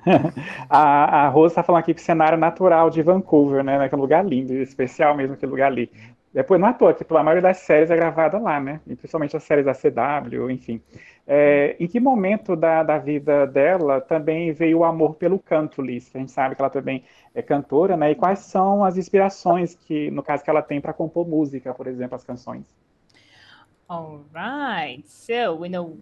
a, 0.70 1.26
a 1.26 1.30
Rosa 1.30 1.54
está 1.54 1.64
falando 1.64 1.82
aqui 1.82 1.94
que 1.94 2.02
o 2.02 2.04
cenário 2.04 2.38
natural 2.38 2.90
de 2.90 3.02
Vancouver, 3.02 3.64
né? 3.64 3.88
Que 3.88 3.96
é 3.96 3.98
um 3.98 4.02
lugar 4.02 4.26
lindo, 4.26 4.54
especial 4.54 5.16
mesmo 5.16 5.34
aquele 5.34 5.52
lugar 5.52 5.68
ali. 5.68 5.92
Depois, 6.32 6.62
não 6.62 6.68
é 6.68 6.72
à 6.72 6.74
toa, 6.74 6.94
que 6.94 7.04
a 7.10 7.24
maioria 7.24 7.42
das 7.42 7.58
séries 7.58 7.90
é 7.90 7.96
gravada 7.96 8.38
lá, 8.38 8.60
né? 8.60 8.80
E 8.86 8.96
principalmente 8.96 9.36
as 9.36 9.44
séries 9.44 9.66
da 9.66 9.74
CW, 9.74 10.52
enfim. 10.52 10.80
É, 11.26 11.76
em 11.80 11.88
que 11.88 12.00
momento 12.00 12.56
da, 12.56 12.84
da 12.84 13.00
vida 13.00 13.48
dela 13.48 14.00
também 14.00 14.52
veio 14.52 14.80
o 14.80 14.84
amor 14.84 15.16
pelo 15.16 15.40
canto, 15.40 15.82
Liz? 15.82 16.16
A 16.16 16.20
gente 16.20 16.32
sabe 16.32 16.56
que 16.56 16.62
ela 16.62 16.70
também 16.70 17.04
é 17.34 17.42
cantora, 17.42 17.98
né? 17.98 18.12
E 18.12 18.16
quais 18.16 18.40
são 18.40 18.86
as 18.86 18.96
inspirações 18.96 19.74
que, 19.74 20.12
no 20.12 20.22
caso, 20.22 20.44
que 20.44 20.50
ela 20.50 20.62
tem 20.62 20.80
para 20.80 20.94
compor 20.94 21.28
música, 21.28 21.74
por 21.74 21.88
exemplo, 21.88 22.16
as 22.16 22.24
canções? 22.24 22.76
All 23.88 24.22
right. 24.32 25.04
So 25.08 25.56
we 25.60 25.68
know 25.68 25.98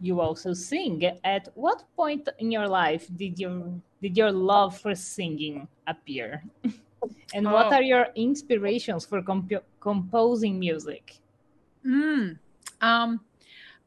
you 0.00 0.20
also 0.20 0.52
sing. 0.52 1.04
At 1.24 1.48
what 1.54 1.84
point 1.96 2.28
in 2.38 2.50
your 2.50 2.68
life 2.68 3.06
did 3.16 3.38
you 3.38 3.80
did 4.00 4.16
your 4.16 4.32
love 4.32 4.78
for 4.78 4.94
singing 4.94 5.66
appear? 5.86 6.42
and 7.34 7.46
oh. 7.46 7.52
what 7.52 7.72
are 7.72 7.82
your 7.82 8.08
inspirations 8.14 9.04
for 9.06 9.22
comp 9.22 9.52
composing 9.80 10.58
music? 10.58 11.18
Mm, 11.86 12.38
um, 12.80 13.20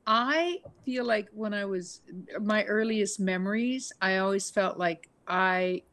I 0.07 0.62
feel 0.86 1.05
like 1.05 1.30
when 1.34 1.53
I 1.53 1.66
was 1.66 2.01
my 2.41 2.64
earliest 2.66 3.20
memories, 3.20 3.91
I 4.01 4.18
always 4.18 4.49
felt 4.49 4.78
like 4.78 5.09
I 5.28 5.84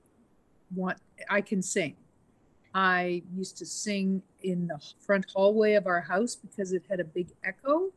want 0.74 0.98
I 1.28 1.40
can 1.40 1.62
sing. 1.62 1.96
I 2.74 3.22
used 3.34 3.56
to 3.58 3.66
sing 3.66 4.22
in 4.42 4.68
the 4.68 4.78
front 5.00 5.26
hallway 5.34 5.74
of 5.74 5.86
our 5.86 6.00
house 6.00 6.36
because 6.36 6.72
it 6.72 6.84
had 6.88 7.00
a 7.00 7.04
big 7.04 7.28
echo 7.42 7.90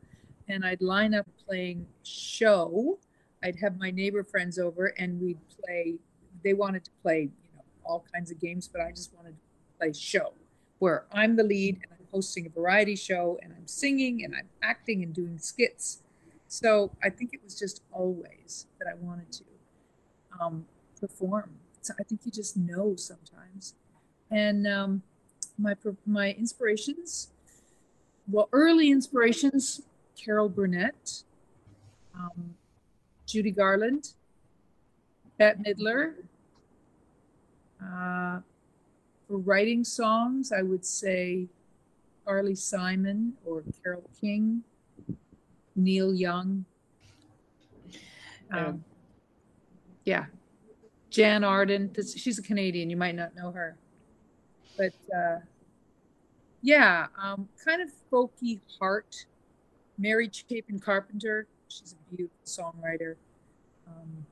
and 0.51 0.65
I'd 0.65 0.81
line 0.81 1.13
up 1.13 1.25
playing 1.47 1.87
show. 2.03 2.99
I'd 3.41 3.55
have 3.61 3.79
my 3.79 3.89
neighbor 3.89 4.23
friends 4.23 4.59
over 4.59 4.87
and 4.97 5.19
we'd 5.19 5.39
play. 5.63 5.95
They 6.43 6.53
wanted 6.53 6.83
to 6.85 6.91
play, 7.01 7.21
you 7.21 7.49
know, 7.55 7.63
all 7.85 8.05
kinds 8.13 8.31
of 8.31 8.39
games, 8.39 8.67
but 8.67 8.81
I 8.81 8.91
just 8.91 9.13
wanted 9.15 9.31
to 9.31 9.77
play 9.79 9.93
show 9.93 10.33
where 10.79 11.05
I'm 11.11 11.35
the 11.35 11.43
lead 11.43 11.75
and 11.75 11.91
I'm 11.91 12.05
hosting 12.11 12.45
a 12.45 12.49
variety 12.49 12.95
show 12.95 13.39
and 13.41 13.53
I'm 13.57 13.67
singing 13.67 14.23
and 14.25 14.35
I'm 14.35 14.49
acting 14.61 15.03
and 15.03 15.13
doing 15.13 15.37
skits. 15.39 16.01
So 16.47 16.91
I 17.01 17.09
think 17.09 17.33
it 17.33 17.39
was 17.43 17.57
just 17.57 17.81
always 17.91 18.67
that 18.79 18.87
I 18.89 18.95
wanted 18.99 19.31
to 19.31 19.43
um, 20.39 20.65
perform. 20.99 21.51
So 21.81 21.93
I 21.99 22.03
think 22.03 22.21
you 22.25 22.31
just 22.31 22.57
know 22.57 22.95
sometimes. 22.97 23.75
And 24.29 24.67
um, 24.67 25.03
my 25.57 25.75
my 26.05 26.31
inspirations, 26.33 27.29
well, 28.27 28.49
early 28.51 28.91
inspirations 28.91 29.81
Carol 30.15 30.49
Burnett, 30.49 31.23
um, 32.15 32.55
Judy 33.25 33.51
Garland, 33.51 34.13
Bette 35.37 35.59
Midler. 35.59 36.13
Uh, 37.81 38.41
for 39.27 39.37
writing 39.37 39.83
songs, 39.83 40.51
I 40.51 40.61
would 40.61 40.85
say 40.85 41.47
Carly 42.25 42.55
Simon 42.55 43.33
or 43.45 43.63
Carol 43.81 44.03
King, 44.19 44.63
Neil 45.75 46.13
Young. 46.13 46.65
Um, 48.51 48.83
yeah, 50.05 50.25
Jan 51.09 51.43
Arden. 51.43 51.91
She's 52.15 52.37
a 52.37 52.41
Canadian. 52.41 52.89
You 52.89 52.97
might 52.97 53.15
not 53.15 53.35
know 53.35 53.51
her, 53.51 53.77
but 54.77 54.93
uh, 55.15 55.39
yeah, 56.61 57.07
um, 57.21 57.47
kind 57.63 57.81
of 57.81 57.89
folky 58.11 58.59
heart 58.79 59.25
Mary 60.01 60.29
Chapin 60.31 60.79
Carpenter. 60.79 61.47
She's 61.67 61.93
a 61.93 62.15
beautiful 62.15 62.39
songwriter. 62.43 63.15
Um, 63.87 64.25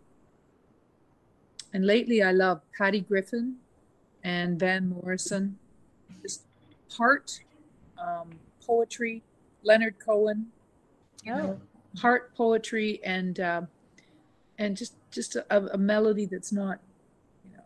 and 1.74 1.86
lately, 1.86 2.24
I 2.24 2.32
love 2.32 2.62
Patty 2.76 3.02
Griffin 3.02 3.58
and 4.24 4.60
Van 4.60 4.90
Morrison. 4.90 5.60
Just 6.24 6.46
heart, 6.92 7.40
um, 8.00 8.32
poetry, 8.66 9.22
Leonard 9.64 10.00
Cohen. 10.00 10.48
You 11.24 11.36
know, 11.36 11.60
oh. 11.62 12.00
heart 12.00 12.34
poetry 12.36 13.00
and 13.04 13.40
uh, 13.40 13.62
and 14.58 14.76
just 14.76 14.96
just 15.12 15.36
a, 15.36 15.74
a, 15.74 15.78
melody 15.78 16.26
that's 16.26 16.52
not, 16.52 16.80
you 17.44 17.52
know, 17.52 17.64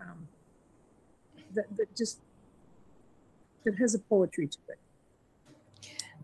um, 0.00 0.28
that, 1.54 1.76
that 1.76 1.94
just 1.96 2.20
that 3.64 3.74
has 3.76 3.94
a 3.94 3.98
poetry 3.98 4.46
to 4.46 4.58
it. 4.68 4.78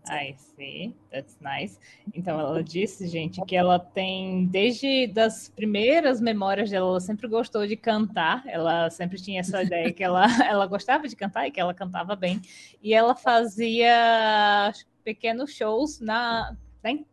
I 0.09 0.35
see, 0.37 0.95
that's 1.11 1.37
nice. 1.39 1.79
Então 2.13 2.39
ela 2.39 2.63
disse, 2.63 3.07
gente, 3.07 3.41
que 3.45 3.55
ela 3.55 3.79
tem 3.79 4.45
desde 4.47 5.07
das 5.07 5.49
primeiras 5.49 6.19
memórias 6.19 6.69
dela, 6.69 6.87
ela 6.89 6.99
sempre 6.99 7.27
gostou 7.27 7.67
de 7.67 7.75
cantar. 7.75 8.43
Ela 8.47 8.89
sempre 8.89 9.21
tinha 9.21 9.39
essa 9.39 9.63
ideia 9.63 9.93
que 9.93 10.03
ela, 10.03 10.25
ela 10.45 10.65
gostava 10.65 11.07
de 11.07 11.15
cantar 11.15 11.47
e 11.47 11.51
que 11.51 11.59
ela 11.59 11.73
cantava 11.73 12.15
bem. 12.15 12.41
E 12.81 12.93
ela 12.93 13.15
fazia 13.15 14.73
pequenos 15.03 15.53
shows 15.53 15.99
na, 15.99 16.55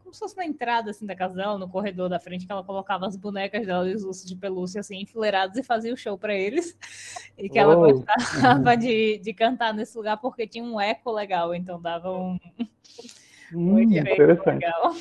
como 0.07 0.15
se 0.15 0.21
fosse 0.21 0.37
na 0.37 0.47
entrada 0.47 0.93
assim, 0.93 1.05
da 1.05 1.17
casa 1.17 1.35
dela, 1.35 1.59
no 1.59 1.69
corredor 1.69 2.09
da 2.09 2.21
frente, 2.21 2.47
que 2.47 2.53
ela 2.53 2.63
colocava 2.63 3.07
as 3.09 3.17
bonecas 3.17 3.67
dela 3.67 3.91
e 3.91 3.95
os 3.95 4.05
ursos 4.05 4.25
de 4.25 4.37
pelúcia 4.37 4.81
assim, 4.81 5.01
enfileirados 5.01 5.59
e 5.59 5.65
fazia 5.65 5.93
o 5.93 5.97
show 5.97 6.17
para 6.17 6.33
eles. 6.35 6.77
E 7.39 7.51
que 7.51 7.59
ela 7.59 7.75
Oh. 7.77 7.83
gostava 7.93 8.77
de, 8.79 9.19
de 9.19 9.35
cantar 9.35 9.75
nesse 9.75 9.95
lugar 9.99 10.17
porque 10.17 10.47
tinha 10.47 10.65
um 10.65 10.81
eco 10.81 11.13
legal, 11.13 11.55
então 11.55 11.79
dava 11.81 12.11
um, 12.11 12.39
um 13.53 13.79
Hum, 13.79 13.83
efeito 13.83 13.99
interessante. 13.99 14.65
legal. 14.65 14.97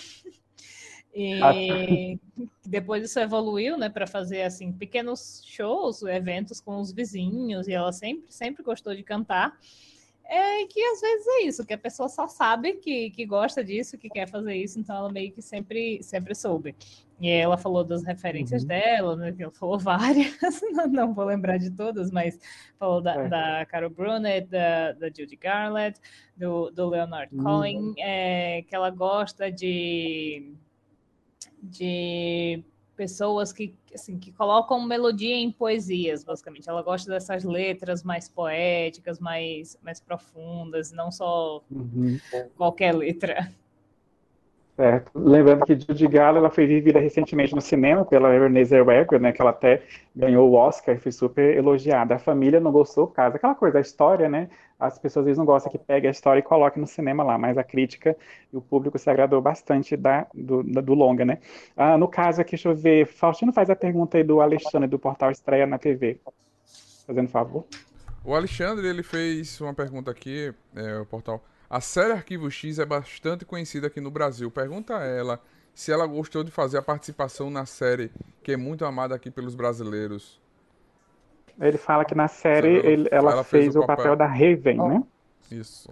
E 1.14 2.20
depois 2.66 3.06
isso 3.06 3.18
evoluiu, 3.20 3.78
né, 3.78 3.88
para 3.88 4.06
fazer 4.06 4.42
assim 4.42 4.74
pequenos 4.74 5.44
shows, 5.46 6.02
eventos 6.02 6.60
com 6.60 6.78
os 6.82 6.92
vizinhos, 6.92 7.70
e 7.70 7.74
ela 7.74 7.94
sempre, 7.94 8.26
sempre 8.34 8.62
gostou 8.64 8.94
de 8.94 9.02
cantar. 9.04 9.58
É 10.28 10.66
que 10.66 10.82
às 10.84 11.02
vezes 11.02 11.28
é 11.28 11.42
isso, 11.44 11.66
que 11.66 11.74
a 11.74 11.78
pessoa 11.78 12.10
só 12.10 12.28
sabe 12.28 12.74
que, 12.74 13.12
que 13.12 13.26
gosta 13.26 13.64
disso, 13.64 13.98
que 13.98 14.10
quer 14.10 14.28
fazer 14.28 14.56
isso, 14.56 14.80
então 14.80 14.96
ela 14.96 15.12
meio 15.12 15.32
que 15.32 15.42
sempre, 15.42 16.02
sempre 16.02 16.34
soube. 16.34 16.76
E 17.22 17.30
ela 17.30 17.58
falou 17.58 17.84
das 17.84 18.04
referências 18.04 18.64
Uhum. 18.64 18.68
dela, 18.68 19.16
né, 19.16 19.32
que 19.32 19.44
ela 19.44 19.52
falou 19.52 19.78
várias, 19.80 20.36
não, 20.72 20.88
não 20.88 21.14
vou 21.14 21.26
lembrar 21.26 21.58
de 21.58 21.70
todas, 21.70 22.10
mas 22.12 22.40
falou 22.80 23.02
da, 23.02 23.14
É. 23.16 23.28
da 23.30 23.66
Carol 23.68 23.90
Brunet, 23.92 24.48
da, 24.48 24.94
da 24.94 25.08
Judy 25.08 25.36
Garland, 25.36 25.96
do, 26.36 26.72
do 26.72 26.90
Leonard 26.90 27.34
Uhum. 27.36 27.44
Cohen, 27.44 27.94
é, 28.00 28.64
que 28.68 28.76
ela 28.76 28.90
gosta 28.90 29.52
de, 29.52 30.52
de 31.62 32.64
pessoas 32.96 33.52
que, 33.54 33.76
assim, 33.94 34.18
que 34.18 34.32
colocam 34.32 34.82
melodia 34.86 35.36
em 35.36 35.52
poesias, 35.52 36.24
basicamente. 36.24 36.70
Ela 36.70 36.82
gosta 36.82 37.12
dessas 37.12 37.44
letras 37.44 38.04
mais 38.04 38.30
poéticas, 38.30 39.20
mais, 39.20 39.78
mais 39.82 40.00
profundas, 40.00 40.92
não 40.92 41.12
só 41.12 41.62
Uhum. 41.70 42.18
qualquer 42.56 42.94
letra. 42.96 43.52
Certo. 44.76 45.10
Lembrando 45.16 45.66
que 45.66 45.80
Judy 45.80 46.06
Garland 46.06 46.40
ela 46.40 46.50
foi 46.50 46.66
vivida 46.68 47.00
recentemente 47.00 47.56
no 47.56 47.62
cinema 47.62 48.04
pela 48.04 48.30
Renée 48.30 48.66
Zellweger, 48.66 49.22
né, 49.22 49.32
que 49.32 49.42
ela 49.42 49.52
até 49.52 49.82
ganhou 50.14 50.50
o 50.50 50.54
Oscar 50.54 50.96
e 50.96 51.00
foi 51.00 51.14
super 51.14 51.56
elogiada. 51.56 52.16
A 52.16 52.20
família 52.20 52.60
não 52.60 52.74
gostou 52.74 53.08
por 53.08 53.14
causa 53.14 53.32
daquela 53.34 53.56
coisa, 53.56 53.76
da 53.76 53.80
história, 53.80 54.28
né? 54.28 54.50
As 54.78 55.00
pessoas 55.00 55.24
às 55.24 55.26
vezes 55.28 55.38
não 55.38 55.46
gostam 55.46 55.72
que 55.72 55.78
pegue 55.78 56.08
a 56.08 56.12
história 56.12 56.42
e 56.42 56.44
coloque 56.44 56.78
no 56.78 56.86
cinema 56.86 57.24
lá, 57.24 57.38
mas 57.38 57.58
a 57.58 57.64
crítica 57.64 58.18
e 58.52 58.58
o 58.58 58.62
público 58.62 59.00
se 59.00 59.10
agradou 59.10 59.42
bastante 59.42 59.96
da, 59.96 60.28
do, 60.34 60.62
da- 60.62 60.82
do 60.82 60.94
longa, 60.94 61.24
né? 61.24 61.38
Ah, 61.78 61.98
no 61.98 62.10
caso 62.10 62.42
aqui, 62.42 62.52
deixa 62.52 62.68
eu 62.68 62.76
ver, 62.76 63.06
Faustino 63.08 63.54
faz 63.54 63.70
a 63.70 63.78
pergunta 63.78 64.18
aí 64.18 64.26
do 64.26 64.42
Alexandre 64.42 64.90
do 64.90 65.00
portal 65.00 65.32
Estreia 65.32 65.66
na 65.66 65.78
TV. 65.78 66.20
Fazendo 67.08 67.30
favor. 67.30 67.64
O 68.26 68.36
Alexandre, 68.36 68.88
ele 68.88 69.04
fez 69.04 69.62
uma 69.62 69.74
pergunta 69.74 70.12
aqui, 70.12 70.54
é, 70.76 70.98
o 70.98 71.06
portal. 71.06 71.42
A 71.70 71.82
série 71.82 72.14
Arquivo 72.14 72.50
X 72.52 72.80
é 72.80 72.86
bastante 72.86 73.44
conhecida 73.46 73.88
aqui 73.88 74.00
no 74.00 74.12
Brasil. 74.12 74.50
Pergunta 74.52 74.98
a 74.98 75.04
ela 75.04 75.42
se 75.74 75.92
ela 75.92 76.06
gostou 76.06 76.44
de 76.44 76.52
fazer 76.52 76.78
a 76.78 76.82
participação 76.82 77.50
na 77.50 77.66
série, 77.66 78.10
que 78.44 78.54
é 78.54 78.58
muito 78.58 78.86
amada 78.86 79.14
aqui 79.16 79.30
pelos 79.30 79.56
brasileiros. 79.56 80.40
Ele 81.60 81.78
fala 81.78 82.06
que 82.06 82.16
na 82.16 82.28
série 82.28 82.78
Ela- 82.80 82.88
ele- 82.88 83.10
ela, 83.12 83.32
ela 83.32 83.44
fez 83.44 83.66
fez 83.66 83.76
o 83.76 83.80
o 83.80 83.86
papel 83.88 83.98
papel. 83.98 84.16
da 84.16 84.28
Raven, 84.28 84.78
né? 84.78 85.04
Isso. 85.52 85.90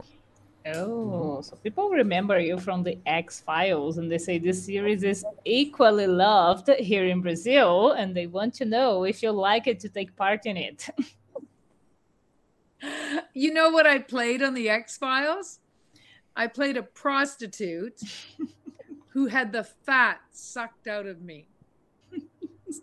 Oh, 0.77 1.41
so 1.43 1.57
people 1.57 1.89
remember 1.93 2.39
you 2.39 2.57
from 2.57 2.83
the 2.83 2.97
X-Files 3.05 3.97
and 3.97 4.07
they 4.07 4.17
say 4.19 4.39
this 4.39 4.59
series 4.63 5.03
is 5.03 5.25
equally 5.43 6.07
loved 6.07 6.69
here 6.79 7.05
in 7.11 7.19
Brazil 7.19 7.91
and 7.97 8.13
they 8.13 8.27
want 8.27 8.57
to 8.59 8.63
know 8.65 9.05
if 9.05 9.21
you 9.21 9.33
like 9.33 9.69
it 9.69 9.81
to 9.85 9.89
take 9.89 10.13
part 10.15 10.45
in 10.47 10.55
it. 10.55 10.89
You 13.33 13.53
know 13.53 13.69
what 13.71 13.85
I 13.87 13.99
played 13.99 14.43
on 14.43 14.53
the 14.53 14.69
X 14.69 14.97
Files? 14.97 15.59
I 16.35 16.47
played 16.47 16.77
a 16.77 16.83
prostitute 16.83 18.01
who 19.09 19.27
had 19.27 19.51
the 19.51 19.63
fat 19.63 20.19
sucked 20.31 20.87
out 20.87 21.05
of 21.05 21.21
me. 21.21 21.47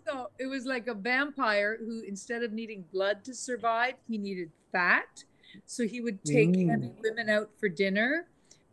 So 0.05 0.29
it 0.39 0.45
was 0.45 0.65
like 0.65 0.87
a 0.87 0.93
vampire 0.93 1.77
who, 1.77 2.01
instead 2.07 2.43
of 2.43 2.53
needing 2.53 2.85
blood 2.93 3.25
to 3.25 3.33
survive, 3.35 3.95
he 4.07 4.17
needed 4.17 4.49
fat. 4.71 5.25
So 5.65 5.85
he 5.85 5.99
would 5.99 6.23
take 6.23 6.49
Mm. 6.49 6.69
heavy 6.69 6.91
women 7.03 7.29
out 7.29 7.49
for 7.59 7.67
dinner. 7.67 8.27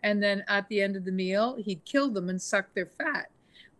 And 0.05 0.22
then 0.22 0.45
at 0.47 0.68
the 0.68 0.81
end 0.81 0.95
of 0.95 1.05
the 1.05 1.11
meal, 1.11 1.57
he'd 1.57 1.85
kill 1.85 2.09
them 2.11 2.29
and 2.29 2.41
suck 2.41 2.72
their 2.74 2.87
fat. 2.87 3.31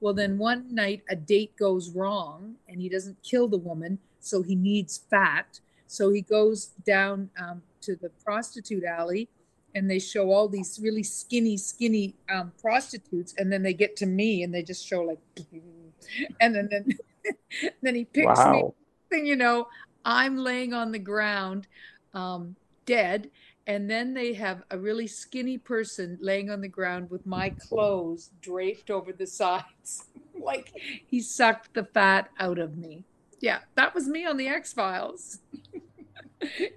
Well, 0.01 0.15
then 0.15 0.37
one 0.37 0.75
night 0.75 1.05
a 1.09 1.15
date 1.15 1.57
goes 1.57 1.91
wrong 1.91 2.57
and 2.69 2.81
he 2.81 2.89
doesn't 2.89 3.23
kill 3.23 3.47
the 3.47 3.59
woman. 3.59 4.01
So 4.19 4.43
he 4.43 4.57
needs 4.57 4.99
fat. 4.99 5.61
So 5.87 6.11
he 6.11 6.23
goes 6.23 6.67
down 6.85 7.31
um, 7.39 7.63
to 7.83 7.95
the 7.95 8.11
prostitute 8.25 8.83
alley 8.83 9.29
and 9.75 9.91
they 9.91 9.99
show 9.99 10.31
all 10.31 10.49
these 10.49 10.79
really 10.83 11.03
skinny, 11.03 11.57
skinny 11.57 12.15
um, 12.31 12.53
prostitutes. 12.61 13.35
And 13.39 13.53
then 13.53 13.63
they 13.63 13.75
get 13.75 13.97
to 13.97 14.07
me 14.07 14.43
and 14.43 14.53
they 14.53 14.63
just 14.63 14.87
show 14.87 15.03
like, 15.03 15.21
and 16.41 16.55
then, 16.55 16.69
then, 16.71 16.99
then 17.83 17.95
he 17.95 18.05
picks 18.05 18.39
me 18.39 18.63
Uau. 18.63 18.75
thing 19.11 19.27
you 19.27 19.37
know, 19.37 19.69
I'm 20.05 20.37
laying 20.37 20.73
on 20.73 20.93
the 20.93 20.99
ground, 20.99 21.67
um, 22.15 22.57
dead, 22.87 23.31
and 23.67 23.91
then 23.91 24.15
they 24.15 24.33
have 24.33 24.63
a 24.71 24.79
really 24.79 25.07
skinny 25.07 25.59
person 25.59 26.19
laying 26.23 26.51
on 26.51 26.63
the 26.63 26.69
ground 26.69 27.11
with 27.11 27.27
my 27.27 27.51
clothes 27.51 28.31
draped 28.41 28.91
over 28.91 29.13
the 29.13 29.27
sides, 29.27 30.07
like 30.41 30.73
he 31.07 31.21
sucked 31.21 31.75
the 31.75 31.85
fat 31.85 32.31
out 32.39 32.59
of 32.59 32.79
me. 32.79 33.05
Yeah, 33.41 33.59
that 33.75 33.95
was 33.95 34.09
me 34.09 34.25
on 34.25 34.39
the 34.39 34.49
X 34.49 34.73
Files. 34.73 35.41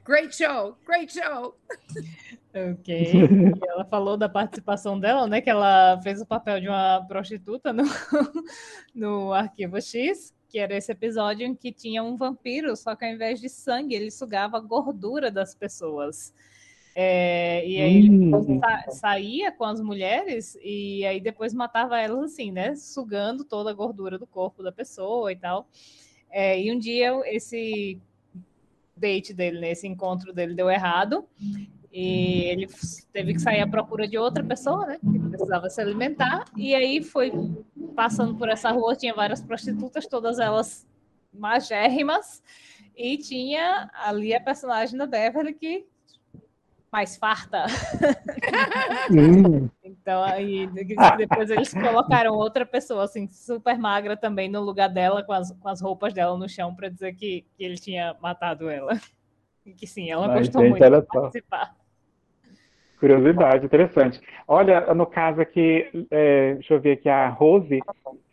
great 0.04 0.34
show, 0.34 0.76
great 0.84 1.10
show. 1.10 1.56
Ok. 2.54 2.88
E 3.64 3.68
ela 3.70 3.86
falou 3.86 4.18
da 4.18 4.28
participação 4.28 5.00
dela, 5.00 5.26
né? 5.28 5.40
Que 5.42 5.50
ela 5.50 6.00
fez 6.04 6.22
o 6.22 6.26
papel 6.26 6.60
de 6.60 6.68
uma 6.68 7.04
prostituta 7.08 7.72
no, 7.72 7.84
no 8.94 9.34
Arquivo 9.34 9.82
X, 9.82 10.34
que 10.50 10.60
era 10.60 10.76
esse 10.76 10.92
episódio 10.92 11.46
em 11.48 11.56
que 11.56 11.72
tinha 11.72 12.04
um 12.04 12.18
vampiro, 12.18 12.76
só 12.76 12.96
que 12.96 13.06
ao 13.06 13.12
invés 13.12 13.40
de 13.40 13.48
sangue, 13.48 13.96
ele 13.96 14.12
sugava 14.12 14.58
a 14.58 14.60
gordura 14.62 15.32
das 15.32 15.56
pessoas. 15.56 16.34
É, 16.94 17.66
e 17.66 17.82
aí 17.82 17.98
ele 18.00 18.10
Hum. 18.10 18.60
sa- 18.60 18.92
saía 18.92 19.50
com 19.50 19.64
as 19.64 19.80
mulheres 19.80 20.58
e 20.62 21.06
aí 21.06 21.22
depois 21.22 21.54
matava 21.54 21.98
elas 21.98 22.34
assim, 22.34 22.52
né? 22.52 22.76
Sugando 22.76 23.46
toda 23.46 23.70
a 23.72 23.74
gordura 23.74 24.20
do 24.20 24.28
corpo 24.28 24.62
da 24.62 24.74
pessoa 24.74 25.32
e 25.32 25.38
tal. 25.38 25.70
É, 26.30 26.62
e 26.62 26.70
um 26.70 26.78
dia 26.78 27.14
esse 27.28 27.98
date 28.96 29.34
dele, 29.34 29.60
né, 29.62 29.72
esse 29.72 29.88
encontro 29.88 30.34
dele 30.34 30.54
deu 30.54 30.70
errado 30.70 31.26
e 31.92 32.44
ele 32.46 32.68
teve 33.12 33.34
que 33.34 33.40
sair 33.42 33.62
à 33.62 33.68
procura 33.68 34.08
de 34.08 34.18
outra 34.18 34.44
pessoa, 34.44 34.86
né? 34.86 34.98
Que 35.00 35.20
precisava 35.20 35.70
se 35.70 35.82
alimentar. 35.82 36.46
E 36.56 36.74
aí 36.74 37.04
foi 37.04 37.32
passando 37.96 38.36
por 38.36 38.48
essa 38.48 38.72
rua, 38.72 38.96
tinha 38.96 39.14
várias 39.14 39.42
prostitutas, 39.42 40.08
todas 40.08 40.40
elas 40.40 40.88
magérrimas, 41.34 42.42
e 42.96 43.18
tinha 43.18 43.90
ali 43.94 44.34
a 44.34 44.40
personagem 44.42 44.98
da 44.98 45.06
Beverly 45.06 45.54
que 45.54 45.86
mais 46.92 47.16
farta. 47.18 47.66
Hum. 49.10 49.70
Então 49.84 50.24
aí 50.24 50.68
de- 50.68 50.96
depois 51.18 51.50
eles 51.50 51.74
colocaram 51.74 52.34
outra 52.34 52.66
pessoa 52.66 53.06
assim 53.06 53.30
super 53.30 53.78
magra 53.78 54.18
também 54.18 54.50
no 54.50 54.60
lugar 54.62 54.90
dela 54.90 55.24
com 55.24 55.32
as, 55.32 55.52
com 55.52 55.70
as 55.70 55.82
roupas 55.82 56.14
dela 56.14 56.38
no 56.38 56.50
chão 56.50 56.76
para 56.76 56.90
dizer 56.90 57.14
que, 57.16 57.46
que 57.56 57.64
ele 57.64 57.76
tinha 57.78 58.16
matado 58.22 58.70
ela. 58.70 59.00
E 59.66 59.74
que 59.74 59.86
sim, 59.86 60.10
ela 60.10 60.28
Ai, 60.28 60.40
gostou 60.40 60.62
gente, 60.64 60.72
muito 60.72 60.90
de 60.90 61.02
participar. 61.04 61.81
Curiosidade, 63.02 63.66
interessante. 63.66 64.22
Olha, 64.48 64.94
no 64.94 65.08
caso 65.08 65.42
aqui, 65.42 65.90
é, 66.12 66.54
deixa 66.54 66.76
eu 66.76 66.80
ver 66.80 66.92
aqui, 66.92 67.10
a 67.10 67.30
Rose 67.30 67.80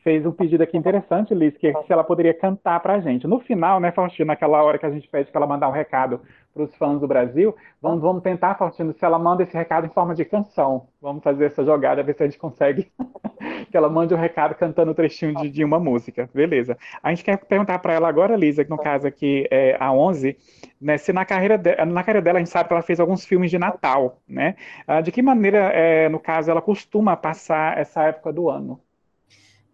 fez 0.05 0.27
um 0.27 0.31
pedido 0.31 0.63
aqui 0.63 0.77
interessante, 0.77 1.35
Liz, 1.35 1.57
que 1.57 1.69
é 1.69 1.73
se 1.85 1.91
ela 1.91 2.05
poderia 2.05 2.35
cantar 2.35 2.79
pra 2.81 3.01
gente. 3.01 3.27
No 3.27 3.41
final, 3.41 3.81
né, 3.81 3.91
Faustino, 3.93 4.27
naquela 4.27 4.63
hora 4.63 4.79
que 4.79 4.85
a 4.85 4.91
gente 4.91 5.09
pede 5.09 5.31
para 5.31 5.39
ela 5.39 5.47
mandar 5.47 5.71
um 5.71 5.73
recado 5.73 6.21
para 6.53 6.65
os 6.65 6.77
fãs 6.77 7.01
do 7.01 7.09
Brasil, 7.09 7.57
vamos, 7.81 8.03
vamos 8.03 8.23
tentar, 8.23 8.57
Faustino, 8.57 8.93
se 8.93 9.03
ela 9.03 9.19
manda 9.19 9.43
esse 9.43 9.57
recado 9.57 9.87
em 9.87 9.91
forma 9.91 10.15
de 10.15 10.27
canção. 10.27 10.87
Vamos 11.01 11.25
fazer 11.25 11.47
essa 11.47 11.65
jogada, 11.65 12.03
ver 12.03 12.15
se 12.15 12.23
a 12.23 12.27
gente 12.27 12.39
consegue 12.39 12.93
que 13.67 13.77
ela 13.77 13.89
mande 13.89 14.15
um 14.15 14.17
recado 14.17 14.55
cantando 14.55 14.91
um 14.91 14.95
trechinho 14.95 15.35
de, 15.35 15.51
de 15.51 15.65
uma 15.65 15.79
música. 15.79 16.29
Beleza. 16.33 16.77
A 17.03 17.11
gente 17.11 17.25
quer 17.25 17.39
perguntar 17.39 17.79
para 17.79 17.93
ela 17.93 18.09
agora, 18.09 18.37
Lisa, 18.37 18.65
que 18.65 18.71
no 18.71 18.79
caso 18.79 19.07
aqui 19.07 19.47
é 19.51 19.77
a 19.81 19.93
11, 19.93 20.37
né, 20.81 20.97
se 20.99 21.13
na 21.13 21.25
carreira, 21.25 21.57
de- 21.59 21.77
na 21.85 22.03
carreira 22.03 22.23
dela 22.23 22.39
a 22.39 22.41
gente 22.41 22.51
sabe 22.51 22.69
que 22.69 22.75
ela 22.75 22.83
fez 22.83 23.01
alguns 23.01 23.25
filmes 23.25 23.51
de 23.51 23.59
Natal, 23.59 24.21
né? 24.29 24.55
Ah, 24.87 25.01
de 25.01 25.11
que 25.13 25.23
maneira, 25.23 25.59
é, 25.73 26.09
no 26.09 26.21
caso, 26.21 26.51
ela 26.51 26.63
costuma 26.63 27.17
passar 27.17 27.79
essa 27.79 28.05
época 28.05 28.33
do 28.33 28.49
ano? 28.49 28.81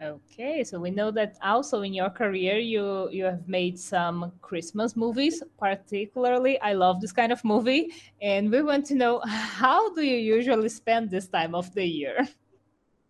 Okay, 0.02 0.64
so 0.64 0.80
we 0.80 0.90
know 0.90 1.10
that 1.12 1.34
also 1.40 1.82
in 1.82 1.94
your 1.94 2.10
career 2.10 2.58
you 2.58 3.08
you 3.10 3.24
have 3.24 3.48
made 3.48 3.78
some 3.78 4.32
Christmas 4.42 4.96
movies. 4.96 5.42
Particularly, 5.56 6.60
I 6.60 6.74
love 6.74 7.00
this 7.00 7.12
kind 7.12 7.32
of 7.32 7.42
movie, 7.44 7.88
and 8.20 8.50
we 8.50 8.60
want 8.60 8.86
to 8.86 8.94
know 8.96 9.20
how 9.24 9.94
do 9.94 10.02
you 10.02 10.18
usually 10.18 10.68
spend 10.68 11.10
this 11.10 11.28
time 11.28 11.54
of 11.54 11.72
the 11.74 11.86
year? 11.86 12.26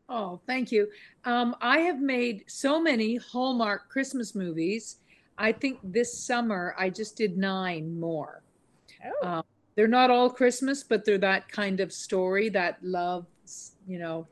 Oh, 0.08 0.40
thank 0.46 0.70
you. 0.70 0.88
Um, 1.24 1.56
I 1.60 1.78
have 1.80 2.00
made 2.00 2.44
so 2.46 2.80
many 2.80 3.16
Hallmark 3.16 3.88
Christmas 3.88 4.34
movies. 4.34 4.98
I 5.38 5.52
think 5.52 5.78
this 5.82 6.16
summer 6.16 6.74
I 6.78 6.90
just 6.90 7.16
did 7.16 7.36
nine 7.38 7.98
more. 7.98 8.42
Oh. 9.04 9.28
Um, 9.28 9.44
they're 9.74 9.88
not 9.88 10.10
all 10.10 10.30
Christmas, 10.30 10.84
but 10.84 11.04
they're 11.04 11.18
that 11.18 11.48
kind 11.48 11.80
of 11.80 11.92
story 11.92 12.48
that 12.50 12.78
love, 12.82 13.26
you 13.88 13.98
know, 13.98 14.26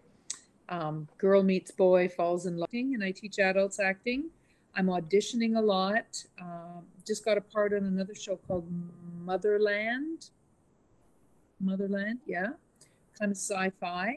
um, 0.68 1.08
girl 1.18 1.42
meets 1.42 1.70
boy, 1.70 2.08
falls 2.08 2.46
in 2.46 2.56
love, 2.56 2.68
and 2.72 3.02
I 3.02 3.10
teach 3.10 3.38
adults 3.38 3.80
acting. 3.80 4.30
I'm 4.74 4.86
auditioning 4.86 5.56
a 5.56 5.60
lot. 5.60 6.24
Um, 6.40 6.84
just 7.06 7.24
got 7.24 7.36
a 7.36 7.40
part 7.40 7.72
on 7.72 7.84
another 7.84 8.14
show 8.14 8.36
called 8.36 8.66
Motherland. 9.20 10.30
Motherland, 11.60 12.20
yeah, 12.26 12.50
kind 13.18 13.30
of 13.30 13.36
sci-fi. 13.36 14.16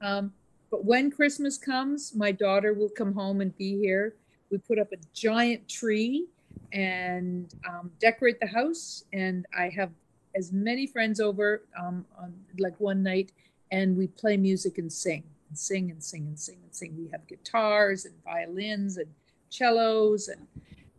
Um, 0.00 0.32
but 0.70 0.84
when 0.84 1.10
Christmas 1.10 1.56
comes, 1.56 2.14
my 2.14 2.32
daughter 2.32 2.74
will 2.74 2.90
come 2.90 3.14
home 3.14 3.40
and 3.40 3.56
be 3.56 3.78
here. 3.78 4.16
We 4.50 4.58
put 4.58 4.78
up 4.78 4.92
a 4.92 4.96
giant 5.14 5.68
tree 5.68 6.26
and 6.72 7.52
um, 7.66 7.90
decorate 8.00 8.40
the 8.40 8.46
house, 8.46 9.04
and 9.12 9.46
I 9.56 9.70
have 9.70 9.90
as 10.34 10.52
many 10.52 10.86
friends 10.86 11.20
over 11.20 11.62
um, 11.78 12.04
on 12.18 12.34
like 12.58 12.78
one 12.78 13.02
night, 13.02 13.32
and 13.70 13.96
we 13.96 14.08
play 14.08 14.36
music 14.36 14.78
and 14.78 14.92
sing 14.92 15.24
and 15.48 15.58
sing 15.58 15.90
and 15.90 16.02
sing 16.02 16.26
and 16.26 16.38
sing 16.38 16.58
and 16.62 16.74
sing. 16.74 16.94
We 16.98 17.08
have 17.12 17.26
guitars 17.26 18.04
and 18.04 18.14
violins 18.24 18.98
and 18.98 19.08
cellos 19.48 20.28
and 20.28 20.46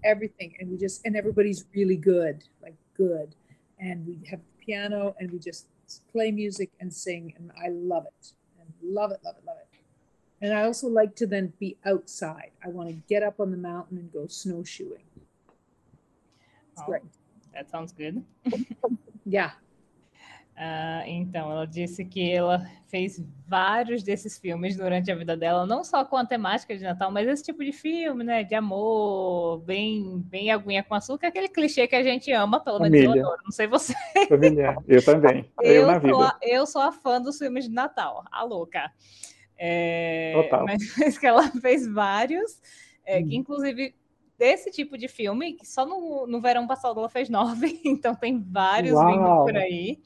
everything, 0.04 0.56
and 0.60 0.72
we 0.72 0.78
just 0.78 1.06
and 1.06 1.16
everybody's 1.16 1.66
really 1.76 1.98
good, 1.98 2.44
like 2.62 2.76
good, 2.98 3.36
and 3.80 4.06
we 4.08 4.20
have 4.30 4.40
piano 4.60 5.16
and 5.20 5.32
we 5.32 5.40
just 5.40 5.68
play 6.12 6.32
music 6.32 6.72
and 6.80 6.92
sing, 6.92 7.34
and 7.38 7.52
I 7.64 7.70
love 7.70 8.06
it 8.06 8.34
love 8.84 9.12
it, 9.12 9.20
love 9.24 9.36
it, 9.38 9.46
love 9.46 9.58
it. 9.60 9.68
And 10.42 10.54
I 10.54 10.64
also 10.64 10.88
like 10.88 11.16
to 11.18 11.28
then 11.28 11.54
be 11.60 11.78
outside. 11.86 12.52
I 12.64 12.70
want 12.70 12.90
to 12.90 12.96
get 13.10 13.24
up 13.24 13.40
on 13.40 13.52
the 13.52 13.58
mountain 13.58 13.98
and 13.98 14.12
go 14.12 14.28
snowshoeing. 14.28 15.04
It's 16.72 16.82
Oh, 16.82 16.86
great. 16.86 17.02
That 17.54 17.70
sounds 17.70 17.92
good. 17.92 18.24
Yeah. 19.26 19.52
Ah, 20.62 21.04
então, 21.08 21.50
ela 21.50 21.66
disse 21.66 22.04
que 22.04 22.30
ela 22.34 22.60
fez 22.90 23.24
vários 23.48 24.04
desses 24.04 24.38
filmes 24.38 24.76
durante 24.76 25.10
a 25.10 25.16
vida 25.16 25.38
dela, 25.38 25.66
não 25.66 25.86
só 25.86 26.04
com 26.04 26.18
a 26.18 26.26
temática 26.26 26.76
de 26.76 26.84
Natal, 26.84 27.10
mas 27.10 27.30
esse 27.30 27.44
tipo 27.46 27.64
de 27.64 27.72
filme, 27.72 28.26
né? 28.26 28.44
De 28.44 28.56
amor, 28.56 29.60
bem, 29.62 30.20
bem 30.26 30.52
aguinha 30.52 30.84
com 30.84 30.94
açúcar, 30.94 31.28
aquele 31.28 31.48
clichê 31.48 31.88
que 31.88 31.96
a 31.96 32.04
gente 32.04 32.30
ama, 32.34 32.60
pelo 32.60 32.78
menos 32.78 33.00
eu 33.00 33.06
Família. 33.06 33.24
adoro. 33.24 33.42
Não 33.46 33.52
sei 33.52 33.68
você. 33.68 33.94
Familiar. 34.28 34.76
Eu 34.86 35.06
também. 35.06 35.50
Eu, 35.64 35.88
na 35.88 36.02
sou 36.02 36.20
vida. 36.20 36.28
a, 36.28 36.38
eu 36.42 36.66
sou 36.66 36.82
a 36.82 36.92
fã 36.92 37.22
dos 37.22 37.38
filmes 37.38 37.64
de 37.64 37.72
Natal, 37.72 38.26
a 38.30 38.44
louca. 38.44 38.92
É, 39.58 40.34
Total. 40.36 40.66
Mas, 41.00 41.18
que 41.18 41.26
ela 41.26 41.44
fez 41.62 41.88
vários, 41.88 42.60
é, 43.06 43.24
que 43.24 43.30
Hum. 43.30 43.40
inclusive 43.40 43.96
desse 44.38 44.72
tipo 44.72 44.98
de 44.98 45.08
filme, 45.08 45.54
que 45.54 45.66
só 45.66 45.86
no, 45.86 46.28
no 46.28 46.42
verão 46.42 46.68
passado 46.68 47.00
ela 47.00 47.08
fez 47.08 47.30
nove, 47.30 47.80
então 47.86 48.14
tem 48.14 48.42
vários 48.42 49.00
vindo 49.00 49.22
Uau. 49.22 49.46
por 49.46 49.56
aí. 49.56 50.00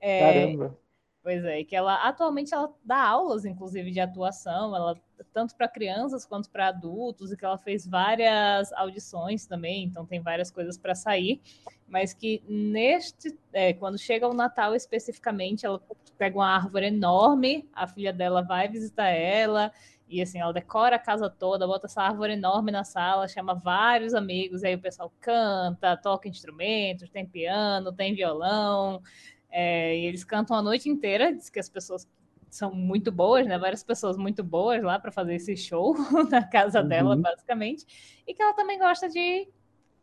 É, 0.00 0.20
Caramba. 0.20 0.78
Pois 1.26 1.44
é, 1.44 1.64
que 1.64 1.74
ela 1.74 2.06
atualmente 2.06 2.54
ela 2.54 2.72
dá 2.84 3.02
aulas, 3.02 3.44
inclusive, 3.44 3.90
de 3.90 3.98
atuação, 3.98 4.76
ela 4.76 4.96
tanto 5.32 5.56
para 5.56 5.66
crianças 5.66 6.24
quanto 6.24 6.48
para 6.48 6.68
adultos, 6.68 7.32
e 7.32 7.36
que 7.36 7.44
ela 7.44 7.58
fez 7.58 7.84
várias 7.84 8.72
audições 8.74 9.44
também, 9.44 9.82
então 9.82 10.06
tem 10.06 10.20
várias 10.20 10.52
coisas 10.52 10.78
para 10.78 10.94
sair, 10.94 11.40
mas 11.88 12.14
que 12.14 12.44
neste, 12.48 13.36
é, 13.52 13.72
quando 13.72 13.98
chega 13.98 14.28
o 14.28 14.34
Natal 14.34 14.72
especificamente, 14.72 15.66
ela 15.66 15.82
pega 16.16 16.38
uma 16.38 16.54
árvore 16.54 16.86
enorme, 16.86 17.68
a 17.72 17.88
filha 17.88 18.12
dela 18.12 18.40
vai 18.40 18.68
visitar 18.68 19.08
ela, 19.08 19.72
e 20.08 20.22
assim, 20.22 20.38
ela 20.38 20.52
decora 20.52 20.94
a 20.94 21.00
casa 21.00 21.28
toda, 21.28 21.66
bota 21.66 21.86
essa 21.86 22.02
árvore 22.02 22.34
enorme 22.34 22.70
na 22.70 22.84
sala, 22.84 23.26
chama 23.26 23.52
vários 23.52 24.14
amigos, 24.14 24.62
aí 24.62 24.76
o 24.76 24.80
pessoal 24.80 25.12
canta, 25.18 25.96
toca 25.96 26.28
instrumentos, 26.28 27.10
tem 27.10 27.26
piano, 27.26 27.92
tem 27.92 28.14
violão, 28.14 29.02
é, 29.50 29.96
e 29.98 30.06
eles 30.06 30.24
cantam 30.24 30.56
a 30.56 30.62
noite 30.62 30.88
inteira, 30.88 31.32
diz 31.34 31.48
que 31.50 31.58
as 31.58 31.68
pessoas 31.68 32.08
são 32.50 32.72
muito 32.74 33.10
boas, 33.12 33.46
né? 33.46 33.58
Várias 33.58 33.82
pessoas 33.82 34.16
muito 34.16 34.42
boas 34.42 34.82
lá 34.82 34.98
para 34.98 35.10
fazer 35.12 35.34
esse 35.34 35.56
show 35.56 35.94
na 36.30 36.42
casa 36.46 36.82
dela, 36.82 37.14
Uhum. 37.16 37.22
basicamente. 37.22 37.86
E 38.26 38.32
que 38.34 38.42
ela 38.42 38.54
também 38.54 38.78
gosta 38.78 39.08
de 39.08 39.48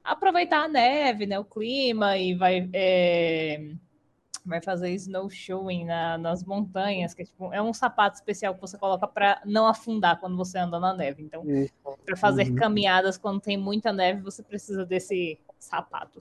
aproveitar 0.03 0.63
a 0.65 0.67
neve, 0.67 1.25
né? 1.25 1.39
O 1.39 1.45
clima 1.45 2.17
e 2.17 2.33
vai 2.35 2.69
é, 2.73 3.73
vai 4.45 4.61
fazer 4.61 4.89
snowshoeing 4.91 5.85
na, 5.85 6.17
nas 6.17 6.43
montanhas, 6.43 7.13
que 7.13 7.21
é, 7.21 7.25
tipo, 7.25 7.53
é 7.53 7.61
um 7.61 7.73
sapato 7.73 8.15
especial 8.17 8.53
que 8.53 8.61
você 8.61 8.77
coloca 8.77 9.07
para 9.07 9.41
não 9.45 9.65
afundar 9.67 10.19
quando 10.19 10.35
você 10.35 10.57
anda 10.57 10.79
na 10.79 10.93
neve. 10.93 11.23
Então, 11.23 11.43
para 12.05 12.17
fazer 12.17 12.49
Uhum. 12.49 12.55
caminhadas 12.55 13.17
quando 13.17 13.39
tem 13.39 13.55
muita 13.57 13.93
neve, 13.93 14.21
você 14.21 14.43
precisa 14.43 14.85
desse 14.85 15.39
sapato. 15.57 16.19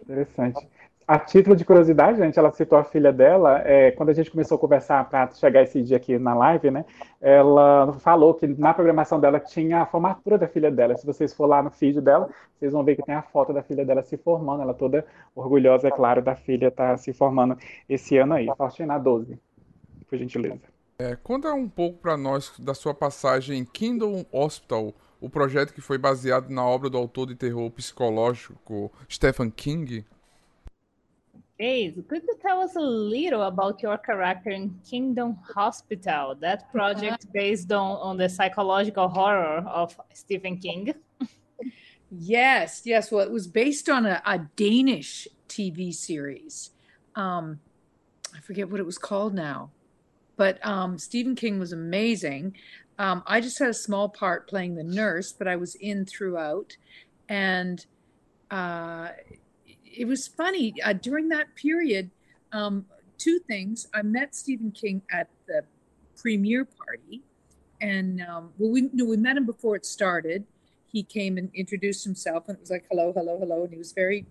Interessante. 0.00 0.68
A 1.12 1.18
título 1.18 1.54
de 1.54 1.62
curiosidade, 1.62 2.16
gente, 2.16 2.38
ela 2.38 2.50
citou 2.52 2.78
a 2.78 2.84
filha 2.84 3.12
dela. 3.12 3.60
é, 3.66 3.90
quando 3.90 4.08
a 4.08 4.14
gente 4.14 4.30
começou 4.30 4.56
a 4.56 4.58
conversar 4.58 5.06
para 5.10 5.30
chegar 5.32 5.62
esse 5.62 5.82
dia 5.82 5.98
aqui 5.98 6.18
na 6.18 6.32
live, 6.32 6.70
né? 6.70 6.86
Ela 7.20 7.92
falou 7.98 8.32
que 8.32 8.46
na 8.46 8.72
programação 8.72 9.20
dela 9.20 9.38
tinha 9.38 9.82
a 9.82 9.86
formatura 9.86 10.38
da 10.38 10.48
filha 10.48 10.70
dela. 10.70 10.96
Se 10.96 11.04
vocês 11.04 11.34
for 11.34 11.44
lá 11.44 11.62
no 11.62 11.70
feed 11.70 12.00
dela, 12.00 12.30
vocês 12.58 12.72
vão 12.72 12.82
ver 12.82 12.96
que 12.96 13.02
tem 13.02 13.14
a 13.14 13.20
foto 13.20 13.52
da 13.52 13.62
filha 13.62 13.84
dela 13.84 14.02
se 14.02 14.16
formando. 14.16 14.62
Ela 14.62 14.72
toda 14.72 15.04
orgulhosa, 15.36 15.88
é 15.88 15.90
claro, 15.90 16.22
da 16.22 16.34
filha 16.34 16.68
estar 16.68 16.96
se 16.96 17.12
formando 17.12 17.58
esse 17.86 18.16
ano 18.16 18.32
aí. 18.32 18.46
Faustina 18.56 18.96
12, 18.96 19.38
por 20.08 20.16
gentileza. 20.16 20.62
É, 20.98 21.14
conta 21.22 21.52
um 21.52 21.68
pouco 21.68 21.98
pra 21.98 22.16
nós 22.16 22.58
da 22.58 22.72
sua 22.72 22.94
passagem 22.94 23.58
em 23.58 23.66
Kingdom 23.66 24.24
Hospital, 24.32 24.94
o 25.20 25.28
projeto 25.28 25.74
que 25.74 25.82
foi 25.82 25.98
baseado 25.98 26.48
na 26.48 26.64
obra 26.64 26.88
do 26.88 26.96
autor 26.96 27.26
de 27.26 27.34
terror 27.34 27.70
psicológico 27.70 28.90
Stephen 29.10 29.50
King. 29.50 30.06
Days, 31.58 31.94
could 32.08 32.22
you 32.22 32.36
tell 32.40 32.60
us 32.60 32.76
a 32.76 32.80
little 32.80 33.42
about 33.42 33.82
your 33.82 33.98
character 33.98 34.50
in 34.50 34.74
Kingdom 34.88 35.38
Hospital, 35.54 36.34
that 36.40 36.72
project 36.72 37.26
based 37.32 37.70
on, 37.70 37.98
on 37.98 38.16
the 38.16 38.28
psychological 38.28 39.08
horror 39.08 39.58
of 39.68 39.98
Stephen 40.12 40.56
King? 40.56 40.94
Yes, 42.10 42.82
yes. 42.84 43.10
Well, 43.10 43.24
it 43.24 43.30
was 43.30 43.46
based 43.46 43.88
on 43.88 44.04
a, 44.04 44.20
a 44.26 44.38
Danish 44.56 45.26
TV 45.48 45.94
series. 45.94 46.70
Um, 47.14 47.60
I 48.34 48.40
forget 48.40 48.70
what 48.70 48.80
it 48.80 48.86
was 48.86 48.98
called 48.98 49.34
now, 49.34 49.70
but 50.36 50.64
um, 50.66 50.98
Stephen 50.98 51.34
King 51.34 51.58
was 51.58 51.72
amazing. 51.72 52.54
Um, 52.98 53.22
I 53.26 53.40
just 53.40 53.58
had 53.58 53.68
a 53.68 53.74
small 53.74 54.10
part 54.10 54.46
playing 54.46 54.74
the 54.74 54.84
nurse, 54.84 55.32
but 55.32 55.48
I 55.48 55.56
was 55.56 55.74
in 55.76 56.04
throughout, 56.04 56.76
and 57.28 57.84
uh, 58.50 59.08
it 59.96 60.06
was 60.06 60.26
funny 60.26 60.74
uh, 60.82 60.92
during 60.92 61.28
that 61.28 61.54
period. 61.54 62.10
Um, 62.52 62.86
two 63.18 63.38
things: 63.40 63.88
I 63.94 64.02
met 64.02 64.34
Stephen 64.34 64.70
King 64.70 65.02
at 65.10 65.28
the 65.46 65.64
premiere 66.16 66.64
party, 66.64 67.22
and 67.80 68.22
um, 68.22 68.52
well, 68.58 68.70
we 68.70 68.82
we 68.82 69.16
met 69.16 69.36
him 69.36 69.46
before 69.46 69.76
it 69.76 69.84
started. 69.84 70.44
He 70.86 71.02
came 71.02 71.38
and 71.38 71.50
introduced 71.54 72.04
himself 72.04 72.44
and 72.48 72.56
it 72.56 72.60
was 72.60 72.70
like 72.70 72.84
hello 72.90 73.14
hello 73.16 73.38
hello 73.38 73.64
and 73.64 73.72
he 73.72 73.78
was 73.78 73.92
very 73.92 74.26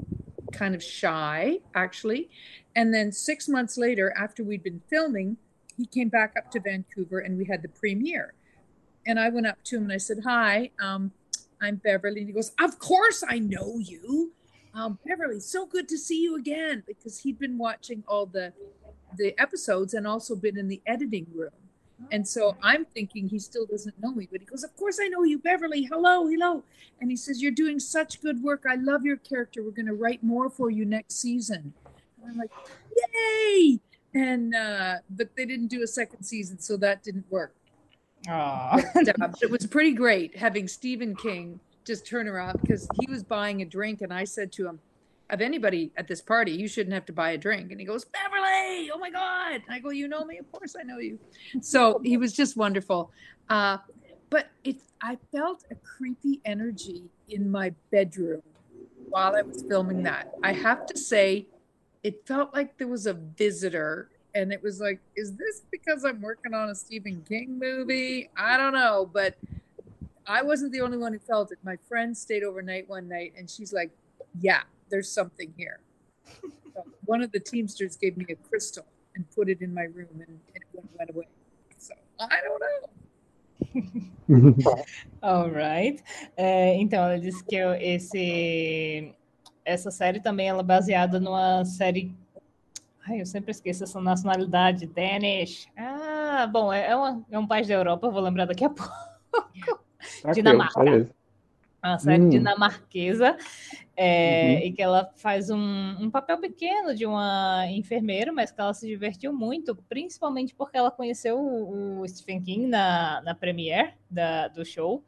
kind 0.52 0.76
of 0.76 0.84
shy 0.84 1.58
actually. 1.74 2.30
And 2.76 2.94
then 2.94 3.12
six 3.12 3.50
months 3.50 3.78
later 3.78 4.14
after 4.16 4.44
we'd 4.44 4.64
been 4.64 4.82
filming 4.90 5.38
he 5.78 5.86
came 5.88 6.10
back 6.10 6.34
up 6.38 6.52
to 6.52 6.60
vancouver 6.60 7.20
and 7.20 7.38
we 7.38 7.46
had 7.46 7.62
the 7.64 7.70
premiere. 7.70 8.34
And 9.08 9.20
i 9.20 9.30
went 9.30 9.48
up 9.48 9.58
to 9.66 9.78
him 9.78 9.84
and 9.84 9.94
i 9.94 9.98
said 9.98 10.20
hi 10.24 10.70
um, 10.80 11.12
i'm 11.60 11.78
beverly 11.78 12.20
and 12.20 12.30
he 12.30 12.34
goes 12.34 12.52
of 12.60 12.78
course 12.78 13.24
i 13.28 13.40
know 13.40 13.80
you 13.80 14.32
um, 14.74 14.98
beverly 15.06 15.40
so 15.40 15.66
good 15.66 15.88
to 15.90 15.98
see 15.98 16.22
you 16.22 16.36
again 16.38 16.84
because 16.88 17.20
he'd 17.20 17.40
been 17.40 17.58
watching 17.58 18.04
all 18.08 18.26
the 18.26 18.54
the 19.18 19.38
episodes 19.40 19.94
and 19.94 20.08
also 20.08 20.36
been 20.36 20.58
in 20.58 20.68
the 20.68 20.82
editing 20.86 21.28
room 21.36 21.52
and 22.12 22.28
so 22.28 22.58
I'm 22.64 22.86
thinking 22.86 23.28
he 23.28 23.40
still 23.40 23.66
doesn't 23.66 24.02
know 24.02 24.14
me, 24.14 24.28
but 24.32 24.40
he 24.40 24.46
goes, 24.46 24.64
Of 24.64 24.76
course 24.76 25.00
I 25.02 25.08
know 25.08 25.24
you, 25.24 25.38
Beverly. 25.38 25.84
Hello, 25.84 26.28
hello. 26.28 26.64
And 27.00 27.12
he 27.12 27.18
says, 27.18 27.42
You're 27.42 27.52
doing 27.52 27.80
such 27.80 28.22
good 28.22 28.42
work. 28.42 28.64
I 28.68 28.76
love 28.76 29.06
your 29.06 29.18
character. 29.18 29.62
We're 29.62 29.72
going 29.72 29.86
to 29.88 29.94
write 29.94 30.24
more 30.24 30.50
for 30.50 30.70
you 30.70 30.86
next 30.86 31.20
season. 31.20 31.74
And 32.22 32.32
I'm 32.32 32.38
like, 32.38 32.52
Yay. 33.14 33.80
And, 34.14 34.56
uh, 34.56 34.96
but 35.10 35.36
they 35.36 35.46
didn't 35.46 35.68
do 35.68 35.84
a 35.84 35.88
second 35.88 36.24
season, 36.24 36.60
so 36.60 36.76
that 36.78 37.04
didn't 37.04 37.26
work. 37.30 37.54
Oh. 38.30 38.82
But, 38.94 39.10
uh, 39.10 39.14
but 39.20 39.42
it 39.42 39.50
was 39.50 39.66
pretty 39.66 39.94
great 39.94 40.36
having 40.36 40.68
Stephen 40.68 41.16
King 41.16 41.60
just 41.86 42.06
turn 42.06 42.28
around 42.28 42.60
because 42.62 42.88
he 43.00 43.10
was 43.10 43.24
buying 43.24 43.62
a 43.62 43.66
drink. 43.66 44.02
And 44.02 44.14
I 44.14 44.24
said 44.24 44.52
to 44.54 44.68
him, 44.68 44.80
of 45.32 45.40
anybody 45.40 45.92
at 45.96 46.08
this 46.08 46.22
party, 46.22 46.52
you 46.52 46.68
shouldn't 46.68 46.94
have 46.94 47.06
to 47.06 47.14
buy 47.14 47.32
a 47.32 47.38
drink. 47.38 47.72
And 47.72 47.80
he 47.80 47.86
goes, 47.86 48.06
Beverly, 48.06 48.92
oh 48.94 49.00
my 49.00 49.10
God. 49.10 49.54
And 49.54 49.64
I 49.70 49.80
go, 49.80 49.90
You 49.90 50.08
know 50.08 50.26
me? 50.26 50.38
Of 50.38 50.52
course 50.52 50.76
I 50.78 50.84
know 50.84 51.00
you. 51.00 51.18
So 51.62 52.02
he 52.04 52.18
was 52.18 52.34
just 52.34 52.58
wonderful. 52.58 53.12
Uh, 53.50 53.78
but 54.30 54.48
it, 54.64 54.78
I 55.02 55.18
felt 55.32 55.64
a 55.72 55.76
creepy 55.76 56.42
energy 56.46 57.04
in 57.30 57.50
my 57.50 57.74
bedroom 57.92 58.42
while 59.10 59.36
I 59.36 59.42
was 59.42 59.64
filming 59.68 60.04
that. 60.04 60.34
I 60.44 60.54
have 60.54 60.86
to 60.88 60.98
say, 60.98 61.48
it 62.04 62.26
felt 62.28 62.54
like 62.54 62.78
there 62.78 62.88
was 62.88 63.06
a 63.06 63.14
visitor. 63.14 64.10
And 64.34 64.54
it 64.54 64.64
was 64.64 64.80
like, 64.80 65.00
is 65.16 65.36
this 65.36 65.64
because 65.72 66.06
I'm 66.06 66.22
working 66.22 66.54
on 66.54 66.70
a 66.70 66.76
Stephen 66.76 67.24
King 67.28 67.60
movie? 67.60 68.30
I 68.38 68.56
don't 68.58 68.74
know. 68.74 69.10
But 69.12 69.36
I 70.28 70.42
wasn't 70.44 70.72
the 70.72 70.82
only 70.82 70.98
one 70.98 71.14
who 71.14 71.20
felt 71.20 71.52
it. 71.52 71.60
My 71.64 71.78
friend 71.90 72.16
stayed 72.16 72.44
overnight 72.44 72.88
one 72.90 73.08
night 73.08 73.34
and 73.38 73.50
she's 73.50 73.74
like, 73.74 73.92
yeah, 74.40 74.62
there's 74.90 75.10
something 75.12 75.54
here. 75.58 75.80
So 76.74 76.84
one 77.06 77.22
of 77.22 77.32
the 77.32 77.40
Teamsters 77.40 77.96
gave 77.98 78.16
me 78.18 78.26
a 78.30 78.36
crystal 78.50 78.86
and 79.16 79.26
put 79.36 79.50
it 79.50 79.62
in 79.62 79.74
my 79.74 79.84
room 79.84 80.08
and 80.14 80.40
it 80.56 80.64
went, 80.74 80.90
went 80.98 81.10
away. 81.10 81.28
So 81.78 81.94
I 82.20 82.40
don't 82.46 82.62
know. 82.62 82.90
Alright. 85.24 86.04
É, 86.38 86.76
então, 86.76 87.04
ela 87.04 87.20
disse 87.20 87.44
que 87.44 87.56
esse, 87.58 89.14
essa 89.66 89.92
série 89.92 90.20
também 90.22 90.48
ela 90.50 90.62
é 90.62 90.64
baseada 90.64 91.20
numa 91.20 91.66
série. 91.66 92.16
Ai, 93.08 93.20
eu 93.22 93.26
sempre 93.26 93.52
esqueço 93.52 93.84
essa 93.84 94.00
nacionalidade. 94.00 94.86
Danish. 94.88 95.68
Ah, 95.78 96.48
bom, 96.48 96.72
é, 96.72 96.88
é, 96.92 96.96
uma- 96.96 97.26
é 97.32 97.40
um 97.40 97.48
país 97.48 97.68
da 97.68 97.74
Europa, 97.74 98.10
vou 98.10 98.22
lembrar 98.22 98.46
daqui 98.46 98.64
a 98.64 98.70
pouco. 98.70 98.94
Tranquilo, 100.22 100.34
Dinamarca. 100.36 100.84
beleza. 100.84 101.16
Uma 101.84 101.98
série 101.98 102.22
Hum. 102.22 102.30
dinamarquesa. 102.30 103.38
é, 103.98 104.56
Uhum. 104.62 104.68
E 104.68 104.72
que 104.72 104.82
ela 104.82 105.12
faz 105.18 105.50
um, 105.50 105.58
um 106.00 106.10
papel 106.10 106.40
pequeno 106.40 106.96
de 106.96 107.06
uma 107.06 107.66
enfermeira, 107.70 108.32
mas 108.32 108.52
que 108.52 108.60
ela 108.60 108.74
se 108.74 108.88
divertiu 108.88 109.32
muito, 109.34 109.76
principalmente 109.90 110.56
porque 110.56 110.78
ela 110.78 110.90
conheceu 110.90 111.38
o, 111.40 112.00
o 112.02 112.08
Stephen 112.08 112.42
King 112.42 112.68
na, 112.68 113.22
na 113.22 113.36
premiere 113.36 113.94
da, 114.10 114.48
do 114.48 114.66
show, 114.66 115.04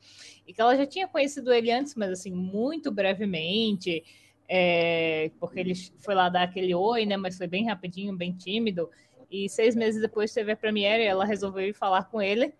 e 0.46 0.54
que 0.54 0.62
ela 0.62 0.76
já 0.76 0.86
tinha 0.86 1.08
conhecido 1.08 1.52
ele 1.52 1.72
antes, 1.72 1.96
mas 1.96 2.12
assim, 2.12 2.32
muito 2.32 2.92
brevemente, 2.92 4.04
é, 4.48 5.32
porque 5.40 5.60
ele 5.60 5.74
foi 6.00 6.14
lá 6.14 6.30
dar 6.30 6.44
aquele 6.44 6.76
oi, 6.76 7.06
né? 7.06 7.18
Mas 7.18 7.38
foi 7.38 7.48
bem 7.48 7.66
rapidinho, 7.66 8.16
bem 8.16 8.34
tímido. 8.34 8.90
E 9.32 9.50
seis 9.50 9.76
meses 9.76 10.02
depois 10.02 10.32
teve 10.34 10.52
a 10.52 10.58
premiere, 10.58 11.04
ela 11.04 11.26
resolveu 11.26 11.68
ir 11.68 11.74
falar 11.74 12.04
com 12.04 12.22
ele 12.22 12.54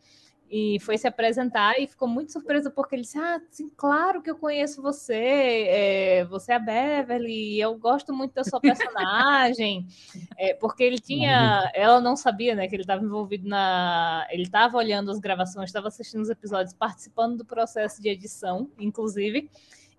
e 0.56 0.80
foi 0.82 1.00
se 1.00 1.08
apresentar 1.08 1.80
e 1.80 1.88
ficou 1.88 2.08
muito 2.08 2.32
surpresa 2.32 2.70
porque 2.70 2.94
ele 2.94 3.02
disse: 3.02 3.18
Ah, 3.18 3.42
sim, 3.50 3.68
claro 3.76 4.22
que 4.22 4.30
eu 4.30 4.38
conheço 4.38 4.84
você, 4.84 5.66
é, 5.68 6.26
você 6.26 6.52
é 6.52 6.56
a 6.56 6.60
Beverly, 6.60 7.60
eu 7.60 7.76
gosto 7.76 8.14
muito 8.14 8.36
da 8.36 8.44
sua 8.44 8.62
personagem, 8.62 9.88
É, 10.38 10.54
porque 10.54 10.84
ele 10.84 11.00
tinha, 11.00 11.72
ela 11.74 12.00
não 12.00 12.16
sabia, 12.16 12.54
né, 12.54 12.68
que 12.68 12.76
ele 12.76 12.84
estava 12.84 13.04
envolvido 13.04 13.48
na, 13.48 14.28
ele 14.30 14.44
estava 14.44 14.78
olhando 14.78 15.10
as 15.10 15.20
gravações, 15.20 15.70
estava 15.70 15.88
assistindo 15.88 16.22
os 16.22 16.30
episódios, 16.30 16.74
participando 16.74 17.38
do 17.38 17.46
processo 17.46 18.00
de 18.02 18.10
edição, 18.10 18.70
inclusive, 18.78 19.50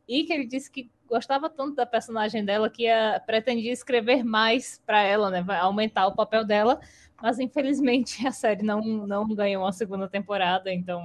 e 0.06 0.22
que 0.24 0.32
ele 0.32 0.46
disse 0.46 0.70
que 0.70 0.90
gostava 1.08 1.50
tanto 1.50 1.74
da 1.74 1.86
personagem 1.86 2.44
dela 2.44 2.70
que 2.70 2.84
ia, 2.84 3.20
pretendia 3.26 3.72
escrever 3.72 4.22
mais 4.24 4.80
para 4.86 5.02
ela, 5.02 5.30
né, 5.30 5.44
aumentar 5.60 6.06
o 6.06 6.14
papel 6.14 6.44
dela. 6.44 6.80
Mas 7.22 7.38
infelizmente 7.38 8.24
a 8.26 8.32
série 8.32 8.62
não, 8.62 8.80
não 8.80 9.26
ganhou 9.34 9.64
uma 9.64 9.72
segunda 9.72 10.08
temporada, 10.08 10.72
então 10.72 11.02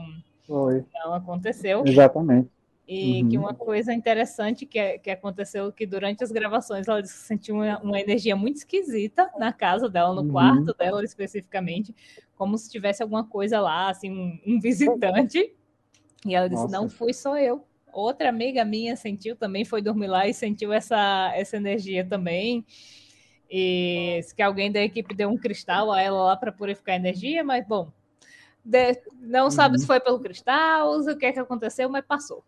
Foi, 0.48 0.84
não 0.94 1.14
aconteceu. 1.14 1.86
exatamente. 1.88 2.50
E 2.92 3.22
Uhum. 3.22 3.30
que 3.30 3.38
uma 3.38 3.54
coisa 3.54 3.94
interessante 3.94 4.66
que, 4.66 4.98
que 4.98 5.12
aconteceu 5.12 5.72
que 5.72 5.86
durante 5.86 6.24
as 6.24 6.32
gravações 6.32 6.88
ela 6.88 7.06
sentiu 7.06 7.54
uma, 7.56 7.80
uma 7.82 8.00
energia 8.00 8.36
muito 8.36 8.56
esquisita 8.58 9.30
na 9.38 9.54
casa 9.54 9.88
dela, 9.88 10.12
no 10.16 10.24
Uhum. 10.24 10.32
quarto 10.32 10.74
dela 10.74 11.04
especificamente, 11.04 11.94
como 12.36 12.58
se 12.58 12.68
tivesse 12.68 13.04
alguma 13.04 13.24
coisa 13.24 13.60
lá, 13.62 13.90
assim, 13.92 14.10
um, 14.10 14.40
um 14.56 14.60
visitante. 14.60 15.54
E 16.26 16.34
ela 16.34 16.50
disse: 16.50 16.64
Nossa. 16.64 16.76
Não 16.82 16.90
fui 16.90 17.14
só 17.14 17.38
eu. 17.38 17.64
Outra 17.94 18.30
amiga 18.30 18.66
minha 18.66 18.96
sentiu 18.96 19.36
também, 19.36 19.64
foi 19.66 19.82
dormir 19.84 20.08
lá 20.08 20.28
e 20.28 20.34
sentiu 20.34 20.74
essa, 20.74 21.32
essa 21.36 21.58
energia 21.58 22.04
também. 22.04 22.66
E 23.50 24.18
disse 24.22 24.36
que 24.36 24.42
alguém 24.42 24.72
da 24.72 24.80
equipe 24.82 25.14
deu 25.16 25.30
um 25.30 25.38
cristal 25.38 25.92
a 25.92 26.02
ela 26.02 26.24
lá 26.24 26.38
para 26.38 26.52
purificar 26.52 26.94
a 26.94 26.98
energia, 26.98 27.44
mas 27.44 27.66
bom, 27.68 27.92
de- 28.64 29.02
não 29.22 29.50
sabe 29.50 29.76
Uhum. 29.76 29.80
se 29.80 29.88
foi 29.88 30.00
pelo 30.00 30.20
cristal, 30.20 30.92
o 31.00 31.18
que 31.18 31.26
é 31.26 31.32
que 31.34 31.40
aconteceu, 31.40 31.90
mas 31.90 32.06
passou. 32.06 32.44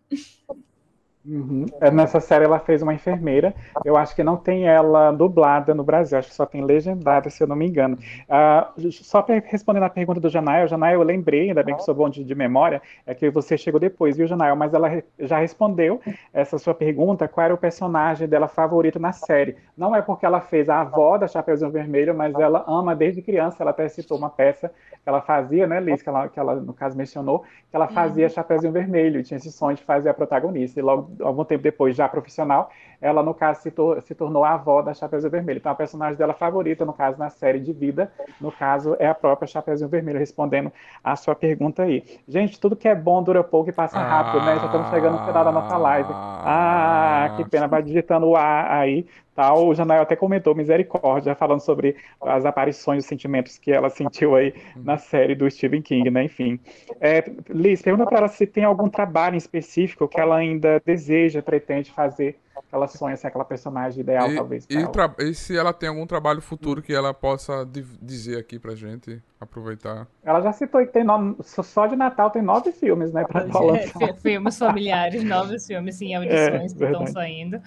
Uhum. 1.24 1.66
É, 1.80 1.92
Nessa 1.92 2.20
série 2.20 2.46
ela 2.46 2.58
fez 2.60 2.82
uma 2.82 2.96
enfermeira. 2.96 3.54
Eu 3.86 3.96
acho 3.96 4.16
que 4.16 4.24
não 4.24 4.36
tem 4.36 4.68
ela 4.68 5.12
dublada 5.12 5.72
no 5.76 5.84
Brasil, 5.84 6.18
acho 6.18 6.30
que 6.30 6.34
só 6.36 6.48
tem 6.48 6.64
legendada, 6.66 7.30
se 7.30 7.44
eu 7.44 7.48
não 7.48 7.56
me 7.56 7.68
engano. 7.68 7.96
Ah, 8.28 8.72
só 8.92 9.22
para 9.22 9.38
responder 9.46 9.84
a 9.84 9.90
pergunta 9.90 10.20
do 10.20 10.30
Janael, 10.30 10.68
Janael, 10.68 11.00
eu 11.00 11.04
lembrei, 11.06 11.50
ainda 11.50 11.62
bem 11.62 11.76
que 11.76 11.84
sou 11.84 11.94
bom 11.94 12.10
de, 12.10 12.24
de 12.24 12.34
memória, 12.34 12.82
é 13.06 13.14
que 13.14 13.30
você 13.30 13.56
chegou 13.56 13.80
depois, 13.80 14.18
viu, 14.18 14.26
Janael? 14.26 14.56
Mas 14.56 14.74
ela 14.74 14.88
re- 14.88 15.04
já 15.20 15.38
respondeu 15.38 16.02
essa 16.34 16.58
sua 16.58 16.74
pergunta, 16.74 17.28
qual 17.28 17.46
era 17.46 17.54
o 17.54 17.58
personagem 17.58 18.28
dela 18.28 18.48
favorito 18.48 19.00
na 19.00 19.12
série. 19.12 19.56
Não 19.78 19.96
é 19.96 20.02
porque 20.02 20.26
ela 20.26 20.42
fez 20.42 20.70
a 20.70 20.82
avó 20.82 21.20
da 21.20 21.28
Chapeuzinho 21.28 21.70
Vermelho, 21.72 22.16
mas 22.16 22.40
ela 22.40 22.64
ama 22.68 22.96
desde 22.96 23.22
criança, 23.22 23.62
ela 23.62 23.70
até 23.72 23.88
citou 23.88 24.18
uma 24.18 24.30
peça 24.30 24.70
que 25.04 25.10
ela 25.10 25.22
fazia, 25.22 25.68
né, 25.68 25.80
Liz, 25.80 26.02
que 26.02 26.10
ela, 26.10 26.28
que 26.30 26.40
ela 26.40 26.56
no 26.56 26.74
caso 26.74 26.96
mencionou, 26.98 27.40
que 27.70 27.76
ela 27.76 27.88
fazia 27.88 28.30
Chapeuzinho 28.30 28.72
Vermelho, 28.74 29.20
e 29.20 29.24
tinha 29.24 29.38
esse 29.38 29.52
sonho 29.52 29.76
de 29.76 29.84
fazer 29.84 30.10
a 30.10 30.14
protagonista. 30.14 30.80
E 30.80 30.84
logo, 30.84 31.11
algum 31.20 31.44
tempo 31.44 31.64
depois, 31.64 31.96
já 31.96 32.08
profissional, 32.08 32.72
ela, 33.02 33.24
no 33.24 33.34
caso, 33.34 33.62
se, 33.62 33.72
tor- 33.72 34.02
se 34.02 34.14
tornou 34.16 34.44
a 34.46 34.52
avó 34.54 34.82
da 34.82 34.94
Chapeuzinho 34.94 35.32
Vermelho. 35.32 35.58
Então, 35.58 35.72
a 35.72 35.76
personagem 35.76 36.18
dela 36.18 36.34
favorita, 36.34 36.86
no 36.86 36.94
caso, 36.94 37.18
na 37.20 37.30
série 37.30 37.60
de 37.60 37.74
vida, 37.74 38.12
no 38.40 38.52
caso, 38.52 38.96
é 39.00 39.08
a 39.08 39.16
própria 39.16 39.48
Chapeuzinho 39.48 39.90
Vermelho, 39.90 40.20
respondendo 40.20 40.72
a 41.04 41.16
sua 41.16 41.36
pergunta 41.36 41.84
aí. 41.84 42.04
Gente, 42.28 42.60
tudo 42.60 42.76
que 42.76 42.88
é 42.88 42.96
bom 42.96 43.24
dura 43.24 43.44
pouco 43.44 43.70
e 43.70 43.74
passa 43.74 44.04
rápido, 44.04 44.40
né? 44.42 44.60
Já 44.60 44.68
estamos 44.68 44.88
chegando 44.88 45.14
no 45.14 45.20
final 45.20 45.44
da 45.44 45.52
nossa 45.52 45.78
live. 45.78 46.16
Ah, 46.44 47.32
que 47.36 47.46
pena, 47.46 47.68
vai 47.68 47.84
digitando 47.84 48.28
o 48.28 48.36
A 48.36 48.80
aí. 48.80 49.06
Tal. 49.36 49.68
O 49.68 49.74
Janael 49.74 50.02
até 50.04 50.16
comentou, 50.16 50.54
misericórdia, 50.56 51.36
falando 51.36 51.62
sobre 51.62 51.96
as 52.22 52.46
aparições, 52.46 53.04
os 53.04 53.08
sentimentos 53.08 53.58
que 53.58 53.72
ela 53.72 53.90
sentiu 53.90 54.36
aí 54.36 54.54
na 54.84 54.98
série 54.98 55.36
do 55.36 55.50
Stephen 55.50 55.82
King, 55.82 56.10
né? 56.12 56.24
Enfim. 56.26 56.60
É, 57.00 57.24
Liz, 57.50 57.82
pergunta 57.82 58.06
para 58.08 58.18
ela 58.20 58.28
se 58.28 58.46
tem 58.46 58.64
algum 58.64 58.90
trabalho 58.90 59.36
em 59.36 59.38
específico 59.38 60.08
que 60.08 60.20
ela 60.20 60.38
ainda 60.38 60.82
deseja, 60.86 61.42
pretende 61.42 61.92
fazer, 61.92 62.40
ela 62.72 62.88
sonha 62.88 63.16
ser 63.16 63.28
aquela 63.28 63.46
personagem 63.46 64.02
ideal, 64.02 64.30
E, 64.32 64.36
talvez. 64.36 64.66
pra 64.66 64.76
e 64.80 64.84
ela. 64.84 65.16
e 65.20 65.34
se 65.34 65.58
ela 65.58 65.72
tem 65.74 65.90
algum 65.90 66.06
trabalho 66.06 66.42
futuro 66.42 66.82
que 66.82 66.94
ela 66.94 67.14
possa 67.14 67.66
dizer 68.02 68.38
aqui 68.38 68.60
pra 68.60 68.76
gente, 68.76 69.22
aproveitar. 69.40 70.08
Ela 70.24 70.42
já 70.42 70.52
citou 70.54 70.82
que 70.86 70.92
tem 70.92 71.04
nove, 71.04 71.38
só 71.44 71.88
de 71.88 71.96
Natal 71.96 72.30
tem 72.30 72.42
nove 72.42 72.72
filmes, 72.72 73.12
né, 73.14 73.24
para 73.26 73.46
É, 73.46 74.14
filmes 74.22 74.58
familiares, 74.58 75.24
novos 75.24 75.66
filmes 75.66 76.02
em 76.02 76.16
audições 76.16 76.74
que 76.74 76.84
estão 76.84 77.08
saindo. 77.08 77.62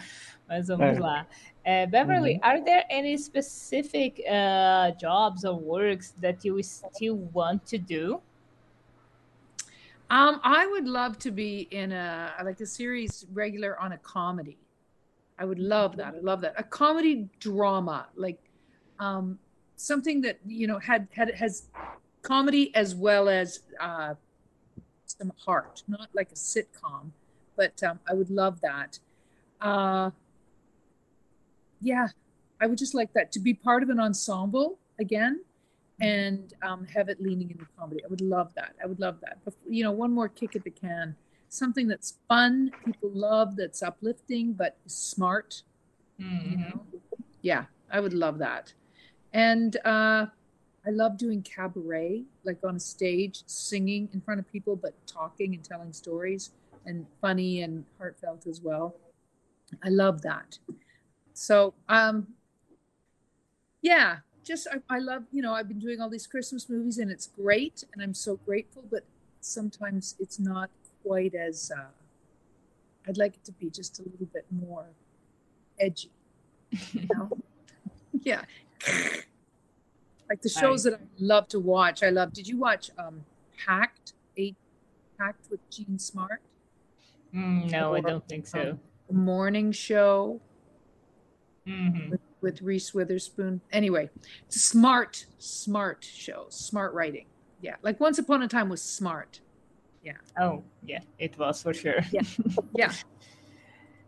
Mas 0.46 0.68
vamos 0.68 0.98
É. 0.98 1.00
lá. 1.00 1.26
Eh, 1.64 1.86
Beverly, 1.86 2.38
are 2.42 2.62
there 2.62 2.84
any 2.90 3.16
specific 3.18 4.22
uh, 4.28 4.94
jobs 4.98 5.44
or 5.44 5.58
works 5.58 6.12
that 6.20 6.46
you 6.46 6.62
still 6.62 7.28
want 7.32 7.62
to 7.64 7.78
do? 7.78 8.20
Um, 10.10 10.38
I 10.44 10.66
would 10.70 10.86
love 10.86 11.16
to 11.20 11.32
be 11.32 11.66
in 11.70 11.90
a 11.92 12.34
like 12.44 12.62
a 12.62 12.66
series 12.66 13.26
regular 13.32 13.76
on 13.80 13.92
a 13.92 13.98
comedy. 13.98 14.58
I 15.38 15.44
would 15.44 15.58
love 15.58 15.96
that. 15.96 16.14
I 16.14 16.20
love 16.20 16.40
that. 16.42 16.54
A 16.56 16.62
comedy 16.62 17.28
drama, 17.40 18.06
like 18.16 18.38
um, 18.98 19.38
something 19.76 20.20
that 20.22 20.38
you 20.46 20.66
know 20.66 20.78
had 20.78 21.08
had 21.10 21.34
has 21.34 21.68
comedy 22.22 22.74
as 22.74 22.94
well 22.94 23.28
as 23.28 23.60
uh, 23.80 24.14
some 25.06 25.32
heart, 25.44 25.82
not 25.88 26.08
like 26.14 26.30
a 26.30 26.34
sitcom, 26.34 27.10
but 27.56 27.82
um, 27.82 27.98
I 28.08 28.14
would 28.14 28.30
love 28.30 28.60
that. 28.60 28.98
Uh, 29.60 30.10
yeah, 31.80 32.08
I 32.60 32.66
would 32.66 32.78
just 32.78 32.94
like 32.94 33.12
that 33.14 33.32
to 33.32 33.40
be 33.40 33.54
part 33.54 33.82
of 33.82 33.90
an 33.90 34.00
ensemble 34.00 34.78
again 34.98 35.40
and 36.00 36.54
um, 36.62 36.86
have 36.86 37.08
it 37.08 37.20
leaning 37.20 37.50
into 37.50 37.66
comedy. 37.78 38.00
I 38.04 38.08
would 38.08 38.20
love 38.20 38.52
that. 38.54 38.74
I 38.82 38.86
would 38.86 39.00
love 39.00 39.18
that. 39.20 39.38
But, 39.44 39.54
you 39.68 39.84
know, 39.84 39.92
one 39.92 40.12
more 40.12 40.28
kick 40.28 40.56
at 40.56 40.64
the 40.64 40.70
can. 40.70 41.14
Something 41.54 41.86
that's 41.86 42.14
fun, 42.26 42.72
people 42.84 43.10
love, 43.12 43.54
that's 43.54 43.80
uplifting, 43.80 44.54
but 44.54 44.76
smart. 44.86 45.62
You 46.18 46.56
know? 46.56 46.82
Yeah, 47.42 47.66
I 47.92 48.00
would 48.00 48.12
love 48.12 48.38
that. 48.38 48.72
And 49.32 49.76
uh, 49.84 50.26
I 50.84 50.90
love 50.90 51.16
doing 51.16 51.42
cabaret, 51.42 52.24
like 52.42 52.58
on 52.64 52.74
a 52.74 52.80
stage, 52.80 53.44
singing 53.46 54.08
in 54.12 54.20
front 54.20 54.40
of 54.40 54.50
people, 54.50 54.74
but 54.74 54.94
talking 55.06 55.54
and 55.54 55.62
telling 55.62 55.92
stories, 55.92 56.50
and 56.86 57.06
funny 57.20 57.62
and 57.62 57.84
heartfelt 57.98 58.48
as 58.48 58.60
well. 58.60 58.96
I 59.84 59.90
love 59.90 60.22
that. 60.22 60.58
So, 61.34 61.74
um, 61.88 62.26
yeah, 63.80 64.16
just 64.42 64.66
I, 64.66 64.96
I 64.96 64.98
love 64.98 65.22
you 65.30 65.40
know 65.40 65.54
I've 65.54 65.68
been 65.68 65.78
doing 65.78 66.00
all 66.00 66.10
these 66.10 66.26
Christmas 66.26 66.68
movies 66.68 66.98
and 66.98 67.12
it's 67.12 67.28
great 67.28 67.84
and 67.92 68.02
I'm 68.02 68.14
so 68.14 68.40
grateful, 68.44 68.82
but 68.90 69.04
sometimes 69.40 70.16
it's 70.18 70.40
not 70.40 70.68
quite 71.04 71.34
as 71.34 71.70
uh, 71.76 71.84
I'd 73.06 73.18
like 73.18 73.34
it 73.34 73.44
to 73.44 73.52
be 73.52 73.70
just 73.70 73.98
a 74.00 74.02
little 74.02 74.26
bit 74.32 74.46
more 74.50 74.86
edgy, 75.78 76.10
you 76.92 77.06
know? 77.14 77.30
yeah, 78.22 78.42
like 80.28 80.40
the 80.42 80.48
shows 80.48 80.84
that 80.84 80.94
I 80.94 80.98
love 81.18 81.48
to 81.48 81.60
watch. 81.60 82.02
I 82.02 82.10
love. 82.10 82.32
Did 82.32 82.48
you 82.48 82.56
watch 82.58 82.90
um, 82.98 83.24
Hacked? 83.66 84.12
Eight 84.36 84.56
Hacked 85.20 85.48
with 85.50 85.60
Gene 85.70 85.98
Smart, 85.98 86.40
Mm, 87.34 87.70
no, 87.70 87.94
I 87.94 88.00
don't 88.00 88.26
think 88.28 88.46
so. 88.46 88.70
um, 88.72 88.80
the 89.08 89.14
morning 89.14 89.72
show. 89.72 90.40
Mhm. 91.66 92.10
with, 92.10 92.20
with 92.42 92.60
Reese 92.62 92.92
Witherspoon. 92.92 93.60
Anyway, 93.72 94.10
smart, 94.48 95.24
smart 95.38 96.04
show, 96.04 96.44
smart 96.50 96.92
writing. 96.92 97.24
Yeah, 97.62 97.76
like 97.82 97.98
Once 98.00 98.18
Upon 98.18 98.42
a 98.42 98.48
Time 98.48 98.68
was 98.68 98.82
smart. 98.82 99.40
Oh, 100.40 100.62
yeah, 100.86 101.04
it 101.18 101.38
was 101.38 101.62
for 101.62 101.74
sure. 101.74 102.02
Yeah. 102.74 102.92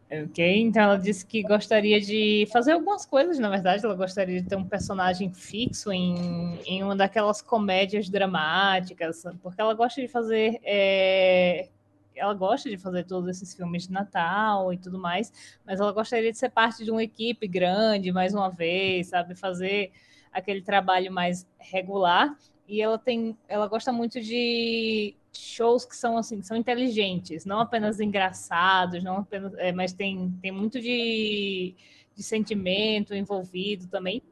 Ok, 0.08 0.60
então 0.60 0.82
ela 0.82 0.96
disse 0.96 1.26
que 1.26 1.42
gostaria 1.42 2.00
de 2.00 2.46
fazer 2.52 2.72
algumas 2.72 3.04
coisas, 3.04 3.40
na 3.40 3.48
verdade, 3.48 3.84
ela 3.84 3.94
gostaria 3.96 4.40
de 4.40 4.48
ter 4.48 4.54
um 4.54 4.64
personagem 4.64 5.32
fixo 5.32 5.90
em, 5.90 6.60
em 6.64 6.84
uma 6.84 6.94
daquelas 6.94 7.42
comédias 7.42 8.08
dramáticas, 8.08 9.24
porque 9.42 9.60
ela 9.60 9.74
gosta 9.74 10.00
de 10.00 10.06
fazer. 10.06 10.60
É, 10.62 11.68
ela 12.14 12.34
gosta 12.34 12.70
de 12.70 12.78
fazer 12.78 13.04
todos 13.04 13.28
esses 13.28 13.52
filmes 13.54 13.88
de 13.88 13.92
Natal 13.92 14.72
e 14.72 14.78
tudo 14.78 14.96
mais, 14.96 15.32
mas 15.66 15.80
ela 15.80 15.92
gostaria 15.92 16.30
de 16.30 16.38
ser 16.38 16.50
parte 16.50 16.84
de 16.84 16.90
uma 16.92 17.02
equipe 17.02 17.48
grande, 17.48 18.12
mais 18.12 18.32
uma 18.32 18.48
vez, 18.48 19.08
sabe? 19.08 19.34
Fazer 19.34 19.90
aquele 20.32 20.62
trabalho 20.62 21.10
mais 21.12 21.46
regular. 21.58 22.32
E 22.68 22.80
ela 22.80 22.96
tem, 22.98 23.36
ela 23.48 23.66
gosta 23.66 23.92
muito 23.92 24.20
de 24.20 25.16
shows 25.38 25.84
que 25.84 25.96
são 25.96 26.16
assim, 26.16 26.42
são 26.42 26.56
inteligentes, 26.56 27.44
não 27.44 27.60
apenas 27.60 28.00
engraçados, 28.00 29.02
não 29.02 29.18
apenas, 29.18 29.54
é, 29.54 29.72
mas 29.72 29.92
tem, 29.92 30.30
tem 30.40 30.50
muito 30.50 30.80
de, 30.80 31.74
de 32.14 32.22
sentimento 32.22 33.14
envolvido 33.14 33.86
também, 33.88 34.22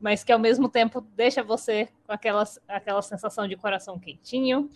mas 0.00 0.22
que 0.22 0.32
ao 0.32 0.38
mesmo 0.38 0.68
tempo 0.68 1.00
deixa 1.00 1.42
você 1.42 1.88
com 2.06 2.12
aquela, 2.12 2.44
aquela 2.68 3.02
sensação 3.02 3.48
de 3.48 3.56
coração 3.56 3.98
quentinho 3.98 4.70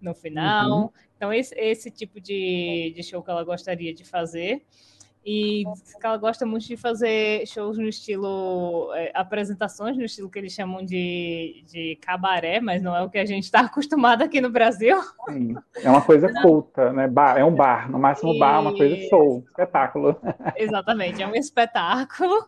no 0.00 0.14
final. 0.14 0.70
Uhum. 0.70 0.90
Então, 1.16 1.32
esse, 1.32 1.54
esse 1.54 1.90
tipo 1.90 2.20
de, 2.20 2.92
de 2.94 3.02
show 3.02 3.22
que 3.22 3.30
ela 3.30 3.44
gostaria 3.44 3.94
de 3.94 4.04
fazer. 4.04 4.64
E 5.26 5.64
ela 6.02 6.18
gosta 6.18 6.44
muito 6.44 6.66
de 6.66 6.76
fazer 6.76 7.46
shows 7.46 7.78
no 7.78 7.88
estilo, 7.88 8.92
é, 8.94 9.10
apresentações 9.14 9.96
no 9.96 10.04
estilo 10.04 10.28
que 10.28 10.38
eles 10.38 10.52
chamam 10.52 10.84
de, 10.84 11.64
de 11.66 11.96
cabaré, 12.02 12.60
mas 12.60 12.82
não 12.82 12.94
é 12.94 13.00
o 13.00 13.08
que 13.08 13.16
a 13.16 13.24
gente 13.24 13.44
está 13.44 13.60
acostumado 13.60 14.22
aqui 14.22 14.38
no 14.42 14.50
Brasil. 14.50 15.00
Sim, 15.26 15.54
é 15.82 15.88
uma 15.88 16.02
coisa 16.02 16.30
culta, 16.42 16.92
né? 16.92 17.08
Bar, 17.08 17.38
é 17.38 17.44
um 17.44 17.54
bar, 17.54 17.90
no 17.90 17.98
máximo 17.98 18.34
e... 18.34 18.38
bar, 18.38 18.60
uma 18.60 18.76
coisa 18.76 18.96
show, 19.08 19.42
espetáculo. 19.48 20.14
Exatamente, 20.56 21.22
é 21.22 21.26
um 21.26 21.34
espetáculo 21.34 22.46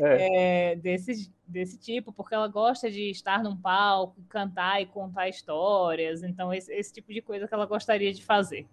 é. 0.00 0.70
É, 0.72 0.76
desse, 0.76 1.30
desse 1.46 1.78
tipo, 1.78 2.14
porque 2.14 2.34
ela 2.34 2.48
gosta 2.48 2.90
de 2.90 3.10
estar 3.10 3.42
num 3.42 3.56
palco, 3.56 4.16
cantar 4.30 4.80
e 4.80 4.86
contar 4.86 5.28
histórias, 5.28 6.22
então 6.22 6.50
esse, 6.50 6.72
esse 6.72 6.94
tipo 6.94 7.12
de 7.12 7.20
coisa 7.20 7.46
que 7.46 7.52
ela 7.52 7.66
gostaria 7.66 8.14
de 8.14 8.24
fazer. 8.24 8.66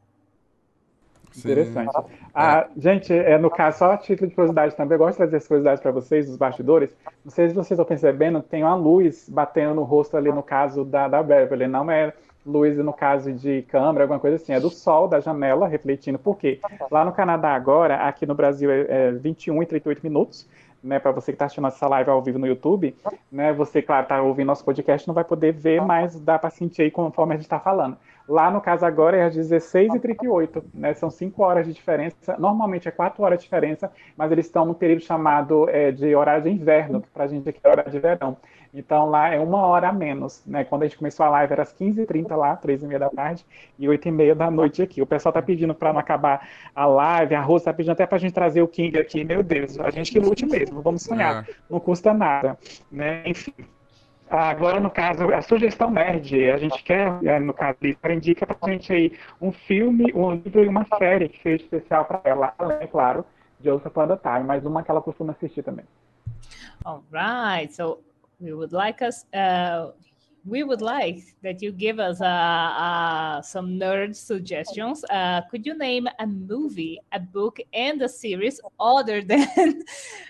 Interessante. 1.38 1.92
Ah, 2.34 2.68
gente, 2.78 3.14
é, 3.14 3.38
no 3.38 3.50
caso, 3.50 3.80
só 3.80 3.92
a 3.92 3.98
título 3.98 4.30
de 4.30 4.36
curiosidade 4.36 4.76
também, 4.76 4.96
eu 4.96 5.00
gosto 5.00 5.14
de 5.14 5.18
trazer 5.18 5.38
as 5.38 5.48
curiosidades 5.48 5.82
para 5.82 5.92
vocês, 5.92 6.28
dos 6.28 6.38
bastidores. 6.38 6.90
Não 7.24 7.32
sei 7.32 7.50
se 7.50 7.54
vocês 7.54 7.72
estão 7.72 7.86
percebendo, 7.86 8.42
tem 8.42 8.64
uma 8.64 8.76
luz 8.76 9.28
batendo 9.30 9.76
no 9.76 9.84
rosto 9.84 10.18
ali 10.18 10.32
no 10.32 10.44
caso 10.44 10.84
da, 10.84 11.08
da 11.08 11.22
Beverly. 11.22 11.68
Não 11.68 11.90
é 11.90 12.14
luz 12.46 12.78
no 12.78 12.94
caso 12.94 13.32
de 13.32 13.62
câmera, 13.64 14.04
alguma 14.04 14.20
coisa 14.20 14.36
assim, 14.36 14.54
é 14.54 14.60
do 14.60 14.70
sol 14.70 15.08
da 15.08 15.20
janela 15.20 15.68
refletindo. 15.68 16.20
Por 16.20 16.38
quê? 16.38 16.60
Lá 16.92 17.06
no 17.06 17.12
Canadá 17.12 17.54
agora, 17.54 18.08
aqui 18.08 18.26
no 18.26 18.36
Brasil 18.36 18.70
é, 18.70 18.86
é 18.90 19.12
21 19.12 19.64
e 19.64 19.66
38 19.66 20.04
minutos. 20.04 20.48
Né, 20.84 21.00
para 21.00 21.12
você 21.14 21.32
que 21.32 21.36
está 21.36 21.46
assistindo 21.46 21.66
essa 21.66 21.88
live 21.88 22.10
ao 22.10 22.22
vivo 22.22 22.38
no 22.38 22.46
YouTube, 22.46 22.94
né, 23.32 23.54
você, 23.54 23.82
claro, 23.82 24.04
está 24.04 24.22
ouvindo 24.22 24.48
nosso 24.48 24.66
podcast, 24.66 25.08
não 25.08 25.16
vai 25.16 25.24
poder 25.24 25.54
ver, 25.54 25.82
mas 25.82 26.20
dá 26.20 26.38
para 26.38 26.50
sentir 26.50 26.82
aí 26.82 26.92
conforme 26.92 27.36
a 27.36 27.38
gente 27.38 27.46
está 27.46 27.58
falando. 27.58 27.96
Lá, 28.28 28.50
no 28.50 28.62
caso, 28.62 28.86
agora 28.86 29.18
é 29.18 29.24
às 29.24 29.36
16h38, 29.36 30.64
né? 30.74 30.94
São 30.94 31.10
5 31.10 31.44
horas 31.44 31.68
de 31.68 31.74
diferença. 31.74 32.38
Normalmente 32.38 32.88
é 32.88 32.92
4 32.92 33.22
horas 33.22 33.40
de 33.40 33.46
diferença, 33.46 33.92
mas 34.16 34.32
eles 34.32 34.46
estão 34.46 34.66
num 34.66 34.74
período 34.74 35.02
chamado 35.02 35.70
é, 35.70 35.92
de 35.92 36.16
horário 36.16 36.44
de 36.44 36.50
inverno, 36.50 37.02
que 37.02 37.10
para 37.10 37.26
a 37.26 37.28
gente 37.28 37.50
aqui 37.50 37.60
é 37.64 37.70
horário 37.70 37.92
de 37.92 38.00
verão. 38.00 38.38
Então 38.74 39.08
lá 39.08 39.30
é 39.32 39.40
uma 39.40 39.68
hora 39.68 39.90
a 39.90 39.94
menos, 39.94 40.42
né? 40.48 40.64
Quando 40.64 40.82
a 40.82 40.86
gente 40.86 40.98
começou 40.98 41.26
a 41.26 41.30
live 41.30 41.54
era 41.54 41.62
às 41.62 41.74
15h30 41.74 42.36
lá, 42.36 42.58
3h30 42.58 42.98
da 42.98 43.10
tarde, 43.10 43.46
e 43.78 43.86
8h30 43.86 44.34
da 44.34 44.50
noite 44.50 44.82
aqui. 44.82 45.02
O 45.02 45.06
pessoal 45.06 45.32
tá 45.32 45.42
pedindo 45.42 45.76
para 45.76 45.94
não 45.94 46.00
acabar 46.00 46.48
a 46.74 46.86
live, 46.86 47.36
a 47.36 47.42
Rosa 47.42 47.66
tá 47.66 47.74
pedindo 47.74 47.92
até 47.92 48.08
para 48.08 48.16
a 48.16 48.20
gente 48.20 48.34
trazer 48.34 48.64
o 48.64 48.68
King 48.68 48.98
aqui. 48.98 49.24
Meu 49.24 49.44
Deus, 49.44 49.80
a 49.80 49.92
gente 49.92 50.12
que 50.12 50.20
lute 50.20 50.46
mesmo, 50.46 50.82
vamos 50.82 51.04
sonhar. 51.04 51.48
É. 51.48 51.54
Não 51.70 51.80
custa 51.80 52.14
nada, 52.14 52.58
né? 52.92 53.22
Enfim. 53.28 53.54
Agora, 54.36 54.80
no 54.80 54.90
caso, 54.90 55.32
a 55.32 55.44
sugestão 55.44 55.92
nerd, 55.92 56.50
a 56.50 56.58
gente 56.58 56.84
quer, 56.84 57.24
é, 57.24 57.40
no 57.40 57.54
caso, 57.54 57.78
Lisa, 57.82 58.12
indica 58.12 58.48
pra 58.48 58.72
gente 58.72 58.92
aí 58.92 59.16
um 59.40 59.52
filme, 59.52 60.12
um 60.12 60.32
livro 60.32 60.64
e 60.64 60.68
uma 60.68 60.86
série 60.98 61.30
que 61.30 61.40
seja 61.44 61.64
especial 61.64 62.06
para 62.06 62.20
ela, 62.24 62.52
além, 62.58 62.88
claro, 62.88 63.24
de 63.60 63.70
Once 63.70 63.88
Upon 63.88 64.08
Time, 64.18 64.44
mas 64.44 64.66
uma 64.66 64.82
que 64.82 64.90
ela 64.90 65.02
costuma 65.04 65.34
assistir 65.34 65.62
também. 65.62 65.86
All 66.84 67.04
right, 67.12 67.72
so 67.72 68.00
we 68.42 68.54
would 68.54 68.74
like 68.74 69.04
us, 69.04 69.24
uh, 69.36 69.94
we 70.46 70.64
would 70.64 70.82
like 70.82 71.24
that 71.42 71.62
you 71.62 71.72
give 71.72 72.00
us 72.00 72.20
uh, 72.20 72.26
uh, 72.26 73.42
some 73.42 73.80
nerd 73.80 74.16
suggestions. 74.16 75.04
Uh, 75.10 75.42
could 75.50 75.66
you 75.66 75.78
name 75.78 76.08
a 76.20 76.28
movie, 76.28 77.00
a 77.14 77.20
book, 77.20 77.60
and 77.74 78.02
a 78.02 78.10
series 78.10 78.60
other 78.80 79.22
than 79.32 79.84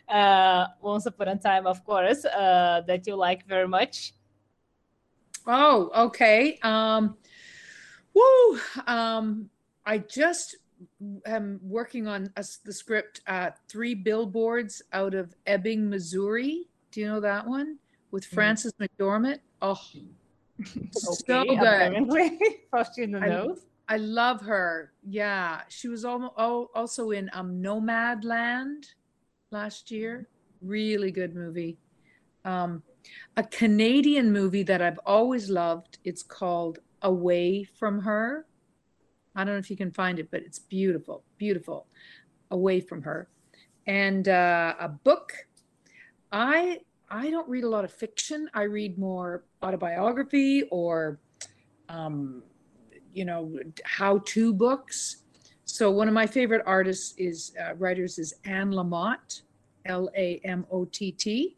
uh, 0.10 0.68
Once 0.82 1.06
Upon 1.08 1.30
a 1.30 1.36
Time, 1.36 1.66
of 1.66 1.84
course, 1.84 2.26
uh, 2.26 2.82
that 2.86 3.08
you 3.08 3.16
like 3.16 3.46
very 3.48 3.68
much? 3.68 4.14
Oh, 5.48 5.90
okay. 5.96 6.60
Um, 6.62 7.18
woo! 8.14 8.60
Um, 8.86 9.50
I 9.86 9.98
just 9.98 10.58
am 11.26 11.60
working 11.64 12.08
on 12.08 12.32
a, 12.38 12.46
the 12.64 12.74
script, 12.74 13.22
uh, 13.28 13.50
Three 13.68 13.96
Billboards 13.96 14.82
out 14.94 15.16
of 15.16 15.34
Ebbing, 15.48 15.90
Missouri. 15.90 16.68
Do 16.92 17.02
you 17.02 17.08
know 17.08 17.20
that 17.20 17.48
one? 17.48 17.80
With 18.12 18.26
mm. 18.26 18.34
Frances 18.34 18.74
mm. 18.74 18.88
McDormand. 18.88 19.40
Oh, 19.64 19.80
so 20.92 21.14
good. 21.26 21.48
In 22.98 23.12
the 23.12 23.20
I, 23.20 23.28
nose. 23.28 23.66
I 23.88 23.96
love 23.96 24.42
her. 24.42 24.92
Yeah, 25.04 25.62
she 25.70 25.88
was 25.88 26.04
almost, 26.04 26.34
also 26.38 27.12
in 27.12 27.30
um, 27.32 27.62
Nomad 27.62 28.26
Land 28.26 28.88
last 29.52 29.90
year. 29.90 30.28
Really 30.62 31.12
good 31.12 31.34
movie. 31.34 31.78
Um, 32.44 32.84
a 33.38 33.44
Canadian 33.44 34.34
movie 34.34 34.64
that 34.64 34.82
I've 34.82 35.00
always 35.06 35.50
loved. 35.50 35.98
It's 36.04 36.24
called 36.24 36.80
Away 37.02 37.64
from 37.64 38.02
Her. 38.02 38.46
I 39.36 39.46
don't 39.46 39.54
know 39.54 39.60
if 39.60 39.70
you 39.70 39.78
can 39.78 39.92
find 39.92 40.20
it, 40.20 40.30
but 40.30 40.42
it's 40.42 40.60
beautiful, 40.60 41.24
beautiful. 41.38 41.88
Away 42.52 42.82
from 42.82 43.02
Her, 43.02 43.30
and 43.88 44.28
uh, 44.28 44.76
a 44.80 44.90
book. 44.90 45.34
I 46.32 46.80
I 47.14 47.30
don't 47.30 47.48
read 47.48 47.64
a 47.64 47.70
lot 47.70 47.86
of 47.86 47.94
fiction. 47.94 48.50
I 48.56 48.64
read 48.64 48.98
more 48.98 49.46
autobiography 49.62 50.64
or, 50.72 51.20
um, 51.88 52.42
you 53.14 53.24
know, 53.24 53.60
how-to 53.86 54.52
books. 54.52 55.18
So 55.66 55.92
one 55.92 56.08
of 56.08 56.16
my 56.16 56.26
favorite 56.26 56.64
artists 56.66 57.14
is 57.20 57.54
uh, 57.64 57.76
writers 57.76 58.18
is 58.18 58.34
Anne 58.46 58.72
Lamott, 58.72 59.44
L 59.86 60.10
A 60.16 60.42
M 60.44 60.66
O 60.72 60.86
T 60.86 61.12
T, 61.12 61.56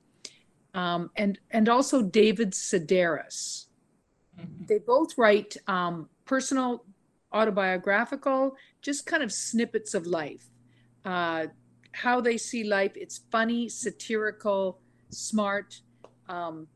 um, 0.74 1.10
and 1.16 1.40
and 1.52 1.70
also 1.70 2.02
David 2.02 2.52
Sedaris. 2.52 3.68
Mm-hmm. 4.38 4.66
They 4.68 4.80
both 4.80 5.18
write 5.18 5.56
um, 5.68 6.10
personal, 6.26 6.84
autobiographical, 7.32 8.58
just 8.82 9.06
kind 9.06 9.24
of 9.24 9.32
snippets 9.32 9.94
of 9.94 10.06
life, 10.06 10.46
uh, 11.06 11.48
how 11.94 12.20
they 12.20 12.38
see 12.38 12.66
life. 12.66 12.92
It's 12.96 13.22
funny, 13.32 13.70
satirical 13.70 14.82
smart, 15.16 15.82
um, 16.30 16.68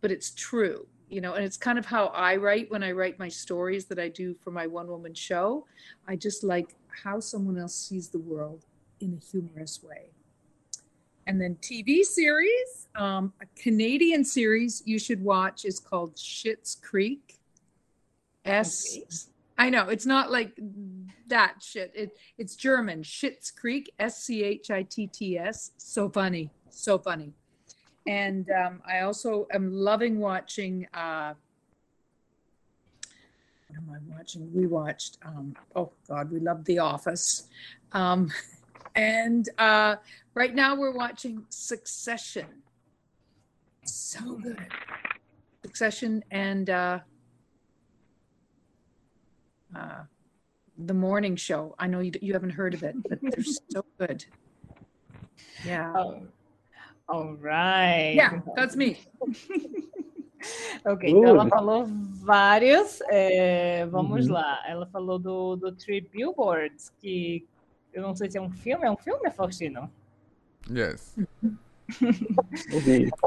but 0.00 0.10
it's 0.10 0.30
true, 0.30 0.86
you 1.08 1.20
know, 1.20 1.34
and 1.34 1.44
it's 1.44 1.56
kind 1.56 1.78
of 1.78 1.86
how 1.86 2.06
I 2.08 2.36
write 2.36 2.70
when 2.70 2.82
I 2.82 2.92
write 2.92 3.18
my 3.18 3.28
stories 3.28 3.86
that 3.86 3.98
I 3.98 4.08
do 4.08 4.34
for 4.34 4.50
my 4.50 4.66
one 4.66 4.88
woman 4.88 5.14
show. 5.14 5.66
I 6.06 6.16
just 6.16 6.44
like 6.44 6.76
how 7.04 7.20
someone 7.20 7.58
else 7.58 7.74
sees 7.74 8.08
the 8.08 8.18
world 8.18 8.64
in 9.00 9.14
a 9.20 9.24
humorous 9.30 9.82
way. 9.82 10.10
And 11.26 11.40
then 11.40 11.56
TV 11.56 12.04
series, 12.04 12.86
um, 12.94 13.32
a 13.42 13.46
Canadian 13.60 14.24
series 14.24 14.82
you 14.86 14.98
should 14.98 15.22
watch 15.22 15.64
is 15.64 15.80
called 15.80 16.14
Shits 16.14 16.80
Creek. 16.80 17.40
S. 18.44 18.96
Okay. 18.96 19.06
I 19.58 19.70
know 19.70 19.88
it's 19.88 20.06
not 20.06 20.30
like 20.30 20.56
that 21.26 21.54
shit. 21.60 21.90
It 21.96 22.16
it's 22.38 22.54
German. 22.54 23.02
Shits 23.02 23.52
Creek. 23.52 23.92
S 23.98 24.22
C 24.22 24.44
H 24.44 24.70
I 24.70 24.82
T 24.84 25.08
T 25.08 25.36
S. 25.36 25.72
So 25.78 26.08
funny. 26.08 26.50
So 26.70 26.96
funny 26.96 27.32
and 28.06 28.50
um, 28.50 28.82
I 28.86 29.00
also 29.00 29.46
am 29.52 29.72
loving 29.72 30.18
watching. 30.18 30.86
Uh, 30.94 31.34
what 33.68 33.78
am 33.78 33.90
I 33.90 34.16
watching? 34.16 34.50
We 34.54 34.66
watched. 34.66 35.18
Um, 35.24 35.56
oh 35.74 35.92
God, 36.08 36.30
we 36.30 36.40
love 36.40 36.64
The 36.64 36.78
Office, 36.78 37.48
um, 37.92 38.30
and 38.94 39.48
uh, 39.58 39.96
right 40.34 40.54
now 40.54 40.76
we're 40.76 40.92
watching 40.92 41.44
Succession. 41.48 42.46
So 43.84 44.36
good, 44.36 44.66
Succession 45.62 46.24
and 46.30 46.70
uh, 46.70 46.98
uh, 49.74 50.02
the 50.78 50.94
Morning 50.94 51.36
Show. 51.36 51.74
I 51.78 51.86
know 51.86 52.00
you, 52.00 52.12
you 52.20 52.32
haven't 52.32 52.50
heard 52.50 52.74
of 52.74 52.82
it, 52.82 52.96
but 53.08 53.18
they're 53.20 53.44
so 53.70 53.84
good. 53.98 54.24
Yeah. 55.64 55.92
Um, 55.92 56.28
Alright. 57.08 58.16
Yeah, 58.16 58.42
that's 58.54 58.74
me. 58.74 58.98
ok, 60.84 61.10
então 61.10 61.24
ela 61.24 61.48
falou 61.48 61.86
vários. 61.86 63.00
É, 63.08 63.86
vamos 63.86 64.26
uhum. 64.26 64.34
lá. 64.34 64.62
Ela 64.66 64.86
falou 64.86 65.18
do, 65.18 65.56
do 65.56 65.72
Three 65.72 66.00
Billboards, 66.00 66.92
que 67.00 67.46
eu 67.92 68.02
não 68.02 68.14
sei 68.14 68.30
se 68.30 68.38
é 68.38 68.40
um 68.40 68.50
filme, 68.50 68.84
é 68.84 68.90
um 68.90 68.96
filme, 68.96 69.30
Faustino? 69.30 69.90
Yes. 70.70 71.16
Vi. 72.84 73.10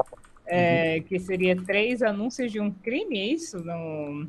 É, 0.52 0.98
que 1.02 1.16
seria 1.20 1.54
três 1.62 2.02
anúncios 2.02 2.50
de 2.50 2.58
um 2.58 2.72
crime, 2.72 3.20
é 3.20 3.26
isso? 3.26 3.60
No... 3.60 4.26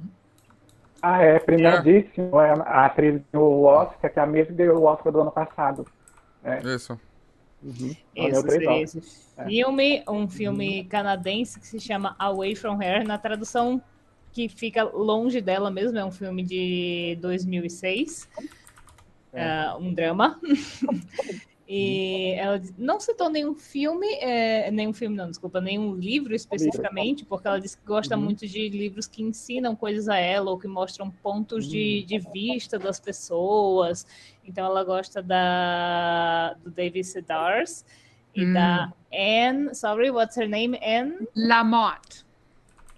Ah, 1.02 1.20
é, 1.24 1.40
premiadíssimo. 1.40 2.40
É 2.40 2.52
a 2.52 2.86
atriz 2.86 3.20
do 3.34 3.64
Oscar, 3.64 4.14
que 4.14 4.20
é 4.20 4.22
a 4.22 4.28
mesma 4.28 4.52
que 4.52 4.54
deu 4.54 4.78
o 4.78 4.84
Oscar 4.84 5.12
do 5.12 5.22
ano 5.22 5.32
passado. 5.32 5.88
Isso. 6.64 7.00
Uhum. 7.64 7.96
Seria 8.16 8.72
Oscars. 8.72 8.96
esse 8.96 9.02
filme, 9.48 10.04
um 10.08 10.28
filme 10.28 10.84
canadense 10.86 11.60
que 11.60 11.68
se 11.68 11.80
chama 11.80 12.16
Away 12.18 12.56
From 12.56 12.82
Her, 12.82 13.06
na 13.06 13.18
tradução 13.18 13.82
que 14.32 14.48
fica 14.48 14.84
longe 14.84 15.42
dela 15.42 15.70
mesmo, 15.70 15.98
é 15.98 16.06
um 16.06 16.12
filme 16.12 16.42
de 16.44 17.18
2006, 17.22 18.30
é, 19.34 19.74
um 19.80 19.94
drama. 19.94 20.40
E 21.74 22.34
ela 22.34 22.62
não 22.78 23.00
citou 23.00 23.30
nenhum 23.30 23.56
filme, 23.56 24.06
é, 24.16 24.70
nenhum 24.72 24.92
filme 24.92 25.16
não, 25.16 25.30
desculpa, 25.30 25.62
nenhum 25.62 25.96
livro 25.96 26.36
especificamente, 26.36 27.24
porque 27.24 27.48
ela 27.48 27.62
disse 27.62 27.78
que 27.78 27.86
gosta 27.86 28.18
Uhum. 28.18 28.24
muito 28.24 28.46
de 28.46 28.68
livros 28.68 29.08
que 29.08 29.24
ensinam 29.24 29.74
coisas 29.74 30.10
a 30.10 30.18
ela 30.18 30.52
ou 30.52 30.60
que 30.60 30.68
mostram 30.68 31.10
pontos 31.10 31.66
de, 31.66 32.04
de 32.04 32.20
vista 32.20 32.78
das 32.78 33.00
pessoas. 33.00 34.06
Então 34.44 34.66
ela 34.66 34.84
gosta 34.84 35.22
da 35.22 36.56
do 36.62 36.70
David 36.70 37.06
Sedaris 37.06 37.86
e 38.36 38.46
Hum. 38.46 38.54
da 38.54 38.94
Anne, 39.14 39.74
sorry, 39.74 40.12
what's 40.12 40.36
her 40.36 40.50
name? 40.50 40.78
Anne, 40.84 41.26
Lamotte. 41.36 42.26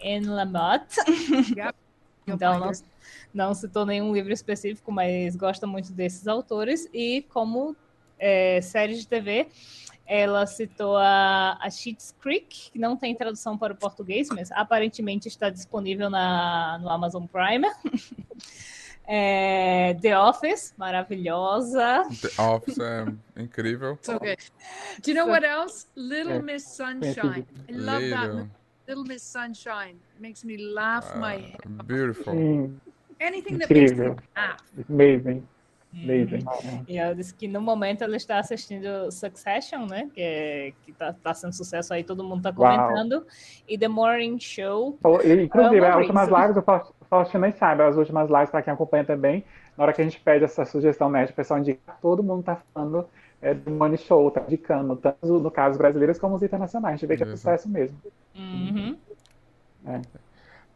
Anne 0.03 0.25
Lamott. 0.25 0.95
Yep. 1.55 1.75
Então, 2.25 2.57
não, 2.57 2.71
não 3.33 3.53
citou 3.53 3.85
nenhum 3.85 4.13
livro 4.13 4.31
específico, 4.31 4.89
mas 4.93 5.35
gosta 5.35 5.67
muito 5.67 5.91
desses 5.91 6.25
autores. 6.25 6.87
E 6.93 7.21
como 7.23 7.75
é, 8.23 8.61
série 8.61 8.95
de 8.95 9.05
TV, 9.07 9.47
ela 10.05 10.45
citou 10.45 10.95
a, 10.97 11.57
a 11.61 11.69
Schitt's 11.69 12.13
Creek, 12.21 12.71
que 12.71 12.79
não 12.79 12.95
tem 12.95 13.13
tradução 13.15 13.57
para 13.57 13.73
o 13.73 13.75
português, 13.75 14.27
mas 14.29 14.51
aparentemente 14.51 15.27
está 15.27 15.49
disponível 15.49 16.09
na, 16.09 16.77
no 16.81 16.89
Amazon 16.89 17.25
Prime. 17.25 17.67
É, 19.05 19.95
The 20.01 20.17
Office, 20.17 20.73
maravilhosa. 20.77 22.03
The 22.21 22.41
Office 22.41 22.79
é 22.79 23.05
incrível. 23.41 23.95
It's 23.95 24.07
okay. 24.07 24.37
Do 25.03 25.11
you 25.11 25.15
know 25.17 25.27
what 25.27 25.45
else? 25.45 25.87
Little 25.97 26.35
Yeah. 26.35 26.41
Miss 26.41 26.63
Sunshine. 26.63 27.45
I 27.67 27.71
love 27.73 28.01
that. 28.09 28.21
Little. 28.21 28.35
movie. 28.37 28.49
Little 28.87 29.03
Miss 29.03 29.23
Sunshine 29.23 29.97
makes 30.21 30.45
me 30.45 30.55
laugh 30.55 31.13
my 31.17 31.35
Ah, 31.35 31.39
head. 31.39 31.85
beautiful. 31.85 32.33
Sim, 32.33 32.79
Anything 33.19 33.57
that 33.57 33.69
makes 33.69 33.91
me 33.91 34.05
incrível. 34.05 34.15
laugh. 34.37 34.59
Amazing. 34.89 35.47
Amazing. 35.95 36.43
E 36.87 36.97
ela 36.97 37.13
disse 37.13 37.33
que 37.35 37.47
no 37.47 37.61
momento 37.61 38.03
ela 38.03 38.15
está 38.15 38.39
assistindo 38.39 39.11
Succession, 39.11 39.85
né? 39.85 40.09
Que, 40.13 40.21
é, 40.21 40.73
que 40.83 40.91
tá, 40.91 41.13
tá 41.13 41.33
sendo 41.33 41.53
sucesso 41.53 41.93
aí, 41.93 42.03
todo 42.03 42.23
mundo 42.23 42.41
tá 42.41 42.53
Uau. 42.57 42.87
comentando. 42.87 43.25
E 43.67 43.77
The 43.77 43.87
Morning 43.87 44.39
Show. 44.39 44.97
E, 45.23 45.43
Inclusive, 45.43 45.85
as 45.85 45.95
últimas 45.97 46.29
lives, 46.29 46.57
o 46.57 46.61
Faust- 46.63 46.91
o 46.99 47.05
Faustino 47.05 47.41
nem 47.41 47.51
sabe, 47.51 47.83
as 47.83 47.95
últimas 47.95 48.29
lives, 48.29 48.49
para 48.49 48.63
quem 48.63 48.73
acompanha 48.73 49.05
também, 49.05 49.45
na 49.77 49.83
hora 49.83 49.93
que 49.93 50.01
a 50.01 50.03
gente 50.03 50.19
pede 50.19 50.43
essa 50.45 50.65
sugestão 50.65 51.09
net, 51.11 51.31
o 51.31 51.35
pessoal 51.35 51.59
indica, 51.59 51.93
todo 52.01 52.23
mundo 52.23 52.43
tá 52.43 52.59
falando 52.73 53.05
é, 53.39 53.53
do 53.53 53.69
Money 53.69 53.97
Show, 53.99 54.31
tá 54.31 54.41
indicando, 54.47 54.95
tanto 54.95 55.39
no 55.39 55.51
caso 55.51 55.77
brasileiros 55.77 56.17
como 56.17 56.35
os 56.35 56.41
internacionais. 56.41 56.95
A 56.95 56.97
gente 56.97 57.07
vê 57.07 57.17
que 57.17 57.23
é 57.23 57.27
Isso. 57.27 57.37
sucesso 57.37 57.69
mesmo. 57.69 57.97
Uhum. 58.35 58.97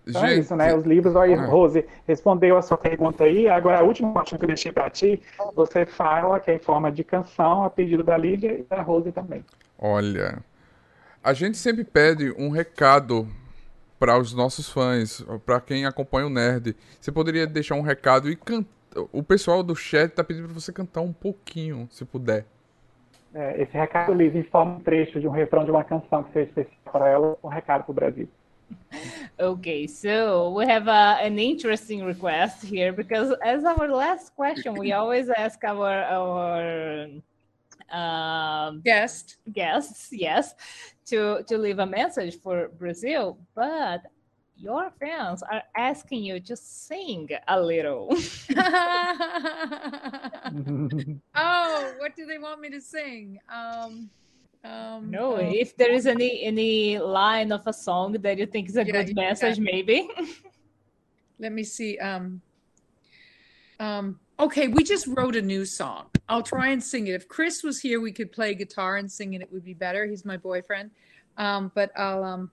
Então 0.07 0.23
é 0.23 0.29
Gente, 0.29 0.39
isso, 0.41 0.55
né? 0.55 0.73
Os 0.73 0.85
livros, 0.85 1.15
aí, 1.15 1.33
Ah. 1.33 1.45
Rose, 1.45 1.85
respondeu 2.07 2.57
a 2.57 2.61
sua 2.61 2.77
pergunta 2.77 3.25
aí. 3.25 3.47
Agora, 3.49 3.79
a 3.79 3.83
última 3.83 4.13
parte 4.13 4.37
que 4.37 4.43
eu 4.43 4.47
deixei 4.47 4.71
para 4.71 4.89
ti, 4.89 5.21
você 5.55 5.85
fala 5.85 6.39
que 6.39 6.51
é 6.51 6.55
em 6.55 6.59
forma 6.59 6.91
de 6.91 7.03
canção, 7.03 7.63
a 7.63 7.69
pedido 7.69 8.03
da 8.03 8.17
Lídia 8.17 8.59
e 8.59 8.63
da 8.63 8.81
Rose 8.81 9.11
também. 9.11 9.43
Olha, 9.77 10.39
a 11.23 11.33
gente 11.33 11.57
sempre 11.57 11.83
pede 11.83 12.33
um 12.37 12.49
recado 12.49 13.27
para 13.99 14.17
os 14.17 14.33
nossos 14.33 14.69
fãs, 14.69 15.25
para 15.45 15.59
quem 15.59 15.85
acompanha 15.85 16.27
o 16.27 16.29
Nerd. 16.29 16.75
Você 16.99 17.11
poderia 17.11 17.45
deixar 17.45 17.75
um 17.75 17.81
recado 17.81 18.29
e 18.29 18.35
cantar. 18.35 18.77
O 19.11 19.21
pessoal 19.21 19.61
do 19.61 19.75
chat 19.75 20.11
tá 20.11 20.23
pedindo 20.23 20.45
para 20.45 20.53
você 20.53 20.71
cantar 20.71 21.01
um 21.01 21.13
pouquinho, 21.13 21.87
se 21.91 22.03
puder. 22.03 22.45
É, 23.33 23.61
esse 23.61 23.77
recado, 23.77 24.13
Liz, 24.13 24.33
em 24.33 24.43
forma 24.43 24.75
de 24.75 24.77
um 24.79 24.83
trecho 24.83 25.19
de 25.19 25.27
um 25.27 25.31
refrão 25.31 25.63
de 25.63 25.69
uma 25.69 25.83
canção 25.83 26.23
que 26.23 26.31
seja 26.33 26.47
especial 26.47 26.77
para 26.91 27.09
ela, 27.09 27.37
um 27.43 27.47
recado 27.47 27.83
para 27.83 27.91
o 27.91 27.93
Brasil. 27.93 28.27
Okay, 29.39 29.85
so 29.85 30.49
we 30.49 30.65
have 30.65 30.87
a, 30.87 31.19
an 31.21 31.37
interesting 31.37 32.03
request 32.03 32.63
here 32.63 32.91
because 32.91 33.35
as 33.45 33.63
our 33.63 33.87
last 33.87 34.35
question, 34.35 34.73
we 34.73 34.91
always 34.99 35.29
ask 35.29 35.63
our 35.63 36.03
our 36.03 37.07
um, 37.91 38.81
Guest. 38.81 39.37
guests, 39.53 40.09
yes, 40.11 40.55
to 41.05 41.43
to 41.43 41.57
leave 41.57 41.77
a 41.79 41.85
message 41.85 42.41
for 42.41 42.69
Brazil, 42.79 43.37
but 43.53 44.01
your 44.57 44.91
fans 44.99 45.43
are 45.43 45.61
asking 45.75 46.23
you 46.23 46.39
to 46.39 46.55
sing 46.55 47.29
a 47.47 47.61
little. 47.61 48.07
oh, 51.35 51.93
what 51.99 52.15
do 52.15 52.25
they 52.25 52.39
want 52.39 52.59
me 52.59 52.69
to 52.71 52.81
sing? 52.81 53.39
Um, 53.53 54.09
um, 54.63 55.11
no, 55.11 55.37
um, 55.37 55.53
if 55.53 55.75
there 55.77 55.91
is 55.91 56.07
any 56.07 56.43
any 56.43 56.97
line 56.97 57.51
of 57.51 57.61
a 57.65 57.73
song 57.73 58.13
that 58.13 58.37
you 58.37 58.45
think 58.45 58.69
is 58.69 58.77
a 58.77 58.83
Yeah, 58.83 58.91
good 58.91 59.09
yeah. 59.09 59.29
message, 59.29 59.59
maybe. 59.59 60.09
let 61.39 61.51
me 61.51 61.63
see. 61.63 61.97
Um, 61.99 62.41
um, 63.79 64.19
okay, 64.39 64.67
we 64.67 64.83
just 64.83 65.07
wrote 65.07 65.35
a 65.35 65.41
new 65.41 65.65
song. 65.65 66.07
I'll 66.27 66.43
try 66.43 66.69
and 66.69 66.83
sing 66.83 67.07
it. 67.07 67.13
If 67.13 67.27
Chris 67.27 67.63
was 67.63 67.79
here, 67.79 68.01
we 68.01 68.11
could 68.11 68.31
play 68.31 68.55
guitar 68.55 68.97
and 68.97 69.11
sing 69.11 69.35
and 69.35 69.43
It 69.43 69.51
would 69.51 69.63
be 69.63 69.73
better. 69.73 70.05
He's 70.05 70.25
my 70.25 70.37
boyfriend. 70.37 70.91
Um, 71.37 71.71
but 71.75 71.91
I'll 71.95 72.23
um, 72.23 72.51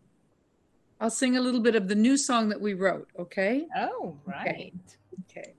I'll 1.01 1.11
sing 1.11 1.37
a 1.37 1.41
little 1.41 1.61
bit 1.61 1.75
of 1.75 1.89
the 1.89 1.95
new 1.95 2.17
song 2.17 2.49
that 2.51 2.61
we 2.61 2.75
wrote. 2.75 3.09
Okay. 3.19 3.67
Oh, 3.77 4.17
right. 4.27 4.73
Okay. 5.31 5.55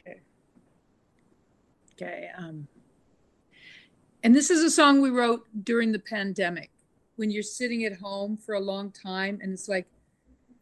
Okay. 0.00 0.20
Okay. 1.94 2.30
Um, 2.36 2.66
and 4.22 4.34
this 4.34 4.50
is 4.50 4.62
a 4.62 4.70
song 4.70 5.00
we 5.00 5.10
wrote 5.10 5.46
during 5.64 5.92
the 5.92 5.98
pandemic 5.98 6.70
when 7.16 7.30
you're 7.30 7.42
sitting 7.42 7.84
at 7.84 7.98
home 7.98 8.36
for 8.36 8.54
a 8.54 8.60
long 8.60 8.90
time 8.90 9.38
and 9.42 9.52
it's 9.52 9.68
like, 9.68 9.86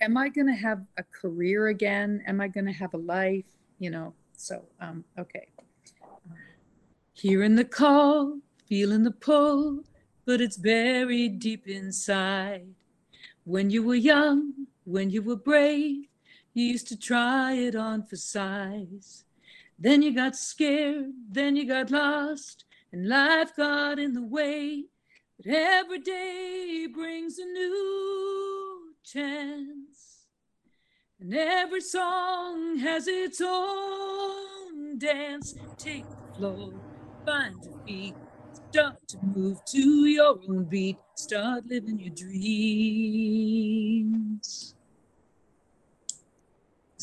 am 0.01 0.17
I 0.17 0.29
going 0.29 0.47
to 0.47 0.55
have 0.55 0.83
a 0.99 1.03
career 1.03 1.69
again? 1.69 2.23
Am 2.27 2.41
I 2.41 2.49
going 2.49 2.67
to 2.67 2.73
have 2.73 2.95
a 2.95 2.99
life? 2.99 3.45
You 3.79 3.91
know, 3.91 4.15
so, 4.37 4.65
um, 4.81 5.05
okay. 5.19 5.49
Hearing 7.13 7.57
the 7.57 7.65
call, 7.65 8.39
feeling 8.67 9.05
the 9.05 9.11
pull, 9.11 9.85
but 10.25 10.41
it's 10.41 10.57
buried 10.57 11.39
deep 11.39 11.67
inside. 11.67 12.67
When 13.45 13.69
you 13.69 13.83
were 13.83 13.95
young, 13.95 14.67
when 14.85 15.11
you 15.11 15.23
were 15.23 15.37
brave, 15.37 16.07
you 16.55 16.65
used 16.65 16.89
to 16.89 16.99
try 16.99 17.55
it 17.55 17.75
on 17.75 18.05
for 18.05 18.17
size. 18.17 19.25
Then 19.79 20.03
you 20.03 20.15
got 20.15 20.37
scared, 20.37 21.13
then 21.31 21.57
you 21.57 21.67
got 21.67 21.91
lost, 21.91 22.65
and 22.93 23.09
life 23.09 23.55
got 23.57 23.99
in 23.99 24.15
the 24.15 24.23
way. 24.23 24.85
But 25.37 25.55
every 25.55 26.01
day 26.01 26.87
brings 26.93 27.39
a 27.39 27.45
new 27.45 28.95
chance. 29.05 30.27
And 31.21 31.35
every 31.35 31.81
song 31.81 32.79
has 32.79 33.07
its 33.07 33.41
own 33.45 34.99
dance. 34.99 35.55
Take 35.77 36.05
the 36.09 36.17
floor, 36.37 36.73
find 37.25 37.57
your 37.63 37.79
feet, 37.87 38.15
start 38.71 39.09
to 39.09 39.19
move 39.23 39.65
to 39.67 40.07
your 40.07 40.39
own 40.49 40.65
beat, 40.65 40.99
start 41.15 41.67
living 41.67 42.01
your 42.01 42.15
dreams. 42.15 43.55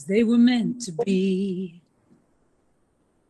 they 0.07 0.23
were 0.23 0.37
meant 0.37 0.79
to 0.81 0.91
be. 1.03 1.81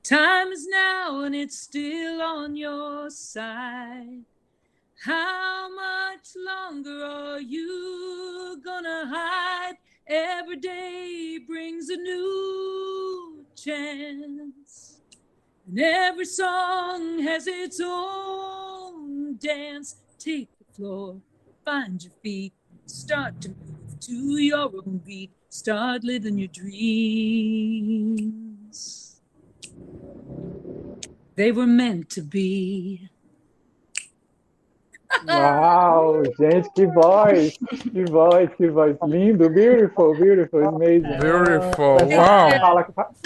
Time 0.08 0.54
is 0.54 0.66
now 0.68 1.24
and 1.24 1.36
it's 1.36 1.60
still 1.60 2.22
on 2.22 2.56
your 2.56 3.10
side. 3.10 4.24
How 5.04 5.68
much 5.70 6.30
longer 6.38 7.04
are 7.04 7.42
you 7.42 8.62
gonna 8.64 9.06
hide? 9.06 9.74
Every 10.08 10.56
day 10.56 11.40
brings 11.46 11.90
a 11.90 11.98
new 11.98 13.46
chance. 13.54 15.02
And 15.68 15.78
every 15.78 16.24
song 16.24 17.20
has 17.24 17.46
its 17.46 17.82
own 17.84 19.36
dance. 19.36 19.98
Take 20.18 20.48
the 20.58 20.64
floor, 20.74 21.20
find 21.66 22.02
your 22.02 22.14
feet, 22.24 22.54
start 22.86 23.42
to 23.42 23.50
move 23.50 24.00
to 24.00 24.38
your 24.38 24.72
own 24.74 25.02
beat, 25.06 25.32
start 25.50 26.06
living 26.06 26.38
your 26.38 26.48
dreams. 26.48 28.38
They 31.38 31.52
were 31.52 31.68
meant 31.68 32.10
to 32.16 32.24
be. 32.24 33.10
Uau, 35.30 36.24
gente, 36.40 36.68
que 36.74 36.88
voz! 36.88 37.58
Que 37.94 38.06
voz, 38.06 38.50
que 38.58 38.68
voz. 38.70 38.98
Lindo, 39.04 39.48
beautiful, 39.48 40.16
beautiful, 40.16 40.68
amazing. 40.68 41.20
Beautiful, 41.20 41.98
Mas 42.02 42.10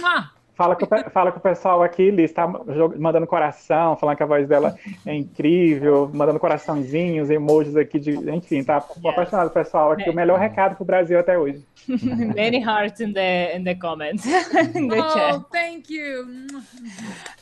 wow. 0.01 0.23
Fala, 0.61 0.75
fa- 0.75 0.85
Mwah! 0.85 1.03
Fala 1.03 1.03
com, 1.03 1.09
fala 1.09 1.31
com 1.31 1.39
o 1.39 1.41
pessoal 1.41 1.83
aqui, 1.83 2.11
Liz, 2.11 2.31
tá 2.31 2.47
mandando 2.47 3.25
coração, 3.25 3.95
falando 3.95 4.17
que 4.17 4.23
a 4.23 4.27
voz 4.27 4.47
dela 4.47 4.75
é 5.05 5.15
incrível, 5.15 6.09
mandando 6.13 6.39
coraçãozinhos, 6.39 7.29
emojis 7.29 7.75
aqui 7.75 7.99
de. 7.99 8.11
Enfim, 8.29 8.63
tá 8.63 8.75
yes. 8.77 9.05
apaixonado 9.05 9.47
o 9.47 9.51
pessoal 9.51 9.91
aqui. 9.91 10.09
O 10.09 10.13
melhor 10.13 10.39
recado 10.39 10.75
pro 10.75 10.85
Brasil 10.85 11.19
até 11.19 11.37
hoje. 11.37 11.65
Many 11.87 12.59
hearts 12.59 12.99
in 12.99 13.13
the, 13.13 13.57
in 13.57 13.63
the 13.63 13.75
comments. 13.75 14.25
in 14.75 14.87
the 14.87 14.99
oh, 14.99 15.13
chat. 15.13 15.45
thank 15.51 15.91
you. 15.91 16.27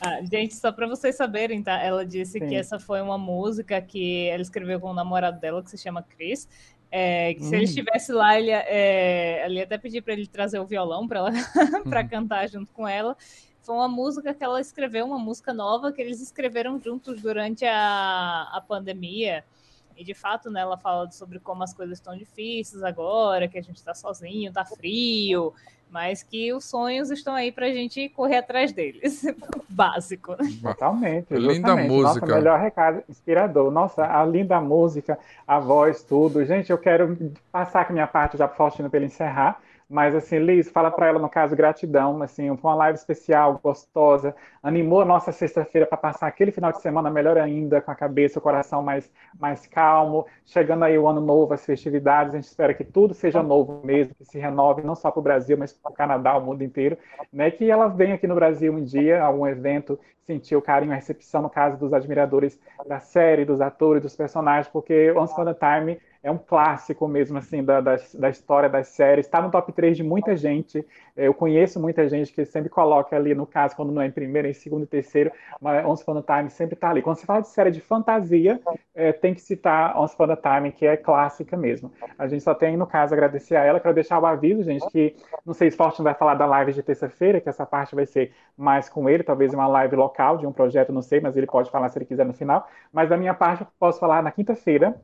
Ah, 0.00 0.20
gente, 0.30 0.54
só 0.54 0.72
para 0.72 0.86
vocês 0.86 1.14
saberem, 1.14 1.62
tá? 1.62 1.80
Ela 1.82 2.06
disse 2.06 2.38
Sim. 2.38 2.48
que 2.48 2.54
essa 2.54 2.78
foi 2.78 3.02
uma 3.02 3.18
música 3.18 3.80
que 3.82 4.28
ela 4.28 4.42
escreveu 4.42 4.80
com 4.80 4.88
o 4.88 4.94
namorado 4.94 5.38
dela, 5.38 5.62
que 5.62 5.70
se 5.70 5.76
chama 5.76 6.02
Chris. 6.02 6.48
É, 6.90 7.34
que 7.34 7.44
se 7.44 7.50
hum. 7.50 7.54
ele 7.54 7.64
estivesse 7.64 8.12
lá, 8.12 8.38
ele, 8.38 8.50
é, 8.50 9.44
ele 9.46 9.56
ia 9.56 9.64
até 9.64 9.78
pedir 9.78 10.02
para 10.02 10.12
ele 10.12 10.26
trazer 10.26 10.58
o 10.58 10.66
violão 10.66 11.06
para 11.06 11.22
uhum. 11.30 12.08
cantar 12.08 12.48
junto 12.48 12.72
com 12.72 12.86
ela. 12.86 13.16
Foi 13.62 13.74
uma 13.74 13.88
música 13.88 14.34
que 14.34 14.42
ela 14.42 14.60
escreveu, 14.60 15.06
uma 15.06 15.18
música 15.18 15.52
nova 15.52 15.92
que 15.92 16.00
eles 16.00 16.20
escreveram 16.20 16.80
juntos 16.80 17.20
durante 17.20 17.64
a, 17.64 18.48
a 18.52 18.60
pandemia. 18.66 19.44
E 20.00 20.04
de 20.04 20.14
fato, 20.14 20.50
né, 20.50 20.62
ela 20.62 20.78
fala 20.78 21.10
sobre 21.10 21.38
como 21.38 21.62
as 21.62 21.74
coisas 21.74 21.98
estão 21.98 22.16
difíceis 22.16 22.82
agora, 22.82 23.46
que 23.46 23.58
a 23.58 23.62
gente 23.62 23.76
está 23.76 23.92
sozinho, 23.94 24.48
está 24.48 24.64
frio, 24.64 25.52
mas 25.90 26.22
que 26.22 26.54
os 26.54 26.64
sonhos 26.64 27.10
estão 27.10 27.34
aí 27.34 27.52
para 27.52 27.66
a 27.66 27.70
gente 27.70 28.08
correr 28.08 28.38
atrás 28.38 28.72
deles. 28.72 29.22
Básico. 29.68 30.36
Totalmente. 30.62 31.34
Linda 31.34 31.76
música. 31.76 32.24
Nossa, 32.24 32.34
melhor 32.34 32.58
recado, 32.58 33.02
inspirador. 33.10 33.70
Nossa, 33.70 34.06
a 34.06 34.24
linda 34.24 34.58
música, 34.58 35.18
a 35.46 35.60
voz, 35.60 36.02
tudo. 36.02 36.46
Gente, 36.46 36.70
eu 36.70 36.78
quero 36.78 37.34
passar 37.52 37.82
aqui 37.82 37.92
minha 37.92 38.06
parte 38.06 38.38
já 38.38 38.48
para 38.48 38.56
Faustino 38.56 38.88
para 38.88 39.00
ele 39.00 39.06
encerrar. 39.06 39.60
Mas, 39.90 40.14
assim, 40.14 40.38
Liz, 40.38 40.70
fala 40.70 40.88
para 40.88 41.08
ela, 41.08 41.18
no 41.18 41.28
caso, 41.28 41.56
gratidão, 41.56 42.22
assim, 42.22 42.46
foi 42.56 42.70
uma 42.70 42.76
live 42.76 42.96
especial, 42.96 43.58
gostosa, 43.60 44.36
animou 44.62 45.00
a 45.00 45.04
nossa 45.04 45.32
sexta-feira 45.32 45.84
para 45.84 45.98
passar 45.98 46.28
aquele 46.28 46.52
final 46.52 46.70
de 46.70 46.80
semana 46.80 47.10
melhor 47.10 47.36
ainda, 47.36 47.80
com 47.80 47.90
a 47.90 47.94
cabeça, 47.96 48.38
o 48.38 48.42
coração 48.42 48.84
mais, 48.84 49.10
mais 49.36 49.66
calmo, 49.66 50.26
chegando 50.46 50.84
aí 50.84 50.96
o 50.96 51.08
ano 51.08 51.20
novo, 51.20 51.54
as 51.54 51.66
festividades, 51.66 52.32
a 52.32 52.36
gente 52.36 52.46
espera 52.46 52.72
que 52.72 52.84
tudo 52.84 53.14
seja 53.14 53.42
novo 53.42 53.80
mesmo, 53.84 54.14
que 54.14 54.24
se 54.24 54.38
renove, 54.38 54.80
não 54.82 54.94
só 54.94 55.10
para 55.10 55.18
o 55.18 55.22
Brasil, 55.24 55.58
mas 55.58 55.72
para 55.72 55.90
o 55.90 55.94
Canadá, 55.94 56.36
o 56.36 56.40
mundo 56.40 56.62
inteiro, 56.62 56.96
né, 57.32 57.50
que 57.50 57.68
ela 57.68 57.88
venha 57.88 58.14
aqui 58.14 58.28
no 58.28 58.36
Brasil 58.36 58.72
um 58.72 58.84
dia, 58.84 59.20
algum 59.20 59.44
evento, 59.44 59.98
sentir 60.24 60.54
o 60.54 60.62
carinho, 60.62 60.92
a 60.92 60.94
recepção, 60.94 61.42
no 61.42 61.50
caso 61.50 61.76
dos 61.76 61.92
admiradores 61.92 62.60
da 62.86 63.00
série, 63.00 63.44
dos 63.44 63.60
atores, 63.60 64.04
dos 64.04 64.14
personagens, 64.14 64.68
porque 64.68 65.10
Once 65.10 65.32
Upon 65.32 65.48
a 65.48 65.54
Time 65.54 65.98
é 66.22 66.30
um 66.30 66.38
clássico 66.38 67.08
mesmo, 67.08 67.38
assim, 67.38 67.64
da, 67.64 67.80
da, 67.80 67.96
da 68.14 68.28
história 68.28 68.68
das 68.68 68.88
séries. 68.88 69.26
Está 69.26 69.40
no 69.40 69.50
top 69.50 69.72
3 69.72 69.96
de 69.96 70.02
muita 70.02 70.36
gente. 70.36 70.86
Eu 71.16 71.32
conheço 71.32 71.80
muita 71.80 72.08
gente 72.08 72.32
que 72.32 72.44
sempre 72.44 72.68
coloca 72.68 73.16
ali, 73.16 73.34
no 73.34 73.46
caso, 73.46 73.74
quando 73.74 73.90
não 73.92 74.02
é 74.02 74.06
em 74.06 74.10
primeiro, 74.10 74.46
em 74.46 74.52
segundo 74.52 74.84
e 74.84 74.86
terceiro, 74.86 75.32
mas 75.60 75.84
Once 75.86 76.02
Upon 76.02 76.18
a 76.18 76.22
Time 76.22 76.50
sempre 76.50 76.74
está 76.74 76.90
ali. 76.90 77.00
Quando 77.02 77.16
se 77.16 77.26
fala 77.26 77.40
de 77.40 77.48
série 77.48 77.70
de 77.70 77.80
fantasia, 77.80 78.60
é, 78.94 79.12
tem 79.12 79.34
que 79.34 79.40
citar 79.40 79.98
Once 79.98 80.14
Upon 80.14 80.30
a 80.32 80.36
Time, 80.36 80.72
que 80.72 80.86
é 80.86 80.96
clássica 80.96 81.56
mesmo. 81.56 81.90
A 82.18 82.26
gente 82.28 82.42
só 82.42 82.54
tem, 82.54 82.76
no 82.76 82.86
caso, 82.86 83.14
agradecer 83.14 83.56
a 83.56 83.64
ela. 83.64 83.80
Quero 83.80 83.94
deixar 83.94 84.18
o 84.18 84.26
aviso, 84.26 84.62
gente, 84.62 84.86
que 84.90 85.16
não 85.44 85.54
sei 85.54 85.70
se 85.70 85.76
Fortune 85.76 86.04
vai 86.04 86.14
falar 86.14 86.34
da 86.34 86.46
live 86.46 86.72
de 86.72 86.82
terça-feira, 86.82 87.40
que 87.40 87.48
essa 87.48 87.64
parte 87.64 87.94
vai 87.94 88.04
ser 88.04 88.32
mais 88.56 88.88
com 88.88 89.08
ele, 89.08 89.22
talvez 89.22 89.54
uma 89.54 89.66
live 89.66 89.96
local 89.96 90.36
de 90.36 90.46
um 90.46 90.52
projeto, 90.52 90.92
não 90.92 91.02
sei, 91.02 91.20
mas 91.20 91.36
ele 91.36 91.46
pode 91.46 91.70
falar 91.70 91.88
se 91.88 91.98
ele 91.98 92.04
quiser 92.04 92.26
no 92.26 92.34
final. 92.34 92.68
Mas 92.92 93.08
da 93.08 93.16
minha 93.16 93.32
parte, 93.32 93.62
eu 93.62 93.66
posso 93.78 93.98
falar 93.98 94.22
na 94.22 94.30
quinta-feira, 94.30 95.00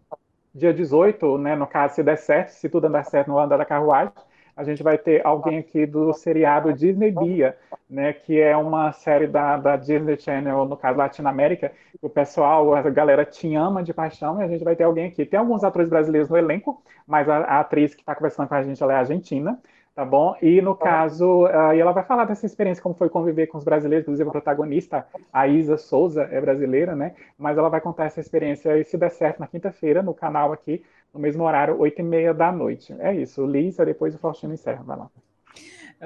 dia 0.57 0.73
18, 0.73 1.37
né, 1.37 1.55
no 1.55 1.67
caso, 1.67 1.97
se 1.97 2.03
der 2.03 2.17
certo, 2.17 2.49
se 2.49 2.69
tudo 2.69 2.87
andar 2.87 3.05
certo 3.05 3.29
no 3.29 3.39
andar 3.39 3.59
da 3.59 3.65
carruagem, 3.65 4.13
a 4.57 4.65
gente 4.65 4.83
vai 4.83 4.97
ter 4.97 5.25
alguém 5.25 5.59
aqui 5.59 5.85
do 5.85 6.15
seriado 6.15 6.73
Disney 6.73 7.11
Bia, 7.11 7.55
né, 7.91 8.15
que 8.15 8.41
é 8.41 8.57
uma 8.57 8.91
série 8.91 9.27
da, 9.27 9.59
da 9.59 9.77
Disney 9.77 10.19
Channel, 10.19 10.65
no 10.65 10.79
caso 10.79 10.99
Latinoamérica, 10.99 11.73
o 12.01 12.09
pessoal, 12.09 12.75
a 12.75 12.81
galera 12.89 13.23
te 13.23 13.55
ama 13.55 13.83
de 13.83 13.93
paixão, 13.93 14.41
e 14.41 14.45
a 14.45 14.49
gente 14.49 14.65
vai 14.65 14.75
ter 14.75 14.85
alguém 14.85 15.09
aqui. 15.09 15.27
Tem 15.27 15.39
alguns 15.39 15.63
atores 15.63 15.91
brasileiros 15.91 16.31
no 16.31 16.39
elenco, 16.39 16.83
mas 17.07 17.29
a, 17.29 17.37
a 17.37 17.61
atriz 17.61 17.95
que 17.95 18.01
está 18.01 18.15
conversando 18.15 18.49
com 18.49 18.55
a 18.55 18.63
gente 18.63 18.83
é 18.83 18.87
argentina, 18.87 19.61
Tá 19.97 20.05
bom? 20.05 20.37
E 20.43 20.61
no 20.61 20.77
caso, 20.77 21.47
uh, 21.47 21.73
e 21.75 21.81
ela 21.81 21.91
vai 21.91 22.05
falar 22.05 22.27
dessa 22.27 22.45
experiência, 22.45 22.83
como 22.83 22.95
foi 22.95 23.09
conviver 23.09 23.47
com 23.47 23.57
os 23.57 23.65
brasileiros, 23.65 24.05
inclusive 24.05 24.29
a 24.29 24.31
protagonista, 24.31 25.07
a 25.33 25.49
Isa 25.49 25.79
Souza, 25.79 26.25
é 26.31 26.39
brasileira, 26.39 26.95
né? 26.95 27.15
Mas 27.39 27.57
ela 27.57 27.71
vai 27.71 27.81
contar 27.81 28.05
essa 28.05 28.21
experiência, 28.21 28.79
e 28.79 28.85
se 28.85 28.99
der 28.99 29.11
certo, 29.11 29.41
na 29.41 29.47
quinta-feira, 29.47 30.03
no 30.03 30.13
canal 30.13 30.53
aqui, 30.53 30.85
no 31.15 31.19
mesmo 31.19 31.45
horário, 31.45 31.81
oito 31.81 31.99
e 31.99 32.03
meia 32.03 32.35
da 32.35 32.53
noite. 32.53 32.95
É 32.99 33.15
isso, 33.15 33.47
Lisa, 33.47 33.87
depois 33.87 34.15
o 34.15 34.19
Faustino 34.19 34.53
encerra, 34.53 34.83
vai 34.83 34.99
lá. 34.99 35.11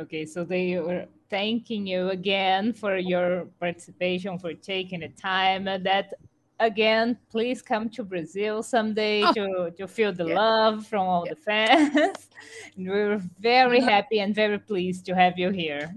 Okay, 0.00 0.24
so 0.24 0.46
they 0.46 0.78
were 0.78 1.08
thanking 1.28 1.88
you 1.92 2.10
again 2.10 2.72
for 2.72 2.96
your 2.96 3.48
participation, 3.58 4.38
for 4.38 4.54
taking 4.54 5.00
the 5.00 5.08
time 5.08 5.64
that 5.82 6.14
again, 6.61 7.19
please 7.31 7.62
come 7.62 7.89
to 7.91 8.05
Brazil 8.05 8.62
someday 8.62 9.23
oh. 9.24 9.32
to, 9.32 9.70
to 9.77 9.89
feel 9.89 10.12
the 10.12 10.27
yeah. 10.27 10.35
love 10.35 10.87
from 10.87 11.01
all 11.01 11.24
yeah. 11.27 11.35
the 11.35 11.41
fans. 11.41 12.28
we're 12.77 13.20
very 13.41 13.81
happy 13.81 14.20
and 14.20 14.35
very 14.35 14.59
pleased 14.59 15.07
to 15.07 15.15
have 15.15 15.39
you 15.39 15.51
here. 15.51 15.97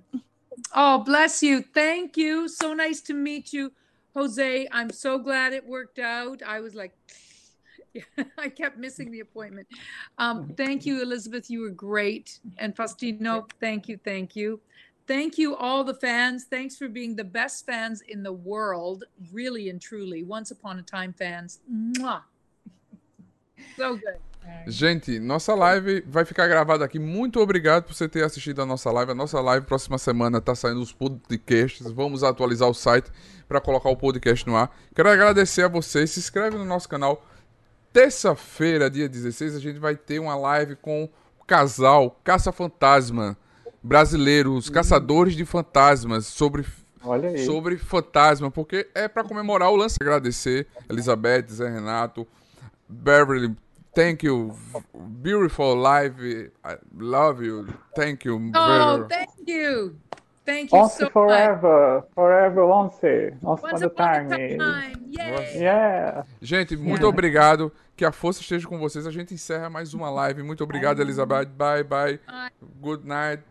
Oh, 0.74 1.04
bless 1.04 1.44
you. 1.44 1.62
Thank 1.62 2.18
you. 2.18 2.48
So 2.48 2.74
nice 2.74 3.02
to 3.02 3.14
meet 3.14 3.54
you, 3.54 3.72
Jose. 4.16 4.68
I'm 4.72 4.90
so 4.90 5.20
glad 5.20 5.54
it 5.54 5.66
worked 5.66 6.00
out. 6.00 6.42
I 6.42 6.62
was 6.62 6.74
like, 6.74 6.94
I 8.38 8.50
kept 8.50 8.78
missing 8.78 9.12
the 9.12 9.20
appointment. 9.20 9.68
Um, 10.18 10.54
thank 10.58 10.86
you, 10.86 11.02
Elizabeth. 11.02 11.50
You 11.50 11.62
were 11.62 11.70
great. 11.70 12.40
And 12.58 12.76
Faustino, 12.76 13.50
thank 13.60 13.88
you, 13.88 14.00
thank 14.04 14.36
you. 14.36 14.60
Thank 15.06 15.38
you, 15.38 15.56
all 15.56 15.84
the 15.84 15.94
fans. 15.94 16.46
Thanks 16.46 16.78
for 16.78 16.88
being 16.88 17.16
the 17.16 17.26
best 17.26 17.66
fans 17.66 18.02
in 18.02 18.24
the 18.24 18.32
world, 18.32 19.04
really 19.34 19.70
and 19.70 19.82
truly. 19.82 20.24
Once 20.24 20.52
upon 20.52 20.80
a 20.80 20.82
time 20.82 21.14
fans. 21.14 21.60
Mwah. 21.70 22.24
So 23.78 23.96
good. 23.96 24.20
Gente, 24.68 25.20
nossa 25.20 25.54
live 25.56 26.02
vai 26.02 26.26
ficar 26.26 26.48
gravada 26.48 26.84
aqui. 26.86 27.00
Muito 27.00 27.40
obrigado 27.40 27.84
por 27.84 27.94
você 27.94 28.08
ter 28.08 28.24
assistido 28.24 28.62
a 28.62 28.66
nossa 28.66 28.92
live. 28.92 29.12
A 29.12 29.16
nossa 29.16 29.40
live 29.42 29.66
próxima 29.66 29.98
semana 29.98 30.38
está 30.38 30.54
saindo 30.56 30.82
os 30.82 30.92
podcasts. 30.92 31.90
Vamos 31.92 32.24
atualizar 32.24 32.70
o 32.70 32.74
site 32.74 33.10
para 33.48 33.62
colocar 33.62 33.90
o 33.90 33.98
podcast 33.98 34.46
no 34.48 34.56
ar. 34.56 34.76
Quero 34.96 35.10
agradecer 35.10 35.64
a 35.64 35.68
vocês. 35.68 36.12
Se 36.12 36.20
inscreve 36.20 36.58
no 36.58 36.66
nosso 36.66 36.88
canal. 36.88 37.26
Terça-feira, 37.92 38.90
dia 38.90 39.08
16, 39.08 39.56
a 39.56 39.60
gente 39.60 39.80
vai 39.80 39.96
ter 39.96 40.20
uma 40.20 40.36
live 40.36 40.76
com 40.76 41.04
o 41.40 41.46
casal 41.46 42.20
Caça 42.24 42.52
Fantasma 42.52 43.38
brasileiros, 43.84 44.68
uhum. 44.68 44.74
caçadores 44.74 45.36
de 45.36 45.46
fantasmas, 45.46 46.26
sobre 46.26 46.66
sobre 47.46 47.78
fantasma, 47.78 48.50
porque 48.50 48.90
é 48.96 49.10
para 49.10 49.26
comemorar 49.26 49.70
o 49.70 49.76
lance. 49.76 49.98
Agradecer 50.00 50.68
Elizabeth, 50.90 51.48
Zé 51.50 51.70
Renato, 51.70 52.26
Beverly, 52.88 53.54
thank 53.94 54.26
you, 54.26 54.56
beautiful 54.94 55.76
live, 55.76 56.50
I 56.64 56.78
love 56.98 57.46
you, 57.46 57.68
thank 57.94 58.26
you. 58.26 58.52
Oh, 58.56 59.06
thank 59.10 59.32
you. 59.46 59.98
Thank 60.46 60.74
you 60.74 60.80
once 60.80 60.96
so 60.96 61.10
forever, 61.10 62.02
much. 62.02 62.14
forever 62.14 62.66
once, 62.66 63.00
once, 63.42 63.64
once 63.64 63.82
upon 63.82 64.06
a 64.06 64.38
time. 64.38 64.58
time. 64.58 64.94
Yeah. 65.10 66.26
Gente, 66.42 66.76
muito 66.76 67.02
yeah. 67.02 67.08
obrigado. 67.08 67.72
Que 67.96 68.04
a 68.04 68.12
força 68.12 68.42
esteja 68.42 68.68
com 68.68 68.78
vocês. 68.80 69.06
A 69.06 69.12
gente 69.12 69.34
encerra 69.34 69.70
mais 69.70 69.94
uma 69.94 70.10
live. 70.10 70.42
Muito 70.44 70.64
obrigado, 70.64 71.00
Elizabeth. 71.02 71.46
Bye, 71.46 71.84
bye. 71.84 72.20
Good 72.82 73.08
night. 73.08 73.44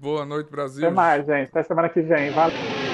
Boa 0.00 0.24
noite, 0.24 0.50
Brasil. 0.50 0.86
Até 0.86 0.94
mais, 0.94 1.26
gente. 1.26 1.48
Até 1.48 1.62
semana 1.64 1.88
que 1.88 2.00
vem. 2.00 2.30
Valeu. 2.30 2.93